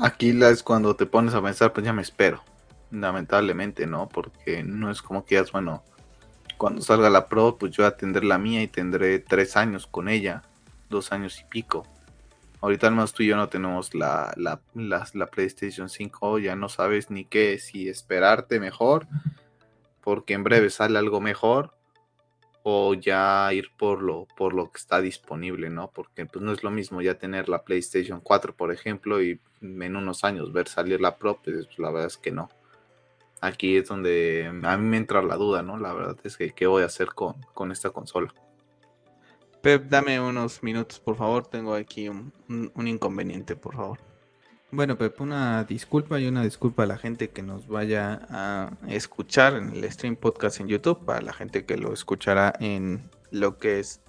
Aquí 0.00 0.30
es 0.42 0.62
cuando 0.62 0.96
te 0.96 1.06
pones 1.06 1.34
a 1.34 1.42
pensar, 1.42 1.72
pues 1.72 1.84
ya 1.86 1.92
me 1.92 2.02
espero. 2.02 2.42
Lamentablemente, 2.90 3.86
¿no? 3.86 4.08
Porque 4.08 4.62
no 4.62 4.90
es 4.90 5.02
como 5.02 5.24
que 5.24 5.34
ya 5.36 5.44
bueno, 5.52 5.82
cuando 6.56 6.82
salga 6.82 7.10
la 7.10 7.28
Pro, 7.28 7.56
pues 7.58 7.72
yo 7.72 7.82
voy 7.82 7.92
a 7.92 7.96
tendré 7.96 8.24
la 8.24 8.38
mía 8.38 8.62
y 8.62 8.68
tendré 8.68 9.18
tres 9.18 9.56
años 9.56 9.86
con 9.86 10.08
ella, 10.08 10.42
dos 10.88 11.12
años 11.12 11.40
y 11.40 11.44
pico. 11.44 11.86
Ahorita 12.60 12.86
al 12.86 12.94
menos 12.94 13.12
tú 13.12 13.22
y 13.22 13.26
yo 13.26 13.36
no 13.36 13.48
tenemos 13.48 13.94
la, 13.94 14.32
la, 14.36 14.60
la, 14.74 15.06
la 15.12 15.26
PlayStation 15.26 15.90
5, 15.90 16.38
ya 16.38 16.56
no 16.56 16.68
sabes 16.70 17.10
ni 17.10 17.26
qué, 17.26 17.58
si 17.58 17.88
esperarte 17.88 18.58
mejor, 18.58 19.06
porque 20.00 20.34
en 20.34 20.44
breve 20.44 20.70
sale 20.70 20.98
algo 20.98 21.20
mejor, 21.20 21.73
o 22.66 22.94
ya 22.94 23.50
ir 23.52 23.72
por 23.76 24.02
lo, 24.02 24.26
por 24.38 24.54
lo 24.54 24.72
que 24.72 24.78
está 24.78 25.02
disponible, 25.02 25.68
¿no? 25.68 25.90
Porque 25.90 26.24
pues 26.24 26.42
no 26.42 26.50
es 26.50 26.64
lo 26.64 26.70
mismo 26.70 27.02
ya 27.02 27.18
tener 27.18 27.50
la 27.50 27.62
PlayStation 27.62 28.22
4, 28.22 28.56
por 28.56 28.72
ejemplo, 28.72 29.22
y 29.22 29.38
en 29.60 29.96
unos 29.96 30.24
años 30.24 30.50
ver 30.50 30.66
salir 30.66 30.98
la 30.98 31.18
Pro, 31.18 31.38
pues 31.44 31.68
la 31.78 31.90
verdad 31.90 32.06
es 32.06 32.16
que 32.16 32.32
no. 32.32 32.48
Aquí 33.42 33.76
es 33.76 33.88
donde 33.88 34.50
a 34.62 34.78
mí 34.78 34.84
me 34.86 34.96
entra 34.96 35.22
la 35.22 35.36
duda, 35.36 35.62
¿no? 35.62 35.76
La 35.76 35.92
verdad 35.92 36.16
es 36.24 36.38
que 36.38 36.52
qué 36.52 36.66
voy 36.66 36.84
a 36.84 36.86
hacer 36.86 37.08
con, 37.08 37.34
con 37.52 37.70
esta 37.70 37.90
consola. 37.90 38.32
Pep, 39.60 39.84
dame 39.84 40.18
unos 40.18 40.62
minutos, 40.62 40.98
por 41.00 41.16
favor. 41.16 41.46
Tengo 41.46 41.74
aquí 41.74 42.08
un, 42.08 42.32
un 42.48 42.88
inconveniente, 42.88 43.56
por 43.56 43.76
favor. 43.76 44.13
Bueno, 44.76 44.98
Pep, 44.98 45.20
una 45.20 45.62
disculpa 45.62 46.18
y 46.18 46.26
una 46.26 46.42
disculpa 46.42 46.82
a 46.82 46.86
la 46.86 46.98
gente 46.98 47.30
que 47.30 47.42
nos 47.42 47.68
vaya 47.68 48.26
a 48.28 48.72
escuchar 48.88 49.54
en 49.54 49.70
el 49.70 49.88
stream 49.88 50.16
podcast 50.16 50.58
en 50.58 50.66
YouTube, 50.66 51.04
para 51.04 51.22
la 51.22 51.32
gente 51.32 51.64
que 51.64 51.76
lo 51.76 51.92
escuchará 51.92 52.52
en 52.58 53.08
lo 53.30 53.56
que 53.58 53.78
es 53.78 54.00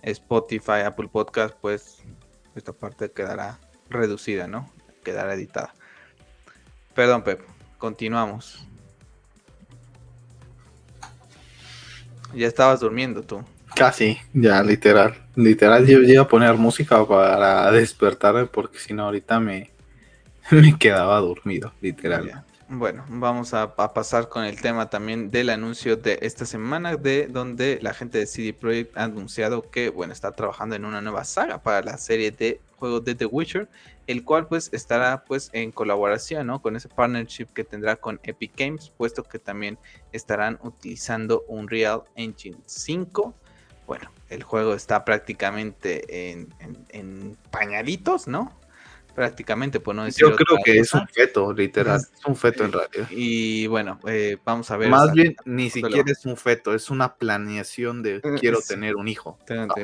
Spotify, 0.00 0.80
Apple 0.86 1.08
Podcast, 1.12 1.54
pues 1.60 1.98
esta 2.54 2.72
parte 2.72 3.10
quedará 3.10 3.60
reducida, 3.90 4.46
¿no? 4.46 4.72
Quedará 5.04 5.34
editada. 5.34 5.74
Perdón, 6.94 7.22
Pep, 7.22 7.42
continuamos. 7.76 8.66
Ya 12.34 12.46
estabas 12.46 12.80
durmiendo 12.80 13.20
tú. 13.20 13.44
Casi, 13.74 14.16
ya 14.32 14.62
literal. 14.62 15.28
Literal, 15.34 15.86
yo 15.86 15.98
iba 15.98 16.22
a 16.22 16.28
poner 16.28 16.54
música 16.54 17.06
para 17.06 17.70
despertarme 17.72 18.46
porque 18.46 18.78
si 18.78 18.94
no 18.94 19.04
ahorita 19.04 19.38
me, 19.38 19.76
me 20.52 20.78
quedaba 20.78 21.20
dormido, 21.20 21.72
literal. 21.80 22.44
Bueno, 22.70 23.04
vamos 23.08 23.54
a, 23.54 23.74
pasar 23.74 24.28
con 24.28 24.44
el 24.44 24.60
tema 24.60 24.90
también 24.90 25.30
del 25.30 25.48
anuncio 25.48 25.96
de 25.96 26.18
esta 26.20 26.44
semana, 26.44 26.96
de 26.96 27.26
donde 27.26 27.78
la 27.80 27.94
gente 27.94 28.18
de 28.18 28.26
CD 28.26 28.52
Projekt 28.52 28.96
ha 28.96 29.04
anunciado 29.04 29.70
que, 29.70 29.88
bueno, 29.88 30.12
está 30.12 30.32
trabajando 30.32 30.76
en 30.76 30.84
una 30.84 31.00
nueva 31.00 31.24
saga 31.24 31.62
para 31.62 31.80
la 31.82 31.96
serie 31.96 32.30
de 32.30 32.60
juegos 32.76 33.04
de 33.06 33.14
The 33.14 33.24
Witcher, 33.24 33.68
el 34.06 34.22
cual 34.22 34.48
pues 34.48 34.68
estará 34.72 35.24
pues 35.24 35.48
en 35.54 35.72
colaboración, 35.72 36.46
¿no? 36.46 36.60
Con 36.60 36.76
ese 36.76 36.88
partnership 36.90 37.46
que 37.54 37.64
tendrá 37.64 37.96
con 37.96 38.20
Epic 38.22 38.52
Games, 38.54 38.92
puesto 38.96 39.22
que 39.22 39.38
también 39.38 39.78
estarán 40.12 40.58
utilizando 40.62 41.44
Unreal 41.48 42.02
Engine 42.16 42.58
5. 42.66 43.34
Bueno, 43.86 44.10
el 44.28 44.42
juego 44.42 44.74
está 44.74 45.06
prácticamente 45.06 46.30
en, 46.32 46.52
en 46.90 47.38
pañalitos, 47.50 48.28
¿no? 48.28 48.52
Prácticamente, 49.18 49.80
por 49.80 49.96
no 49.96 50.04
decir. 50.04 50.20
Yo 50.20 50.36
creo 50.36 50.58
que 50.64 50.78
es 50.78 50.94
un 50.94 51.08
feto, 51.08 51.52
literal. 51.52 51.98
Es 52.18 52.24
un 52.24 52.36
feto 52.36 52.64
en 52.64 52.70
realidad. 52.70 53.08
Y 53.10 53.66
bueno, 53.66 53.98
eh, 54.06 54.36
vamos 54.44 54.70
a 54.70 54.76
ver. 54.76 54.88
Más 54.90 55.12
bien, 55.12 55.34
ni 55.44 55.70
siquiera 55.70 56.08
es 56.08 56.24
un 56.24 56.36
feto, 56.36 56.72
es 56.72 56.88
una 56.88 57.16
planeación 57.16 58.04
de 58.04 58.16
eh, 58.16 58.22
quiero 58.38 58.60
tener 58.60 58.94
un 58.94 59.08
hijo. 59.08 59.36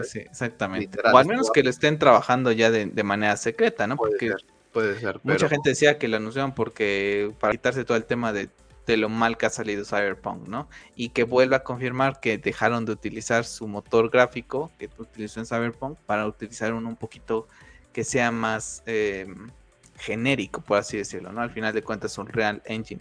Sí, 0.05 0.21
exactamente. 0.21 1.01
o 1.13 1.19
al 1.19 1.27
menos 1.27 1.51
que 1.51 1.65
lo 1.65 1.71
estén 1.71 1.99
trabajando 1.99 2.53
ya 2.53 2.71
de, 2.71 3.03
manera 3.03 3.37
secreta, 3.37 3.89
¿no? 3.89 3.97
Porque 3.97 4.35
puede 4.73 5.01
ser. 5.01 5.19
Mucha 5.25 5.49
gente 5.49 5.71
decía 5.71 5.99
que 5.99 6.07
lo 6.07 6.19
anunciaron 6.19 6.55
porque 6.55 7.33
para 7.41 7.53
quitarse 7.53 7.85
todo 7.85 7.97
el 7.97 8.05
tema 8.05 8.33
de, 8.33 8.51
de 8.87 8.97
lo 8.97 9.09
mal 9.09 9.37
que 9.37 9.47
ha 9.47 9.51
salido 9.51 9.85
Cyberpunk, 9.85 10.47
¿no? 10.47 10.69
Y 10.95 11.09
que 11.09 11.25
vuelva 11.25 11.57
a 11.57 11.65
confirmar 11.65 12.21
que 12.21 12.39
dejaron 12.39 12.85
de 12.85 12.93
utilizar 12.93 13.45
su 13.45 13.67
motor 13.67 14.11
gráfico 14.11 14.71
que 14.79 14.89
utilizó 14.99 15.41
en 15.41 15.47
Cyberpunk 15.47 15.99
para 16.07 16.25
utilizar 16.25 16.73
uno 16.73 16.89
un 16.89 16.97
poquito 16.97 17.49
que 17.95 18.05
sea 18.05 18.31
más 18.31 18.83
em, 18.85 19.51
genérico, 19.97 20.61
por 20.61 20.79
así 20.79 20.99
decirlo, 20.99 21.33
¿no? 21.33 21.41
Al 21.41 21.51
final 21.51 21.73
de 21.73 21.83
cuentas, 21.83 22.19
un 22.19 22.27
Real 22.27 22.61
Engine 22.67 23.01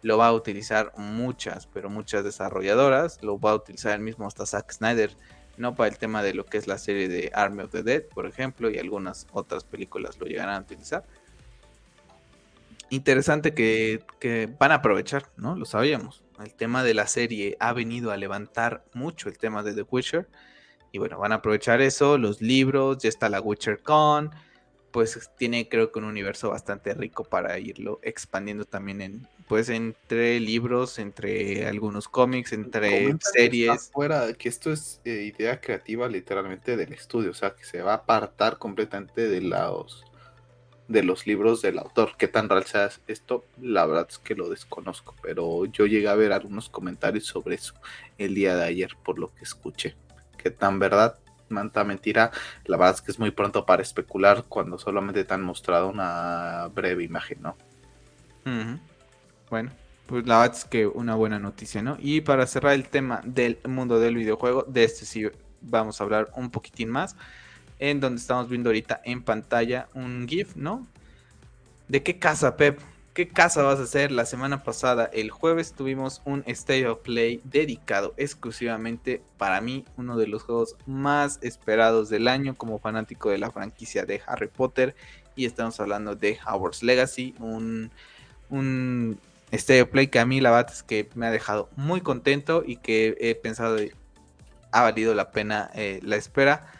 lo 0.00 0.16
va 0.16 0.28
a 0.28 0.32
utilizar 0.32 0.92
muchas, 0.96 1.66
pero 1.66 1.90
muchas 1.90 2.22
desarrolladoras, 2.22 3.20
lo 3.22 3.38
va 3.38 3.50
a 3.50 3.54
utilizar 3.56 3.92
el 3.94 4.00
mismo 4.00 4.26
hasta 4.26 4.46
Zack 4.46 4.72
Snyder, 4.72 5.10
no 5.56 5.74
para 5.74 5.90
el 5.90 5.98
tema 5.98 6.22
de 6.22 6.34
lo 6.34 6.46
que 6.46 6.56
es 6.56 6.68
la 6.68 6.78
serie 6.78 7.08
de 7.08 7.32
Army 7.34 7.64
of 7.64 7.72
the 7.72 7.82
Dead, 7.82 8.04
por 8.04 8.26
ejemplo, 8.26 8.70
y 8.70 8.78
algunas 8.78 9.26
otras 9.32 9.64
películas 9.64 10.18
lo 10.18 10.26
llegarán 10.26 10.54
a 10.54 10.60
utilizar. 10.60 11.04
Interesante 12.90 13.54
que, 13.54 14.04
que 14.20 14.48
van 14.58 14.70
a 14.70 14.76
aprovechar, 14.76 15.28
¿no? 15.36 15.56
Lo 15.56 15.64
sabíamos. 15.64 16.22
El 16.38 16.54
tema 16.54 16.84
de 16.84 16.94
la 16.94 17.08
serie 17.08 17.56
ha 17.58 17.72
venido 17.72 18.12
a 18.12 18.16
levantar 18.16 18.84
mucho 18.94 19.28
el 19.28 19.36
tema 19.36 19.64
de 19.64 19.74
The 19.74 19.82
Witcher 19.82 20.28
y 20.92 20.98
bueno, 20.98 21.18
van 21.18 21.32
a 21.32 21.36
aprovechar 21.36 21.80
eso, 21.80 22.18
los 22.18 22.40
libros, 22.40 22.98
ya 22.98 23.08
está 23.08 23.28
la 23.28 23.40
Witcher 23.40 23.82
Con, 23.82 24.30
pues 24.90 25.30
tiene 25.36 25.68
creo 25.68 25.92
que 25.92 25.98
un 25.98 26.06
universo 26.06 26.50
bastante 26.50 26.94
rico 26.94 27.24
para 27.24 27.58
irlo 27.58 28.00
expandiendo 28.02 28.64
también 28.64 29.00
en 29.02 29.28
pues 29.46 29.70
entre 29.70 30.40
libros, 30.40 30.98
entre 30.98 31.66
algunos 31.66 32.08
cómics, 32.08 32.52
entre 32.52 33.16
series. 33.20 33.90
fuera 33.92 34.32
que 34.34 34.48
esto 34.48 34.70
es 34.72 35.00
eh, 35.04 35.32
idea 35.34 35.60
creativa 35.60 36.06
literalmente 36.08 36.76
del 36.76 36.92
estudio, 36.92 37.30
o 37.30 37.34
sea, 37.34 37.54
que 37.54 37.64
se 37.64 37.80
va 37.80 37.92
a 37.92 37.96
apartar 37.96 38.58
completamente 38.58 39.28
de 39.28 39.40
los 39.40 40.04
de 40.86 41.02
los 41.02 41.26
libros 41.26 41.60
del 41.60 41.78
autor. 41.78 42.12
¿Qué 42.18 42.28
tan 42.28 42.48
real 42.48 42.64
sea 42.64 42.90
esto? 43.06 43.44
La 43.60 43.84
verdad 43.84 44.06
es 44.08 44.18
que 44.18 44.34
lo 44.34 44.48
desconozco, 44.48 45.14
pero 45.22 45.66
yo 45.66 45.86
llegué 45.86 46.08
a 46.08 46.14
ver 46.14 46.32
algunos 46.32 46.70
comentarios 46.70 47.26
sobre 47.26 47.56
eso 47.56 47.74
el 48.16 48.34
día 48.34 48.56
de 48.56 48.64
ayer 48.64 48.90
por 49.04 49.18
lo 49.18 49.34
que 49.34 49.44
escuché 49.44 49.96
que 50.38 50.50
tan 50.50 50.78
verdad, 50.78 51.18
tanta 51.48 51.84
mentira, 51.84 52.30
la 52.64 52.76
verdad 52.76 52.94
es 52.94 53.02
que 53.02 53.10
es 53.10 53.18
muy 53.18 53.30
pronto 53.30 53.66
para 53.66 53.82
especular 53.82 54.44
cuando 54.48 54.78
solamente 54.78 55.24
te 55.24 55.34
han 55.34 55.42
mostrado 55.42 55.88
una 55.88 56.68
breve 56.74 57.04
imagen, 57.04 57.42
¿no? 57.42 57.56
Bueno, 59.50 59.70
pues 60.06 60.26
la 60.26 60.40
verdad 60.40 60.56
es 60.56 60.64
que 60.64 60.86
una 60.86 61.14
buena 61.14 61.38
noticia, 61.38 61.82
¿no? 61.82 61.96
Y 62.00 62.22
para 62.22 62.46
cerrar 62.46 62.72
el 62.72 62.88
tema 62.88 63.20
del 63.24 63.58
mundo 63.66 64.00
del 64.00 64.14
videojuego, 64.14 64.64
de 64.66 64.84
este 64.84 65.04
sí 65.04 65.28
vamos 65.60 66.00
a 66.00 66.04
hablar 66.04 66.30
un 66.34 66.50
poquitín 66.50 66.88
más, 66.88 67.16
en 67.78 68.00
donde 68.00 68.20
estamos 68.20 68.48
viendo 68.48 68.70
ahorita 68.70 69.00
en 69.04 69.22
pantalla 69.22 69.88
un 69.94 70.26
GIF, 70.26 70.56
¿no? 70.56 70.86
¿De 71.88 72.02
qué 72.02 72.18
casa, 72.18 72.56
Pep? 72.56 72.80
¿Qué 73.18 73.26
casa 73.26 73.64
vas 73.64 73.80
a 73.80 73.82
hacer? 73.82 74.12
La 74.12 74.26
semana 74.26 74.62
pasada, 74.62 75.10
el 75.12 75.32
jueves, 75.32 75.72
tuvimos 75.72 76.22
un 76.24 76.44
State 76.46 76.86
of 76.86 77.00
Play 77.00 77.40
dedicado 77.42 78.14
exclusivamente 78.16 79.20
para 79.38 79.60
mí, 79.60 79.84
uno 79.96 80.16
de 80.16 80.28
los 80.28 80.44
juegos 80.44 80.76
más 80.86 81.40
esperados 81.42 82.10
del 82.10 82.28
año 82.28 82.54
como 82.54 82.78
fanático 82.78 83.30
de 83.30 83.38
la 83.38 83.50
franquicia 83.50 84.04
de 84.04 84.22
Harry 84.24 84.46
Potter. 84.46 84.94
Y 85.34 85.46
estamos 85.46 85.80
hablando 85.80 86.14
de 86.14 86.38
Howard's 86.46 86.84
Legacy, 86.84 87.34
un, 87.40 87.90
un 88.50 89.18
State 89.50 89.82
of 89.82 89.88
Play 89.88 90.06
que 90.06 90.20
a 90.20 90.24
mí 90.24 90.40
la 90.40 90.52
verdad 90.52 90.72
es 90.72 90.84
que 90.84 91.10
me 91.16 91.26
ha 91.26 91.32
dejado 91.32 91.68
muy 91.74 92.00
contento 92.00 92.62
y 92.64 92.76
que 92.76 93.16
he 93.18 93.34
pensado 93.34 93.78
ha 94.70 94.82
valido 94.82 95.12
la 95.16 95.32
pena 95.32 95.72
eh, 95.74 95.98
la 96.04 96.14
espera. 96.14 96.72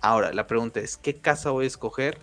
Ahora, 0.00 0.32
la 0.32 0.46
pregunta 0.46 0.80
es, 0.80 0.96
¿qué 0.96 1.16
casa 1.16 1.50
voy 1.50 1.64
a 1.64 1.68
escoger? 1.68 2.16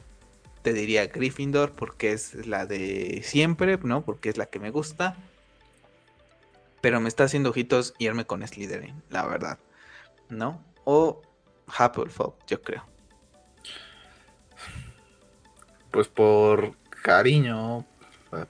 Te 0.61 0.73
diría 0.73 1.07
Gryffindor 1.07 1.71
porque 1.71 2.13
es 2.13 2.45
la 2.45 2.65
de 2.65 3.21
siempre, 3.23 3.77
¿no? 3.83 4.03
Porque 4.03 4.29
es 4.29 4.37
la 4.37 4.45
que 4.45 4.59
me 4.59 4.69
gusta. 4.69 5.15
Pero 6.81 6.99
me 6.99 7.09
está 7.09 7.25
haciendo 7.25 7.49
ojitos 7.49 7.93
irme 7.99 8.25
con 8.25 8.45
Slytherin, 8.45 9.03
la 9.09 9.25
verdad. 9.25 9.59
¿No? 10.29 10.63
O 10.83 11.21
Hufflepuff, 11.67 12.35
yo 12.47 12.61
creo. 12.61 12.85
Pues 15.91 16.07
por 16.07 16.75
cariño, 17.03 17.85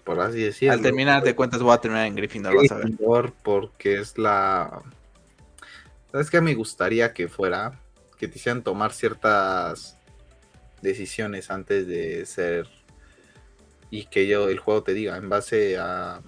por 0.03 0.19
así 0.19 0.41
decirlo. 0.41 0.73
Al 0.73 0.81
terminar 0.81 1.23
de 1.23 1.35
cuentas 1.35 1.61
voy 1.61 1.73
a 1.73 1.79
terminar 1.79 2.05
en 2.05 2.15
Gryffindor, 2.15 2.55
Gryffindor 2.55 3.33
porque 3.43 3.99
es 3.99 4.17
la... 4.17 4.81
¿Sabes 6.11 6.29
qué 6.29 6.41
me 6.41 6.53
gustaría 6.53 7.13
que 7.13 7.27
fuera? 7.27 7.79
Que 8.17 8.27
te 8.27 8.37
hicieran 8.37 8.63
tomar 8.63 8.93
ciertas 8.93 9.97
decisiones 10.81 11.51
antes 11.51 11.87
de 11.87 12.25
ser 12.25 12.67
y 13.89 14.05
que 14.05 14.27
yo 14.27 14.49
el 14.49 14.59
juego 14.59 14.83
te 14.83 14.93
diga 14.93 15.17
en 15.17 15.29
base 15.29 15.77
a 15.77 16.21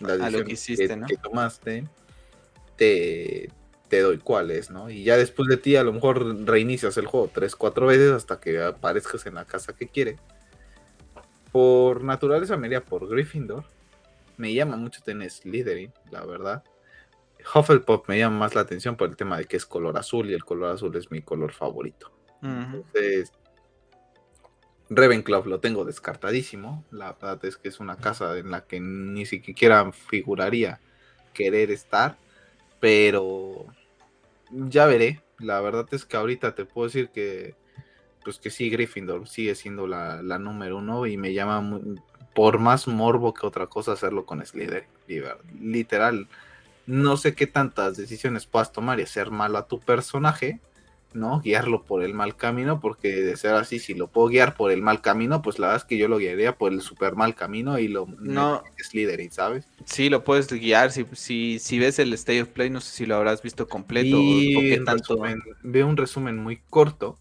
la 0.00 0.30
lo 0.30 0.44
que, 0.44 0.52
hiciste, 0.52 0.88
que, 1.06 1.16
tomaste 1.16 1.84
te, 2.76 3.50
te 3.88 4.00
doy 4.00 4.18
cuáles, 4.18 4.70
¿no? 4.70 4.88
Y 4.88 5.04
ya 5.04 5.16
después 5.16 5.48
de 5.48 5.56
ti 5.56 5.76
a 5.76 5.84
lo 5.84 5.92
mejor 5.92 6.46
reinicias 6.46 6.96
el 6.96 7.06
juego 7.06 7.30
tres, 7.32 7.54
cuatro 7.54 7.86
veces 7.86 8.12
hasta 8.12 8.40
que 8.40 8.62
aparezcas 8.62 9.26
en 9.26 9.34
la 9.34 9.44
casa 9.44 9.74
que 9.74 9.88
quiere. 9.88 10.16
Por 11.50 12.02
naturaleza 12.02 12.56
me 12.56 12.68
iría 12.68 12.84
por 12.84 13.08
Gryffindor. 13.08 13.64
Me 14.38 14.54
llama 14.54 14.76
mucho 14.76 15.02
tener 15.02 15.30
Slytherin, 15.30 15.92
la 16.10 16.24
verdad. 16.24 16.64
Hufflepuff 17.54 18.08
me 18.08 18.18
llama 18.18 18.38
más 18.38 18.54
la 18.54 18.62
atención 18.62 18.96
por 18.96 19.10
el 19.10 19.16
tema 19.16 19.36
de 19.36 19.44
que 19.44 19.56
es 19.56 19.66
color 19.66 19.98
azul 19.98 20.30
y 20.30 20.34
el 20.34 20.44
color 20.44 20.70
azul 20.70 20.96
es 20.96 21.10
mi 21.10 21.20
color 21.20 21.52
favorito. 21.52 22.10
Entonces, 22.42 23.32
Ravenclaw 24.94 25.46
lo 25.46 25.60
tengo 25.60 25.84
descartadísimo. 25.84 26.84
La 26.90 27.12
verdad 27.12 27.44
es 27.44 27.56
que 27.56 27.68
es 27.68 27.80
una 27.80 27.96
casa 27.96 28.38
en 28.38 28.50
la 28.50 28.64
que 28.64 28.80
ni 28.80 29.26
siquiera 29.26 29.90
figuraría 29.92 30.80
querer 31.32 31.70
estar. 31.70 32.16
Pero 32.80 33.66
ya 34.50 34.86
veré. 34.86 35.22
La 35.38 35.60
verdad 35.60 35.86
es 35.92 36.04
que 36.04 36.16
ahorita 36.16 36.54
te 36.54 36.64
puedo 36.64 36.86
decir 36.86 37.08
que 37.10 37.54
pues 38.24 38.38
que 38.38 38.50
sí, 38.50 38.70
Gryffindor 38.70 39.28
sigue 39.28 39.54
siendo 39.54 39.86
la, 39.86 40.22
número 40.38 40.78
uno 40.78 41.06
y 41.06 41.16
me 41.16 41.32
llama 41.32 41.80
por 42.34 42.58
más 42.58 42.86
morbo 42.86 43.34
que 43.34 43.46
otra 43.46 43.66
cosa 43.66 43.92
hacerlo 43.92 44.24
con 44.24 44.44
Slytherin. 44.44 44.88
Literal, 45.60 46.28
no 46.86 47.16
sé 47.16 47.34
qué 47.34 47.46
tantas 47.46 47.96
decisiones 47.96 48.46
puedas 48.46 48.72
tomar 48.72 49.00
y 49.00 49.02
hacer 49.02 49.30
malo 49.30 49.58
a 49.58 49.66
tu 49.66 49.80
personaje 49.80 50.60
¿no? 51.14 51.40
Guiarlo 51.40 51.84
por 51.84 52.02
el 52.02 52.14
mal 52.14 52.36
camino, 52.36 52.80
porque 52.80 53.08
de 53.08 53.36
ser 53.36 53.54
así, 53.54 53.78
si 53.78 53.94
lo 53.94 54.08
puedo 54.08 54.28
guiar 54.28 54.54
por 54.54 54.70
el 54.70 54.82
mal 54.82 55.00
camino, 55.00 55.42
pues 55.42 55.58
la 55.58 55.68
verdad 55.68 55.82
es 55.82 55.88
que 55.88 55.98
yo 55.98 56.08
lo 56.08 56.18
guiaría 56.18 56.56
por 56.56 56.72
el 56.72 56.80
super 56.80 57.14
mal 57.14 57.34
camino 57.34 57.78
y 57.78 57.88
lo 57.88 58.06
no 58.18 58.62
es 58.78 58.94
líder, 58.94 59.20
¿sabes? 59.32 59.66
Sí, 59.84 60.08
lo 60.08 60.24
puedes 60.24 60.48
guiar, 60.48 60.92
si, 60.92 61.06
si, 61.12 61.58
si 61.58 61.78
ves 61.78 61.98
el 61.98 62.12
State 62.14 62.42
of 62.42 62.48
Play, 62.48 62.70
no 62.70 62.80
sé 62.80 62.90
si 62.94 63.06
lo 63.06 63.16
habrás 63.16 63.42
visto 63.42 63.68
completo 63.68 64.16
y 64.18 64.78
veo 65.62 65.86
un 65.86 65.96
resumen 65.96 66.36
muy 66.36 66.60
corto, 66.70 67.18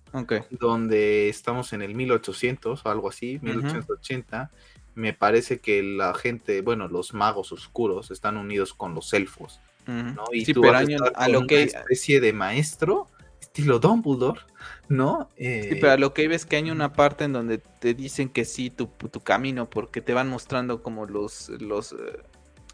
donde 0.49 1.29
estamos 1.29 1.73
en 1.73 1.81
el 1.81 1.95
1800 1.95 2.85
o 2.85 2.89
algo 2.89 3.09
así, 3.09 3.39
1880, 3.41 4.51
me 4.95 5.13
parece 5.13 5.59
que 5.59 5.83
la 5.83 6.13
gente, 6.13 6.61
bueno, 6.61 6.87
los 6.87 7.13
magos 7.13 7.51
oscuros 7.51 8.11
están 8.11 8.37
unidos 8.37 8.73
con 8.73 8.93
los 8.93 9.13
elfos. 9.13 9.59
¿no? 9.87 10.25
Y 10.31 10.45
tú 10.45 10.61
pero 10.61 10.77
a 11.15 11.27
lo 11.27 11.47
que... 11.47 11.63
especie 11.63 12.21
de 12.21 12.33
maestro 12.33 13.07
estilo 13.51 13.79
Dumbledore, 13.79 14.39
¿no? 14.87 15.29
sí, 15.37 15.43
eh, 15.45 15.77
pero 15.79 15.91
a 15.91 15.97
lo 15.97 16.13
que 16.13 16.27
ves 16.29 16.45
que 16.45 16.55
hay 16.55 16.71
una 16.71 16.93
parte 16.93 17.25
en 17.25 17.33
donde 17.33 17.57
te 17.57 17.93
dicen 17.93 18.29
que 18.29 18.45
sí, 18.45 18.69
tu, 18.69 18.89
camino, 19.23 19.69
porque 19.69 20.01
te 20.01 20.13
van 20.13 20.29
mostrando 20.29 20.81
como 20.81 21.05
los, 21.05 21.49
los, 21.59 21.91
eh, 21.91 21.95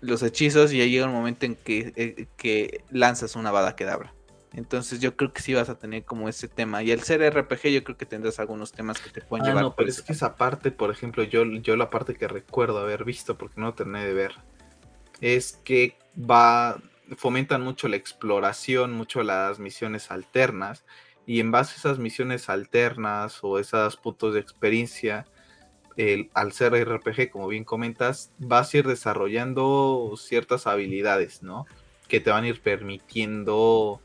los 0.01 0.21
hechizos 0.21 0.71
y 0.73 0.81
ahí 0.81 0.91
llega 0.91 1.07
un 1.07 1.13
momento 1.13 1.47
en 1.47 1.55
que, 1.55 1.93
eh, 1.95 2.27
que 2.37 2.83
lanzas 2.91 3.35
una 3.35 3.51
bada 3.51 3.75
quedabra. 3.75 4.13
Entonces 4.53 4.99
yo 4.99 5.15
creo 5.15 5.33
que 5.33 5.41
sí 5.41 5.53
vas 5.53 5.69
a 5.69 5.77
tener 5.77 6.03
como 6.05 6.29
ese 6.29 6.47
tema. 6.47 6.81
Y 6.81 6.91
al 6.91 7.01
ser 7.01 7.21
RPG 7.21 7.69
yo 7.69 7.83
creo 7.83 7.97
que 7.97 8.05
tendrás 8.05 8.39
algunos 8.39 8.71
temas 8.71 8.99
que 8.99 9.09
te 9.09 9.21
pueden 9.21 9.45
ah, 9.45 9.49
llevar. 9.49 9.63
No, 9.63 9.75
pero 9.75 9.89
es 9.89 10.01
que 10.01 10.13
esa 10.13 10.35
parte, 10.35 10.71
por 10.71 10.89
ejemplo, 10.89 11.23
yo, 11.23 11.43
yo 11.43 11.75
la 11.75 11.89
parte 11.89 12.15
que 12.15 12.27
recuerdo 12.27 12.79
haber 12.79 13.03
visto, 13.03 13.37
porque 13.37 13.59
no 13.59 13.73
terminé 13.73 14.05
de 14.05 14.13
ver, 14.13 14.31
es 15.21 15.59
que 15.63 15.97
va, 16.17 16.79
fomentan 17.15 17.61
mucho 17.61 17.87
la 17.87 17.95
exploración, 17.95 18.93
mucho 18.93 19.23
las 19.23 19.59
misiones 19.59 20.11
alternas. 20.11 20.85
Y 21.25 21.39
en 21.39 21.51
base 21.51 21.73
a 21.73 21.77
esas 21.77 21.99
misiones 21.99 22.49
alternas 22.49 23.39
o 23.43 23.59
esos 23.59 23.97
puntos 23.97 24.33
de 24.33 24.39
experiencia, 24.39 25.25
el, 25.97 26.29
al 26.33 26.53
ser 26.53 26.73
RPG, 26.73 27.29
como 27.29 27.47
bien 27.47 27.63
comentas, 27.63 28.31
vas 28.37 28.73
a 28.73 28.77
ir 28.77 28.87
desarrollando 28.87 30.13
ciertas 30.17 30.67
habilidades, 30.67 31.43
¿no? 31.43 31.65
Que 32.07 32.19
te 32.19 32.29
van 32.29 32.45
a 32.45 32.47
ir 32.47 32.61
permitiendo 32.61 34.01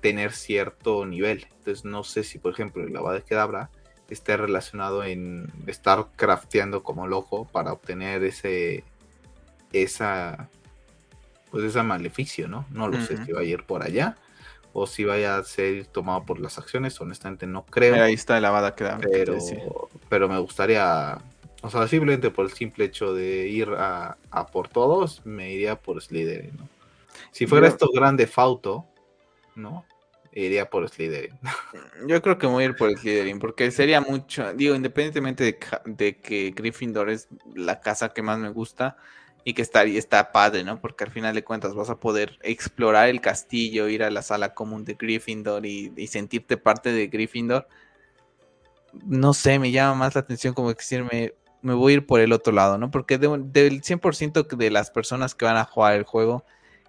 tener 0.00 0.32
cierto 0.32 1.06
nivel. 1.06 1.46
Entonces 1.58 1.84
no 1.84 2.04
sé 2.04 2.24
si, 2.24 2.38
por 2.38 2.52
ejemplo, 2.52 2.82
el 2.84 2.92
de 2.92 3.22
Kedabra 3.22 3.70
esté 4.10 4.36
relacionado 4.36 5.04
en 5.04 5.50
estar 5.66 6.08
crafteando 6.16 6.82
como 6.82 7.06
loco 7.06 7.46
para 7.46 7.72
obtener 7.72 8.22
ese 8.24 8.84
esa 9.72 10.50
pues 11.52 11.64
ese 11.64 11.82
maleficio, 11.82 12.48
¿no? 12.48 12.64
No 12.70 12.88
lo 12.88 12.98
sé 13.02 13.22
si 13.24 13.30
va 13.30 13.40
a 13.40 13.44
ir 13.44 13.64
por 13.64 13.82
allá 13.82 14.16
o 14.72 14.86
si 14.86 15.04
vaya 15.04 15.36
a 15.36 15.44
ser 15.44 15.84
tomado 15.84 16.24
por 16.24 16.40
las 16.40 16.56
acciones, 16.56 16.98
honestamente 16.98 17.46
no 17.46 17.66
creo. 17.66 18.02
Ahí 18.02 18.14
está 18.14 18.38
el 18.38 18.44
Avada 18.46 18.74
Kedabra. 18.74 19.06
Pero, 19.12 19.36
pero 20.08 20.30
me 20.30 20.38
gustaría, 20.38 21.18
o 21.60 21.68
sea, 21.68 21.86
simplemente 21.86 22.30
por 22.30 22.46
el 22.46 22.52
simple 22.52 22.86
hecho 22.86 23.12
de 23.12 23.48
ir 23.48 23.68
a, 23.76 24.16
por 24.50 24.68
todos, 24.68 25.20
me 25.26 25.52
iría 25.52 25.76
por 25.76 26.00
Slytherin, 26.00 26.56
¿no? 26.56 26.68
Si 27.32 27.46
fuera 27.46 27.68
esto 27.68 27.90
grande 27.92 28.26
Fauto, 28.26 28.86
¿no? 29.54 29.84
iría 30.34 30.70
por 30.70 30.88
Slytherin. 30.88 31.38
Yo 32.08 32.22
creo 32.22 32.38
que 32.38 32.46
voy 32.46 32.64
a 32.64 32.66
ir 32.68 32.76
por 32.76 32.90
Slytherin, 32.90 33.38
porque 33.38 33.70
sería 33.70 34.00
mucho, 34.00 34.54
digo, 34.54 34.74
independientemente 34.74 35.58
de, 35.84 36.16
que 36.16 36.54
Gryffindor 36.56 37.10
es 37.10 37.28
la 37.54 37.80
casa 37.80 38.14
que 38.14 38.22
más 38.22 38.38
me 38.38 38.48
gusta 38.48 38.96
y 39.44 39.54
que 39.54 39.62
está, 39.62 39.82
está 39.84 40.32
padre, 40.32 40.64
¿no? 40.64 40.80
Porque 40.80 41.04
al 41.04 41.10
final 41.10 41.34
de 41.34 41.44
cuentas 41.44 41.74
vas 41.74 41.90
a 41.90 41.98
poder 41.98 42.38
explorar 42.42 43.08
el 43.08 43.20
castillo, 43.20 43.88
ir 43.88 44.04
a 44.04 44.10
la 44.10 44.22
sala 44.22 44.54
común 44.54 44.84
de 44.84 44.94
Gryffindor 44.94 45.66
y, 45.66 46.06
sentirte 46.06 46.56
parte 46.56 46.92
de 46.92 47.08
Gryffindor. 47.08 47.66
No 49.04 49.34
sé, 49.34 49.58
me 49.58 49.72
llama 49.72 49.94
más 49.94 50.14
la 50.14 50.20
atención 50.20 50.54
como 50.54 50.72
decirme, 50.72 51.34
me 51.62 51.74
voy 51.74 51.92
a 51.92 51.96
ir 51.96 52.06
por 52.06 52.20
el 52.20 52.32
otro 52.32 52.52
lado, 52.52 52.78
¿no? 52.78 52.90
Porque 52.90 53.18
del 53.18 53.82
100% 53.82 54.46
de 54.46 54.70
las 54.70 54.90
personas 54.90 55.34
que 55.34 55.44
van 55.44 55.56
a 55.56 55.64
jugar 55.64 55.94
el 55.94 56.04
juego, 56.04 56.44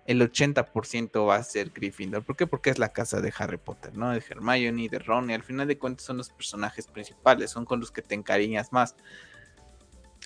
el 0.05 0.21
80% 0.21 1.27
va 1.27 1.35
a 1.35 1.43
ser 1.43 1.71
Gryffindor. 1.71 2.23
¿Por 2.23 2.35
qué? 2.35 2.45
Porque 2.45 2.69
es 2.69 2.77
la 2.77 2.89
casa 2.89 3.21
de 3.21 3.33
Harry 3.37 3.57
Potter, 3.57 3.95
¿no? 3.95 4.11
De 4.11 4.23
Hermione, 4.27 4.89
de 4.89 4.99
Ron, 4.99 5.29
y 5.29 5.33
al 5.33 5.43
final 5.43 5.67
de 5.67 5.77
cuentas 5.77 6.05
son 6.05 6.17
los 6.17 6.29
personajes 6.29 6.87
principales, 6.87 7.51
son 7.51 7.65
con 7.65 7.79
los 7.79 7.91
que 7.91 8.01
te 8.01 8.13
encariñas 8.13 8.73
más. 8.73 8.95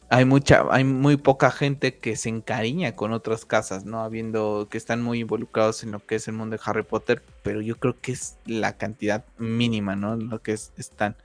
Hay 0.09 0.23
mucha, 0.23 0.65
hay 0.71 0.85
muy 0.85 1.17
poca 1.17 1.51
gente 1.51 1.95
que 1.97 2.15
se 2.15 2.29
encariña 2.29 2.95
con 2.95 3.11
otras 3.11 3.43
casas, 3.43 3.83
¿no? 3.83 4.01
Habiendo 4.01 4.67
que 4.71 4.77
están 4.77 5.01
muy 5.01 5.19
involucrados 5.19 5.83
en 5.83 5.91
lo 5.91 5.99
que 5.99 6.15
es 6.15 6.27
el 6.29 6.33
mundo 6.33 6.55
de 6.55 6.61
Harry 6.65 6.83
Potter, 6.83 7.21
pero 7.43 7.59
yo 7.59 7.75
creo 7.75 7.99
que 7.99 8.13
es 8.13 8.37
la 8.45 8.77
cantidad 8.77 9.25
mínima, 9.37 9.97
¿no? 9.97 10.15
Lo 10.15 10.41
que 10.41 10.53
están. 10.53 11.15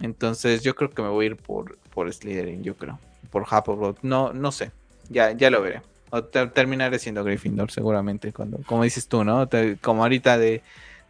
Entonces 0.00 0.62
yo 0.62 0.74
creo 0.74 0.90
que 0.90 1.02
me 1.02 1.08
voy 1.08 1.26
a 1.26 1.28
ir 1.28 1.36
por, 1.36 1.76
por 1.92 2.12
Slytherin, 2.12 2.62
yo 2.62 2.76
creo. 2.76 2.98
Por 3.30 3.42
Hufflepuff, 3.42 3.98
no, 4.02 4.32
no 4.32 4.52
sé. 4.52 4.70
Ya, 5.10 5.32
ya 5.32 5.50
lo 5.50 5.60
veré. 5.60 5.82
O 6.10 6.24
terminaré 6.24 6.98
siendo 6.98 7.22
Gryffindor, 7.22 7.70
seguramente. 7.70 8.32
Cuando, 8.32 8.58
como 8.64 8.84
dices 8.84 9.08
tú, 9.08 9.24
¿no? 9.24 9.48
como 9.82 10.02
ahorita 10.02 10.38
de, 10.38 10.62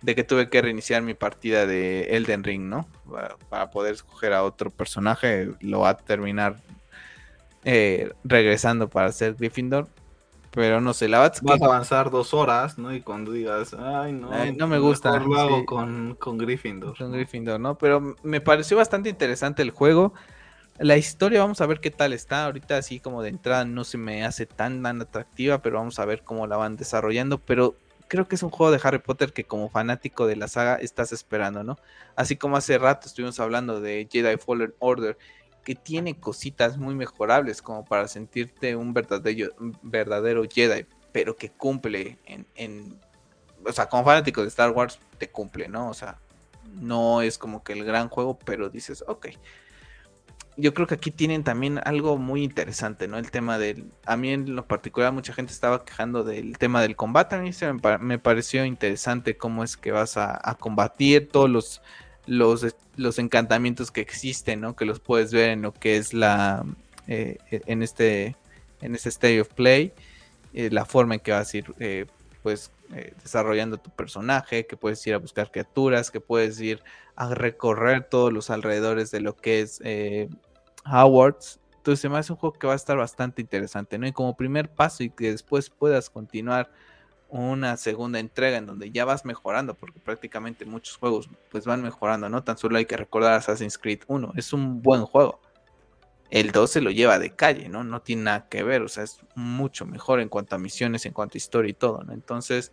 que 0.05 0.25
tuve 0.25 0.49
que 0.49 0.61
reiniciar 0.61 1.03
mi 1.03 1.15
partida 1.15 1.67
de 1.67 2.17
Elden 2.17 2.43
Ring, 2.43 2.65
¿no? 2.65 2.89
Para, 3.49 3.71
poder 3.71 3.95
escoger 3.95 4.33
a 4.33 4.43
otro 4.43 4.71
personaje, 4.71 5.51
lo 5.61 5.81
va 5.81 5.91
a 5.91 5.97
terminar 5.97 6.57
eh, 7.65 8.13
regresando 8.25 8.89
para 8.89 9.13
ser 9.13 9.35
Gryffindor. 9.35 9.89
Pero 10.51 10.81
no 10.81 10.95
sé, 10.95 11.09
la 11.09 11.21
verdad 11.21 11.39
Vas 11.43 11.61
a 11.61 11.65
avanzar 11.67 12.11
dos 12.11 12.33
horas, 12.33 12.79
¿no? 12.79 12.95
Y 12.95 13.03
cuando 13.03 13.33
digas, 13.33 13.75
ay, 13.79 14.13
no, 14.13 14.31
no 14.57 14.67
me 14.67 14.79
gusta. 14.79 15.19
Lo 15.19 15.39
hago 15.39 15.65
con, 15.67 16.17
con 16.19 16.39
Gryffindor. 16.39 16.97
Con 16.97 17.13
Gryffindor, 17.13 17.61
¿no? 17.61 17.77
Pero 17.77 18.17
me 18.23 18.41
pareció 18.41 18.77
bastante 18.77 19.11
interesante 19.11 19.63
el 19.63 19.71
juego. 19.71 20.15
La 20.79 20.97
historia, 20.97 21.41
vamos 21.41 21.61
a 21.61 21.67
ver 21.67 21.81
qué 21.81 21.91
tal 21.91 22.13
está. 22.13 22.47
Ahorita, 22.47 22.79
así 22.79 22.99
como 22.99 23.23
de 23.23 23.29
entrada, 23.29 23.65
no 23.65 23.85
se 23.85 23.99
me 23.99 24.25
hace 24.25 24.47
tan, 24.47 24.83
tan 24.83 25.03
atractiva, 25.03 25.61
pero 25.61 25.79
vamos 25.79 25.99
a 25.99 26.05
ver 26.05 26.23
cómo 26.23 26.47
la 26.47 26.57
van 26.57 26.77
desarrollando. 26.77 27.39
Pero 27.39 27.75
creo 28.09 28.27
que 28.27 28.37
es 28.37 28.43
un 28.43 28.51
juego 28.51 28.73
de 28.73 28.81
Harry 28.83 28.99
Potter 28.99 29.33
que, 29.33 29.45
como 29.45 29.69
fanático 29.69 30.27
de 30.27 30.37
la 30.37 30.49
saga, 30.49 30.77
estás 30.77 31.13
esperando, 31.13 31.63
¿no? 31.63 31.79
Así 32.17 32.37
como 32.37 32.57
hace 32.57 32.79
rato 32.79 33.07
estuvimos 33.07 33.39
hablando 33.39 33.81
de 33.81 34.09
Jedi 34.11 34.37
Fallen 34.39 34.75
Order, 34.79 35.19
que 35.65 35.75
tiene 35.75 36.19
cositas 36.19 36.79
muy 36.79 36.95
mejorables, 36.95 37.63
como 37.63 37.85
para 37.85 38.09
sentirte 38.09 38.77
un 38.77 38.95
verdadero, 38.95 39.53
verdadero 39.83 40.45
Jedi, 40.49 40.87
pero 41.13 41.37
que 41.37 41.51
cumple 41.51 42.19
en, 42.25 42.47
en. 42.55 42.99
O 43.67 43.73
sea, 43.73 43.89
como 43.89 44.05
fanático 44.05 44.43
de 44.43 44.49
Star 44.49 44.71
Wars, 44.71 44.99
te 45.19 45.31
cumple, 45.31 45.69
¿no? 45.69 45.89
O 45.89 45.95
sea, 45.95 46.19
no 46.75 47.23
es 47.23 47.39
como 47.39 47.63
que 47.63 47.73
el 47.73 47.85
gran 47.85 48.09
juego, 48.09 48.39
pero 48.39 48.71
dices, 48.71 49.05
ok 49.07 49.29
yo 50.59 50.75
creo 50.75 50.89
que 50.89 50.95
aquí 50.97 51.13
tienen 51.13 51.45
también 51.45 51.81
algo 51.85 52.19
muy 52.19 52.43
interesante, 52.43 53.07
¿no? 53.07 53.17
El 53.17 53.31
tema 53.31 53.59
del... 53.59 53.93
A 54.05 54.17
mí 54.17 54.33
en 54.33 54.57
lo 54.57 54.67
particular 54.67 55.13
mucha 55.13 55.33
gente 55.33 55.53
estaba 55.53 55.85
quejando 55.85 56.25
del 56.25 56.59
tema 56.59 56.83
del 56.83 56.97
combate. 56.97 57.37
A 57.37 57.53
se 57.53 57.73
me, 57.73 58.19
pareció 58.19 58.65
interesante 58.65 59.37
cómo 59.37 59.63
es 59.63 59.77
que 59.77 59.93
vas 59.93 60.17
a, 60.17 60.57
combatir 60.59 61.29
todos 61.29 61.49
los, 61.49 61.81
los, 62.29 62.67
los, 62.97 63.19
encantamientos 63.19 63.91
que 63.91 64.01
existen, 64.01 64.61
¿no? 64.61 64.77
Que 64.77 64.85
los 64.85 65.01
puedes 65.01 65.33
ver 65.33 65.51
en 65.51 65.63
lo 65.63 65.73
que 65.73 65.97
es 65.97 66.15
la... 66.15 66.65
Eh, 67.07 67.39
en 67.51 67.83
este 67.83 68.37
en 68.81 68.95
este 68.95 69.09
state 69.09 69.41
of 69.41 69.49
play, 69.49 69.93
eh, 70.53 70.69
la 70.71 70.85
forma 70.85 71.15
en 71.15 71.21
que 71.21 71.33
vas 71.33 71.53
a 71.53 71.57
ir 71.57 71.75
eh, 71.81 72.07
pues 72.43 72.71
desarrollando 73.23 73.77
tu 73.77 73.91
personaje, 73.91 74.67
que 74.67 74.77
puedes 74.77 75.05
ir 75.07 75.13
a 75.15 75.19
buscar 75.19 75.51
criaturas, 75.51 76.11
que 76.11 76.21
puedes 76.21 76.59
ir 76.61 76.83
a 77.17 77.35
recorrer 77.35 78.05
todos 78.05 78.33
los 78.33 78.49
alrededores 78.49 79.11
de 79.11 79.21
lo 79.21 79.37
que 79.37 79.61
es 79.61 79.83
Awards. 80.85 81.61
Entonces 81.77 82.11
me 82.11 82.17
hace 82.17 82.33
un 82.33 82.39
juego 82.39 82.59
que 82.59 82.67
va 82.67 82.73
a 82.75 82.77
estar 82.77 82.97
bastante 82.97 83.43
interesante, 83.43 83.99
¿no? 83.99 84.07
Y 84.07 84.13
como 84.13 84.37
primer 84.37 84.71
paso 84.71 85.03
y 85.03 85.11
que 85.11 85.33
después 85.33 85.69
puedas 85.69 86.09
continuar 86.09 86.71
una 87.29 87.77
segunda 87.77 88.19
entrega 88.19 88.57
en 88.57 88.67
donde 88.67 88.91
ya 88.91 89.05
vas 89.05 89.25
mejorando, 89.25 89.75
porque 89.75 90.01
prácticamente 90.01 90.65
muchos 90.65 90.97
juegos 90.97 91.29
pues 91.51 91.65
van 91.65 91.83
mejorando, 91.83 92.29
¿no? 92.29 92.43
Tan 92.43 92.57
solo 92.57 92.79
hay 92.79 92.87
que 92.87 92.97
recordar 92.97 93.35
Assassin's 93.35 93.79
Creed 93.79 94.01
1, 94.07 94.33
es 94.37 94.53
un 94.53 94.83
buen 94.83 95.05
juego. 95.05 95.41
El 96.31 96.53
2 96.53 96.71
se 96.71 96.81
lo 96.81 96.91
lleva 96.91 97.19
de 97.19 97.35
calle, 97.35 97.69
¿no? 97.69 97.85
No 97.85 98.03
tiene 98.03 98.23
nada 98.23 98.49
que 98.49 98.63
ver, 98.63 98.83
o 98.83 98.89
sea, 98.89 99.05
es 99.05 99.21
mucho 99.35 99.87
mejor 99.87 100.21
en 100.21 100.29
cuanto 100.29 100.57
a 100.57 100.59
misiones, 100.59 101.07
en 101.07 101.13
cuanto 101.13 101.37
a 101.37 101.39
historia 101.39 101.71
y 101.71 101.75
todo, 101.75 102.03
¿no? 102.03 102.13
Entonces, 102.13 102.73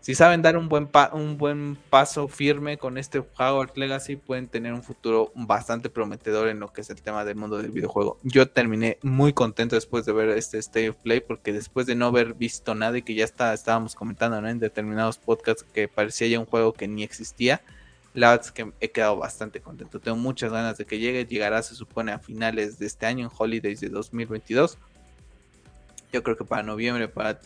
si 0.00 0.14
saben 0.14 0.42
dar 0.42 0.56
un 0.56 0.68
buen, 0.68 0.88
un 1.12 1.36
buen 1.36 1.76
paso 1.90 2.26
firme 2.26 2.78
con 2.78 2.96
este 2.96 3.18
Hogwarts 3.18 3.76
Legacy, 3.76 4.16
pueden 4.16 4.48
tener 4.48 4.72
un 4.72 4.82
futuro 4.82 5.30
bastante 5.34 5.90
prometedor 5.90 6.48
en 6.48 6.60
lo 6.60 6.72
que 6.72 6.80
es 6.80 6.90
el 6.90 7.02
tema 7.02 7.24
del 7.24 7.36
mundo 7.36 7.58
del 7.58 7.70
videojuego. 7.70 8.18
Yo 8.22 8.48
terminé 8.48 8.98
muy 9.02 9.32
contento 9.32 9.74
después 9.74 10.06
de 10.06 10.12
ver 10.12 10.30
este 10.30 10.58
State 10.58 10.90
of 10.90 10.96
Play, 10.96 11.20
porque 11.20 11.52
después 11.52 11.86
de 11.86 11.94
no 11.94 12.06
haber 12.06 12.34
visto 12.34 12.74
nada 12.74 12.96
y 12.96 13.02
que 13.02 13.14
ya 13.14 13.24
está, 13.24 13.52
estábamos 13.52 13.94
comentando 13.94 14.38
en 14.46 14.58
determinados 14.58 15.18
podcasts 15.18 15.64
que 15.64 15.86
parecía 15.86 16.28
ya 16.28 16.40
un 16.40 16.46
juego 16.46 16.72
que 16.72 16.88
ni 16.88 17.02
existía, 17.02 17.60
la 18.14 18.30
verdad 18.30 18.46
es 18.46 18.52
que 18.52 18.72
he 18.80 18.90
quedado 18.90 19.16
bastante 19.16 19.60
contento. 19.60 20.00
Tengo 20.00 20.16
muchas 20.16 20.50
ganas 20.50 20.76
de 20.78 20.84
que 20.84 20.98
llegue. 20.98 21.26
Llegará, 21.26 21.62
se 21.62 21.74
supone, 21.74 22.10
a 22.12 22.18
finales 22.18 22.78
de 22.78 22.86
este 22.86 23.06
año, 23.06 23.26
en 23.26 23.32
Holidays 23.36 23.80
de 23.80 23.88
2022. 23.88 24.78
Yo 26.12 26.22
creo 26.24 26.36
que 26.36 26.44
para 26.44 26.64
noviembre, 26.64 27.06
para 27.06 27.40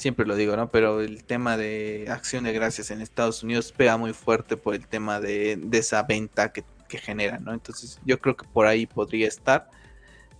siempre 0.00 0.24
lo 0.24 0.34
digo, 0.34 0.56
¿no? 0.56 0.70
Pero 0.70 1.02
el 1.02 1.24
tema 1.24 1.58
de 1.58 2.06
acción 2.08 2.44
de 2.44 2.54
gracias 2.54 2.90
en 2.90 3.02
Estados 3.02 3.42
Unidos 3.42 3.70
pega 3.70 3.98
muy 3.98 4.14
fuerte 4.14 4.56
por 4.56 4.74
el 4.74 4.86
tema 4.86 5.20
de, 5.20 5.60
esa 5.72 6.04
venta 6.04 6.52
que, 6.52 6.64
genera, 6.88 7.38
¿no? 7.38 7.52
Entonces 7.52 8.00
yo 8.04 8.18
creo 8.18 8.34
que 8.34 8.48
por 8.48 8.66
ahí 8.66 8.86
podría 8.86 9.28
estar 9.28 9.68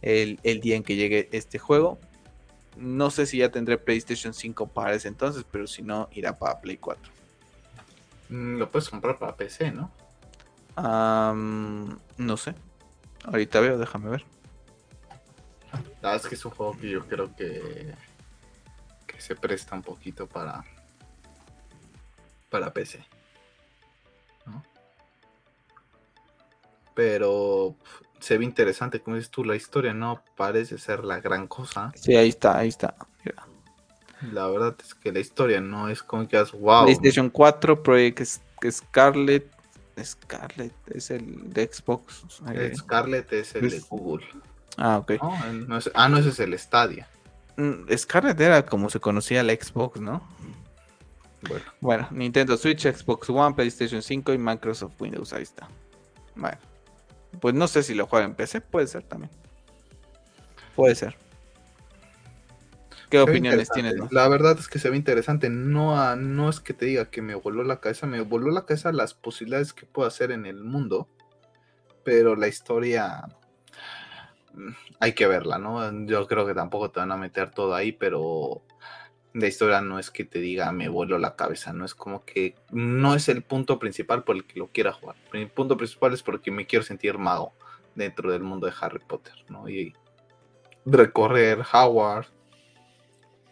el, 0.01 0.39
día 0.63 0.77
en 0.77 0.83
que 0.83 0.97
llegue 0.97 1.29
este 1.33 1.59
juego. 1.59 2.01
No 2.77 3.11
sé 3.11 3.27
si 3.27 3.37
ya 3.39 3.51
tendré 3.51 3.77
PlayStation 3.77 4.33
5 4.33 4.67
para 4.69 4.95
ese 4.95 5.09
entonces, 5.09 5.45
pero 5.49 5.67
si 5.67 5.83
no, 5.83 6.09
irá 6.13 6.39
para 6.39 6.59
Play 6.61 6.79
4. 6.79 7.13
Mm, 8.31 8.57
lo 8.57 8.71
puedes 8.71 8.89
comprar 8.89 9.19
para 9.19 9.37
PC, 9.37 9.73
¿no? 9.73 9.93
no 10.77 12.37
sé. 12.39 12.55
Ahorita 13.25 13.61
veo, 13.61 13.77
déjame 13.77 14.09
ver. 14.09 14.25
Ah, 16.03 16.17
es 16.17 16.27
que 16.27 16.35
es 16.35 16.45
un 16.47 16.53
juego 16.53 16.79
que 16.79 16.89
yo 16.89 17.07
creo 17.07 17.37
que 17.37 17.93
se 19.21 19.37
presta 19.37 19.75
un 19.75 19.83
poquito 19.83 20.27
para, 20.27 20.65
para 22.49 22.73
PC. 22.73 23.05
Pero 26.95 27.77
se 28.19 28.37
ve 28.37 28.45
interesante, 28.45 29.01
como 29.01 29.17
dices 29.17 29.31
tú, 29.31 29.45
la 29.45 29.57
historia 29.57 29.95
no 29.95 30.23
parece 30.37 30.77
ser 30.79 31.05
la 31.05 31.21
gran 31.21 31.47
cosa. 31.47 31.93
Sí, 31.95 32.15
ahí 32.15 32.29
está, 32.29 32.59
ahí 32.59 32.69
está. 32.69 32.95
La 34.33 34.47
verdad 34.49 34.77
es 34.85 34.95
que 34.95 35.13
la 35.13 35.21
historia 35.21 35.63
no 35.63 35.89
es 35.89 36.03
como 36.03 36.29
que 36.29 36.37
has 36.37 36.53
wow. 36.53 36.85
PlayStation 36.85 37.31
4, 37.31 37.83
Project 37.83 38.21
Scarlet. 38.71 39.51
Scarlet 40.03 40.75
es 40.89 41.11
el 41.11 41.51
de 41.51 41.71
Xbox. 41.73 42.25
Scarlet 42.77 43.33
es 43.33 43.55
el 43.55 43.71
de 43.71 43.81
Google. 43.81 44.27
Ah, 44.77 44.99
ok. 44.99 45.13
ah, 45.23 46.09
no, 46.09 46.19
ese 46.19 46.29
es 46.29 46.41
el 46.41 46.59
Stadia. 46.59 47.09
Mm, 47.61 47.95
Scarlet 47.95 48.41
era 48.41 48.65
como 48.65 48.89
se 48.89 49.01
conocía 49.01 49.43
la 49.43 49.53
Xbox, 49.53 50.01
¿no? 50.01 50.27
Bueno. 51.47 51.65
bueno, 51.81 52.09
Nintendo 52.11 52.57
Switch, 52.57 52.83
Xbox 52.83 53.29
One, 53.31 53.55
PlayStation 53.55 54.03
5 54.03 54.33
y 54.35 54.39
Microsoft 54.39 55.01
Windows, 55.01 55.33
ahí 55.33 55.43
está. 55.43 55.69
Bueno, 56.35 56.59
pues 57.41 57.55
no 57.55 57.67
sé 57.69 57.83
si 57.83 57.95
lo 57.95 58.07
juega 58.07 58.27
en 58.27 58.35
PC, 58.35 58.61
puede 58.61 58.87
ser 58.87 59.03
también. 59.03 59.31
Puede 60.75 60.95
ser. 60.95 61.17
¿Qué 63.11 63.19
opiniones 63.19 63.69
tienes? 63.71 63.95
La 64.11 64.29
verdad 64.29 64.57
es 64.59 64.69
que 64.69 64.79
se 64.79 64.89
ve 64.89 64.97
interesante. 64.97 65.51
No, 65.51 66.15
no 66.17 66.49
es 66.49 66.61
que 66.61 66.75
te 66.75 66.87
diga 66.87 67.11
que 67.11 67.23
me 67.23 67.35
voló 67.35 67.65
la 67.65 67.81
cabeza, 67.81 68.07
me 68.07 68.21
voló 68.21 68.51
la 68.51 68.67
cabeza 68.67 68.93
las 68.93 69.15
posibilidades 69.15 69.73
que 69.73 69.85
puedo 69.85 70.07
hacer 70.07 70.31
en 70.31 70.47
el 70.47 70.63
mundo, 70.63 71.09
pero 72.05 72.37
la 72.37 72.49
historia 72.49 73.25
hay 74.99 75.13
que 75.15 75.27
verla, 75.27 75.59
¿no? 75.59 76.07
Yo 76.07 76.27
creo 76.27 76.47
que 76.47 76.55
tampoco 76.55 76.91
te 76.91 77.01
van 77.01 77.13
a 77.13 77.17
meter 77.17 77.51
todo 77.51 77.75
ahí, 77.75 77.93
pero 77.93 78.63
la 79.33 79.47
historia 79.47 79.81
no 79.81 79.99
es 79.99 80.11
que 80.11 80.25
te 80.25 80.41
diga 80.41 80.73
me 80.73 80.89
vuelo 80.89 81.19
la 81.19 81.37
cabeza, 81.37 81.73
no 81.73 81.85
es 81.85 81.95
como 81.95 82.25
que 82.25 82.57
no 82.71 83.15
es 83.15 83.29
el 83.29 83.43
punto 83.43 83.79
principal 83.79 84.25
por 84.25 84.37
el 84.37 84.45
que 84.45 84.59
lo 84.59 84.69
quiera 84.69 84.93
jugar. 84.93 85.17
El 85.33 85.49
punto 85.49 85.77
principal 85.77 86.13
es 86.13 86.23
porque 86.23 86.51
me 86.51 86.67
quiero 86.67 86.85
sentir 86.85 87.19
mago 87.19 87.53
dentro 87.95 88.31
del 88.33 88.43
mundo 88.43 88.67
de 88.67 88.75
Harry 88.81 89.01
Potter, 89.01 89.35
¿no? 89.49 89.69
Y 89.69 89.95
recorrer 90.85 91.65
Howard, 91.73 92.27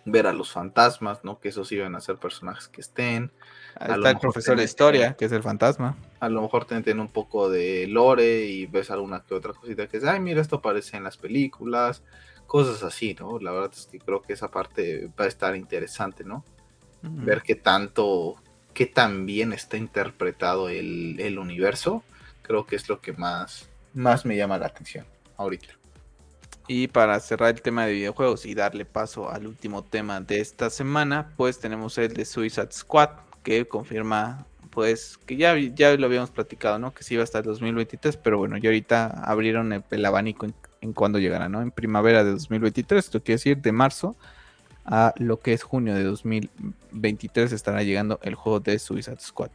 ver 0.05 0.27
a 0.27 0.33
los 0.33 0.53
fantasmas, 0.53 1.23
¿no? 1.25 1.39
Que 1.39 1.49
esos 1.49 1.71
iban 1.73 1.95
a 1.95 2.01
ser 2.01 2.17
personajes 2.17 2.69
que 2.69 2.81
estén. 2.81 3.31
Ahí 3.79 3.93
está 3.93 4.11
el 4.11 4.19
profesor 4.19 4.57
de 4.57 4.65
historia, 4.65 5.15
que 5.15 5.25
es 5.27 5.33
el 5.33 5.43
fantasma. 5.43 5.97
A 6.21 6.29
lo 6.29 6.43
mejor 6.43 6.65
te 6.65 6.75
entienden 6.75 7.01
un 7.01 7.13
poco 7.13 7.49
de 7.49 7.87
lore 7.87 8.45
y 8.47 8.67
ves 8.67 8.91
alguna 8.91 9.23
que 9.23 9.35
otra 9.35 9.53
cosita 9.53 9.87
que 9.87 9.99
es, 9.99 10.05
ay, 10.05 10.21
mira, 10.21 10.41
esto 10.41 10.57
aparece 10.57 10.97
en 10.97 11.05
las 11.05 11.17
películas 11.17 12.03
cosas 12.49 12.83
así, 12.83 13.15
¿no? 13.15 13.39
La 13.39 13.53
verdad 13.53 13.71
es 13.73 13.87
que 13.87 14.01
creo 14.01 14.23
que 14.23 14.33
esa 14.33 14.51
parte 14.51 15.09
va 15.21 15.27
a 15.27 15.29
estar 15.29 15.55
interesante, 15.55 16.25
¿no? 16.25 16.45
Ver 17.03 17.43
qué 17.43 17.55
tanto, 17.55 18.35
qué 18.75 18.87
tan 18.87 19.27
bien 19.27 19.53
está 19.53 19.77
interpretado 19.77 20.69
el, 20.69 21.39
universo, 21.39 22.03
creo 22.43 22.67
que 22.67 22.75
es 22.75 22.89
lo 22.89 23.01
que 23.01 23.13
más, 23.13 23.69
más 23.95 24.25
me 24.25 24.37
llama 24.37 24.59
la 24.59 24.67
atención 24.67 25.07
ahorita. 25.37 25.75
Y 26.67 26.89
para 26.89 27.21
cerrar 27.21 27.55
el 27.55 27.63
tema 27.63 27.87
de 27.87 27.93
videojuegos 27.93 28.45
y 28.47 28.55
darle 28.55 28.85
paso 28.85 29.31
al 29.31 29.47
último 29.47 29.85
tema 29.85 30.21
de 30.21 30.41
esta 30.41 30.71
semana, 30.71 31.33
pues 31.37 31.61
tenemos 31.61 31.97
el 31.99 32.15
de 32.15 32.25
Suicide 32.25 32.73
Squad, 32.73 33.11
que 33.43 33.67
confirma, 33.67 34.47
pues, 34.71 35.19
que 35.27 35.37
ya, 35.37 35.57
ya 35.57 35.97
lo 35.97 36.07
habíamos 36.07 36.31
platicado, 36.31 36.79
¿no? 36.79 36.93
Que 36.95 37.05
sí 37.05 37.15
iba 37.15 37.23
hasta 37.23 37.39
el 37.39 37.45
2023, 37.45 38.17
pero 38.17 38.39
bueno, 38.39 38.57
ya 38.59 38.71
ahorita 38.71 39.07
abrieron 39.25 39.73
el, 39.73 39.85
el 39.91 40.05
abanico 40.05 40.47
en 40.81 40.93
cuándo 40.93 41.19
llegará, 41.19 41.49
¿no? 41.49 41.63
En 41.63 41.71
primavera 41.71 42.25
de 42.25 42.33
2023, 42.33 43.05
esto 43.05 43.23
quiere 43.23 43.37
decir 43.37 43.59
de 43.59 43.73
marzo 43.73 44.17
a 44.91 45.13
lo 45.19 45.39
que 45.39 45.53
es 45.53 45.63
junio 45.63 45.95
de 45.95 46.03
2023 46.03 47.53
estará 47.53 47.83
llegando 47.83 48.19
el 48.23 48.35
juego 48.35 48.61
de 48.61 48.79
Suicide 48.79 49.21
Squad. 49.21 49.51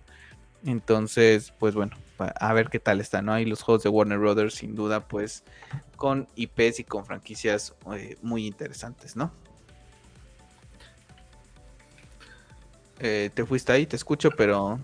Entonces, 0.64 1.54
pues 1.60 1.74
bueno, 1.74 1.98
a 2.20 2.54
ver 2.54 2.70
qué 2.70 2.80
tal 2.80 3.02
está, 3.02 3.24
¿no? 3.24 3.34
Hay 3.34 3.46
los 3.46 3.64
juegos 3.64 3.84
de 3.84 3.90
Warner 3.90 4.20
Brothers, 4.20 4.54
sin 4.54 4.76
duda, 4.76 5.08
pues 5.08 5.44
con 5.96 6.28
IPs 6.36 6.82
y 6.82 6.84
con 6.84 7.06
franquicias 7.06 7.74
eh, 7.96 8.16
muy 8.22 8.46
interesantes, 8.46 9.16
¿no? 9.16 9.32
Eh, 13.00 13.30
te 13.34 13.46
fuiste 13.46 13.72
ahí, 13.72 13.86
te 13.86 13.96
escucho, 13.96 14.32
pero 14.32 14.80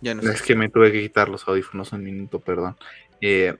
ya 0.00 0.14
no. 0.14 0.22
Es 0.22 0.42
que 0.42 0.54
me 0.54 0.68
tuve 0.68 0.92
que 0.92 1.02
quitar 1.02 1.28
los 1.28 1.46
audífonos 1.46 1.92
un 1.92 2.02
minuto, 2.02 2.40
perdón. 2.40 2.76
Eh, 3.20 3.56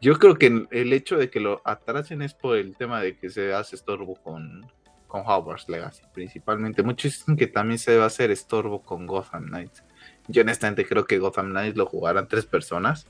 yo 0.00 0.18
creo 0.18 0.36
que 0.36 0.66
el 0.70 0.92
hecho 0.92 1.16
de 1.16 1.30
que 1.30 1.40
lo 1.40 1.60
atrasen 1.64 2.22
es 2.22 2.34
por 2.34 2.56
el 2.56 2.76
tema 2.76 3.00
de 3.00 3.16
que 3.16 3.28
se 3.28 3.52
hace 3.52 3.76
estorbo 3.76 4.14
con, 4.14 4.64
con 5.06 5.22
Hogwarts 5.26 5.68
Legacy, 5.68 6.02
principalmente. 6.14 6.82
Muchos 6.82 7.12
dicen 7.12 7.36
que 7.36 7.48
también 7.48 7.78
se 7.78 7.96
va 7.96 8.04
a 8.04 8.06
hacer 8.06 8.30
estorbo 8.30 8.82
con 8.82 9.06
Gotham 9.06 9.46
Knights. 9.46 9.82
Yo 10.28 10.42
honestamente 10.42 10.86
creo 10.86 11.04
que 11.04 11.18
Gotham 11.18 11.50
Knights 11.50 11.76
lo 11.76 11.86
jugarán 11.86 12.28
tres 12.28 12.46
personas 12.46 13.06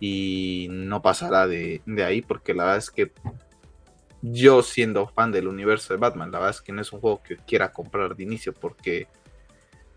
y 0.00 0.66
no 0.70 1.00
pasará 1.00 1.46
de, 1.46 1.80
de 1.86 2.04
ahí 2.04 2.22
porque 2.22 2.54
la 2.54 2.64
verdad 2.64 2.78
es 2.78 2.90
que 2.90 3.12
yo 4.22 4.62
siendo 4.62 5.08
fan 5.08 5.32
del 5.32 5.48
universo 5.48 5.92
de 5.92 5.98
Batman, 5.98 6.30
la 6.30 6.38
verdad 6.38 6.56
es 6.56 6.62
que 6.62 6.72
no 6.72 6.80
es 6.80 6.92
un 6.92 7.00
juego 7.00 7.22
que 7.22 7.36
quiera 7.36 7.72
comprar 7.72 8.16
de 8.16 8.22
inicio 8.22 8.52
porque 8.54 9.08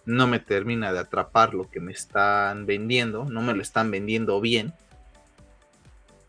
no 0.06 0.28
me 0.28 0.40
termina 0.40 0.92
de 0.92 1.00
atrapar 1.00 1.54
lo 1.54 1.70
que 1.70 1.80
me 1.80 1.92
están 1.92 2.66
vendiendo, 2.66 3.26
no 3.26 3.42
me 3.42 3.54
lo 3.54 3.62
están 3.62 3.90
vendiendo 3.92 4.42
bien 4.42 4.74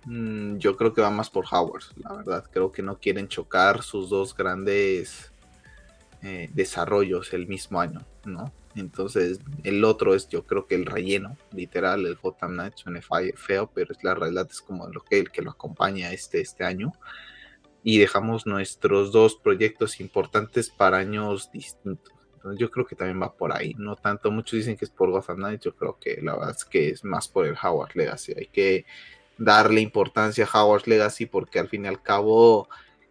Mm, 0.06 0.58
yo 0.58 0.76
creo 0.76 0.94
que 0.94 1.02
va 1.02 1.10
más 1.10 1.28
por 1.30 1.46
Howard, 1.50 1.82
la 1.96 2.12
verdad. 2.14 2.44
Creo 2.52 2.70
que 2.72 2.82
no 2.82 2.98
quieren 2.98 3.28
chocar 3.28 3.82
sus 3.82 4.08
dos 4.08 4.34
grandes 4.34 5.32
eh, 6.22 6.48
desarrollos 6.54 7.32
el 7.34 7.46
mismo 7.48 7.80
año, 7.80 8.06
¿no? 8.24 8.52
Entonces, 8.76 9.40
el 9.64 9.84
otro 9.84 10.14
es, 10.14 10.28
yo 10.28 10.46
creo 10.46 10.66
que 10.66 10.76
el 10.76 10.86
relleno, 10.86 11.36
literal, 11.52 12.06
el 12.06 12.16
Gotham 12.16 12.52
Knight 12.52 12.76
suena 12.76 13.00
feo, 13.00 13.70
pero 13.74 13.92
es 13.92 14.04
la 14.04 14.14
realidad, 14.14 14.46
es 14.50 14.60
como 14.60 14.86
lo 14.88 15.00
que, 15.02 15.18
el 15.18 15.30
que 15.30 15.42
lo 15.42 15.50
acompaña 15.50 16.12
este, 16.12 16.40
este 16.40 16.64
año. 16.64 16.92
Y 17.86 17.98
dejamos 17.98 18.46
nuestros 18.46 19.12
dos 19.12 19.36
proyectos 19.36 20.00
importantes 20.00 20.70
para 20.70 20.96
años 20.96 21.52
distintos. 21.52 22.12
Entonces, 22.34 22.58
yo 22.58 22.68
creo 22.68 22.84
que 22.84 22.96
también 22.96 23.22
va 23.22 23.32
por 23.32 23.56
ahí. 23.56 23.74
No 23.78 23.94
tanto, 23.94 24.32
muchos 24.32 24.58
dicen 24.58 24.76
que 24.76 24.84
es 24.86 24.90
por 24.90 25.10
Gotham 25.10 25.36
Knight, 25.36 25.62
yo 25.62 25.76
creo 25.76 25.96
que 26.00 26.18
la 26.20 26.34
verdad 26.34 26.56
es 26.56 26.64
que 26.64 26.88
es 26.88 27.04
más 27.04 27.28
por 27.28 27.46
el 27.46 27.56
Howard 27.62 27.94
Legacy. 27.94 28.34
Hay 28.36 28.46
que 28.46 28.86
darle 29.38 29.80
importancia 29.80 30.48
a 30.50 30.64
Howard's 30.64 30.88
Legacy 30.88 31.26
porque 31.26 31.60
al 31.60 31.68
fin 31.68 31.84
y 31.84 31.88
al 31.88 32.02
cabo 32.02 32.68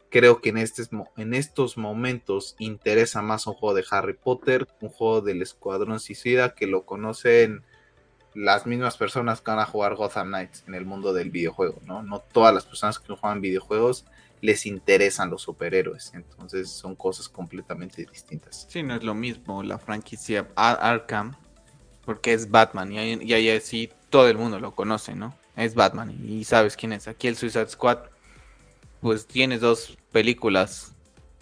creo 0.09 0.41
que 0.41 0.49
en, 0.49 0.57
este, 0.57 0.83
en 1.17 1.33
estos 1.33 1.77
momentos 1.77 2.55
interesa 2.59 3.21
más 3.21 3.47
un 3.47 3.53
juego 3.53 3.75
de 3.75 3.85
Harry 3.91 4.13
Potter, 4.13 4.67
un 4.81 4.89
juego 4.89 5.21
del 5.21 5.41
Escuadrón 5.41 5.99
Suicida 5.99 6.55
que 6.55 6.67
lo 6.67 6.85
conocen 6.85 7.63
las 8.33 8.65
mismas 8.65 8.97
personas 8.97 9.41
que 9.41 9.51
van 9.51 9.59
a 9.59 9.65
jugar 9.65 9.95
Gotham 9.95 10.27
Knights 10.27 10.63
en 10.67 10.75
el 10.75 10.85
mundo 10.85 11.13
del 11.13 11.31
videojuego, 11.31 11.81
¿no? 11.85 12.03
No 12.03 12.19
todas 12.19 12.53
las 12.53 12.65
personas 12.65 12.99
que 12.99 13.13
juegan 13.13 13.41
videojuegos 13.41 14.05
les 14.41 14.65
interesan 14.65 15.29
los 15.29 15.41
superhéroes, 15.41 16.13
entonces 16.13 16.69
son 16.69 16.95
cosas 16.95 17.29
completamente 17.29 18.05
distintas. 18.05 18.67
Sí, 18.69 18.83
no 18.83 18.95
es 18.95 19.03
lo 19.03 19.13
mismo 19.13 19.63
la 19.63 19.77
franquicia 19.77 20.47
Arkham, 20.55 21.35
porque 22.05 22.33
es 22.33 22.51
Batman 22.51 22.91
y 22.91 23.33
ahí, 23.33 23.61
sí 23.61 23.91
todo 24.09 24.29
el 24.29 24.37
mundo 24.37 24.59
lo 24.59 24.75
conoce, 24.75 25.15
¿no? 25.15 25.35
es 25.55 25.73
Batman 25.73 26.15
y 26.27 26.43
sabes 26.43 26.75
quién 26.75 26.93
es. 26.93 27.07
Aquí 27.07 27.27
el 27.27 27.35
Suicide 27.35 27.69
Squad, 27.69 27.99
pues 29.01 29.25
tienes 29.25 29.61
dos 29.61 29.97
películas 30.11 30.93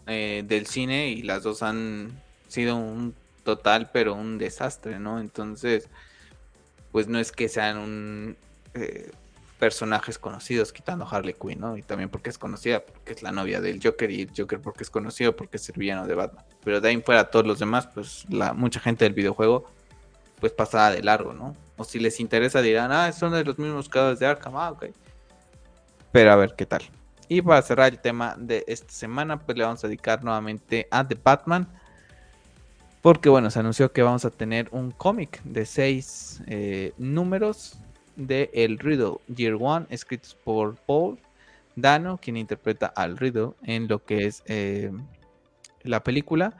eh, 0.08 0.44
del 0.46 0.68
cine 0.68 1.10
y 1.10 1.24
las 1.24 1.44
dos 1.44 1.64
han 1.64 2.22
sido 2.48 2.76
un 2.76 3.16
total, 3.44 3.90
pero 3.92 4.14
un 4.14 4.38
desastre, 4.38 5.00
¿no? 5.00 5.20
Entonces, 5.20 5.90
pues 6.92 7.08
no 7.08 7.20
es 7.20 7.32
que 7.32 7.50
sean 7.50 7.78
un, 7.78 8.38
eh, 8.76 9.12
personajes 9.64 10.20
conocidos, 10.20 10.74
quitando 10.74 11.08
Harley 11.10 11.36
Quinn, 11.36 11.62
¿no? 11.62 11.78
Y 11.78 11.84
también 11.84 12.10
porque 12.10 12.30
es 12.30 12.38
conocida, 12.38 12.82
porque 12.84 13.14
es 13.14 13.24
la 13.24 13.32
novia 13.32 13.62
del 13.62 13.80
Joker 13.82 14.12
y 14.12 14.24
el 14.24 14.32
Joker 14.38 14.60
porque 14.60 14.84
es 14.84 14.90
conocido, 14.90 15.38
porque 15.38 15.56
es 15.56 15.70
el 15.70 15.76
villano 15.78 16.06
de 16.06 16.16
Batman. 16.16 16.44
Pero 16.66 16.82
de 16.82 16.90
ahí 16.90 17.02
fuera 17.02 17.32
todos 17.32 17.48
los 17.48 17.60
demás, 17.60 17.88
pues 17.88 18.26
la 18.28 18.52
mucha 18.52 18.82
gente 18.82 19.06
del 19.06 19.14
videojuego, 19.14 19.64
pues 20.42 20.52
pasada 20.52 20.92
de 20.92 21.02
largo, 21.02 21.32
¿no? 21.32 21.56
O 21.78 21.86
si 21.86 21.98
les 21.98 22.20
interesa 22.20 22.62
dirán, 22.62 22.92
ah, 22.92 23.10
son 23.14 23.32
de 23.32 23.46
los 23.46 23.58
mismos 23.58 23.88
casos 23.88 24.20
de 24.20 24.26
Arkham, 24.26 24.58
ah, 24.58 24.72
ok. 24.72 24.88
Pero 26.12 26.34
a 26.34 26.36
ver 26.36 26.56
qué 26.58 26.66
tal. 26.66 26.82
Y 27.30 27.42
para 27.42 27.62
cerrar 27.62 27.94
el 27.94 28.00
tema 28.00 28.36
de 28.38 28.66
esta 28.68 28.92
semana, 28.92 29.40
pues 29.40 29.58
le 29.58 29.64
vamos 29.64 29.82
a 29.86 29.88
dedicar 29.88 30.26
nuevamente 30.26 30.90
a 30.92 31.08
The 31.08 31.18
Batman. 31.24 31.70
Porque 33.02 33.30
bueno, 33.30 33.50
se 33.50 33.60
anunció 33.60 33.94
que 33.94 34.02
vamos 34.02 34.26
a 34.26 34.30
tener 34.30 34.68
un 34.72 34.92
cómic 34.92 35.42
de 35.44 35.66
seis 35.66 36.44
eh, 36.48 36.92
números 36.98 37.78
de 38.16 38.50
El 38.54 38.80
Riddle 38.80 39.18
Year 39.28 39.58
One, 39.60 39.86
escritos 39.90 40.36
por 40.36 40.76
Paul 40.76 41.20
Dano, 41.76 42.20
quien 42.22 42.38
interpreta 42.38 42.88
al 42.88 43.18
Riddle 43.18 43.52
en 43.64 43.88
lo 43.88 44.04
que 44.04 44.26
es 44.26 44.44
eh, 44.46 44.92
la 45.84 46.04
película. 46.04 46.56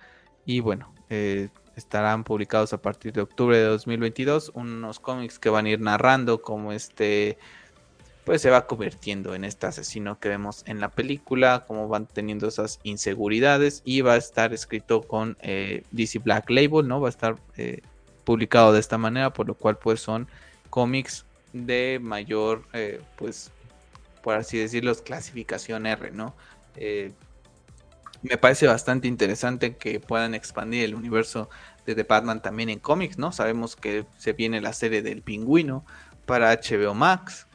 Y 0.46 0.60
bueno, 0.60 0.94
eh, 1.10 1.50
estarán 1.76 2.24
publicados 2.24 2.74
a 2.74 2.82
partir 2.82 3.14
de 3.14 3.22
octubre 3.22 3.58
de 3.58 3.66
2022 3.66 4.52
unos 4.56 5.00
cómics 5.00 5.40
que 5.40 5.50
van 5.50 5.66
a 5.66 5.70
ir 5.70 5.82
narrando 5.82 6.42
cómo 6.42 6.72
este 6.72 7.38
pues 8.26 8.42
se 8.42 8.50
va 8.50 8.68
convirtiendo 8.68 9.36
en 9.36 9.44
este 9.44 9.68
asesino 9.68 10.18
que 10.18 10.30
vemos 10.30 10.64
en 10.66 10.80
la 10.80 10.90
película, 10.90 11.66
cómo 11.68 11.90
van 11.90 12.08
teniendo 12.08 12.48
esas 12.48 12.80
inseguridades 12.84 13.82
y 13.84 14.00
va 14.00 14.14
a 14.14 14.18
estar 14.18 14.54
escrito 14.54 15.02
con 15.02 15.36
eh, 15.42 15.84
DC 15.92 16.20
Black 16.20 16.50
Label, 16.50 16.88
¿no? 16.88 17.02
Va 17.02 17.10
a 17.10 17.10
estar 17.10 17.36
publicado 18.24 18.72
de 18.72 18.80
esta 18.80 18.98
manera, 18.98 19.34
por 19.34 19.48
lo 19.48 19.56
cual 19.56 19.78
pues 19.78 20.00
son 20.00 20.30
cómics 20.70 21.26
de 21.54 22.00
mayor, 22.02 22.68
eh, 22.74 23.02
pues 23.18 23.52
por 24.22 24.36
así 24.36 24.58
decirlo, 24.58 24.94
clasificación 24.96 25.86
R, 25.86 26.12
¿no? 26.12 26.36
me 28.24 28.38
parece 28.38 28.68
bastante 28.68 29.08
interesante 29.08 29.76
que 29.76 30.00
puedan 30.00 30.34
expandir 30.34 30.86
el 30.86 30.96
universo 30.96 31.50
de 31.86 31.94
The 31.94 32.04
Batman 32.04 32.42
también 32.42 32.70
en 32.70 32.80
cómics, 32.80 33.18
¿no? 33.18 33.32
Sabemos 33.32 33.76
que 33.76 34.06
se 34.18 34.34
viene 34.34 34.62
la 34.62 34.74
serie 34.74 35.02
del 35.02 35.22
pingüino 35.22 35.86
para 36.26 36.54
HBO 36.54 36.94
Max 36.94 37.48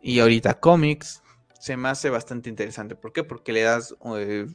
y 0.00 0.20
ahorita 0.20 0.60
cómics. 0.60 1.22
Se 1.58 1.76
me 1.76 1.88
hace 1.88 2.10
bastante 2.10 2.48
interesante. 2.48 2.94
¿Por 2.94 3.12
qué? 3.12 3.24
Porque 3.24 3.52
le 3.52 3.62
das 3.62 3.96
eh, 4.16 4.46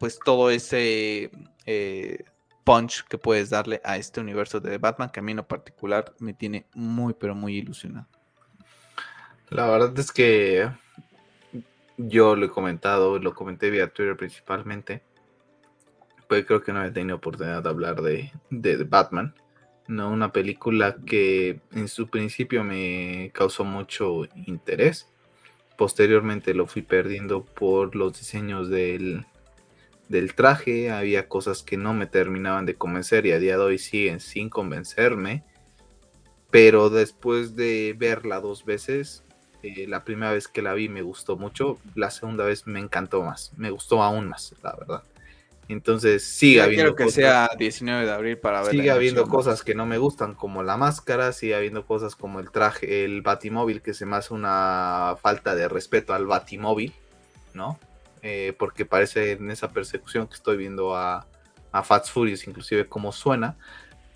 pues 0.00 0.18
todo 0.18 0.50
ese 0.50 1.30
eh, 1.66 2.24
punch 2.64 3.04
que 3.04 3.18
puedes 3.18 3.50
darle 3.50 3.80
a 3.84 3.96
este 3.96 4.20
universo 4.20 4.58
de 4.58 4.78
Batman 4.78 5.10
que 5.10 5.20
a 5.20 5.22
mí 5.22 5.32
en 5.32 5.36
lo 5.36 5.46
particular 5.46 6.14
me 6.18 6.34
tiene 6.34 6.66
muy 6.74 7.14
pero 7.14 7.34
muy 7.34 7.56
ilusionado. 7.56 8.08
La 9.50 9.66
verdad 9.68 9.96
es 9.98 10.10
que 10.10 10.70
yo 11.96 12.34
lo 12.34 12.46
he 12.46 12.50
comentado, 12.50 13.18
lo 13.18 13.34
comenté 13.34 13.70
vía 13.70 13.88
Twitter 13.88 14.16
principalmente, 14.16 15.02
pues 16.28 16.44
creo 16.46 16.62
que 16.62 16.72
no 16.72 16.84
he 16.84 16.90
tenido 16.90 17.16
oportunidad 17.16 17.62
de 17.62 17.68
hablar 17.68 18.02
de, 18.02 18.32
de 18.50 18.82
Batman. 18.84 19.34
No, 19.86 20.10
una 20.10 20.32
película 20.32 20.96
que 21.04 21.60
en 21.72 21.88
su 21.88 22.08
principio 22.08 22.64
me 22.64 23.30
causó 23.34 23.64
mucho 23.64 24.24
interés. 24.46 25.10
Posteriormente 25.76 26.54
lo 26.54 26.66
fui 26.66 26.80
perdiendo 26.80 27.44
por 27.44 27.94
los 27.94 28.18
diseños 28.18 28.70
del, 28.70 29.26
del 30.08 30.34
traje. 30.34 30.90
Había 30.90 31.28
cosas 31.28 31.62
que 31.62 31.76
no 31.76 31.94
me 31.94 32.06
terminaban 32.06 32.66
de 32.66 32.74
convencer 32.74 33.26
y 33.26 33.32
a 33.32 33.38
día 33.38 33.56
de 33.56 33.64
hoy 33.64 33.78
siguen 33.78 34.20
sin 34.20 34.48
convencerme. 34.48 35.44
Pero 36.50 36.90
después 36.90 37.56
de 37.56 37.94
verla 37.98 38.40
dos 38.40 38.64
veces, 38.64 39.24
eh, 39.62 39.86
la 39.88 40.04
primera 40.04 40.32
vez 40.32 40.46
que 40.46 40.62
la 40.62 40.74
vi 40.74 40.88
me 40.88 41.02
gustó 41.02 41.36
mucho, 41.36 41.78
la 41.94 42.10
segunda 42.10 42.44
vez 42.44 42.66
me 42.66 42.80
encantó 42.80 43.22
más, 43.22 43.52
me 43.56 43.70
gustó 43.70 44.02
aún 44.02 44.28
más, 44.28 44.54
la 44.62 44.76
verdad. 44.76 45.02
Entonces 45.68 46.22
sigue 46.22 46.60
habiendo 46.60 46.94
que 46.94 47.10
sea 47.10 47.48
19 47.58 48.04
de 48.04 48.12
abril 48.12 48.38
para 48.38 48.60
ver. 48.62 48.72
Sigue 48.72 48.90
habiendo 48.90 49.26
cosas 49.26 49.62
que 49.62 49.74
no 49.74 49.86
me 49.86 49.96
gustan, 49.96 50.34
como 50.34 50.62
la 50.62 50.76
máscara, 50.76 51.32
sigue 51.32 51.54
habiendo 51.54 51.86
cosas 51.86 52.14
como 52.16 52.40
el 52.40 52.50
traje, 52.50 53.04
el 53.04 53.22
batimóvil, 53.22 53.80
que 53.80 53.94
se 53.94 54.04
me 54.04 54.16
hace 54.16 54.34
una 54.34 55.16
falta 55.22 55.54
de 55.54 55.68
respeto 55.68 56.12
al 56.12 56.26
batimóvil, 56.26 56.92
¿no? 57.54 57.78
Eh, 58.26 58.54
porque 58.58 58.86
parece 58.86 59.32
en 59.32 59.50
esa 59.50 59.70
persecución 59.70 60.26
que 60.26 60.34
estoy 60.34 60.56
viendo 60.56 60.96
a, 60.96 61.26
a 61.72 61.82
Furious, 61.82 62.48
inclusive 62.48 62.88
cómo 62.88 63.12
suena, 63.12 63.58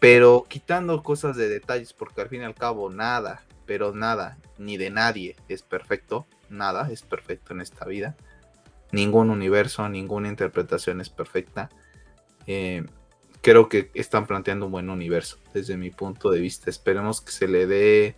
pero 0.01 0.47
quitando 0.49 1.03
cosas 1.03 1.37
de 1.37 1.51
detalles, 1.51 1.93
porque 1.93 2.23
al 2.23 2.31
fin 2.31 2.41
y 2.41 2.45
al 2.45 2.55
cabo 2.55 2.89
nada, 2.89 3.43
pero 3.67 3.93
nada, 3.93 4.39
ni 4.57 4.79
de 4.79 4.89
nadie 4.89 5.37
es 5.49 5.63
perfecto, 5.63 6.27
nada 6.49 6.89
es 6.91 7.03
perfecto 7.03 7.53
en 7.53 7.61
esta 7.61 7.85
vida, 7.85 8.17
ningún 8.93 9.29
universo, 9.29 9.87
ninguna 9.91 10.29
interpretación 10.29 11.03
es 11.03 11.11
perfecta. 11.11 11.69
Eh, 12.47 12.87
creo 13.43 13.69
que 13.69 13.91
están 13.93 14.27
planteando 14.27 14.65
un 14.65 14.73
buen 14.73 14.89
universo 14.89 15.37
desde 15.53 15.77
mi 15.77 15.91
punto 15.91 16.31
de 16.31 16.41
vista. 16.41 16.71
Esperemos 16.71 17.21
que 17.21 17.33
se 17.33 17.47
le 17.47 17.67
dé 17.67 18.17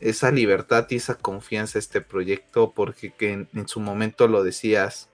esa 0.00 0.30
libertad 0.30 0.86
y 0.90 0.96
esa 0.96 1.16
confianza 1.16 1.78
a 1.78 1.80
este 1.80 2.00
proyecto, 2.00 2.72
porque 2.72 3.12
en, 3.20 3.48
en, 3.54 3.68
su 3.68 3.80
momento 3.80 4.28
lo 4.28 4.42
decías, 4.42 5.10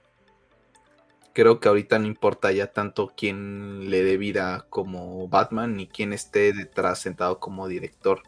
creo 1.32 1.60
que 1.60 1.68
ahorita 1.68 1.98
no 1.98 2.06
importa 2.06 2.50
ya 2.52 2.72
tanto 2.72 3.12
quién 3.16 3.90
le 3.90 4.02
dé 4.02 4.16
vida 4.16 4.66
como 4.70 5.28
Batman, 5.28 5.76
ni 5.76 5.86
quién 5.86 6.12
esté 6.12 6.52
detrás 6.52 7.00
sentado 7.00 7.40
como 7.40 7.68
director. 7.68 8.22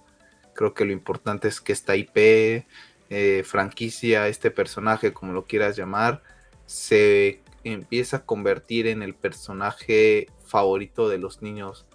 Creo 0.54 0.74
que 0.74 0.84
lo 0.84 0.92
importante 0.92 1.48
es 1.48 1.60
que 1.60 1.72
esta 1.72 1.96
IP, 1.96 2.66
eh, 3.10 3.42
franquicia, 3.46 4.28
este 4.28 4.50
personaje, 4.50 5.14
como 5.14 5.32
lo 5.32 5.46
quieras 5.46 5.76
llamar, 5.76 6.22
se 6.66 7.40
empieza 7.64 8.18
a 8.18 8.26
convertir 8.26 8.86
en 8.86 9.02
el 9.02 9.14
personaje 9.14 10.26
favorito 10.44 11.08
de 11.08 11.18
los 11.18 11.40
niños 11.40 11.87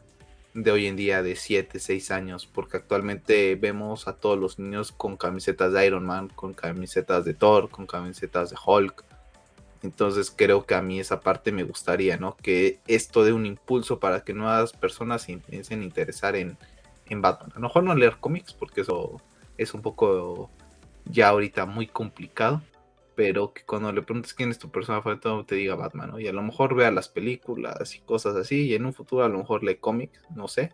de 0.53 0.71
hoy 0.71 0.87
en 0.87 0.95
día 0.95 1.23
de 1.23 1.35
7, 1.35 1.79
6 1.79 2.11
años, 2.11 2.45
porque 2.45 2.77
actualmente 2.77 3.55
vemos 3.55 4.07
a 4.07 4.17
todos 4.17 4.37
los 4.37 4.59
niños 4.59 4.91
con 4.91 5.17
camisetas 5.17 5.73
de 5.73 5.85
Iron 5.85 6.05
Man, 6.05 6.29
con 6.29 6.53
camisetas 6.53 7.25
de 7.25 7.33
Thor, 7.33 7.69
con 7.69 7.87
camisetas 7.87 8.51
de 8.51 8.57
Hulk. 8.63 9.03
Entonces 9.81 10.33
creo 10.35 10.65
que 10.65 10.75
a 10.75 10.81
mí 10.81 10.99
esa 10.99 11.21
parte 11.21 11.51
me 11.51 11.63
gustaría, 11.63 12.17
¿no? 12.17 12.37
Que 12.37 12.79
esto 12.87 13.25
dé 13.25 13.33
un 13.33 13.45
impulso 13.45 13.99
para 13.99 14.23
que 14.23 14.33
nuevas 14.33 14.71
personas 14.73 15.23
se 15.23 15.33
empiecen 15.33 15.81
a 15.81 15.85
interesar 15.85 16.35
en, 16.35 16.57
en 17.07 17.21
Batman. 17.21 17.51
A 17.51 17.55
lo 17.55 17.67
mejor 17.67 17.83
no 17.83 17.95
leer 17.95 18.17
cómics 18.19 18.53
porque 18.53 18.81
eso 18.81 19.21
es 19.57 19.73
un 19.73 19.81
poco 19.81 20.49
ya 21.05 21.29
ahorita 21.29 21.65
muy 21.65 21.87
complicado, 21.87 22.61
pero 23.15 23.53
que 23.53 23.63
cuando 23.63 23.91
le 23.91 24.01
preguntes 24.01 24.33
quién 24.33 24.51
es 24.51 24.59
tu 24.59 24.69
persona 24.71 25.01
favorita 25.01 25.31
te 25.45 25.55
diga 25.55 25.75
Batman, 25.75 26.11
¿no? 26.11 26.19
Y 26.19 26.27
a 26.27 26.33
lo 26.33 26.41
mejor 26.41 26.75
vea 26.75 26.91
las 26.91 27.09
películas 27.09 27.95
y 27.95 27.99
cosas 27.99 28.35
así, 28.35 28.67
y 28.67 28.75
en 28.75 28.85
un 28.85 28.93
futuro 28.93 29.23
a 29.23 29.29
lo 29.29 29.37
mejor 29.37 29.63
lee 29.63 29.75
cómics, 29.75 30.19
no 30.35 30.47
sé. 30.47 30.73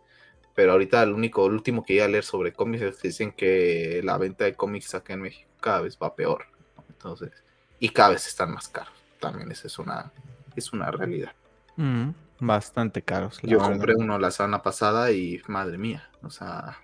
Pero 0.56 0.74
ahorita 0.74 1.04
el 1.04 1.14
único, 1.14 1.46
el 1.48 1.54
último 1.54 1.84
que 1.84 1.94
iba 1.94 2.06
a 2.06 2.10
leer 2.10 2.24
sobre 2.24 2.54
cómics 2.54 2.84
es 2.84 2.98
que 2.98 3.08
dicen 3.10 3.32
que 3.32 4.02
la 4.04 4.18
venta 4.18 4.46
de 4.46 4.56
cómics 4.56 4.94
acá 4.96 5.14
en 5.14 5.22
México 5.22 5.50
cada 5.60 5.82
vez 5.82 5.98
va 6.02 6.16
peor. 6.16 6.46
Entonces, 6.90 7.32
y 7.80 7.90
cada 7.90 8.10
vez 8.10 8.28
están 8.28 8.54
más 8.54 8.68
caros. 8.68 8.94
También 9.20 9.52
esa 9.52 9.68
es 9.68 9.80
una, 9.80 10.12
es 10.56 10.74
una 10.74 10.92
realidad. 10.92 11.32
Mm. 11.76 12.10
Bastante 12.42 13.02
caros. 13.02 13.40
Yo 13.44 13.60
compré 13.60 13.96
uno 13.96 14.18
la 14.18 14.32
semana 14.32 14.62
pasada 14.62 15.12
y 15.12 15.42
madre 15.48 15.78
mía, 15.78 16.10
o 16.24 16.30
sea, 16.30 16.78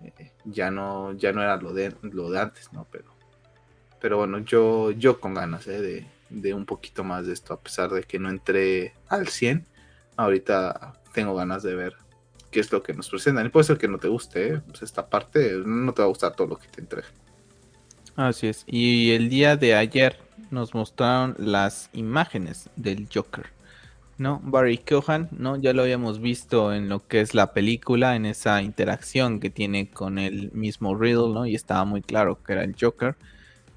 eh, 0.00 0.32
ya 0.44 0.70
no, 0.70 1.12
ya 1.12 1.32
no 1.32 1.42
era 1.42 1.56
lo 1.56 1.72
de, 1.72 1.92
lo 2.02 2.30
de 2.30 2.40
antes, 2.40 2.72
¿no? 2.72 2.86
Pero, 2.90 3.13
pero 4.04 4.18
bueno, 4.18 4.40
yo, 4.40 4.90
yo 4.90 5.18
con 5.18 5.32
ganas 5.32 5.66
¿eh? 5.66 6.06
de, 6.28 6.52
un 6.52 6.66
poquito 6.66 7.04
más 7.04 7.26
de 7.26 7.32
esto, 7.32 7.54
a 7.54 7.60
pesar 7.62 7.88
de 7.88 8.02
que 8.02 8.18
no 8.18 8.28
entré 8.28 8.92
al 9.08 9.28
100, 9.28 9.64
ahorita 10.18 10.92
tengo 11.14 11.34
ganas 11.34 11.62
de 11.62 11.74
ver 11.74 11.94
qué 12.50 12.60
es 12.60 12.70
lo 12.70 12.82
que 12.82 12.92
nos 12.92 13.08
presentan. 13.08 13.50
Puede 13.50 13.64
ser 13.64 13.78
que 13.78 13.88
no 13.88 13.96
te 13.96 14.08
guste, 14.08 14.48
¿eh? 14.48 14.60
pues 14.68 14.82
esta 14.82 15.08
parte 15.08 15.62
no 15.64 15.94
te 15.94 16.02
va 16.02 16.04
a 16.04 16.08
gustar 16.08 16.36
todo 16.36 16.48
lo 16.48 16.56
que 16.58 16.68
te 16.68 16.82
entregue. 16.82 17.08
Así 18.14 18.48
es. 18.48 18.64
Y 18.66 19.12
el 19.12 19.30
día 19.30 19.56
de 19.56 19.74
ayer 19.74 20.18
nos 20.50 20.74
mostraron 20.74 21.34
las 21.38 21.88
imágenes 21.94 22.68
del 22.76 23.08
Joker. 23.10 23.46
¿no? 24.18 24.38
Barry 24.44 24.76
Cohan, 24.76 25.30
¿no? 25.32 25.56
Ya 25.56 25.72
lo 25.72 25.80
habíamos 25.80 26.20
visto 26.20 26.74
en 26.74 26.90
lo 26.90 27.08
que 27.08 27.22
es 27.22 27.34
la 27.34 27.54
película, 27.54 28.16
en 28.16 28.26
esa 28.26 28.60
interacción 28.60 29.40
que 29.40 29.48
tiene 29.48 29.88
con 29.88 30.18
el 30.18 30.52
mismo 30.52 30.94
Riddle, 30.94 31.32
¿no? 31.32 31.46
Y 31.46 31.54
estaba 31.54 31.86
muy 31.86 32.02
claro 32.02 32.42
que 32.42 32.52
era 32.52 32.64
el 32.64 32.76
Joker, 32.78 33.16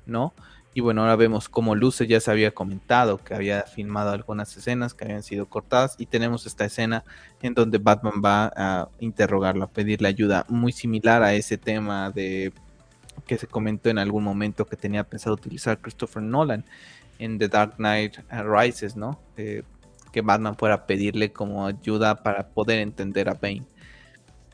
¿no? 0.07 0.33
Y 0.73 0.81
bueno, 0.81 1.01
ahora 1.01 1.15
vemos 1.15 1.49
cómo 1.49 1.73
Luce 1.73 2.05
ya 2.05 2.19
se 2.19 2.29
había 2.29 2.51
comentado 2.51 3.17
que 3.17 3.33
había 3.33 3.63
filmado 3.63 4.11
algunas 4.11 4.55
escenas 4.55 4.93
que 4.93 5.05
habían 5.05 5.23
sido 5.23 5.47
cortadas 5.47 5.95
y 5.97 6.05
tenemos 6.05 6.45
esta 6.45 6.65
escena 6.65 7.03
en 7.41 7.55
donde 7.55 7.79
Batman 7.79 8.21
va 8.23 8.53
a 8.55 8.89
interrogarlo, 8.99 9.63
a 9.63 9.69
pedirle 9.71 10.07
ayuda, 10.07 10.45
muy 10.49 10.71
similar 10.71 11.23
a 11.23 11.33
ese 11.33 11.57
tema 11.57 12.11
de 12.11 12.53
que 13.25 13.39
se 13.39 13.47
comentó 13.47 13.89
en 13.89 13.97
algún 13.97 14.23
momento 14.23 14.65
que 14.65 14.75
tenía 14.75 15.03
pensado 15.03 15.33
utilizar 15.33 15.79
Christopher 15.79 16.21
Nolan 16.21 16.63
en 17.17 17.39
The 17.39 17.47
Dark 17.47 17.77
Knight 17.77 18.17
Rises, 18.29 18.95
¿no? 18.95 19.19
Eh, 19.35 19.63
que 20.11 20.21
Batman 20.21 20.55
fuera 20.55 20.85
pedirle 20.85 21.31
como 21.33 21.65
ayuda 21.65 22.21
para 22.21 22.49
poder 22.49 22.79
entender 22.79 23.29
a 23.29 23.33
Bane. 23.33 23.65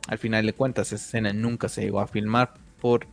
Al 0.07 0.17
final 0.17 0.45
de 0.45 0.53
cuentas, 0.53 0.87
esa 0.93 1.05
escena 1.05 1.33
nunca 1.33 1.69
se 1.69 1.81
llegó 1.81 1.99
a 1.99 2.07
filmar 2.07 2.53
por 2.79 3.07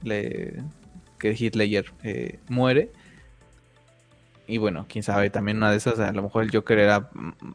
que 1.21 1.37
Hitler 1.39 1.93
eh, 2.03 2.41
muere. 2.49 2.91
Y 4.49 4.59
bueno, 4.59 4.87
quién 4.89 5.05
sabe, 5.05 5.31
también 5.31 5.59
una 5.59 5.71
de 5.71 5.77
esas, 5.77 6.01
a 6.01 6.11
lo 6.11 6.25
mejor 6.25 6.43
el 6.43 6.51
Joker 6.51 6.77
era 6.79 7.09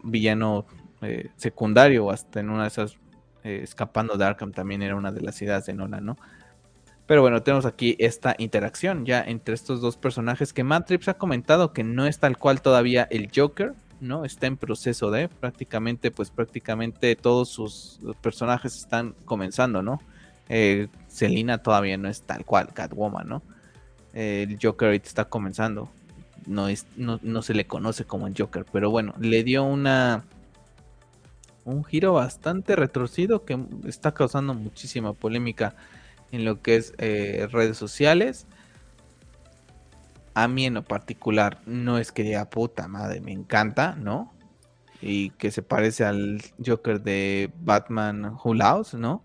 villano 0.04 0.66
eh, 1.02 1.30
secundario 1.36 2.06
o 2.06 2.12
hasta 2.12 2.40
en 2.40 2.50
una 2.50 2.62
de 2.62 2.70
esas 2.70 2.98
eh, 3.44 3.60
escapando 3.62 4.16
de 4.18 4.26
Arkham 4.26 4.54
también 4.54 4.82
era 4.82 4.96
una 4.96 5.12
de 5.12 5.22
las 5.22 5.42
ideas 5.42 5.66
de 5.66 5.74
Nolan, 5.74 6.06
¿no? 6.06 6.18
Pero 7.06 7.22
bueno, 7.22 7.44
tenemos 7.44 7.66
aquí 7.66 7.96
esta 8.00 8.36
interacción 8.40 9.06
ya 9.06 9.22
entre 9.22 9.54
estos 9.54 9.82
dos 9.82 9.98
personajes 9.98 10.54
que 10.54 10.64
Matt 10.64 10.88
Trips 10.88 11.10
ha 11.10 11.14
comentado 11.16 11.74
que 11.74 11.84
no 11.84 12.08
es 12.08 12.18
tal 12.18 12.38
cual 12.38 12.62
todavía 12.62 13.08
el 13.12 13.30
Joker, 13.36 13.74
¿no? 14.00 14.26
Está 14.26 14.48
en 14.48 14.58
proceso 14.58 15.12
de, 15.12 15.28
prácticamente, 15.28 16.10
pues 16.10 16.32
prácticamente 16.32 17.16
todos 17.16 17.50
sus 17.50 18.00
personajes 18.22 18.76
están 18.76 19.14
comenzando, 19.26 19.84
¿no? 19.84 20.02
Eh, 20.50 20.88
Selina 21.08 21.60
todavía 21.60 21.98
no 21.98 22.10
es 22.10 22.24
tal 22.24 22.46
cual, 22.46 22.74
Catwoman, 22.74 23.28
¿no? 23.28 23.44
El 24.16 24.58
Joker 24.62 24.88
ahorita 24.88 25.08
está 25.08 25.26
comenzando. 25.26 25.90
No, 26.48 26.68
es, 26.68 26.88
no, 26.96 27.20
no 27.22 27.42
se 27.42 27.54
le 27.54 27.68
conoce 27.68 28.06
como 28.06 28.28
el 28.28 28.34
Joker, 28.38 28.66
pero 28.72 28.90
bueno, 28.90 29.14
le 29.20 29.44
dio 29.44 29.64
una 29.64 30.24
un 31.64 31.84
giro 31.84 32.14
bastante 32.14 32.76
retorcido 32.76 33.44
que 33.44 33.60
está 33.88 34.14
causando 34.14 34.54
muchísima 34.54 35.14
polémica 35.14 35.76
en 36.32 36.46
lo 36.46 36.62
que 36.62 36.76
es 36.76 36.94
eh, 37.00 37.48
redes 37.52 37.78
sociales 37.78 38.46
a 40.36 40.50
mí 40.50 40.66
en 40.66 40.76
lo 40.76 40.84
particular 40.84 41.60
no 41.66 41.98
es 41.98 42.12
que 42.12 42.22
diga 42.22 42.50
puta 42.50 42.88
madre, 42.88 43.22
me 43.22 43.32
encanta, 43.32 43.96
¿no? 43.96 44.34
Y 45.02 45.32
que 45.32 45.50
se 45.50 45.64
parece 45.64 46.04
al 46.04 46.42
Joker 46.64 47.02
de 47.02 47.52
Batman 47.62 48.38
Who 48.44 48.54
¿no? 48.54 49.24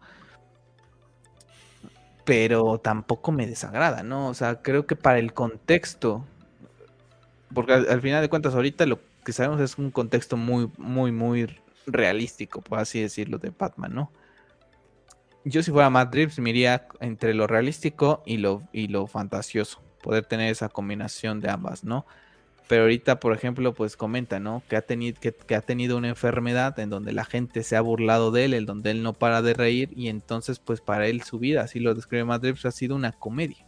Pero 2.25 2.79
tampoco 2.79 3.33
me 3.33 3.47
desagrada, 3.47 4.03
¿no? 4.03 4.29
O 4.29 4.35
sea, 4.35 4.63
creo 4.63 4.87
que 4.87 4.97
para 4.97 5.19
el 5.19 5.33
contexto, 5.33 6.25
porque 7.55 7.73
al, 7.73 8.01
final 8.01 8.23
de 8.23 8.29
cuentas 8.29 8.55
ahorita 8.55 8.87
lo 8.87 9.01
que 9.25 9.33
sabemos 9.33 9.61
es 9.61 9.79
un 9.79 9.91
contexto 9.91 10.37
muy, 10.37 10.71
muy, 10.77 11.13
muy 11.13 11.57
realístico, 11.87 12.61
por 12.61 12.79
así 12.79 13.01
decirlo, 13.01 13.39
de 13.39 13.51
Batman, 13.51 13.95
¿no? 13.95 14.13
Yo 15.45 15.63
si 15.63 15.71
fuera 15.71 15.89
Matt 15.89 16.15
Reeves 16.15 16.39
me 16.39 16.81
entre 17.01 17.33
lo 17.33 17.47
realístico 17.47 18.23
y 18.27 18.37
lo, 18.37 18.63
y 18.73 18.89
lo 18.89 19.07
fantasioso, 19.07 19.83
poder 20.03 20.27
tener 20.27 20.51
esa 20.51 20.69
combinación 20.69 21.41
de 21.41 21.51
ambas, 21.51 21.83
¿no? 21.83 22.07
Pero 22.71 22.83
ahorita, 22.83 23.19
por 23.19 23.33
ejemplo, 23.35 23.75
pues 23.75 23.97
comenta, 23.97 24.39
¿no? 24.39 24.63
Que 24.69 24.77
ha, 24.77 24.83
tenido, 24.83 25.19
que, 25.21 25.57
ha 25.57 25.61
tenido 25.61 25.97
una 25.97 26.07
enfermedad 26.07 26.79
en 26.79 26.89
donde 26.89 27.11
la 27.13 27.25
gente 27.25 27.65
se 27.65 27.75
ha 27.75 27.81
burlado 27.81 28.31
de 28.31 28.45
él, 28.45 28.55
en 28.55 28.65
donde 28.65 28.93
él 28.93 29.03
no 29.03 29.13
para 29.13 29.43
de 29.43 29.55
reír 29.55 29.91
y 29.97 30.07
entonces 30.07 30.61
pues 30.61 30.81
para 30.81 31.09
él 31.09 31.23
su 31.23 31.41
vida, 31.41 31.63
así 31.63 31.81
lo 31.81 31.97
describe 31.97 32.23
Matt 32.23 32.45
Reeves, 32.45 32.65
ha 32.67 32.71
sido 32.71 32.95
una 32.95 33.11
comedia. 33.11 33.67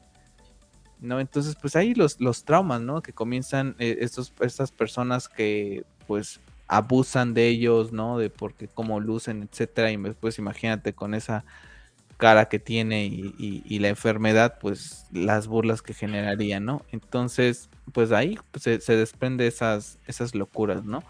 ¿no? 1.01 1.19
Entonces, 1.19 1.57
pues 1.61 1.74
ahí 1.74 1.95
los, 1.95 2.20
los 2.20 2.45
traumas, 2.45 2.81
¿no? 2.81 3.03
Que 3.03 3.12
comienzan 3.12 3.74
eh, 3.81 3.97
estos, 4.03 4.33
estas 4.41 4.70
personas 4.70 5.29
que, 5.29 5.83
pues, 6.07 6.41
abusan 6.69 7.35
de 7.35 7.49
ellos, 7.49 7.91
¿no? 7.91 8.19
De 8.19 8.31
porque 8.31 8.69
cómo 8.69 9.01
lucen, 9.01 9.43
etcétera. 9.43 9.91
Y 9.91 9.97
después 9.97 10.39
imagínate 10.39 10.93
con 10.93 11.15
esa 11.15 11.45
cara 12.23 12.44
que 12.44 12.61
tiene 12.61 13.05
y, 13.05 13.78
la 13.81 13.89
enfermedad, 13.89 14.61
pues 14.61 15.07
las 15.11 15.49
burlas 15.49 15.82
que 15.82 15.93
generaría, 15.93 16.61
¿no? 16.61 16.82
Entonces, 16.93 17.69
pues 17.90 18.12
ahí 18.12 18.39
se, 18.61 18.78
desprende 18.78 19.49
esas, 19.49 19.99
esas 20.07 20.32
locuras, 20.36 20.85
¿no? 20.85 21.03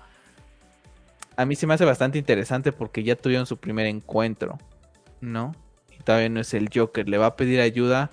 A 1.37 1.45
mí 1.45 1.55
se 1.55 1.67
me 1.67 1.75
hace 1.75 1.85
bastante 1.85 2.17
interesante 2.17 2.73
porque 2.73 3.03
ya 3.03 3.15
tuvieron 3.15 3.45
su 3.45 3.59
primer 3.59 3.89
encuentro, 3.89 4.57
¿no? 5.21 5.55
Y 5.91 6.03
todavía 6.03 6.31
no 6.31 6.41
es 6.41 6.55
el 6.55 6.71
Joker, 6.75 7.07
le 7.07 7.19
va 7.19 7.27
a 7.27 7.37
pedir 7.37 7.61
ayuda 7.61 8.11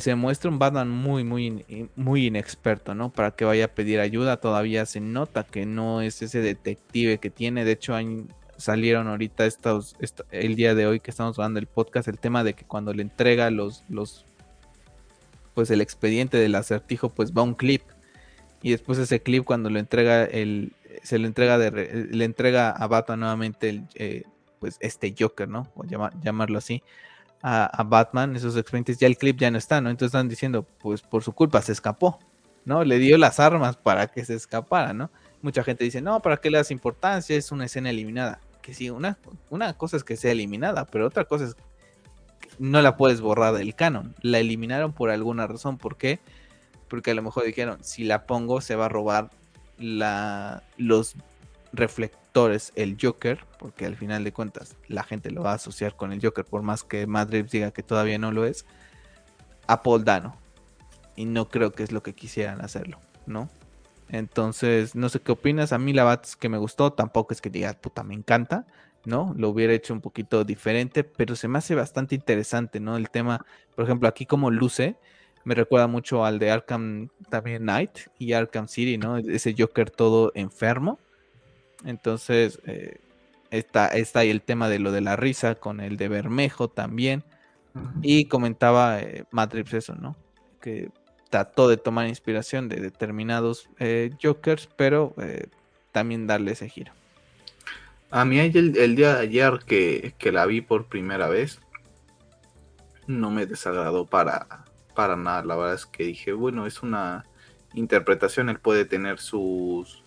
se 0.00 0.16
muestra 0.16 0.50
un 0.50 0.58
Batman 0.58 0.90
muy, 0.90 1.22
muy, 1.22 1.88
muy 1.94 2.26
inexperto, 2.26 2.96
¿no? 2.96 3.12
Para 3.12 3.30
que 3.30 3.44
vaya 3.44 3.66
a 3.66 3.68
pedir 3.68 4.00
ayuda, 4.00 4.38
todavía 4.38 4.84
se 4.86 4.98
nota 4.98 5.44
que 5.44 5.66
no 5.66 6.00
es 6.00 6.20
ese 6.22 6.40
detective 6.40 7.18
que 7.18 7.30
tiene. 7.30 7.64
De 7.64 7.70
hecho, 7.70 7.94
salieron 8.60 9.08
ahorita 9.08 9.46
estos, 9.46 9.96
el 10.30 10.56
día 10.56 10.74
de 10.74 10.86
hoy 10.86 11.00
que 11.00 11.10
estamos 11.10 11.38
hablando 11.38 11.58
del 11.58 11.66
podcast, 11.66 12.08
el 12.08 12.18
tema 12.18 12.44
de 12.44 12.54
que 12.54 12.64
cuando 12.64 12.92
le 12.92 13.02
entrega 13.02 13.50
los, 13.50 13.84
los, 13.88 14.24
pues 15.54 15.70
el 15.70 15.80
expediente 15.80 16.36
del 16.36 16.54
acertijo, 16.54 17.08
pues 17.08 17.32
va 17.32 17.42
un 17.42 17.54
clip. 17.54 17.82
Y 18.62 18.70
después 18.70 18.98
ese 18.98 19.22
clip 19.22 19.44
cuando 19.44 19.70
lo 19.70 19.78
entrega 19.78 20.24
el, 20.24 20.72
se 21.02 21.18
le 21.18 21.26
entrega 21.26 21.58
de, 21.58 22.08
le 22.10 22.24
entrega 22.24 22.70
a 22.70 22.86
Batman 22.86 23.20
nuevamente 23.20 23.70
el, 23.70 23.84
eh, 23.94 24.24
pues 24.58 24.76
este 24.80 25.14
Joker, 25.18 25.48
¿no? 25.48 25.66
O 25.74 25.84
llamarlo 25.84 26.58
así 26.58 26.82
a, 27.42 27.82
Batman, 27.84 28.36
esos 28.36 28.56
expedientes, 28.56 28.98
ya 28.98 29.06
el 29.06 29.16
clip 29.16 29.38
ya 29.38 29.50
no 29.50 29.58
está, 29.58 29.80
¿no? 29.80 29.90
Entonces 29.90 30.14
están 30.14 30.28
diciendo, 30.28 30.66
pues 30.78 31.02
por 31.02 31.22
su 31.22 31.32
culpa 31.32 31.62
se 31.62 31.72
escapó, 31.72 32.18
¿no? 32.64 32.84
Le 32.84 32.98
dio 32.98 33.16
las 33.18 33.40
armas 33.40 33.76
para 33.76 34.08
que 34.08 34.24
se 34.24 34.34
escapara, 34.34 34.92
¿no? 34.92 35.10
Mucha 35.42 35.64
gente 35.64 35.84
dice, 35.84 36.02
no, 36.02 36.20
¿para 36.20 36.36
qué 36.36 36.50
le 36.50 36.58
das 36.58 36.70
importancia? 36.70 37.36
Es 37.36 37.50
una 37.50 37.64
escena 37.64 37.90
eliminada. 37.90 38.40
Que 38.62 38.74
sí, 38.74 38.90
una, 38.90 39.18
una 39.48 39.74
cosa 39.74 39.96
es 39.96 40.04
que 40.04 40.16
sea 40.16 40.32
eliminada, 40.32 40.86
pero 40.86 41.06
otra 41.06 41.24
cosa 41.24 41.46
es 41.46 41.54
que 41.54 41.62
no 42.58 42.82
la 42.82 42.96
puedes 42.96 43.20
borrar 43.20 43.54
del 43.54 43.74
canon. 43.74 44.14
La 44.20 44.38
eliminaron 44.38 44.92
por 44.92 45.10
alguna 45.10 45.46
razón. 45.46 45.78
¿Por 45.78 45.96
qué? 45.96 46.20
Porque 46.88 47.12
a 47.12 47.14
lo 47.14 47.22
mejor 47.22 47.44
dijeron, 47.44 47.78
si 47.82 48.04
la 48.04 48.26
pongo 48.26 48.60
se 48.60 48.76
va 48.76 48.86
a 48.86 48.88
robar 48.88 49.30
la, 49.78 50.62
los 50.76 51.16
reflectores 51.72 52.20
el 52.76 52.96
Joker, 53.00 53.44
porque 53.58 53.86
al 53.86 53.96
final 53.96 54.24
de 54.24 54.32
cuentas 54.32 54.76
la 54.88 55.02
gente 55.02 55.30
lo 55.30 55.42
va 55.42 55.52
a 55.52 55.54
asociar 55.54 55.96
con 55.96 56.12
el 56.12 56.20
Joker, 56.20 56.44
por 56.44 56.62
más 56.62 56.84
que 56.84 57.06
Madrid 57.06 57.46
diga 57.50 57.72
que 57.72 57.82
todavía 57.82 58.18
no 58.18 58.30
lo 58.30 58.44
es, 58.44 58.66
a 59.66 59.82
Paul 59.82 60.04
Dano. 60.04 60.36
Y 61.16 61.24
no 61.24 61.48
creo 61.48 61.72
que 61.72 61.82
es 61.82 61.92
lo 61.92 62.02
que 62.02 62.14
quisieran 62.14 62.60
hacerlo, 62.60 62.98
¿no? 63.26 63.50
Entonces, 64.10 64.94
no 64.94 65.08
sé 65.08 65.20
qué 65.20 65.32
opinas. 65.32 65.72
A 65.72 65.78
mí 65.78 65.92
la 65.92 66.04
Bats 66.04 66.36
que 66.36 66.48
me 66.48 66.58
gustó, 66.58 66.92
tampoco 66.92 67.34
es 67.34 67.40
que 67.40 67.50
diga, 67.50 67.72
puta, 67.74 68.02
me 68.02 68.14
encanta, 68.14 68.66
¿no? 69.04 69.34
Lo 69.36 69.50
hubiera 69.50 69.72
hecho 69.72 69.94
un 69.94 70.00
poquito 70.00 70.44
diferente, 70.44 71.04
pero 71.04 71.36
se 71.36 71.48
me 71.48 71.58
hace 71.58 71.74
bastante 71.74 72.14
interesante, 72.14 72.80
¿no? 72.80 72.96
El 72.96 73.10
tema, 73.10 73.44
por 73.74 73.84
ejemplo, 73.84 74.08
aquí 74.08 74.26
como 74.26 74.50
luce, 74.50 74.96
me 75.44 75.54
recuerda 75.54 75.86
mucho 75.86 76.24
al 76.24 76.38
de 76.38 76.50
Arkham 76.50 77.08
también 77.30 77.62
Knight 77.62 77.98
y 78.18 78.32
Arkham 78.34 78.68
City, 78.68 78.98
¿no? 78.98 79.16
Ese 79.18 79.54
Joker 79.56 79.90
todo 79.90 80.32
enfermo 80.34 80.98
entonces, 81.84 82.60
eh, 82.66 82.98
está, 83.50 83.88
está, 83.88 84.20
ahí 84.20 84.30
el 84.30 84.42
tema 84.42 84.68
de 84.68 84.78
lo 84.78 84.92
de 84.92 85.00
la 85.00 85.16
risa 85.16 85.54
con 85.54 85.80
el 85.80 85.96
de 85.96 86.08
Bermejo 86.08 86.68
también. 86.68 87.24
Y 88.02 88.26
comentaba 88.26 89.00
eh, 89.00 89.24
Matrix 89.30 89.74
eso, 89.74 89.94
¿no? 89.94 90.16
Que 90.60 90.90
trató 91.30 91.68
de 91.68 91.76
tomar 91.76 92.08
inspiración 92.08 92.68
de 92.68 92.80
determinados 92.80 93.68
eh, 93.78 94.10
Jokers, 94.20 94.68
pero 94.76 95.14
eh, 95.22 95.46
también 95.92 96.26
darle 96.26 96.52
ese 96.52 96.68
giro. 96.68 96.92
A 98.10 98.24
mí 98.24 98.40
el, 98.40 98.76
el 98.76 98.96
día 98.96 99.14
de 99.14 99.20
ayer 99.20 99.60
que, 99.64 100.14
que, 100.18 100.32
la 100.32 100.44
vi 100.44 100.60
por 100.60 100.86
primera 100.86 101.28
vez, 101.28 101.60
no 103.06 103.30
me 103.30 103.46
desagradó 103.46 104.06
para, 104.06 104.64
para 104.94 105.14
nada. 105.14 105.44
La 105.44 105.54
verdad 105.54 105.74
es 105.74 105.86
que 105.86 106.04
dije, 106.04 106.32
bueno, 106.32 106.66
es 106.66 106.82
una 106.82 107.24
interpretación, 107.74 108.48
él 108.48 108.58
puede 108.58 108.84
tener 108.84 109.20
sus, 109.20 110.02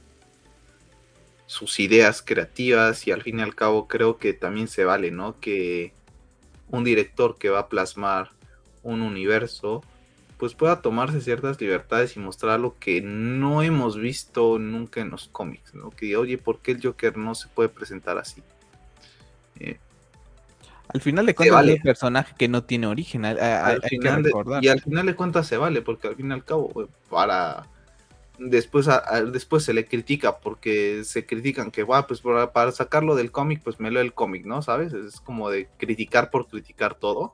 sus 1.45 1.79
ideas 1.79 2.21
creativas 2.21 3.07
y 3.07 3.11
al 3.11 3.21
fin 3.21 3.39
y 3.39 3.41
al 3.41 3.55
cabo 3.55 3.87
creo 3.87 4.17
que 4.17 4.33
también 4.33 4.67
se 4.67 4.83
vale, 4.83 5.11
¿no? 5.11 5.39
Que 5.39 5.93
un 6.67 6.83
director 6.83 7.37
que 7.37 7.49
va 7.49 7.59
a 7.59 7.69
plasmar 7.69 8.31
un 8.81 9.01
universo 9.01 9.81
pues 10.37 10.55
pueda 10.55 10.81
tomarse 10.81 11.21
ciertas 11.21 11.59
libertades 11.59 12.15
y 12.15 12.19
mostrar 12.19 12.59
lo 12.59 12.77
que 12.79 13.01
no 13.01 13.61
hemos 13.61 13.97
visto 13.97 14.59
nunca 14.59 15.01
en 15.01 15.09
los 15.09 15.27
cómics, 15.27 15.73
¿no? 15.73 15.89
Que 15.91 16.17
oye, 16.17 16.37
¿por 16.37 16.59
qué 16.59 16.71
el 16.71 16.81
Joker 16.81 17.17
no 17.17 17.35
se 17.35 17.47
puede 17.47 17.69
presentar 17.69 18.17
así? 18.17 18.43
Eh, 19.59 19.77
al 20.89 21.01
final 21.01 21.25
de 21.25 21.35
cuentas 21.35 21.65
es 21.65 21.75
un 21.75 21.81
personaje 21.81 22.35
que 22.37 22.47
no 22.47 22.63
tiene 22.63 22.87
origen, 22.87 23.25
hay, 23.25 23.35
que 23.35 23.97
y 24.61 24.67
al 24.67 24.81
final 24.81 25.05
de 25.05 25.15
cuentas 25.15 25.47
se 25.47 25.57
vale, 25.57 25.81
porque 25.81 26.07
al 26.07 26.15
fin 26.15 26.29
y 26.29 26.33
al 26.33 26.43
cabo, 26.43 26.87
para 27.09 27.67
después, 28.37 28.87
después 29.31 29.63
se 29.63 29.73
le 29.73 29.85
critica 29.85 30.37
porque 30.39 31.03
se 31.03 31.25
critican 31.25 31.71
que, 31.71 31.83
va, 31.83 32.07
pues 32.07 32.21
para, 32.21 32.71
sacarlo 32.71 33.15
del 33.15 33.31
cómic, 33.31 33.61
pues 33.63 33.79
me 33.79 33.91
leo 33.91 34.01
el 34.01 34.13
cómic, 34.13 34.45
¿no? 34.45 34.61
¿Sabes? 34.61 34.93
Es 34.93 35.19
como 35.19 35.49
de 35.49 35.67
criticar 35.77 36.29
por 36.29 36.47
criticar 36.47 36.95
todo. 36.95 37.33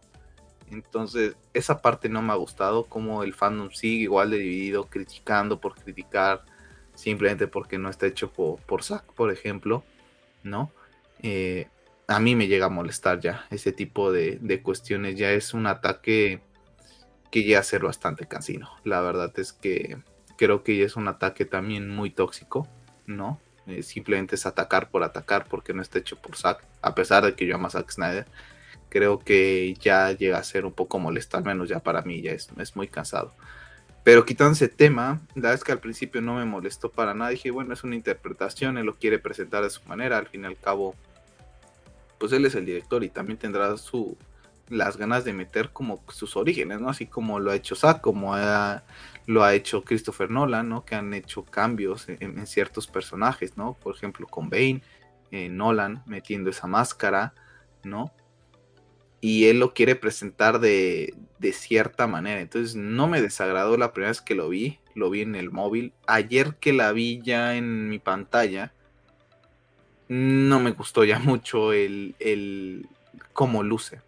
Entonces, 0.71 1.35
esa 1.53 1.81
parte 1.81 2.09
no 2.09 2.21
me 2.21 2.33
ha 2.33 2.35
gustado, 2.35 2.85
como 2.85 3.23
el 3.23 3.33
fandom 3.33 3.71
sigue 3.71 4.03
igual 4.03 4.31
de 4.31 4.37
dividido, 4.37 4.85
criticando 4.85 5.59
por 5.59 5.75
criticar, 5.75 6.43
simplemente 6.93 7.47
porque 7.47 7.77
no 7.77 7.89
está 7.89 8.07
hecho 8.07 8.31
por, 8.31 8.59
por 8.61 8.83
Zack, 8.83 9.05
por 9.13 9.31
ejemplo, 9.31 9.83
¿no? 10.43 10.71
Eh, 11.21 11.67
a 12.07 12.19
mí 12.19 12.35
me 12.35 12.47
llega 12.47 12.67
a 12.67 12.69
molestar 12.69 13.19
ya 13.19 13.45
ese 13.51 13.71
tipo 13.71 14.11
de, 14.11 14.37
de 14.41 14.61
cuestiones, 14.61 15.15
ya 15.15 15.31
es 15.31 15.53
un 15.53 15.67
ataque 15.67 16.41
que 17.31 17.43
llega 17.43 17.59
a 17.59 17.63
ser 17.63 17.83
bastante 17.83 18.27
cansino. 18.27 18.69
La 18.83 19.01
verdad 19.01 19.31
es 19.37 19.53
que 19.53 19.97
creo 20.37 20.63
que 20.63 20.83
es 20.83 20.95
un 20.95 21.07
ataque 21.07 21.45
también 21.45 21.89
muy 21.89 22.09
tóxico, 22.09 22.67
¿no? 23.05 23.39
Eh, 23.67 23.83
simplemente 23.83 24.35
es 24.35 24.45
atacar 24.45 24.89
por 24.89 25.03
atacar 25.03 25.45
porque 25.45 25.73
no 25.73 25.81
está 25.81 25.99
hecho 25.99 26.15
por 26.15 26.35
Zack, 26.35 26.65
a 26.81 26.95
pesar 26.95 27.23
de 27.23 27.35
que 27.35 27.45
yo 27.45 27.55
amo 27.55 27.69
Zack 27.69 27.91
Snyder. 27.91 28.25
Creo 28.89 29.19
que 29.19 29.73
ya 29.79 30.11
llega 30.11 30.37
a 30.37 30.43
ser 30.43 30.65
un 30.65 30.73
poco 30.73 30.99
molesto, 30.99 31.37
al 31.37 31.43
menos 31.43 31.69
ya 31.69 31.79
para 31.79 32.01
mí, 32.01 32.21
ya 32.21 32.31
es, 32.31 32.49
es 32.57 32.75
muy 32.75 32.87
cansado. 32.87 33.33
Pero 34.03 34.25
quitando 34.25 34.53
ese 34.53 34.69
tema, 34.69 35.21
la 35.35 35.41
verdad 35.41 35.53
es 35.53 35.63
que 35.63 35.71
al 35.71 35.79
principio 35.79 36.21
no 36.21 36.35
me 36.35 36.45
molestó 36.45 36.89
para 36.89 37.13
nada. 37.13 37.31
Dije, 37.31 37.51
bueno, 37.51 37.73
es 37.73 37.83
una 37.83 37.95
interpretación, 37.95 38.77
él 38.77 38.85
lo 38.85 38.95
quiere 38.95 39.19
presentar 39.19 39.63
de 39.63 39.69
su 39.69 39.83
manera. 39.85 40.17
Al 40.17 40.27
fin 40.27 40.43
y 40.43 40.47
al 40.47 40.57
cabo, 40.57 40.95
pues 42.17 42.31
él 42.31 42.45
es 42.45 42.55
el 42.55 42.65
director 42.65 43.03
y 43.03 43.09
también 43.09 43.37
tendrá 43.37 43.75
su, 43.77 44.17
las 44.69 44.97
ganas 44.97 45.25
de 45.25 45.33
meter 45.33 45.71
como 45.71 46.01
sus 46.09 46.37
orígenes, 46.37 46.79
¿no? 46.79 46.89
Así 46.89 47.07
como 47.07 47.39
lo 47.39 47.51
ha 47.51 47.55
hecho 47.55 47.75
Zack, 47.75 48.01
como 48.01 48.35
lo 49.25 49.43
ha 49.43 49.53
hecho 49.53 49.83
Christopher 49.83 50.29
Nolan, 50.29 50.69
¿no? 50.69 50.85
Que 50.85 50.95
han 50.95 51.13
hecho 51.13 51.43
cambios 51.43 52.07
en, 52.07 52.47
ciertos 52.47 52.87
personajes, 52.87 53.57
¿no? 53.57 53.73
Por 53.73 53.95
ejemplo, 53.95 54.27
con 54.27 54.49
Bane, 54.49 54.81
eh, 55.31 55.49
Nolan 55.49 56.03
metiendo 56.05 56.49
esa 56.49 56.67
máscara, 56.67 57.33
¿no? 57.83 58.11
Y 59.21 59.45
él 59.45 59.59
lo 59.59 59.73
quiere 59.73 59.95
presentar 59.95 60.59
de, 60.59 61.13
de 61.39 61.53
cierta 61.53 62.07
manera. 62.07 62.39
Entonces 62.41 62.75
no 62.75 63.07
me 63.07 63.21
desagradó 63.21 63.77
la 63.77 63.93
primera 63.93 64.11
vez 64.11 64.21
que 64.21 64.35
lo 64.35 64.49
vi, 64.49 64.79
lo 64.95 65.09
vi 65.09 65.21
en 65.21 65.35
el 65.35 65.51
móvil. 65.51 65.93
Ayer 66.07 66.55
que 66.55 66.73
la 66.73 66.91
vi 66.91 67.21
ya 67.21 67.55
en 67.55 67.89
mi 67.89 67.99
pantalla, 67.99 68.73
no 70.07 70.59
me 70.59 70.71
gustó 70.71 71.03
ya 71.03 71.19
mucho 71.19 71.73
el, 71.73 72.15
el 72.19 72.87
cómo 73.33 73.63
luce 73.63 74.01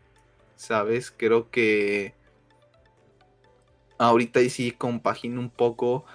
¿sabes? 0.62 1.10
Creo 1.10 1.50
que 1.50 2.14
ahorita 3.98 4.40
ahí 4.40 4.50
sí 4.52 4.70
compagino 4.70 5.40
un 5.40 5.50
poco 5.50 6.06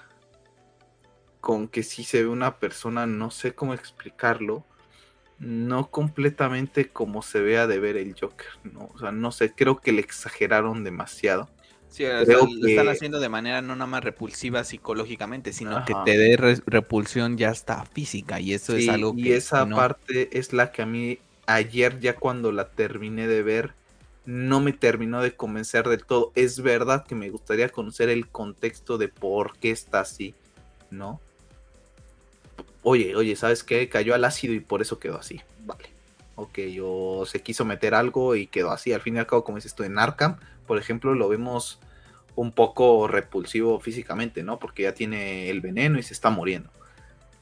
con 1.41 1.67
que 1.67 1.83
sí 1.83 2.05
se 2.05 2.23
ve 2.23 2.29
una 2.29 2.59
persona, 2.59 3.07
no 3.07 3.33
sé 3.33 3.57
cómo 3.57 3.75
explicarlo, 3.75 4.65
no 5.39 5.91
completamente 5.91 6.89
como 6.89 7.23
se 7.23 7.41
vea 7.41 7.67
de 7.67 7.79
ver 7.79 7.97
el 7.97 8.15
Joker, 8.19 8.47
¿no? 8.65 8.91
O 8.95 8.99
sea, 8.99 9.13
no 9.13 9.33
sé, 9.33 9.53
creo 9.53 9.81
que 9.81 9.93
le 9.93 10.01
exageraron 10.01 10.85
demasiado. 10.85 11.49
Sí, 11.89 12.05
lo 12.05 12.67
están 12.67 12.89
haciendo 12.89 13.21
de 13.21 13.29
manera 13.29 13.63
no 13.63 13.75
nada 13.75 13.87
más 13.87 14.05
repulsiva 14.05 14.65
psicológicamente, 14.65 15.53
sino 15.53 15.85
que 15.85 15.95
te 16.05 16.19
dé 16.19 16.37
repulsión 16.67 17.39
ya 17.39 17.51
hasta 17.51 17.85
física 17.87 18.41
y 18.41 18.55
eso 18.55 18.77
es 18.77 18.89
algo 18.89 19.15
que... 19.15 19.21
Y 19.23 19.33
esa 19.33 19.67
parte 19.67 20.37
es 20.39 20.53
la 20.53 20.73
que 20.73 20.83
a 20.83 20.87
mí 20.87 21.19
ayer 21.47 22.01
ya 22.01 22.17
cuando 22.17 22.53
la 22.53 22.69
terminé 22.71 23.29
de 23.29 23.43
ver 23.43 23.75
no 24.27 24.61
me 24.61 24.73
terminó 24.73 25.23
de 25.23 25.37
convencer 25.37 25.89
del 25.89 26.05
todo. 26.05 26.33
Es 26.35 26.61
verdad 26.61 27.07
que 27.07 27.15
me 27.15 27.31
gustaría 27.31 27.69
conocer 27.69 28.09
el 28.09 28.29
contexto 28.29 28.99
de 28.99 29.09
por 29.09 29.57
qué 29.57 29.71
está 29.71 30.01
así, 30.01 30.35
¿no? 30.91 31.21
Oye, 32.89 33.17
oye, 33.17 33.35
¿sabes 33.35 33.65
qué? 33.65 33.89
Cayó 33.89 34.15
al 34.15 34.25
ácido 34.25 34.55
y 34.55 34.61
por 34.61 34.81
eso 34.81 35.01
quedó 35.01 35.19
así. 35.19 35.41
Vale. 35.65 35.87
Ok, 36.37 36.61
o 36.81 37.27
se 37.27 37.43
quiso 37.43 37.65
meter 37.65 37.97
algo 37.97 38.37
y 38.37 38.47
quedó 38.47 38.71
así. 38.71 38.93
Al 38.93 39.01
fin 39.01 39.17
y 39.17 39.19
al 39.19 39.27
cabo, 39.27 39.43
como 39.43 39.57
dices 39.57 39.75
tú, 39.75 39.83
en 39.83 39.99
Arkham, 39.99 40.37
por 40.69 40.79
ejemplo, 40.79 41.13
lo 41.17 41.29
vemos 41.29 41.81
un 42.37 42.53
poco 42.53 43.09
repulsivo 43.09 43.81
físicamente, 43.81 44.45
¿no? 44.45 44.61
Porque 44.61 44.85
ya 44.85 44.95
tiene 44.95 45.51
el 45.51 45.61
veneno 45.61 45.99
y 45.99 46.05
se 46.05 46.15
está 46.15 46.31
muriendo. 46.31 46.71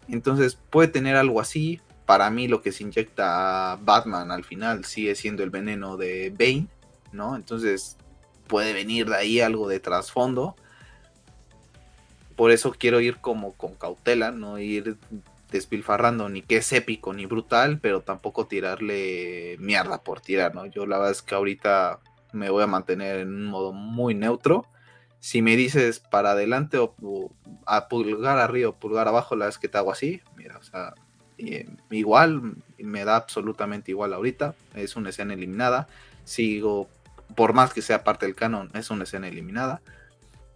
Entonces 0.09 0.59
puede 0.71 0.89
tener 0.89 1.15
algo 1.15 1.43
así. 1.43 1.83
Para 2.07 2.31
mí 2.31 2.49
lo 2.49 2.63
que 2.63 2.73
se 2.73 2.83
inyecta 2.83 3.73
a 3.73 3.77
Batman 3.77 4.31
al 4.31 4.45
final 4.45 4.87
sigue 4.87 5.15
siendo 5.15 5.43
el 5.43 5.51
veneno 5.51 5.99
de 5.99 6.31
Bane, 6.31 6.69
¿no? 7.13 7.37
Entonces 7.37 7.99
puede 8.47 8.73
venir 8.73 9.11
de 9.11 9.17
ahí 9.17 9.41
algo 9.43 9.69
de 9.69 9.79
trasfondo. 9.79 10.57
Por 12.35 12.51
eso 12.51 12.73
quiero 12.73 13.01
ir 13.01 13.19
como 13.19 13.53
con 13.53 13.75
cautela, 13.75 14.31
no 14.31 14.59
ir 14.59 14.97
despilfarrando 15.55 16.29
ni 16.29 16.43
que 16.43 16.57
es 16.57 16.73
épico 16.73 17.15
ni 17.15 17.27
brutal, 17.27 17.79
pero 17.81 18.03
tampoco 18.03 18.49
tirarle 18.49 19.57
mierda 19.61 20.03
por 20.03 20.21
tirar, 20.21 20.53
¿no? 20.53 20.67
Yo 20.67 20.85
la 20.85 20.99
verdad 20.99 21.13
es 21.13 21.23
que 21.23 21.37
ahorita 21.37 22.01
me 22.33 22.51
voy 22.51 22.65
a 22.65 22.67
mantener 22.67 23.21
en 23.21 23.29
un 23.29 23.47
modo 23.47 23.73
muy 23.73 24.15
neutro. 24.15 24.67
Si 25.21 25.43
me 25.43 25.55
dices 25.55 26.01
para 26.01 26.33
adelante 26.33 26.79
o, 26.79 27.31
a 27.67 27.89
pulgar 27.89 28.39
arriba 28.39 28.71
o 28.71 28.75
pulgar 28.75 29.07
abajo, 29.07 29.37
la 29.37 29.47
vez 29.47 29.59
que 29.59 29.69
te 29.69 29.79
hago 29.79 29.93
así, 29.93 30.21
mira, 30.37 30.59
o 30.59 30.63
sea, 30.65 30.95
eh, 31.39 31.69
igual, 31.91 32.57
me 32.79 33.05
da 33.05 33.15
absolutamente 33.15 33.93
igual 33.93 34.13
ahorita, 34.13 34.57
es 34.75 34.97
una 34.97 35.11
escena 35.11 35.35
eliminada, 35.35 35.87
sigo, 36.25 36.89
por 37.37 37.53
más 37.53 37.73
que 37.73 37.81
sea 37.81 38.03
parte 38.03 38.27
del 38.27 38.35
canon, 38.35 38.71
es 38.75 38.91
una 38.91 39.05
escena 39.05 39.29
eliminada, 39.29 39.81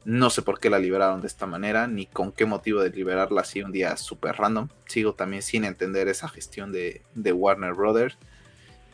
no 0.05 0.31
sé 0.31 0.43
por 0.43 0.61
qué 0.61 0.71
la 0.71 0.79
liberaron 0.79 1.21
de 1.21 1.27
esta 1.27 1.47
manera, 1.47 1.87
ni 1.87 2.07
con 2.07 2.33
qué 2.33 2.47
motivo 2.47 2.81
de 2.81 2.91
liberarla 2.91 3.43
así 3.43 3.63
un 3.63 3.73
día 3.73 3.97
súper 3.97 4.37
random, 4.37 4.69
sigo 4.87 5.15
también 5.15 5.43
sin 5.43 5.65
entender 5.65 6.09
esa 6.09 6.29
gestión 6.29 6.73
de, 6.73 7.03
Warner 7.15 7.75
Brothers. 7.75 8.17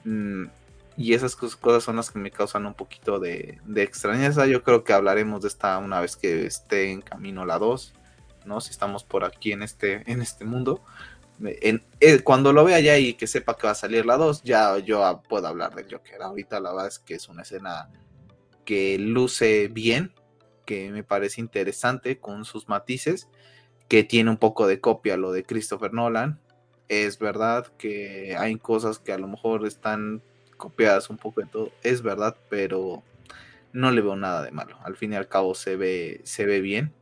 Mm, 0.04 0.46
y 0.96 1.14
esas 1.14 1.34
cosas 1.34 1.82
son 1.82 1.96
las 1.96 2.10
que 2.10 2.18
me 2.18 2.30
causan 2.30 2.66
un 2.66 2.74
poquito 2.74 3.18
de, 3.18 3.58
extrañeza. 3.76 4.46
Yo 4.46 4.62
creo 4.62 4.84
que 4.84 4.92
hablaremos 4.92 5.42
de 5.42 5.48
esta 5.48 5.78
una 5.78 6.00
vez 6.00 6.16
que 6.16 6.46
esté 6.46 6.92
en 6.92 7.00
camino 7.00 7.44
la 7.44 7.58
2, 7.58 7.94
¿no? 8.44 8.60
Si 8.60 8.70
estamos 8.70 9.02
por 9.02 9.24
aquí 9.24 9.52
en 9.52 9.62
este, 9.62 10.10
en 10.10 10.22
este 10.22 10.44
mundo. 10.44 10.82
Eh, 11.44 11.80
cuando 12.22 12.52
lo 12.52 12.64
vea 12.64 12.78
ya 12.78 12.96
y 12.96 13.14
que 13.14 13.26
sepa 13.26 13.56
que 13.56 13.66
va 13.66 13.72
a 13.72 13.76
salir 13.76 14.06
la 14.06 14.16
2, 14.16 14.42
ya 14.44 14.78
yo 14.78 15.22
puedo 15.28 15.48
hablar 15.48 15.74
de 15.74 15.82
Joker. 15.82 16.22
Ahorita 16.22 16.60
la 16.60 16.70
verdad 16.70 16.88
es 16.88 17.00
que 17.00 17.14
es 17.14 17.28
una 17.28 17.42
escena 17.42 17.90
que 18.64 18.96
luce 18.98 19.68
bien, 19.68 20.12
que 20.64 20.90
me 20.90 21.04
parece 21.04 21.40
interesante 21.40 22.18
con 22.18 22.44
sus 22.44 22.68
matices, 22.68 23.28
que 23.88 24.04
tiene 24.04 24.30
un 24.30 24.36
poco 24.36 24.66
de 24.66 24.80
copia 24.80 25.16
lo 25.16 25.32
de 25.32 25.44
Christopher 25.44 25.92
Nolan. 25.92 26.40
Es 26.88 27.18
verdad 27.18 27.66
que 27.78 28.36
hay 28.38 28.56
cosas 28.56 28.98
que 28.98 29.12
a 29.12 29.18
lo 29.18 29.28
mejor 29.28 29.66
están 29.66 30.22
copiadas 30.56 31.10
un 31.10 31.16
poco 31.16 31.40
de 31.40 31.46
todo, 31.46 31.72
es 31.82 32.02
verdad, 32.02 32.36
pero 32.48 33.02
no 33.72 33.90
le 33.90 34.00
veo 34.00 34.16
nada 34.16 34.42
de 34.42 34.52
malo. 34.52 34.78
Al 34.82 34.96
fin 34.96 35.12
y 35.12 35.16
al 35.16 35.28
cabo 35.28 35.54
se 35.54 35.76
ve, 35.76 36.20
se 36.24 36.46
ve 36.46 36.60
bien, 36.60 36.94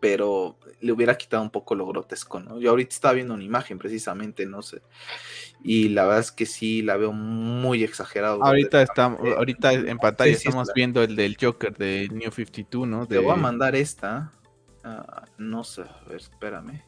pero 0.00 0.58
le 0.80 0.92
hubiera 0.92 1.16
quitado 1.16 1.42
un 1.42 1.50
poco 1.50 1.74
lo 1.74 1.86
grotesco, 1.86 2.40
¿no? 2.40 2.60
Yo 2.60 2.70
ahorita 2.70 2.94
estaba 2.94 3.14
viendo 3.14 3.34
una 3.34 3.44
imagen 3.44 3.78
precisamente, 3.78 4.46
no 4.46 4.62
sé, 4.62 4.82
y 5.64 5.88
la 5.88 6.04
verdad 6.04 6.20
es 6.20 6.30
que 6.30 6.46
sí 6.46 6.82
la 6.82 6.96
veo 6.96 7.10
muy 7.10 7.82
exagerado. 7.82 8.44
Ahorita 8.44 8.82
estamos, 8.82 9.18
ahorita 9.36 9.72
en 9.72 9.98
pantalla 9.98 10.30
estamos 10.30 10.70
viendo 10.72 11.02
el 11.02 11.16
del 11.16 11.36
Joker 11.40 11.76
de 11.76 12.08
New 12.12 12.30
52, 12.30 12.86
¿no? 12.86 13.06
Te 13.08 13.18
voy 13.18 13.32
a 13.32 13.36
mandar 13.36 13.74
esta, 13.74 14.30
ah, 14.84 15.24
no 15.38 15.64
sé, 15.64 15.82
a 15.82 16.08
ver, 16.08 16.18
espérame, 16.18 16.82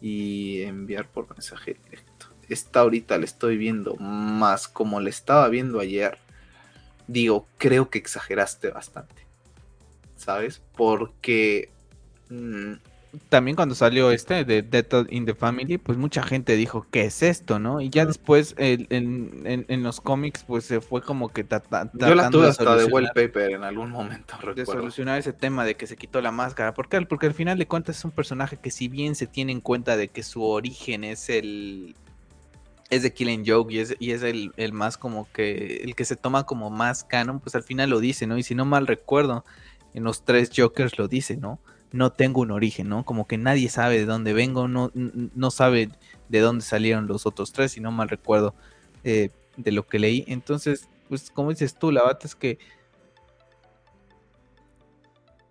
y 0.00 0.62
enviar 0.62 1.08
por 1.08 1.28
mensaje 1.28 1.76
directo 1.82 2.34
esta 2.48 2.80
ahorita 2.80 3.18
la 3.18 3.24
estoy 3.24 3.56
viendo 3.56 3.96
más 3.96 4.68
como 4.68 5.00
le 5.00 5.10
estaba 5.10 5.48
viendo 5.48 5.80
ayer, 5.80 6.18
digo, 7.06 7.46
creo 7.58 7.90
que 7.90 7.98
exageraste 7.98 8.70
bastante. 8.70 9.26
¿Sabes? 10.16 10.62
Porque... 10.76 11.70
Mm, 12.30 12.74
también 13.28 13.56
cuando 13.56 13.74
salió 13.74 14.10
este 14.10 14.44
de 14.44 14.62
Death 14.62 15.06
in 15.10 15.26
the 15.26 15.34
Family, 15.34 15.78
pues 15.78 15.98
mucha 15.98 16.22
gente 16.22 16.56
dijo, 16.56 16.86
¿qué 16.90 17.04
es 17.04 17.22
esto? 17.22 17.58
¿no? 17.58 17.80
Y 17.80 17.90
ya 17.90 18.06
después 18.06 18.54
en, 18.58 19.82
los 19.82 20.00
cómics, 20.00 20.44
pues 20.46 20.64
se 20.64 20.80
fue 20.80 21.02
como 21.02 21.28
que 21.28 21.46
Yo 21.94 22.14
la 22.14 22.30
tuve 22.30 22.48
hasta 22.48 22.76
de 22.76 22.84
wallpaper 22.86 23.52
en 23.52 23.64
algún 23.64 23.90
momento, 23.90 24.34
De 24.54 24.66
solucionar 24.66 25.18
ese 25.18 25.32
tema 25.32 25.64
de 25.64 25.74
que 25.74 25.86
se 25.86 25.96
quitó 25.96 26.20
la 26.20 26.30
máscara. 26.30 26.74
¿Por 26.74 26.88
qué? 26.88 27.00
Porque 27.02 27.26
al 27.26 27.34
final 27.34 27.58
de 27.58 27.66
cuentas 27.66 27.98
es 27.98 28.04
un 28.04 28.10
personaje 28.10 28.56
que 28.56 28.70
si 28.70 28.88
bien 28.88 29.14
se 29.14 29.26
tiene 29.26 29.52
en 29.52 29.60
cuenta 29.60 29.96
de 29.96 30.08
que 30.08 30.22
su 30.22 30.42
origen 30.42 31.04
es 31.04 31.28
el, 31.28 31.94
es 32.90 33.02
de 33.02 33.12
Killing 33.12 33.44
Joke 33.46 33.72
y 33.72 33.78
es, 33.78 33.96
y 33.98 34.12
es 34.12 34.22
el, 34.22 34.52
más 34.72 34.96
como 34.96 35.28
que, 35.32 35.82
el 35.84 35.94
que 35.94 36.04
se 36.04 36.16
toma 36.16 36.44
como 36.44 36.70
más 36.70 37.04
canon, 37.04 37.40
pues 37.40 37.54
al 37.54 37.62
final 37.62 37.90
lo 37.90 38.00
dice, 38.00 38.26
¿no? 38.26 38.38
Y 38.38 38.42
si 38.42 38.54
no 38.54 38.64
mal 38.64 38.86
recuerdo, 38.86 39.44
en 39.94 40.04
los 40.04 40.24
tres 40.24 40.50
Jokers 40.54 40.98
lo 40.98 41.08
dice, 41.08 41.36
¿no? 41.36 41.58
No 41.94 42.10
tengo 42.10 42.40
un 42.40 42.50
origen, 42.50 42.88
¿no? 42.88 43.04
Como 43.04 43.26
que 43.28 43.38
nadie 43.38 43.68
sabe 43.68 43.98
de 43.98 44.04
dónde 44.04 44.32
vengo, 44.32 44.66
no, 44.66 44.90
no 44.94 45.50
sabe 45.52 45.90
de 46.28 46.40
dónde 46.40 46.64
salieron 46.64 47.06
los 47.06 47.24
otros 47.24 47.52
tres, 47.52 47.72
si 47.72 47.80
no 47.80 47.92
mal 47.92 48.08
recuerdo 48.08 48.52
eh, 49.04 49.30
de 49.56 49.70
lo 49.70 49.86
que 49.86 50.00
leí. 50.00 50.24
Entonces, 50.26 50.88
pues 51.08 51.30
como 51.30 51.50
dices 51.50 51.76
tú, 51.76 51.92
la 51.92 52.02
verdad 52.02 52.20
es 52.24 52.34
que 52.34 52.58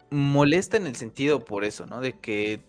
molesta 0.09 0.77
en 0.77 0.85
el 0.85 0.95
sentido 0.95 1.45
por 1.45 1.63
eso, 1.63 1.85
¿no? 1.85 2.01
De 2.01 2.13
que 2.13 2.61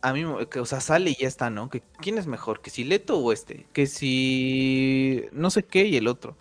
a, 0.00 0.12
mí, 0.12 0.24
que, 0.50 0.60
o 0.60 0.66
sea, 0.66 0.80
sale 0.80 1.10
y 1.10 1.14
ya 1.14 1.28
está, 1.28 1.50
¿no? 1.50 1.70
Que 1.70 1.82
quién 2.00 2.18
es 2.18 2.26
mejor, 2.26 2.60
que 2.60 2.70
si 2.70 2.84
Leto 2.84 3.18
o 3.18 3.32
este, 3.32 3.66
que 3.72 3.86
si 3.86 5.24
no 5.32 5.50
sé 5.50 5.62
qué 5.64 5.86
y 5.86 5.96
el 5.96 6.08
otro. 6.08 6.36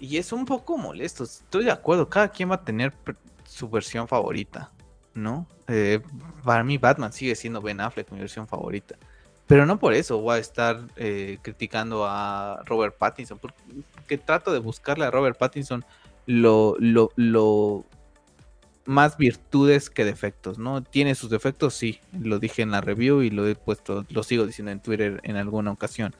Y 0.00 0.18
es 0.18 0.32
un 0.32 0.44
poco 0.44 0.76
molesto, 0.76 1.24
estoy 1.24 1.64
de 1.64 1.70
acuerdo, 1.70 2.08
cada 2.08 2.28
quien 2.28 2.50
va 2.50 2.56
a 2.56 2.64
tener 2.64 2.92
su 3.44 3.68
versión 3.68 4.08
favorita, 4.08 4.70
¿no? 5.16 5.46
Eh, 5.68 6.00
para 6.44 6.62
mí 6.62 6.78
Batman 6.78 7.12
sigue 7.12 7.34
siendo 7.34 7.60
Ben 7.60 7.80
Affleck 7.80 8.10
mi 8.10 8.20
versión 8.20 8.46
favorita. 8.46 8.96
Pero 9.46 9.64
no 9.64 9.78
por 9.78 9.94
eso 9.94 10.18
voy 10.20 10.36
a 10.36 10.38
estar 10.38 10.80
eh, 10.96 11.38
criticando 11.42 12.04
a 12.06 12.62
Robert 12.66 12.96
Pattinson, 12.98 13.38
porque 13.38 14.18
trato 14.18 14.52
de 14.52 14.58
buscarle 14.58 15.04
a 15.04 15.10
Robert 15.10 15.38
Pattinson 15.38 15.84
lo, 16.26 16.74
lo, 16.78 17.10
lo 17.14 17.84
más 18.84 19.16
virtudes 19.16 19.88
que 19.88 20.04
defectos, 20.04 20.58
¿no? 20.58 20.82
Tiene 20.82 21.14
sus 21.14 21.30
defectos, 21.30 21.74
sí, 21.74 22.00
lo 22.18 22.38
dije 22.38 22.62
en 22.62 22.72
la 22.72 22.80
review 22.80 23.22
y 23.22 23.30
lo 23.30 23.46
he 23.46 23.54
puesto, 23.54 24.04
lo 24.08 24.22
sigo 24.24 24.46
diciendo 24.46 24.72
en 24.72 24.80
Twitter 24.80 25.20
en 25.22 25.36
alguna 25.36 25.70
ocasión. 25.70 26.14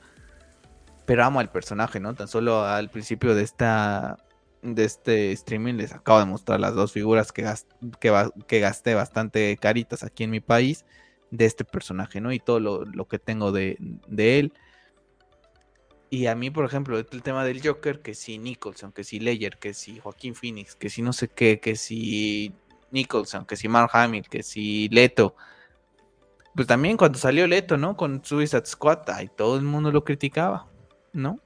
Pero 1.05 1.23
amo 1.23 1.39
al 1.39 1.49
personaje, 1.49 1.99
¿no? 1.99 2.13
Tan 2.15 2.27
solo 2.27 2.65
al 2.65 2.89
principio 2.89 3.35
de 3.35 3.43
esta 3.43 4.17
de 4.75 4.85
este 4.85 5.31
streaming 5.31 5.75
les 5.75 5.93
acabo 5.93 6.19
de 6.19 6.25
mostrar 6.25 6.59
las 6.59 6.75
dos 6.75 6.91
figuras 6.91 7.31
que, 7.31 7.43
gasté 8.59 8.95
bastante 8.95 9.57
caritas 9.57 10.03
aquí 10.03 10.23
en 10.23 10.31
mi 10.31 10.39
país 10.39 10.85
de 11.31 11.45
este 11.45 11.65
personaje, 11.65 12.21
¿no? 12.21 12.31
Y 12.31 12.39
todo 12.39 12.59
lo, 12.59 13.07
que 13.07 13.19
tengo 13.19 13.51
de, 13.51 13.77
él. 14.17 14.53
Y 16.09 16.27
a 16.27 16.35
mí, 16.35 16.49
por 16.49 16.65
ejemplo, 16.65 16.97
el 16.97 17.05
tema 17.23 17.43
del 17.43 17.65
Joker, 17.65 18.01
que 18.01 18.13
si 18.13 18.37
Nicholson, 18.37 18.91
que 18.91 19.03
si 19.03 19.19
Leyer, 19.19 19.57
que 19.57 19.73
si 19.73 19.99
Joaquín 19.99 20.35
Phoenix, 20.35 20.75
que 20.75 20.89
si 20.89 21.01
no 21.01 21.11
sé 21.11 21.27
qué, 21.27 21.59
que 21.59 21.75
si 21.75 22.53
Nicholson, 22.91 23.45
que 23.45 23.57
si 23.57 23.67
Mark 23.67 23.89
Hamill, 23.93 24.27
que 24.29 24.43
si 24.43 24.87
Leto. 24.89 25.35
Pues 26.55 26.67
también 26.67 26.97
cuando 26.97 27.19
salió 27.19 27.45
Leto, 27.45 27.77
¿no? 27.77 27.97
Con 27.97 28.23
Suicide 28.23 28.65
Squad, 28.65 29.09
ahí 29.09 29.29
todo 29.35 29.57
el 29.57 29.63
mundo 29.63 29.91
lo 29.91 30.03
criticaba, 30.03 30.67
¿no? 31.13 31.39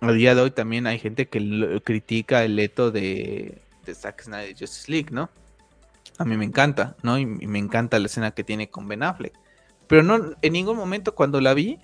Al 0.00 0.18
día 0.18 0.34
de 0.34 0.42
hoy 0.42 0.50
también 0.50 0.86
hay 0.86 0.98
gente 0.98 1.26
que 1.26 1.80
critica 1.84 2.44
el 2.44 2.56
Leto 2.56 2.90
de, 2.90 3.62
Zack 3.92 4.22
Snyder 4.22 4.56
Justice 4.58 4.90
League, 4.90 5.08
¿no? 5.10 5.30
A 6.18 6.24
mí 6.24 6.36
me 6.36 6.44
encanta, 6.44 6.96
¿no? 7.02 7.18
Y, 7.18 7.22
y 7.22 7.46
me 7.46 7.58
encanta 7.58 7.98
la 7.98 8.06
escena 8.06 8.30
que 8.32 8.44
tiene 8.44 8.68
con 8.68 8.88
Ben 8.88 9.02
Affleck. 9.02 9.32
Pero 9.86 10.02
no, 10.02 10.34
en 10.42 10.52
ningún 10.52 10.76
momento 10.76 11.14
cuando 11.14 11.40
la 11.40 11.54
vi, 11.54 11.78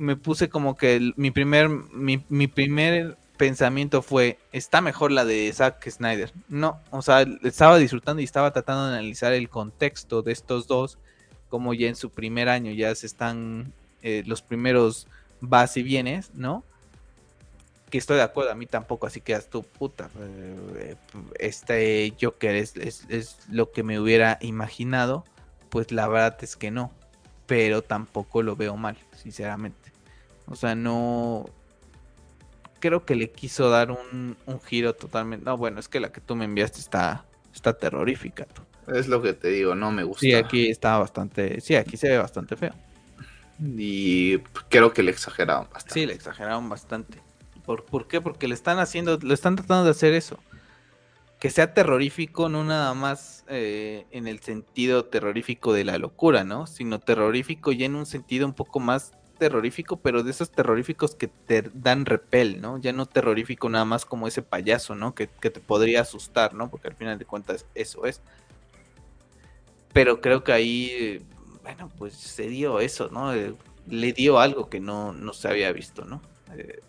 me 0.00 0.16
puse 0.16 0.48
como 0.48 0.76
que 0.76 1.12
mi 1.16 1.30
primer, 1.30 1.68
mi, 1.68 2.46
primer 2.46 3.18
pensamiento 3.36 4.02
fue, 4.02 4.38
está 4.50 4.80
mejor 4.80 5.12
la 5.12 5.24
de 5.24 5.52
Zack 5.52 5.88
Snyder. 5.90 6.32
No, 6.48 6.80
o 6.90 7.02
sea, 7.02 7.26
estaba 7.42 7.78
disfrutando 7.78 8.20
y 8.20 8.24
estaba 8.24 8.50
tratando 8.52 8.88
de 8.88 8.94
analizar 8.94 9.32
el 9.32 9.48
contexto 9.48 10.22
de 10.22 10.32
estos 10.32 10.66
dos, 10.66 10.98
como 11.48 11.74
ya 11.74 11.88
en 11.88 11.96
su 11.96 12.10
primer 12.10 12.48
año 12.48 12.72
ya 12.72 12.94
se 12.94 13.06
están 13.06 13.72
eh, 14.02 14.22
los 14.26 14.40
primeros 14.42 15.06
vas 15.40 15.76
y 15.76 15.82
vienes, 15.82 16.30
¿no? 16.34 16.64
Que 17.90 17.98
estoy 17.98 18.16
de 18.16 18.22
acuerdo, 18.22 18.52
a 18.52 18.54
mí 18.54 18.66
tampoco, 18.66 19.06
así 19.06 19.20
que 19.20 19.38
tu 19.40 19.62
puta. 19.62 20.08
Eh, 20.18 20.96
este 21.38 22.14
Joker 22.20 22.54
es, 22.54 22.76
es, 22.76 23.38
lo 23.50 23.72
que 23.72 23.82
me 23.82 24.00
hubiera 24.00 24.38
imaginado, 24.40 25.24
pues 25.68 25.92
la 25.92 26.08
verdad 26.08 26.38
es 26.40 26.56
que 26.56 26.70
no, 26.70 26.92
pero 27.46 27.82
tampoco 27.82 28.42
lo 28.42 28.56
veo 28.56 28.76
mal, 28.76 28.96
sinceramente. 29.14 29.92
O 30.46 30.56
sea, 30.56 30.74
no... 30.74 31.46
Creo 32.78 33.04
que 33.04 33.14
le 33.14 33.30
quiso 33.30 33.68
dar 33.68 33.90
un, 33.90 34.38
un 34.46 34.60
giro 34.62 34.94
totalmente... 34.94 35.44
No, 35.44 35.58
bueno, 35.58 35.80
es 35.80 35.88
que 35.88 36.00
la 36.00 36.12
que 36.12 36.22
tú 36.22 36.34
me 36.34 36.46
enviaste 36.46 36.80
está, 36.80 37.26
está 37.54 37.74
terrorífica. 37.74 38.46
Es 38.86 39.06
lo 39.06 39.20
que 39.20 39.34
te 39.34 39.48
digo, 39.48 39.74
no 39.74 39.92
me 39.92 40.02
gusta. 40.02 40.20
Sí, 40.20 40.32
aquí 40.32 40.70
está 40.70 40.96
bastante... 40.96 41.60
Sí, 41.60 41.76
aquí 41.76 41.98
se 41.98 42.08
ve 42.08 42.16
bastante 42.16 42.56
feo. 42.56 42.72
Y 43.58 44.38
creo 44.70 44.94
que 44.94 45.02
le 45.02 45.10
exageraron 45.10 45.68
bastante. 45.70 45.92
Sí, 45.92 46.06
le 46.06 46.14
exageraron 46.14 46.68
bastante. 46.70 47.18
¿Por, 47.76 48.08
qué? 48.08 48.20
Porque 48.20 48.48
le 48.48 48.54
están 48.54 48.78
haciendo, 48.78 49.18
le 49.18 49.34
están 49.34 49.56
tratando 49.56 49.84
de 49.84 49.90
hacer 49.90 50.14
eso. 50.14 50.38
Que 51.38 51.50
sea 51.50 51.72
terrorífico, 51.72 52.48
no 52.48 52.64
nada 52.64 52.92
más 52.94 53.44
eh, 53.48 54.06
en 54.10 54.26
el 54.26 54.40
sentido 54.40 55.04
terrorífico 55.06 55.72
de 55.72 55.84
la 55.84 55.96
locura, 55.98 56.44
¿no? 56.44 56.66
Sino 56.66 56.98
terrorífico 56.98 57.72
ya 57.72 57.86
en 57.86 57.94
un 57.94 58.06
sentido 58.06 58.46
un 58.46 58.52
poco 58.52 58.80
más 58.80 59.12
terrorífico, 59.38 59.96
pero 59.96 60.22
de 60.22 60.32
esos 60.32 60.50
terroríficos 60.50 61.14
que 61.14 61.28
te 61.28 61.62
dan 61.72 62.04
repel, 62.04 62.60
¿no? 62.60 62.76
Ya 62.78 62.92
no 62.92 63.06
terrorífico 63.06 63.68
nada 63.70 63.86
más 63.86 64.04
como 64.04 64.28
ese 64.28 64.42
payaso, 64.42 64.94
¿no? 64.94 65.14
Que, 65.14 65.28
te 65.28 65.60
podría 65.60 66.02
asustar, 66.02 66.52
¿no? 66.52 66.70
Porque 66.70 66.88
al 66.88 66.94
final 66.94 67.18
de 67.18 67.24
cuentas 67.24 67.64
eso 67.74 68.04
es. 68.04 68.20
Pero 69.94 70.20
creo 70.20 70.44
que 70.44 70.52
ahí, 70.52 71.24
bueno, 71.62 71.90
pues 71.96 72.14
se 72.14 72.48
dio 72.48 72.80
eso, 72.80 73.08
¿no? 73.10 73.32
Eh, 73.32 73.54
le 73.88 74.12
dio 74.12 74.38
algo 74.38 74.68
que 74.68 74.80
no, 74.80 75.12
no 75.12 75.32
se 75.32 75.48
había 75.48 75.72
visto, 75.72 76.04
¿no? 76.04 76.20
Eh, 76.54 76.80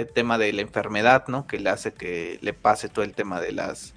el 0.00 0.08
tema 0.08 0.38
de 0.38 0.52
la 0.52 0.62
enfermedad, 0.62 1.24
¿no? 1.28 1.46
Que 1.46 1.58
le 1.58 1.70
hace 1.70 1.92
que 1.92 2.38
le 2.42 2.52
pase 2.52 2.88
todo 2.88 3.04
el 3.04 3.14
tema 3.14 3.40
de 3.40 3.52
las, 3.52 3.94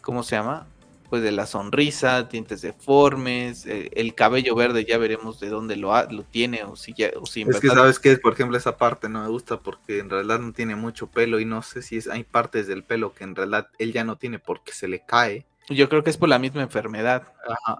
¿cómo 0.00 0.22
se 0.22 0.36
llama? 0.36 0.66
Pues 1.08 1.22
de 1.22 1.30
la 1.30 1.46
sonrisa, 1.46 2.22
dientes 2.22 2.62
deformes, 2.62 3.66
eh, 3.66 3.90
el 3.94 4.14
cabello 4.14 4.54
verde, 4.54 4.86
ya 4.86 4.96
veremos 4.96 5.40
de 5.40 5.50
dónde 5.50 5.76
lo, 5.76 5.92
lo 6.10 6.22
tiene 6.22 6.64
o 6.64 6.74
si 6.74 6.94
ya, 6.94 7.10
o 7.20 7.26
si 7.26 7.42
Es 7.42 7.60
que 7.60 7.68
sabes 7.68 7.98
que, 7.98 8.16
por 8.16 8.32
ejemplo, 8.32 8.56
esa 8.56 8.78
parte 8.78 9.10
no 9.10 9.22
me 9.22 9.28
gusta 9.28 9.58
porque 9.58 9.98
en 9.98 10.08
realidad 10.08 10.38
no 10.38 10.52
tiene 10.52 10.74
mucho 10.74 11.08
pelo 11.08 11.38
y 11.38 11.44
no 11.44 11.60
sé 11.62 11.82
si 11.82 11.98
es, 11.98 12.08
hay 12.08 12.24
partes 12.24 12.66
del 12.66 12.82
pelo 12.82 13.12
que 13.12 13.24
en 13.24 13.34
realidad 13.34 13.68
él 13.78 13.92
ya 13.92 14.04
no 14.04 14.16
tiene 14.16 14.38
porque 14.38 14.72
se 14.72 14.88
le 14.88 15.04
cae. 15.04 15.44
Yo 15.68 15.88
creo 15.88 16.02
que 16.02 16.10
es 16.10 16.16
por 16.16 16.28
la 16.28 16.38
misma 16.38 16.62
enfermedad. 16.62 17.28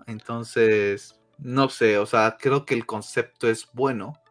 entonces, 0.07 1.19
no 1.39 1.69
sé, 1.69 1.99
o 1.99 2.07
sea, 2.07 2.37
creo 2.39 2.65
que 2.65 2.75
el 2.75 2.87
concepto 2.87 3.49
es 3.49 3.69
bueno, 3.73 4.22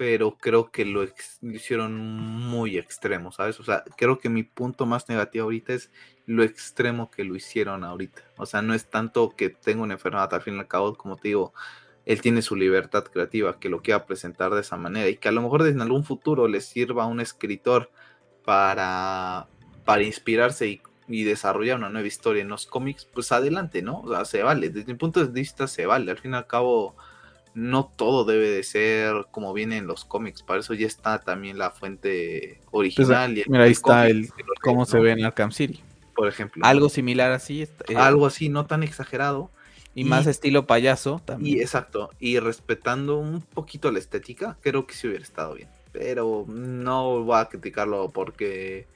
pero 0.00 0.38
creo 0.38 0.70
que 0.70 0.86
lo, 0.86 1.06
hicieron 1.42 1.94
muy 1.94 2.78
extremo, 2.78 3.32
¿sabes? 3.32 3.60
O 3.60 3.64
sea, 3.64 3.84
creo 3.98 4.18
que 4.18 4.30
mi 4.30 4.44
punto 4.44 4.86
más 4.86 5.10
negativo 5.10 5.44
ahorita 5.44 5.74
es 5.74 5.90
lo 6.24 6.42
extremo 6.42 7.10
que 7.10 7.22
lo 7.22 7.36
hicieron 7.36 7.84
ahorita. 7.84 8.22
O 8.38 8.46
sea, 8.46 8.62
no 8.62 8.72
es 8.72 8.88
tanto 8.88 9.28
que 9.36 9.50
tenga 9.50 9.82
una 9.82 9.92
enfermedad, 9.92 10.32
al 10.32 10.40
fin 10.40 10.56
y 10.56 10.58
al 10.58 10.68
cabo, 10.68 10.94
como 10.96 11.16
te 11.16 11.28
digo, 11.28 11.52
él 12.06 12.22
tiene 12.22 12.40
su 12.40 12.56
libertad 12.56 13.04
creativa, 13.04 13.60
que 13.60 13.68
lo 13.68 13.82
quiera 13.82 14.06
presentar 14.06 14.54
de 14.54 14.62
esa 14.62 14.78
manera 14.78 15.06
y 15.06 15.18
que 15.18 15.28
a 15.28 15.32
lo 15.32 15.42
mejor 15.42 15.66
en 15.66 15.82
algún 15.82 16.04
futuro 16.04 16.48
le 16.48 16.62
sirva 16.62 17.02
a 17.02 17.06
un 17.06 17.20
escritor 17.20 17.90
para, 18.42 19.48
para 19.84 20.02
inspirarse 20.02 20.66
y, 20.66 20.82
y 21.08 21.24
desarrollar 21.24 21.76
una 21.76 21.90
nueva 21.90 22.08
historia 22.08 22.40
en 22.40 22.48
los 22.48 22.64
cómics, 22.64 23.04
pues 23.04 23.32
adelante, 23.32 23.82
¿no? 23.82 24.00
O 24.00 24.14
sea, 24.14 24.24
se 24.24 24.42
vale, 24.42 24.70
desde 24.70 24.94
mi 24.94 24.98
punto 24.98 25.22
de 25.22 25.30
vista 25.30 25.68
se 25.68 25.84
vale, 25.84 26.10
al 26.10 26.16
fin 26.16 26.32
y 26.32 26.36
al 26.36 26.46
cabo 26.46 26.96
no 27.54 27.90
todo 27.96 28.24
debe 28.24 28.48
de 28.50 28.62
ser 28.62 29.26
como 29.30 29.52
viene 29.52 29.76
en 29.76 29.86
los 29.86 30.04
cómics, 30.04 30.42
para 30.42 30.60
eso 30.60 30.74
ya 30.74 30.86
está 30.86 31.20
también 31.20 31.58
la 31.58 31.70
fuente 31.70 32.60
original. 32.70 33.36
y 33.36 33.44
mira, 33.46 33.64
ahí 33.64 33.72
está 33.72 34.08
el 34.08 34.28
cómo 34.62 34.84
se 34.84 34.98
ve 34.98 35.12
en 35.12 35.24
Arkham 35.24 35.52
City. 35.52 35.80
Por 36.14 36.28
ejemplo. 36.28 36.64
Algo 36.64 36.88
similar 36.88 37.32
así. 37.32 37.62
Eh, 37.62 37.96
algo 37.96 38.26
así, 38.26 38.48
no 38.48 38.66
tan 38.66 38.82
exagerado. 38.82 39.50
Y, 39.94 40.04
más 40.04 40.26
estilo 40.26 40.66
payaso 40.66 41.20
también. 41.24 41.58
Y 41.58 41.60
exacto, 41.60 42.10
y 42.20 42.38
respetando 42.38 43.18
un 43.18 43.40
poquito 43.40 43.90
la 43.90 43.98
estética, 43.98 44.56
creo 44.60 44.86
que 44.86 44.94
sí 44.94 45.08
hubiera 45.08 45.24
estado 45.24 45.54
bien. 45.54 45.68
Pero 45.92 46.44
no 46.46 47.24
voy 47.24 47.40
a 47.40 47.46
criticarlo 47.46 48.08
porque 48.10 48.86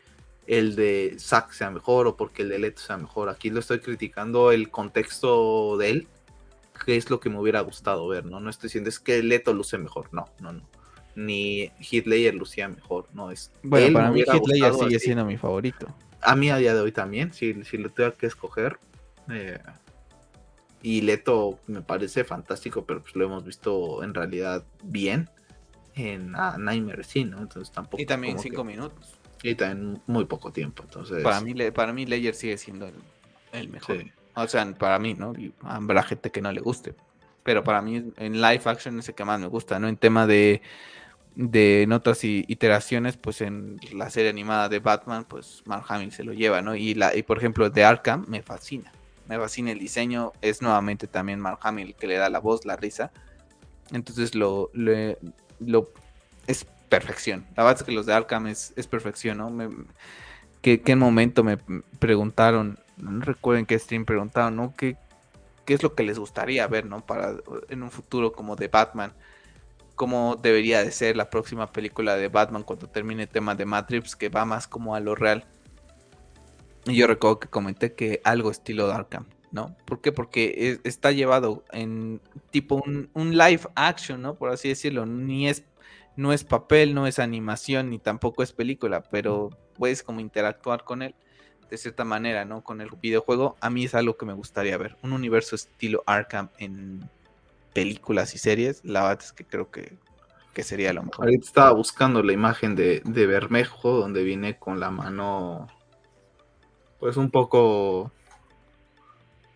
el 0.47 0.77
de 0.77 1.17
Zack 1.19 1.51
sea 1.51 1.71
mejor 1.71 2.07
o 2.07 2.17
porque 2.17 2.43
el 2.43 2.49
de 2.51 2.61
Leto 2.61 2.81
sea 2.81 2.97
mejor. 2.97 3.29
Aquí 3.29 3.51
lo 3.51 3.59
estoy 3.59 3.81
criticando 3.81 4.53
el 4.53 4.71
contexto 4.71 5.77
de 5.79 5.91
él 5.91 6.09
qué 6.85 6.97
es 6.97 7.11
lo 7.11 7.21
que 7.21 7.31
me 7.31 7.39
hubiera 7.39 7.61
gustado 7.61 8.07
ver, 8.09 8.25
¿no? 8.27 8.41
No 8.41 8.51
estoy 8.51 8.69
diciendo 8.69 8.89
es 8.89 8.99
que 8.99 9.23
Leto 9.23 9.53
luce 9.53 9.79
mejor, 9.79 10.09
no, 10.13 10.27
no, 10.41 10.53
no. 10.53 10.63
Ni 11.17 11.71
Hitler 11.79 12.35
lucía 12.35 12.69
mejor, 12.69 13.07
no 13.13 13.31
es. 13.31 13.53
Bueno, 13.63 13.93
para 13.93 14.11
mí 14.11 14.21
Hitler 14.21 14.75
sigue 14.75 14.99
siendo 14.99 15.25
mi 15.25 15.37
favorito. 15.37 15.87
A 16.21 16.35
mí 16.35 16.51
a 16.51 16.57
día 16.57 16.75
de 16.75 16.81
hoy 16.81 16.91
también, 16.91 17.33
si, 17.33 17.63
si 17.65 17.79
lo 17.79 17.91
tengo 17.91 18.13
que 18.15 18.27
escoger. 18.27 18.79
Eh, 19.31 19.59
y 20.83 21.03
Leto 21.03 21.61
me 21.67 21.83
parece 21.83 22.25
fantástico, 22.25 22.85
pero 22.85 23.01
pues 23.03 23.15
lo 23.15 23.25
hemos 23.25 23.45
visto 23.45 24.03
en 24.03 24.13
realidad 24.13 24.65
bien 24.83 25.31
en 25.95 26.35
ah, 26.35 26.57
Nightmare 26.59 27.05
sí, 27.05 27.25
¿no? 27.25 27.39
Entonces 27.39 27.73
tampoco. 27.73 28.03
Y 28.03 28.07
también 28.07 28.39
cinco 28.39 28.65
minutos. 28.65 29.15
Y 29.43 29.55
también 29.55 30.03
muy 30.07 30.25
poco 30.25 30.53
tiempo, 30.53 30.83
entonces. 30.83 31.23
Para 31.23 31.41
mí, 31.41 31.55
para 31.71 31.93
mí 31.93 32.07
Leyer 32.07 32.35
sigue 32.35 32.59
siendo 32.59 32.89
el, 32.89 32.95
el 33.53 33.69
mejor. 33.69 33.99
Sí. 33.99 34.13
O 34.36 34.47
sea, 34.48 34.65
para 34.74 34.98
mí, 34.98 35.15
¿no? 35.15 35.32
Y 35.35 35.55
habrá 35.62 36.02
gente 36.02 36.31
que 36.31 36.40
no 36.40 36.51
le 36.52 36.61
guste. 36.61 36.94
Pero 37.43 37.62
para 37.62 37.82
mí, 37.82 38.12
en 38.16 38.40
live 38.40 38.62
action 38.65 38.98
es 38.98 39.09
el 39.09 39.15
que 39.15 39.24
más 39.24 39.39
me 39.39 39.47
gusta, 39.47 39.78
¿no? 39.78 39.86
En 39.86 39.97
tema 39.97 40.27
de, 40.27 40.62
de 41.36 41.85
notas 41.89 42.24
y 42.24 42.44
iteraciones, 42.48 43.16
pues 43.16 43.40
en 43.43 43.78
la 43.93 44.11
serie 44.11 44.31
animada 44.31 44.69
de 44.69 44.78
Batman, 44.78 45.24
pues 45.24 45.62
Mark 45.66 45.85
Hamill 45.89 46.12
se 46.12 46.24
lo 46.24 46.32
lleva, 46.32 46.62
¿no? 46.62 46.74
Y, 46.74 46.94
la, 46.94 47.15
y 47.15 47.23
por 47.23 47.39
ejemplo, 47.39 47.69
de 47.70 47.85
Arkham 47.85 48.24
me 48.28 48.43
fascina. 48.43 48.93
Me 49.28 49.39
fascina 49.39 49.70
el 49.73 49.78
diseño. 49.78 50.32
Es 50.43 50.62
nuevamente 50.62 51.06
también 51.06 51.39
Mark 51.39 51.59
Hamill 51.62 51.94
que 51.94 52.06
le 52.06 52.16
da 52.16 52.28
la 52.28 52.40
voz, 52.40 52.65
la 52.65 52.77
risa. 52.77 53.12
Entonces 53.93 54.35
lo, 54.35 54.70
lo, 54.73 55.89
es 56.47 56.66
perfección. 56.89 57.47
La 57.56 57.65
verdad 57.65 57.81
es 57.81 57.86
que 57.86 57.93
los 57.93 58.06
de 58.06 58.15
Arkham 58.15 58.47
es, 58.47 58.73
es 58.77 58.86
perfección, 58.86 59.39
¿no? 59.39 59.51
Me, 59.51 59.69
¿qué, 60.62 60.81
¿Qué 60.81 60.97
momento 60.97 61.44
me 61.44 61.59
preguntaron 61.98 62.78
no 62.97 63.25
recuerden 63.25 63.66
que 63.66 63.79
stream 63.79 64.05
preguntaron, 64.05 64.57
¿no? 64.57 64.75
¿Qué, 64.77 64.97
¿Qué 65.65 65.75
es 65.75 65.83
lo 65.83 65.95
que 65.95 66.03
les 66.03 66.19
gustaría 66.19 66.66
ver, 66.66 66.87
¿no? 66.87 67.05
Para 67.05 67.35
en 67.69 67.83
un 67.83 67.91
futuro 67.91 68.33
como 68.33 68.57
de 68.57 68.69
Batman. 68.69 69.12
¿Cómo 69.95 70.37
debería 70.37 70.83
de 70.83 70.91
ser 70.91 71.16
la 71.16 71.31
próxima 71.31 71.73
película 71.73 72.16
de 72.16 72.29
Batman 72.29 72.65
cuando 72.65 72.89
termine 72.89 73.23
el 73.23 73.29
tema 73.29 73.55
de 73.55 73.65
Matrix, 73.65 74.16
que 74.16 74.29
va 74.29 74.45
más 74.45 74.66
como 74.66 74.95
a 74.95 75.01
lo 75.01 75.15
real? 75.15 75.45
Y 76.87 76.97
yo 76.97 77.07
recuerdo 77.07 77.41
que 77.41 77.49
comenté 77.49 77.95
que 77.95 78.21
algo 78.25 78.51
estilo 78.51 78.91
Arkham, 78.93 79.27
¿no? 79.53 79.77
¿Por 79.87 80.01
qué? 80.01 80.12
Porque 80.12 80.81
está 80.85 81.12
llevado 81.12 81.65
en 81.73 82.21
tipo 82.51 82.83
un, 82.85 83.09
un, 83.15 83.39
live 83.39 83.62
action, 83.75 84.21
¿no? 84.21 84.35
Por 84.35 84.51
así 84.51 84.69
decirlo. 84.69 85.07
Ni 85.07 85.49
es, 85.49 85.65
no 86.16 86.33
es 86.33 86.45
papel, 86.45 86.93
no 86.93 87.07
es 87.07 87.19
animación, 87.19 87.91
ni 87.91 87.99
tampoco 87.99 88.43
es 88.43 88.53
película, 88.53 89.03
pero 89.03 89.51
puedes 89.77 90.03
como 90.03 90.21
interactuar 90.21 90.85
con 90.85 91.03
él 91.03 91.15
de 91.75 91.79
cierta 91.79 92.05
manera, 92.05 92.45
¿no? 92.45 92.63
Con 92.63 92.81
el 92.81 92.91
videojuego, 93.03 93.57
a 93.61 93.71
mí 93.71 93.85
es 93.85 93.95
algo 93.95 94.17
que 94.17 94.27
me 94.27 94.33
gustaría 94.33 94.77
ver. 94.77 94.97
Un 95.03 95.13
universo 95.13 95.57
estilo 95.57 96.03
Arkham 96.07 96.49
en 96.59 97.09
películas 97.73 98.35
y 98.35 98.39
series, 98.39 98.85
la 98.85 99.03
verdad 99.03 99.25
es 99.25 99.33
que 99.33 99.45
creo 99.45 99.71
que, 99.71 99.99
sería 100.63 100.93
lo 100.93 101.03
mejor. 101.03 101.27
Ahorita 101.27 101.45
estaba 101.45 101.73
buscando 101.73 102.23
la 102.23 102.33
imagen 102.33 102.77
de, 102.77 103.03
de 103.05 103.27
Bermejo, 103.27 103.99
donde 103.99 104.23
viene 104.23 104.57
con 104.57 104.79
la 104.79 104.91
mano, 104.91 105.67
pues 107.01 107.17
un 107.17 107.31
poco, 107.31 108.13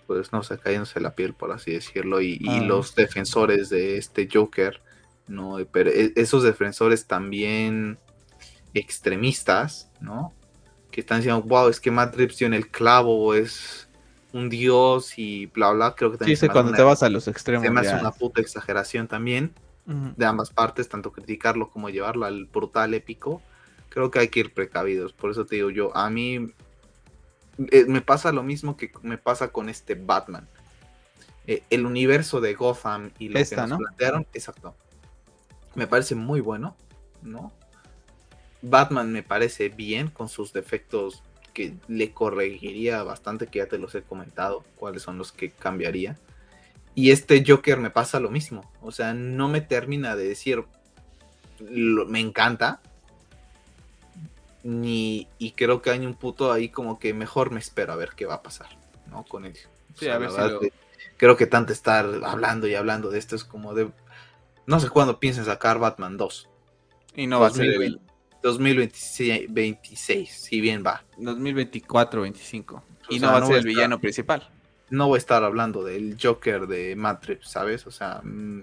pues 0.08 0.32
no 0.32 0.42
sé, 0.42 0.58
cayéndose 0.58 1.00
la 1.00 1.14
piel, 1.14 1.34
por 1.34 1.52
así 1.52 1.72
decirlo, 1.72 2.20
y, 2.20 2.38
y 2.40 2.58
ah. 2.58 2.62
los 2.62 2.96
defensores 2.96 3.68
de 3.68 3.96
este 3.96 4.28
Joker, 4.30 4.82
¿no? 5.28 5.58
Pero 5.70 5.90
e, 5.90 6.12
esos 6.16 6.42
defensores 6.42 7.06
también 7.06 7.98
extremistas, 8.74 9.90
¿no? 10.00 10.34
Que 10.98 11.02
están 11.02 11.18
diciendo, 11.18 11.40
wow, 11.42 11.68
es 11.68 11.78
que 11.78 11.92
Matrix 11.92 12.34
tiene 12.34 12.56
el 12.56 12.72
clavo, 12.72 13.32
es 13.32 13.88
un 14.32 14.48
dios 14.48 15.16
y 15.16 15.46
bla, 15.46 15.70
bla. 15.70 15.94
Creo 15.94 16.10
que 16.10 16.18
también. 16.18 16.36
Sí, 16.36 16.48
cuando 16.48 16.72
te 16.72 16.82
vas 16.82 17.04
a 17.04 17.08
los 17.08 17.28
extremos. 17.28 17.64
Se 17.64 17.70
me 17.70 17.82
hace 17.82 17.94
una 17.94 18.10
puta 18.10 18.40
exageración 18.40 19.06
también 19.06 19.54
de 19.86 20.26
ambas 20.26 20.50
partes, 20.50 20.88
tanto 20.88 21.12
criticarlo 21.12 21.70
como 21.70 21.88
llevarlo 21.88 22.26
al 22.26 22.46
brutal 22.46 22.94
épico. 22.94 23.40
Creo 23.90 24.10
que 24.10 24.18
hay 24.18 24.26
que 24.26 24.40
ir 24.40 24.52
precavidos. 24.52 25.12
Por 25.12 25.30
eso 25.30 25.46
te 25.46 25.54
digo 25.54 25.70
yo, 25.70 25.96
a 25.96 26.10
mí 26.10 26.52
eh, 27.70 27.84
me 27.86 28.00
pasa 28.00 28.32
lo 28.32 28.42
mismo 28.42 28.76
que 28.76 28.90
me 29.02 29.18
pasa 29.18 29.52
con 29.52 29.68
este 29.68 29.94
Batman. 29.94 30.48
Eh, 31.46 31.62
el 31.70 31.86
universo 31.86 32.40
de 32.40 32.54
Gotham 32.54 33.12
y 33.20 33.28
lo 33.28 33.38
que 33.38 33.56
nos 33.56 33.78
plantearon, 33.78 34.26
exacto. 34.32 34.74
Me 35.76 35.86
parece 35.86 36.16
muy 36.16 36.40
bueno, 36.40 36.74
¿no? 37.22 37.52
Batman 38.62 39.12
me 39.12 39.22
parece 39.22 39.68
bien 39.68 40.08
con 40.08 40.28
sus 40.28 40.52
defectos 40.52 41.22
que 41.54 41.74
le 41.88 42.12
corregiría 42.12 43.02
bastante, 43.02 43.46
que 43.48 43.58
ya 43.58 43.66
te 43.66 43.78
los 43.78 43.94
he 43.94 44.02
comentado, 44.02 44.64
cuáles 44.76 45.02
son 45.02 45.18
los 45.18 45.32
que 45.32 45.50
cambiaría. 45.50 46.16
Y 46.94 47.10
este 47.10 47.44
Joker 47.46 47.78
me 47.78 47.90
pasa 47.90 48.20
lo 48.20 48.30
mismo. 48.30 48.70
O 48.82 48.90
sea, 48.92 49.14
no 49.14 49.48
me 49.48 49.60
termina 49.60 50.16
de 50.16 50.28
decir, 50.28 50.64
me 51.60 52.20
encanta, 52.20 52.80
ni 54.64 55.28
y 55.38 55.52
creo 55.52 55.80
que 55.82 55.90
hay 55.90 56.04
un 56.04 56.14
puto 56.14 56.52
ahí 56.52 56.68
como 56.68 56.98
que 56.98 57.14
mejor 57.14 57.50
me 57.50 57.60
espero 57.60 57.92
a 57.92 57.96
ver 57.96 58.10
qué 58.16 58.26
va 58.26 58.34
a 58.34 58.42
pasar, 58.42 58.68
¿no? 59.08 59.24
Con 59.24 59.44
él. 59.44 59.56
Sí, 59.96 60.08
a 60.08 60.18
ver 60.18 60.30
si 60.30 60.36
lo- 60.38 60.60
Creo 61.16 61.36
que 61.36 61.46
tanto 61.46 61.72
estar 61.72 62.06
hablando 62.24 62.66
y 62.68 62.74
hablando 62.74 63.10
de 63.10 63.18
esto 63.18 63.34
es 63.34 63.44
como 63.44 63.74
de 63.74 63.90
no 64.66 64.78
sé 64.80 64.88
cuándo 64.88 65.18
piensen 65.18 65.44
sacar 65.44 65.78
Batman 65.78 66.16
2. 66.16 66.48
Y 67.14 67.26
no 67.26 67.40
va 67.40 67.48
a 67.48 67.50
ser 67.50 67.66
el 67.82 68.00
2026, 68.42 69.52
26, 69.52 70.30
si 70.30 70.60
bien 70.60 70.82
va. 70.86 71.04
2024 71.18 72.22
25. 72.22 72.82
Y 73.10 73.16
O 73.16 73.20
no 73.20 73.20
sea, 73.20 73.30
va 73.30 73.36
a 73.36 73.40
no 73.40 73.46
ser 73.48 73.56
el 73.56 73.64
villano 73.66 74.00
principal. 74.00 74.48
No 74.90 75.08
voy 75.08 75.16
a 75.16 75.18
estar 75.18 75.44
hablando 75.44 75.84
del 75.84 76.16
Joker 76.20 76.66
de 76.66 76.96
Matrix, 76.96 77.48
¿sabes? 77.50 77.86
O 77.86 77.90
sea, 77.90 78.20
mm, 78.22 78.62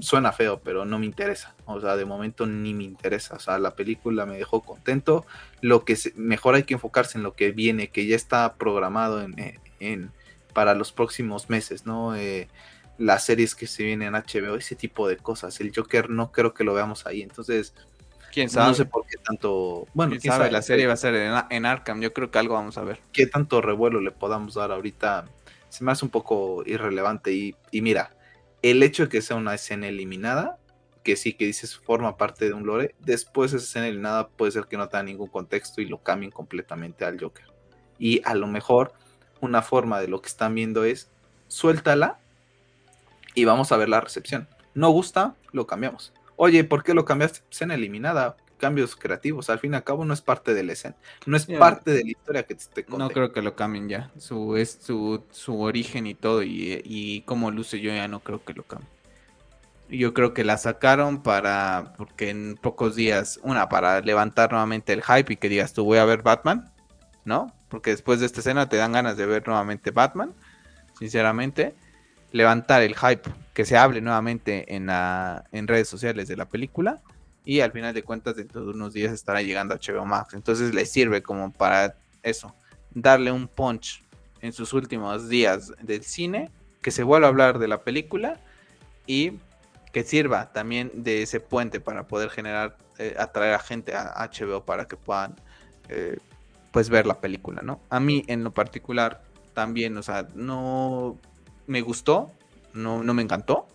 suena 0.00 0.32
feo, 0.32 0.60
pero 0.62 0.84
no 0.84 0.98
me 0.98 1.06
interesa. 1.06 1.54
O 1.66 1.80
sea, 1.80 1.96
de 1.96 2.04
momento 2.04 2.46
ni 2.46 2.74
me 2.74 2.84
interesa. 2.84 3.34
O 3.36 3.40
sea, 3.40 3.58
la 3.58 3.74
película 3.74 4.26
me 4.26 4.36
dejó 4.36 4.60
contento. 4.62 5.26
Lo 5.60 5.84
que 5.84 5.96
se- 5.96 6.12
mejor 6.14 6.54
hay 6.54 6.62
que 6.64 6.74
enfocarse 6.74 7.18
en 7.18 7.24
lo 7.24 7.34
que 7.34 7.50
viene, 7.52 7.88
que 7.88 8.06
ya 8.06 8.16
está 8.16 8.54
programado 8.54 9.22
en, 9.22 9.38
en- 9.38 9.60
en- 9.80 10.10
para 10.52 10.74
los 10.74 10.92
próximos 10.92 11.48
meses, 11.50 11.86
¿no? 11.86 12.14
Eh, 12.16 12.48
las 12.98 13.24
series 13.24 13.54
que 13.54 13.66
se 13.66 13.82
vienen 13.84 14.08
en 14.08 14.14
HBO, 14.14 14.56
ese 14.56 14.74
tipo 14.76 15.08
de 15.08 15.16
cosas. 15.16 15.58
El 15.60 15.72
Joker 15.74 16.10
no 16.10 16.30
creo 16.32 16.52
que 16.54 16.64
lo 16.64 16.74
veamos 16.74 17.06
ahí. 17.06 17.22
Entonces, 17.22 17.72
¿Quién 18.32 18.48
sabe? 18.48 18.68
no 18.68 18.74
sé 18.74 18.84
por 18.84 19.06
qué 19.06 19.16
tanto. 19.18 19.86
Bueno, 19.94 20.10
¿Quién 20.10 20.20
quién 20.20 20.32
sabe? 20.32 20.44
sabe, 20.44 20.52
La 20.52 20.62
serie 20.62 20.86
va 20.86 20.92
a 20.94 20.96
ser 20.96 21.14
en, 21.14 21.34
en 21.50 21.66
Arkham. 21.66 22.00
Yo 22.00 22.12
creo 22.12 22.30
que 22.30 22.38
algo 22.38 22.54
vamos 22.54 22.78
a 22.78 22.84
ver. 22.84 23.00
qué 23.12 23.26
tanto 23.26 23.60
revuelo 23.60 24.00
le 24.00 24.10
podamos 24.10 24.54
dar 24.54 24.70
ahorita 24.72 25.26
se 25.70 25.84
me 25.84 25.92
hace 25.92 26.04
un 26.04 26.10
poco 26.10 26.62
irrelevante. 26.66 27.32
Y, 27.32 27.56
y 27.70 27.80
mira, 27.80 28.14
el 28.62 28.82
hecho 28.82 29.04
de 29.04 29.08
que 29.08 29.22
sea 29.22 29.36
una 29.36 29.54
escena 29.54 29.88
eliminada, 29.88 30.58
que 31.02 31.16
sí 31.16 31.32
que 31.32 31.46
dices 31.46 31.78
forma 31.78 32.16
parte 32.16 32.46
de 32.46 32.52
un 32.52 32.66
lore, 32.66 32.94
después 32.98 33.52
esa 33.52 33.64
escena 33.64 33.86
eliminada 33.86 34.28
puede 34.28 34.52
ser 34.52 34.64
que 34.66 34.76
no 34.76 34.88
tenga 34.88 35.04
ningún 35.04 35.28
contexto 35.28 35.80
y 35.80 35.86
lo 35.86 35.98
cambien 36.02 36.30
completamente 36.30 37.04
al 37.04 37.18
Joker. 37.18 37.46
Y 37.98 38.20
a 38.24 38.34
lo 38.34 38.46
mejor 38.46 38.92
una 39.40 39.62
forma 39.62 40.00
de 40.00 40.08
lo 40.08 40.20
que 40.20 40.28
están 40.28 40.54
viendo 40.54 40.84
es 40.84 41.08
suéltala 41.48 42.18
y 43.34 43.44
vamos 43.44 43.72
a 43.72 43.76
ver 43.76 43.88
la 43.88 44.00
recepción. 44.00 44.48
No 44.74 44.90
gusta, 44.90 45.34
lo 45.52 45.66
cambiamos. 45.66 46.12
Oye, 46.42 46.64
¿por 46.64 46.82
qué 46.82 46.94
lo 46.94 47.04
cambiaste? 47.04 47.40
Escena 47.50 47.74
eliminada, 47.74 48.34
cambios 48.56 48.96
creativos. 48.96 49.50
Al 49.50 49.58
fin 49.58 49.74
y 49.74 49.76
al 49.76 49.84
cabo 49.84 50.06
no 50.06 50.14
es 50.14 50.22
parte 50.22 50.54
de 50.54 50.62
la 50.62 50.72
escena, 50.72 50.96
no 51.26 51.36
es 51.36 51.44
parte 51.44 51.90
de 51.90 52.02
la 52.02 52.10
historia 52.12 52.44
que 52.44 52.54
te 52.54 52.62
esté 52.62 52.86
No 52.88 53.10
creo 53.10 53.30
que 53.30 53.42
lo 53.42 53.54
cambien 53.54 53.90
ya. 53.90 54.10
Su, 54.16 54.56
es 54.56 54.78
su, 54.80 55.22
su 55.32 55.60
origen 55.60 56.06
y 56.06 56.14
todo. 56.14 56.42
Y, 56.42 56.80
y 56.82 57.20
cómo 57.26 57.50
luce 57.50 57.78
yo 57.78 57.92
ya 57.92 58.08
no 58.08 58.20
creo 58.20 58.42
que 58.42 58.54
lo 58.54 58.62
cambien. 58.62 58.90
Yo 59.90 60.14
creo 60.14 60.32
que 60.32 60.42
la 60.42 60.56
sacaron 60.56 61.22
para. 61.22 61.92
Porque 61.98 62.30
en 62.30 62.56
pocos 62.58 62.96
días. 62.96 63.38
Una, 63.42 63.68
para 63.68 64.00
levantar 64.00 64.50
nuevamente 64.50 64.94
el 64.94 65.02
hype 65.02 65.34
y 65.34 65.36
que 65.36 65.50
digas 65.50 65.74
tú 65.74 65.84
voy 65.84 65.98
a 65.98 66.06
ver 66.06 66.22
Batman. 66.22 66.72
¿No? 67.26 67.52
Porque 67.68 67.90
después 67.90 68.18
de 68.18 68.24
esta 68.24 68.40
escena 68.40 68.66
te 68.66 68.78
dan 68.78 68.92
ganas 68.92 69.18
de 69.18 69.26
ver 69.26 69.46
nuevamente 69.46 69.90
Batman. 69.90 70.32
Sinceramente. 70.98 71.74
Levantar 72.32 72.82
el 72.82 72.96
hype. 72.96 73.30
Que 73.54 73.64
se 73.64 73.76
hable 73.76 74.00
nuevamente 74.00 74.74
en, 74.74 74.88
en 74.88 75.68
redes 75.68 75.88
sociales 75.88 76.28
de 76.28 76.36
la 76.36 76.46
película. 76.46 77.00
Y 77.44 77.60
al 77.60 77.72
final 77.72 77.92
de 77.92 78.02
cuentas, 78.02 78.36
dentro 78.36 78.64
de 78.64 78.70
unos 78.70 78.92
días 78.92 79.12
estará 79.12 79.42
llegando 79.42 79.74
a 79.74 79.78
HBO 79.78 80.06
Max. 80.06 80.34
Entonces 80.34 80.74
le 80.74 80.86
sirve 80.86 81.22
como 81.22 81.52
para 81.52 81.96
eso. 82.22 82.54
Darle 82.92 83.32
un 83.32 83.48
punch 83.48 84.02
en 84.40 84.52
sus 84.52 84.72
últimos 84.72 85.28
días 85.28 85.72
del 85.82 86.04
cine. 86.04 86.50
Que 86.80 86.90
se 86.90 87.02
vuelva 87.02 87.26
a 87.26 87.30
hablar 87.30 87.58
de 87.58 87.68
la 87.68 87.82
película. 87.82 88.40
Y 89.06 89.32
que 89.92 90.04
sirva 90.04 90.52
también 90.52 90.90
de 90.94 91.22
ese 91.22 91.40
puente 91.40 91.80
para 91.80 92.06
poder 92.06 92.30
generar, 92.30 92.76
eh, 92.98 93.16
atraer 93.18 93.54
a 93.54 93.58
gente 93.58 93.94
a 93.94 94.30
HBO 94.32 94.64
para 94.64 94.86
que 94.86 94.96
puedan 94.96 95.34
eh, 95.88 96.18
pues 96.70 96.88
ver 96.88 97.06
la 97.06 97.20
película, 97.20 97.62
¿no? 97.62 97.80
A 97.90 97.98
mí 97.98 98.24
en 98.28 98.44
lo 98.44 98.52
particular 98.52 99.22
también, 99.54 99.96
o 99.96 100.02
sea, 100.02 100.28
no 100.34 101.18
me 101.70 101.82
gustó, 101.82 102.32
no, 102.74 103.02
no 103.04 103.14
me 103.14 103.22
encantó, 103.22 103.66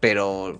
pero 0.00 0.58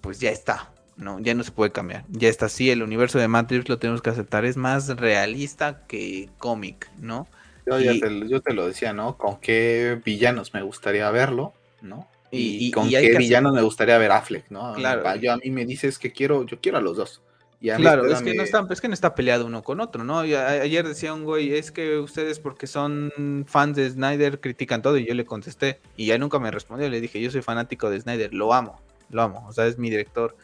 pues 0.00 0.20
ya 0.20 0.30
está, 0.30 0.72
¿no? 0.96 1.20
Ya 1.20 1.34
no 1.34 1.44
se 1.44 1.52
puede 1.52 1.72
cambiar, 1.72 2.04
ya 2.08 2.28
está 2.28 2.46
así, 2.46 2.70
el 2.70 2.82
universo 2.82 3.18
de 3.18 3.28
Matrix 3.28 3.68
lo 3.68 3.78
tenemos 3.78 4.02
que 4.02 4.10
aceptar, 4.10 4.44
es 4.44 4.56
más 4.56 4.88
realista 4.96 5.86
que 5.86 6.30
cómic, 6.38 6.90
¿no? 6.98 7.28
Yo, 7.66 7.80
ya 7.80 7.98
te, 7.98 8.10
lo- 8.10 8.26
yo 8.26 8.40
te 8.40 8.54
lo 8.54 8.66
decía, 8.66 8.92
¿no? 8.92 9.16
Con 9.18 9.40
qué 9.40 10.00
villanos 10.04 10.54
me 10.54 10.62
gustaría 10.62 11.10
verlo, 11.10 11.52
¿no? 11.82 12.08
Y, 12.32 12.70
con 12.70 12.88
y 12.88 12.94
qué 12.94 13.14
villanos 13.16 13.52
me 13.52 13.62
gustaría 13.62 13.98
ver 13.98 14.12
a 14.12 14.18
Affleck, 14.18 14.50
¿no? 14.50 14.72
Claro. 14.74 15.02
Yo 15.16 15.32
a 15.32 15.36
mí 15.36 15.50
me 15.50 15.66
dices 15.66 15.98
que 15.98 16.12
quiero, 16.12 16.44
yo 16.46 16.60
quiero 16.60 16.78
a 16.78 16.80
los 16.80 16.96
dos. 16.96 17.22
Y 17.62 17.68
a 17.70 17.76
mí 17.76 17.82
Claro, 17.82 18.06
es 18.06 18.22
que, 18.22 18.34
no 18.34 18.42
está, 18.42 18.66
es 18.70 18.80
que 18.80 18.88
no 18.88 18.94
está 18.94 19.14
peleado 19.14 19.44
uno 19.44 19.62
con 19.62 19.80
otro, 19.80 20.02
¿no? 20.02 20.24
Y 20.24 20.32
a- 20.34 20.48
ayer 20.48 20.86
decía 20.88 21.12
un 21.12 21.24
güey, 21.24 21.54
es 21.54 21.70
que 21.70 21.98
ustedes 21.98 22.38
porque 22.40 22.66
son 22.66 23.44
fans 23.46 23.76
de 23.76 23.90
Snyder 23.90 24.40
critican 24.40 24.80
todo 24.80 24.96
y 24.96 25.06
yo 25.06 25.12
le 25.14 25.26
contesté 25.26 25.78
y 25.96 26.06
ya 26.06 26.16
nunca 26.16 26.38
me 26.38 26.50
respondió, 26.50 26.88
le 26.88 27.00
dije, 27.02 27.20
yo 27.20 27.30
soy 27.30 27.42
fanático 27.42 27.90
de 27.90 28.00
Snyder, 28.00 28.32
lo 28.32 28.54
amo, 28.54 28.80
lo 29.10 29.20
amo, 29.22 29.46
o 29.46 29.52
sea, 29.52 29.66
es 29.66 29.76
mi 29.76 29.90
director 29.90 30.36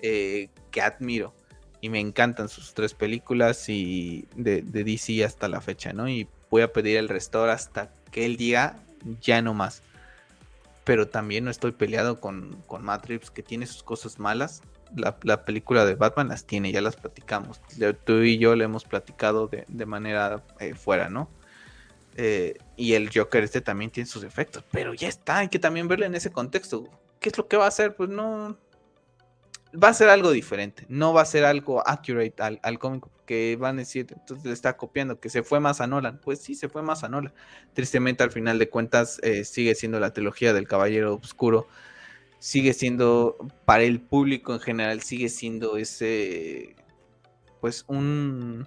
eh, 0.00 0.48
que 0.70 0.80
admiro 0.80 1.34
y 1.80 1.88
me 1.88 1.98
encantan 1.98 2.48
sus 2.48 2.72
tres 2.72 2.94
películas 2.94 3.68
y 3.68 4.26
de, 4.36 4.62
de 4.62 4.84
DC 4.84 5.24
hasta 5.24 5.48
la 5.48 5.60
fecha, 5.60 5.92
¿no? 5.92 6.08
Y 6.08 6.28
voy 6.50 6.62
a 6.62 6.72
pedir 6.72 6.98
el 6.98 7.08
restore 7.08 7.50
hasta 7.50 7.90
que 8.12 8.26
él 8.26 8.36
diga, 8.36 8.76
ya 9.20 9.42
no 9.42 9.54
más. 9.54 9.82
Pero 10.84 11.08
también 11.08 11.44
no 11.44 11.50
estoy 11.50 11.72
peleado 11.72 12.20
con, 12.20 12.56
con 12.66 12.84
Matrix, 12.84 13.30
que 13.30 13.42
tiene 13.42 13.66
sus 13.66 13.82
cosas 13.82 14.18
malas, 14.18 14.62
la, 14.96 15.16
la 15.22 15.44
película 15.44 15.84
de 15.84 15.94
Batman 15.94 16.28
las 16.28 16.44
tiene, 16.44 16.72
ya 16.72 16.80
las 16.80 16.96
platicamos. 16.96 17.60
Tú 18.04 18.22
y 18.22 18.38
yo 18.38 18.54
le 18.56 18.64
hemos 18.64 18.84
platicado 18.84 19.46
de, 19.46 19.64
de 19.68 19.86
manera 19.86 20.42
eh, 20.58 20.74
fuera, 20.74 21.08
¿no? 21.08 21.28
Eh, 22.16 22.58
y 22.76 22.94
el 22.94 23.10
Joker 23.14 23.44
este 23.44 23.60
también 23.60 23.90
tiene 23.90 24.08
sus 24.08 24.24
efectos, 24.24 24.64
pero 24.70 24.94
ya 24.94 25.08
está, 25.08 25.38
hay 25.38 25.48
que 25.48 25.58
también 25.58 25.88
verlo 25.88 26.06
en 26.06 26.14
ese 26.14 26.30
contexto. 26.30 26.88
¿Qué 27.20 27.28
es 27.28 27.38
lo 27.38 27.46
que 27.48 27.56
va 27.56 27.66
a 27.66 27.68
hacer? 27.68 27.94
Pues 27.94 28.10
no... 28.10 28.56
Va 29.72 29.88
a 29.88 29.94
ser 29.94 30.08
algo 30.08 30.32
diferente, 30.32 30.84
no 30.88 31.12
va 31.12 31.22
a 31.22 31.24
ser 31.24 31.44
algo 31.44 31.86
accurate 31.86 32.34
al, 32.38 32.58
al 32.64 32.80
cómic 32.80 33.04
que 33.24 33.56
van 33.56 33.76
a 33.76 33.78
decir, 33.82 34.08
entonces 34.10 34.44
le 34.44 34.52
está 34.52 34.76
copiando, 34.76 35.20
que 35.20 35.28
se 35.28 35.44
fue 35.44 35.60
más 35.60 35.80
a 35.80 35.86
Nolan. 35.86 36.18
Pues 36.18 36.40
sí, 36.40 36.56
se 36.56 36.68
fue 36.68 36.82
más 36.82 37.04
a 37.04 37.08
Nolan. 37.08 37.32
Tristemente 37.72 38.24
al 38.24 38.32
final 38.32 38.58
de 38.58 38.68
cuentas 38.68 39.20
eh, 39.22 39.44
sigue 39.44 39.76
siendo 39.76 40.00
la 40.00 40.12
trilogía 40.12 40.52
del 40.52 40.66
Caballero 40.66 41.14
Oscuro 41.14 41.68
sigue 42.40 42.72
siendo 42.72 43.36
para 43.64 43.84
el 43.84 44.00
público 44.00 44.52
en 44.54 44.60
general 44.60 45.02
sigue 45.02 45.28
siendo 45.28 45.76
ese 45.76 46.74
pues 47.60 47.84
un 47.86 48.66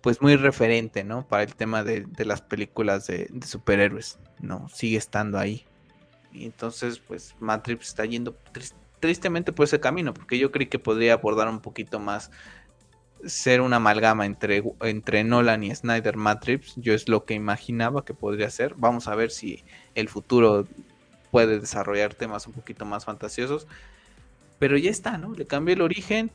pues 0.00 0.22
muy 0.22 0.36
referente 0.36 1.04
no 1.04 1.26
para 1.26 1.42
el 1.42 1.54
tema 1.56 1.82
de, 1.84 2.06
de 2.06 2.24
las 2.24 2.40
películas 2.40 3.08
de, 3.08 3.28
superhéroes 3.44 4.18
no 4.40 4.68
sigue 4.70 4.96
estando 4.96 5.38
ahí. 5.38 5.66
Y 6.32 6.44
entonces 6.46 7.00
pues 7.00 7.34
Matrix 7.40 7.88
está 7.88 8.04
yendo 8.04 8.36
tris- 8.52 8.74
tristemente 9.00 9.52
por 9.52 9.64
ese 9.64 9.80
camino 9.80 10.14
porque 10.14 10.38
yo 10.38 10.52
creí 10.52 10.68
que 10.68 10.78
podría 10.78 11.14
abordar 11.14 11.48
un 11.48 11.60
poquito 11.60 11.98
más 11.98 12.30
ser 13.24 13.60
una 13.60 13.76
amalgama 13.76 14.26
entre, 14.26 14.62
entre 14.82 15.24
Nolan 15.24 15.64
y 15.64 15.74
Snyder 15.74 16.16
Matrix. 16.16 16.74
Yo 16.76 16.94
es 16.94 17.08
lo 17.08 17.24
que 17.24 17.34
imaginaba 17.34 18.04
que 18.04 18.14
podría 18.14 18.48
ser. 18.48 18.74
Vamos 18.76 19.08
a 19.08 19.16
ver 19.16 19.32
si 19.32 19.64
el 19.96 20.08
futuro 20.08 20.68
puede 21.30 21.60
desarrollar 21.60 22.14
temas 22.14 22.46
un 22.46 22.52
poquito 22.52 22.84
más 22.84 23.04
fantasiosos. 23.04 23.66
Pero 24.58 24.76
ya 24.76 24.90
está, 24.90 25.18
¿no? 25.18 25.34
Le 25.34 25.46
cambió 25.46 25.74
el 25.74 25.82
origen. 25.82 26.30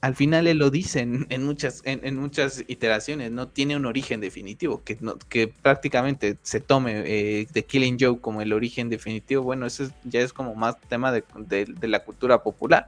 Al 0.00 0.14
final 0.14 0.46
él 0.46 0.58
lo 0.58 0.70
dice 0.70 1.00
en, 1.00 1.44
muchas, 1.44 1.80
en, 1.86 2.16
muchas 2.18 2.62
iteraciones, 2.68 3.30
no 3.30 3.48
tiene 3.48 3.74
un 3.74 3.86
origen 3.86 4.20
definitivo, 4.20 4.82
que, 4.84 4.98
no, 5.00 5.16
que 5.30 5.48
prácticamente 5.48 6.36
se 6.42 6.60
tome 6.60 7.04
eh, 7.06 7.46
de 7.50 7.64
Killing 7.64 7.96
Joke 7.98 8.20
como 8.20 8.42
el 8.42 8.52
origen 8.52 8.90
definitivo. 8.90 9.42
Bueno, 9.44 9.64
eso 9.64 9.84
es- 9.84 9.92
ya 10.04 10.20
es 10.20 10.34
como 10.34 10.54
más 10.54 10.78
tema 10.90 11.10
de 11.10 11.88
la 11.88 12.00
cultura 12.00 12.42
popular. 12.42 12.86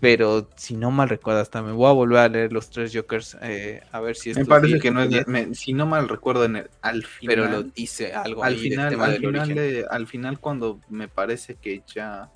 Pero 0.00 0.50
si 0.56 0.76
no 0.76 0.90
mal 0.90 1.08
recuerdo, 1.08 1.40
hasta 1.40 1.62
me 1.62 1.72
voy 1.72 1.88
a 1.88 1.92
volver 1.92 2.18
a 2.18 2.28
leer 2.28 2.52
los 2.52 2.68
tres 2.68 2.92
Jokers 2.94 3.36
eh, 3.42 3.80
a 3.92 4.00
ver 4.00 4.16
si 4.16 4.30
Me 4.34 4.40
esto 4.40 4.50
parece 4.50 4.74
sí 4.74 4.80
que 4.80 4.90
no 4.90 5.02
es, 5.02 5.26
me- 5.28 5.54
si 5.54 5.72
no 5.72 5.86
mal 5.86 6.08
recuerdo, 6.08 6.44
en 6.44 6.56
el- 6.56 6.70
al 6.82 7.04
final, 7.04 7.36
pero 7.36 7.48
lo 7.50 7.62
dice 7.62 8.12
algo 8.12 8.42
al 8.44 8.56
final, 8.58 8.90
tema 8.90 9.04
al 9.06 9.16
final, 9.18 9.34
origen. 9.36 9.56
de- 9.56 9.86
al 9.88 10.06
final 10.06 10.40
cuando 10.40 10.80
me 10.88 11.08
parece 11.08 11.54
que 11.54 11.82
ya 11.86 12.28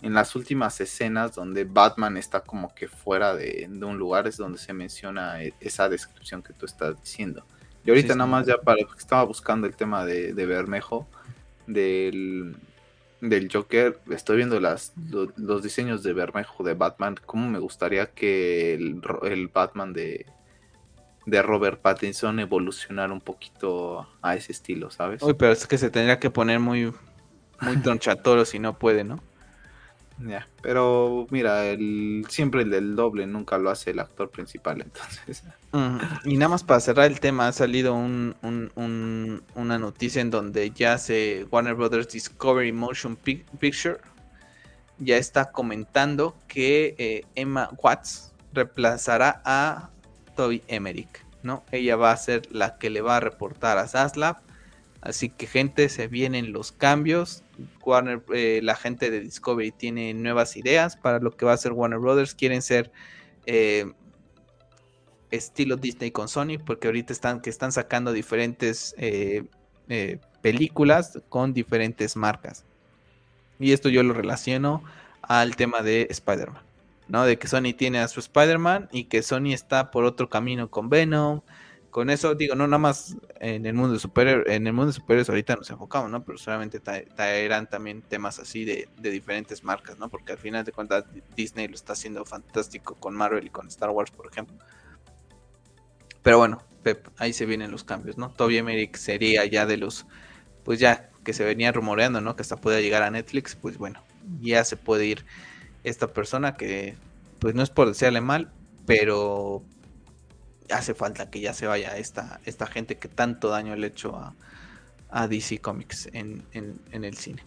en 0.00 0.14
las 0.14 0.34
últimas 0.34 0.80
escenas 0.80 1.34
donde 1.34 1.62
Batman 1.64 2.16
está 2.16 2.40
como 2.40 2.74
que 2.74 2.88
fuera 2.88 3.36
de, 3.36 3.68
de 3.70 3.84
un 3.86 3.98
lugar 3.98 4.26
es 4.26 4.36
donde 4.36 4.58
se 4.58 4.72
menciona 4.72 5.44
e- 5.44 5.54
esa 5.60 5.88
descripción 5.88 6.42
que 6.42 6.54
tú 6.54 6.66
estás 6.66 6.98
diciendo. 7.00 7.44
Y 7.84 7.90
ahorita 7.90 8.14
Sí, 8.14 8.18
nada 8.18 8.28
más 8.30 8.46
ya 8.46 8.56
para 8.56 8.80
estaba 8.98 9.22
buscando 9.24 9.66
el 9.68 9.76
tema 9.76 10.04
de, 10.04 10.32
de 10.32 10.46
Bermejo 10.46 11.06
del, 11.66 12.56
del 13.22 13.48
Joker, 13.50 13.98
estoy 14.10 14.36
viendo 14.36 14.60
las, 14.60 14.92
lo- 15.10 15.32
los 15.36 15.62
diseños 15.62 16.02
de 16.02 16.12
Bermejo 16.12 16.62
de 16.64 16.74
Batman, 16.74 17.16
cómo 17.24 17.48
me 17.48 17.58
gustaría 17.60 18.08
que 18.08 18.74
el, 18.74 19.00
el 19.22 19.48
Batman 19.48 19.94
de, 19.94 20.26
de 21.24 21.40
Robert 21.42 21.80
Pattinson 21.80 22.40
evolucionara 22.40 23.12
un 23.12 23.20
poquito 23.20 24.08
a 24.20 24.34
ese 24.34 24.52
estilo, 24.52 24.90
¿sabes? 24.90 25.22
Uy, 25.22 25.34
pero 25.34 25.52
es 25.52 25.66
que 25.66 25.78
se 25.78 25.88
tendría 25.90 26.18
que 26.18 26.30
poner 26.30 26.58
muy, 26.60 26.92
muy 27.60 27.76
tronchatoro 27.82 28.44
si 28.44 28.58
no 28.58 28.78
puede, 28.78 29.04
¿no? 29.04 29.20
Pero 30.62 31.26
mira, 31.30 31.66
el, 31.66 32.24
siempre 32.28 32.62
el 32.62 32.70
del 32.70 32.94
doble 32.96 33.26
nunca 33.26 33.58
lo 33.58 33.70
hace 33.70 33.90
el 33.90 33.98
actor 33.98 34.30
principal, 34.30 34.82
entonces. 34.82 35.44
Y 36.24 36.36
nada 36.36 36.50
más 36.50 36.62
para 36.62 36.80
cerrar 36.80 37.06
el 37.06 37.18
tema, 37.18 37.48
ha 37.48 37.52
salido 37.52 37.94
un, 37.94 38.34
una 39.54 39.78
noticia 39.78 40.20
en 40.20 40.30
donde 40.30 40.70
ya 40.70 40.98
se 40.98 41.46
Warner 41.50 41.74
Brothers 41.74 42.08
Discovery 42.08 42.72
Motion 42.72 43.16
Picture 43.16 43.98
ya 44.98 45.16
está 45.16 45.50
comentando 45.50 46.36
que 46.48 46.94
eh, 46.98 47.22
Emma 47.34 47.70
Watts 47.82 48.32
reemplazará 48.52 49.42
a 49.44 49.90
Toby 50.36 50.62
Emmerich, 50.68 51.24
¿no? 51.42 51.64
Ella 51.72 51.96
va 51.96 52.12
a 52.12 52.16
ser 52.16 52.42
la 52.50 52.78
que 52.78 52.90
le 52.90 53.00
va 53.00 53.16
a 53.16 53.20
reportar 53.20 53.78
a 53.78 53.88
Zaslav. 53.88 54.36
Así 55.02 55.28
que 55.28 55.46
gente, 55.46 55.88
se 55.88 56.08
vienen 56.08 56.52
los 56.52 56.72
cambios. 56.72 57.44
Warner, 57.84 58.22
eh, 58.32 58.60
la 58.62 58.74
gente 58.74 59.10
de 59.10 59.20
Discovery 59.20 59.72
tiene 59.72 60.14
nuevas 60.14 60.56
ideas 60.56 60.96
para 60.96 61.18
lo 61.18 61.32
que 61.36 61.44
va 61.44 61.52
a 61.52 61.56
ser 61.56 61.72
Warner 61.72 61.98
Brothers. 61.98 62.34
Quieren 62.34 62.62
ser 62.62 62.90
eh, 63.44 63.92
estilo 65.30 65.76
Disney 65.76 66.12
con 66.12 66.28
Sony, 66.28 66.58
porque 66.64 66.86
ahorita 66.86 67.12
están 67.12 67.40
que 67.40 67.50
están 67.50 67.72
sacando 67.72 68.12
diferentes 68.12 68.94
películas 70.40 71.20
con 71.28 71.52
diferentes 71.52 72.16
marcas. 72.16 72.64
Y 73.58 73.72
esto 73.72 73.88
yo 73.88 74.02
lo 74.02 74.12
relaciono 74.12 74.82
al 75.22 75.56
tema 75.56 75.82
de 75.82 76.08
Spider-Man, 76.10 76.62
¿no? 77.08 77.24
De 77.24 77.38
que 77.38 77.46
Sony 77.46 77.72
tiene 77.76 78.00
a 78.00 78.08
su 78.08 78.20
Spider-Man 78.20 78.88
y 78.90 79.04
que 79.04 79.22
Sony 79.22 79.52
está 79.52 79.90
por 79.90 80.04
otro 80.04 80.28
camino 80.28 80.68
con 80.68 80.88
Venom. 80.90 81.40
Con 81.92 82.08
eso 82.08 82.34
digo, 82.34 82.54
no 82.54 82.66
nada 82.66 82.78
más 82.78 83.16
en 83.38 83.66
el 83.66 83.74
mundo 83.74 83.92
de 83.92 83.98
superhéroes, 83.98 84.48
en 84.48 84.66
el 84.66 84.72
mundo 84.72 84.86
de 84.86 84.92
superhéroes 84.94 85.28
ahorita 85.28 85.56
nos 85.56 85.68
enfocamos, 85.68 86.10
¿no? 86.10 86.24
Pero 86.24 86.38
solamente 86.38 86.80
traerán 86.80 87.68
también 87.68 88.00
temas 88.00 88.38
así 88.38 88.64
de, 88.64 88.88
diferentes 88.96 89.62
marcas, 89.62 89.98
¿no? 89.98 90.08
Porque 90.08 90.32
al 90.32 90.38
final 90.38 90.64
de 90.64 90.72
cuentas 90.72 91.04
Disney 91.36 91.68
lo 91.68 91.74
está 91.74 91.92
haciendo 91.92 92.24
fantástico 92.24 92.94
con 92.94 93.14
Marvel 93.14 93.44
y 93.44 93.50
con 93.50 93.68
Star 93.68 93.90
Wars, 93.90 94.10
por 94.10 94.26
ejemplo. 94.26 94.56
Pero 96.22 96.38
bueno, 96.38 96.62
Pep, 96.82 97.08
ahí 97.18 97.34
se 97.34 97.44
vienen 97.44 97.70
los 97.70 97.84
cambios, 97.84 98.16
¿no? 98.16 98.30
Toby 98.30 98.56
Emmerich 98.56 98.96
sería 98.96 99.44
ya 99.44 99.66
de 99.66 99.76
los, 99.76 100.06
pues 100.64 100.80
ya 100.80 101.10
que 101.24 101.34
se 101.34 101.44
venía 101.44 101.72
rumoreando, 101.72 102.22
¿no? 102.22 102.36
Que 102.36 102.40
hasta 102.40 102.56
pueda 102.56 102.80
llegar 102.80 103.02
a 103.02 103.10
Netflix, 103.10 103.54
pues 103.54 103.76
bueno, 103.76 104.02
ya 104.40 104.64
se 104.64 104.78
puede 104.78 105.04
ir 105.04 105.26
esta 105.84 106.06
persona 106.06 106.54
que, 106.54 106.94
pues 107.38 107.54
no 107.54 107.62
es 107.62 107.68
por 107.68 107.88
desearle 107.88 108.22
mal, 108.22 108.50
pero 108.86 109.62
hace 110.72 110.94
falta 110.94 111.30
que 111.30 111.40
ya 111.40 111.54
se 111.54 111.66
vaya 111.66 111.96
esta, 111.96 112.40
esta 112.44 112.66
gente 112.66 112.98
que 112.98 113.08
tanto 113.08 113.48
daño 113.48 113.76
le 113.76 113.86
ha 113.86 113.90
hecho 113.90 114.16
a, 115.10 115.26
DC 115.28 115.60
Comics 115.60 116.08
en, 116.12 116.44
el 116.90 117.16
cine. 117.16 117.42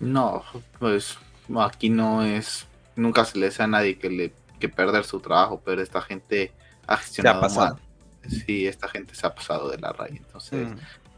No, 0.00 0.42
pues 0.78 1.18
aquí 1.60 1.90
no 1.90 2.24
es, 2.24 2.66
nunca 2.96 3.24
se 3.24 3.38
le 3.38 3.46
desea 3.46 3.66
a 3.66 3.68
nadie 3.68 3.98
que 3.98 4.08
le 4.08 4.32
que 4.58 4.68
perder 4.68 5.04
su 5.04 5.18
trabajo, 5.18 5.60
pero 5.64 5.82
esta 5.82 6.00
gente 6.00 6.52
ha 6.86 6.96
gestionado 6.96 7.40
se 7.40 7.44
ha 7.44 7.48
pasado. 7.48 7.80
Sí, 8.28 8.68
esta 8.68 8.86
gente 8.86 9.14
se 9.16 9.26
ha 9.26 9.34
pasado 9.34 9.68
de 9.68 9.78
la 9.78 9.92
raya, 9.92 10.16
entonces 10.16 10.68
mm. 10.68 10.76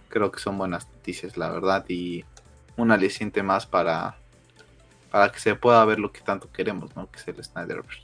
creo 0.09 0.33
que 0.33 0.41
son 0.41 0.57
buenas 0.57 0.89
noticias, 0.89 1.37
la 1.37 1.51
verdad, 1.51 1.85
y 1.89 2.25
un 2.77 2.91
aliciente 2.91 3.43
más 3.43 3.67
para, 3.67 4.17
para 5.11 5.31
que 5.31 5.39
se 5.39 5.55
pueda 5.55 5.85
ver 5.85 5.99
lo 5.99 6.11
que 6.11 6.23
tanto 6.23 6.51
queremos, 6.51 6.97
¿no? 6.97 7.11
Que 7.11 7.21
es 7.21 7.29
el 7.29 7.45
Snyderverse. 7.45 8.04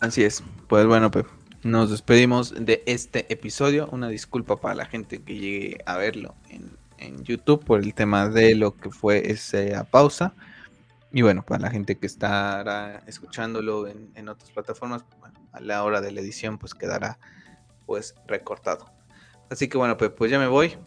Así 0.00 0.24
es. 0.24 0.42
Pues 0.66 0.86
bueno, 0.86 1.10
nos 1.62 1.90
despedimos 1.90 2.54
de 2.58 2.82
este 2.86 3.30
episodio. 3.30 3.86
Una 3.92 4.08
disculpa 4.08 4.56
para 4.56 4.74
la 4.74 4.86
gente 4.86 5.22
que 5.22 5.34
llegue 5.34 5.78
a 5.84 5.98
verlo 5.98 6.34
en, 6.48 6.70
YouTube 7.22 7.64
por 7.64 7.80
el 7.80 7.94
tema 7.94 8.28
de 8.28 8.54
lo 8.54 8.76
que 8.76 8.90
fue 8.90 9.30
esa 9.30 9.84
pausa. 9.84 10.32
Y 11.12 11.20
bueno, 11.20 11.42
para 11.42 11.60
la 11.60 11.70
gente 11.70 11.98
que 11.98 12.06
estará 12.06 13.02
escuchándolo 13.06 13.86
en, 13.88 14.28
otras 14.28 14.50
plataformas, 14.50 15.04
a 15.52 15.60
la 15.60 15.84
hora 15.84 16.00
de 16.00 16.12
la 16.12 16.20
edición, 16.20 16.56
pues 16.56 16.72
quedará 16.72 17.18
pues 17.84 18.14
recortado. 18.26 18.90
Así 19.50 19.68
que 19.68 19.76
bueno, 19.76 19.98
Pep, 19.98 20.14
pues 20.16 20.30
ya 20.30 20.38
me 20.38 20.46
voy. 20.46 20.78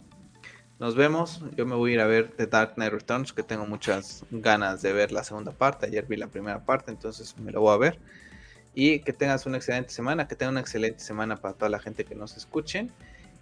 Nos 0.80 0.96
vemos. 0.96 1.44
Yo 1.56 1.66
me 1.66 1.76
voy 1.76 1.92
a 1.92 1.94
ir 1.94 2.00
a 2.00 2.06
ver 2.06 2.32
The 2.36 2.48
Dark 2.48 2.74
Knight 2.74 2.92
Returns, 2.92 3.32
que 3.32 3.44
tengo 3.44 3.64
muchas 3.64 4.24
ganas 4.32 4.82
de 4.82 4.92
ver 4.92 5.12
la 5.12 5.22
segunda 5.22 5.52
parte. 5.52 5.86
Ayer 5.86 6.04
vi 6.04 6.16
la 6.16 6.26
primera 6.26 6.64
parte, 6.64 6.90
entonces 6.90 7.38
me 7.38 7.52
lo 7.52 7.60
voy 7.60 7.74
a 7.74 7.78
ver 7.78 8.00
y 8.74 9.00
que 9.00 9.12
tengas 9.12 9.46
una 9.46 9.56
excelente 9.56 9.90
semana, 9.90 10.26
que 10.26 10.36
tengan 10.36 10.54
una 10.54 10.60
excelente 10.60 11.00
semana 11.00 11.36
para 11.36 11.54
toda 11.54 11.68
la 11.68 11.78
gente 11.78 12.04
que 12.04 12.14
nos 12.14 12.36
escuchen. 12.36 12.92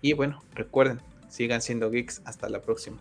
Y 0.00 0.12
bueno, 0.12 0.42
recuerden, 0.54 1.00
sigan 1.28 1.62
siendo 1.62 1.90
geeks. 1.90 2.22
Hasta 2.24 2.48
la 2.48 2.60
próxima. 2.60 2.98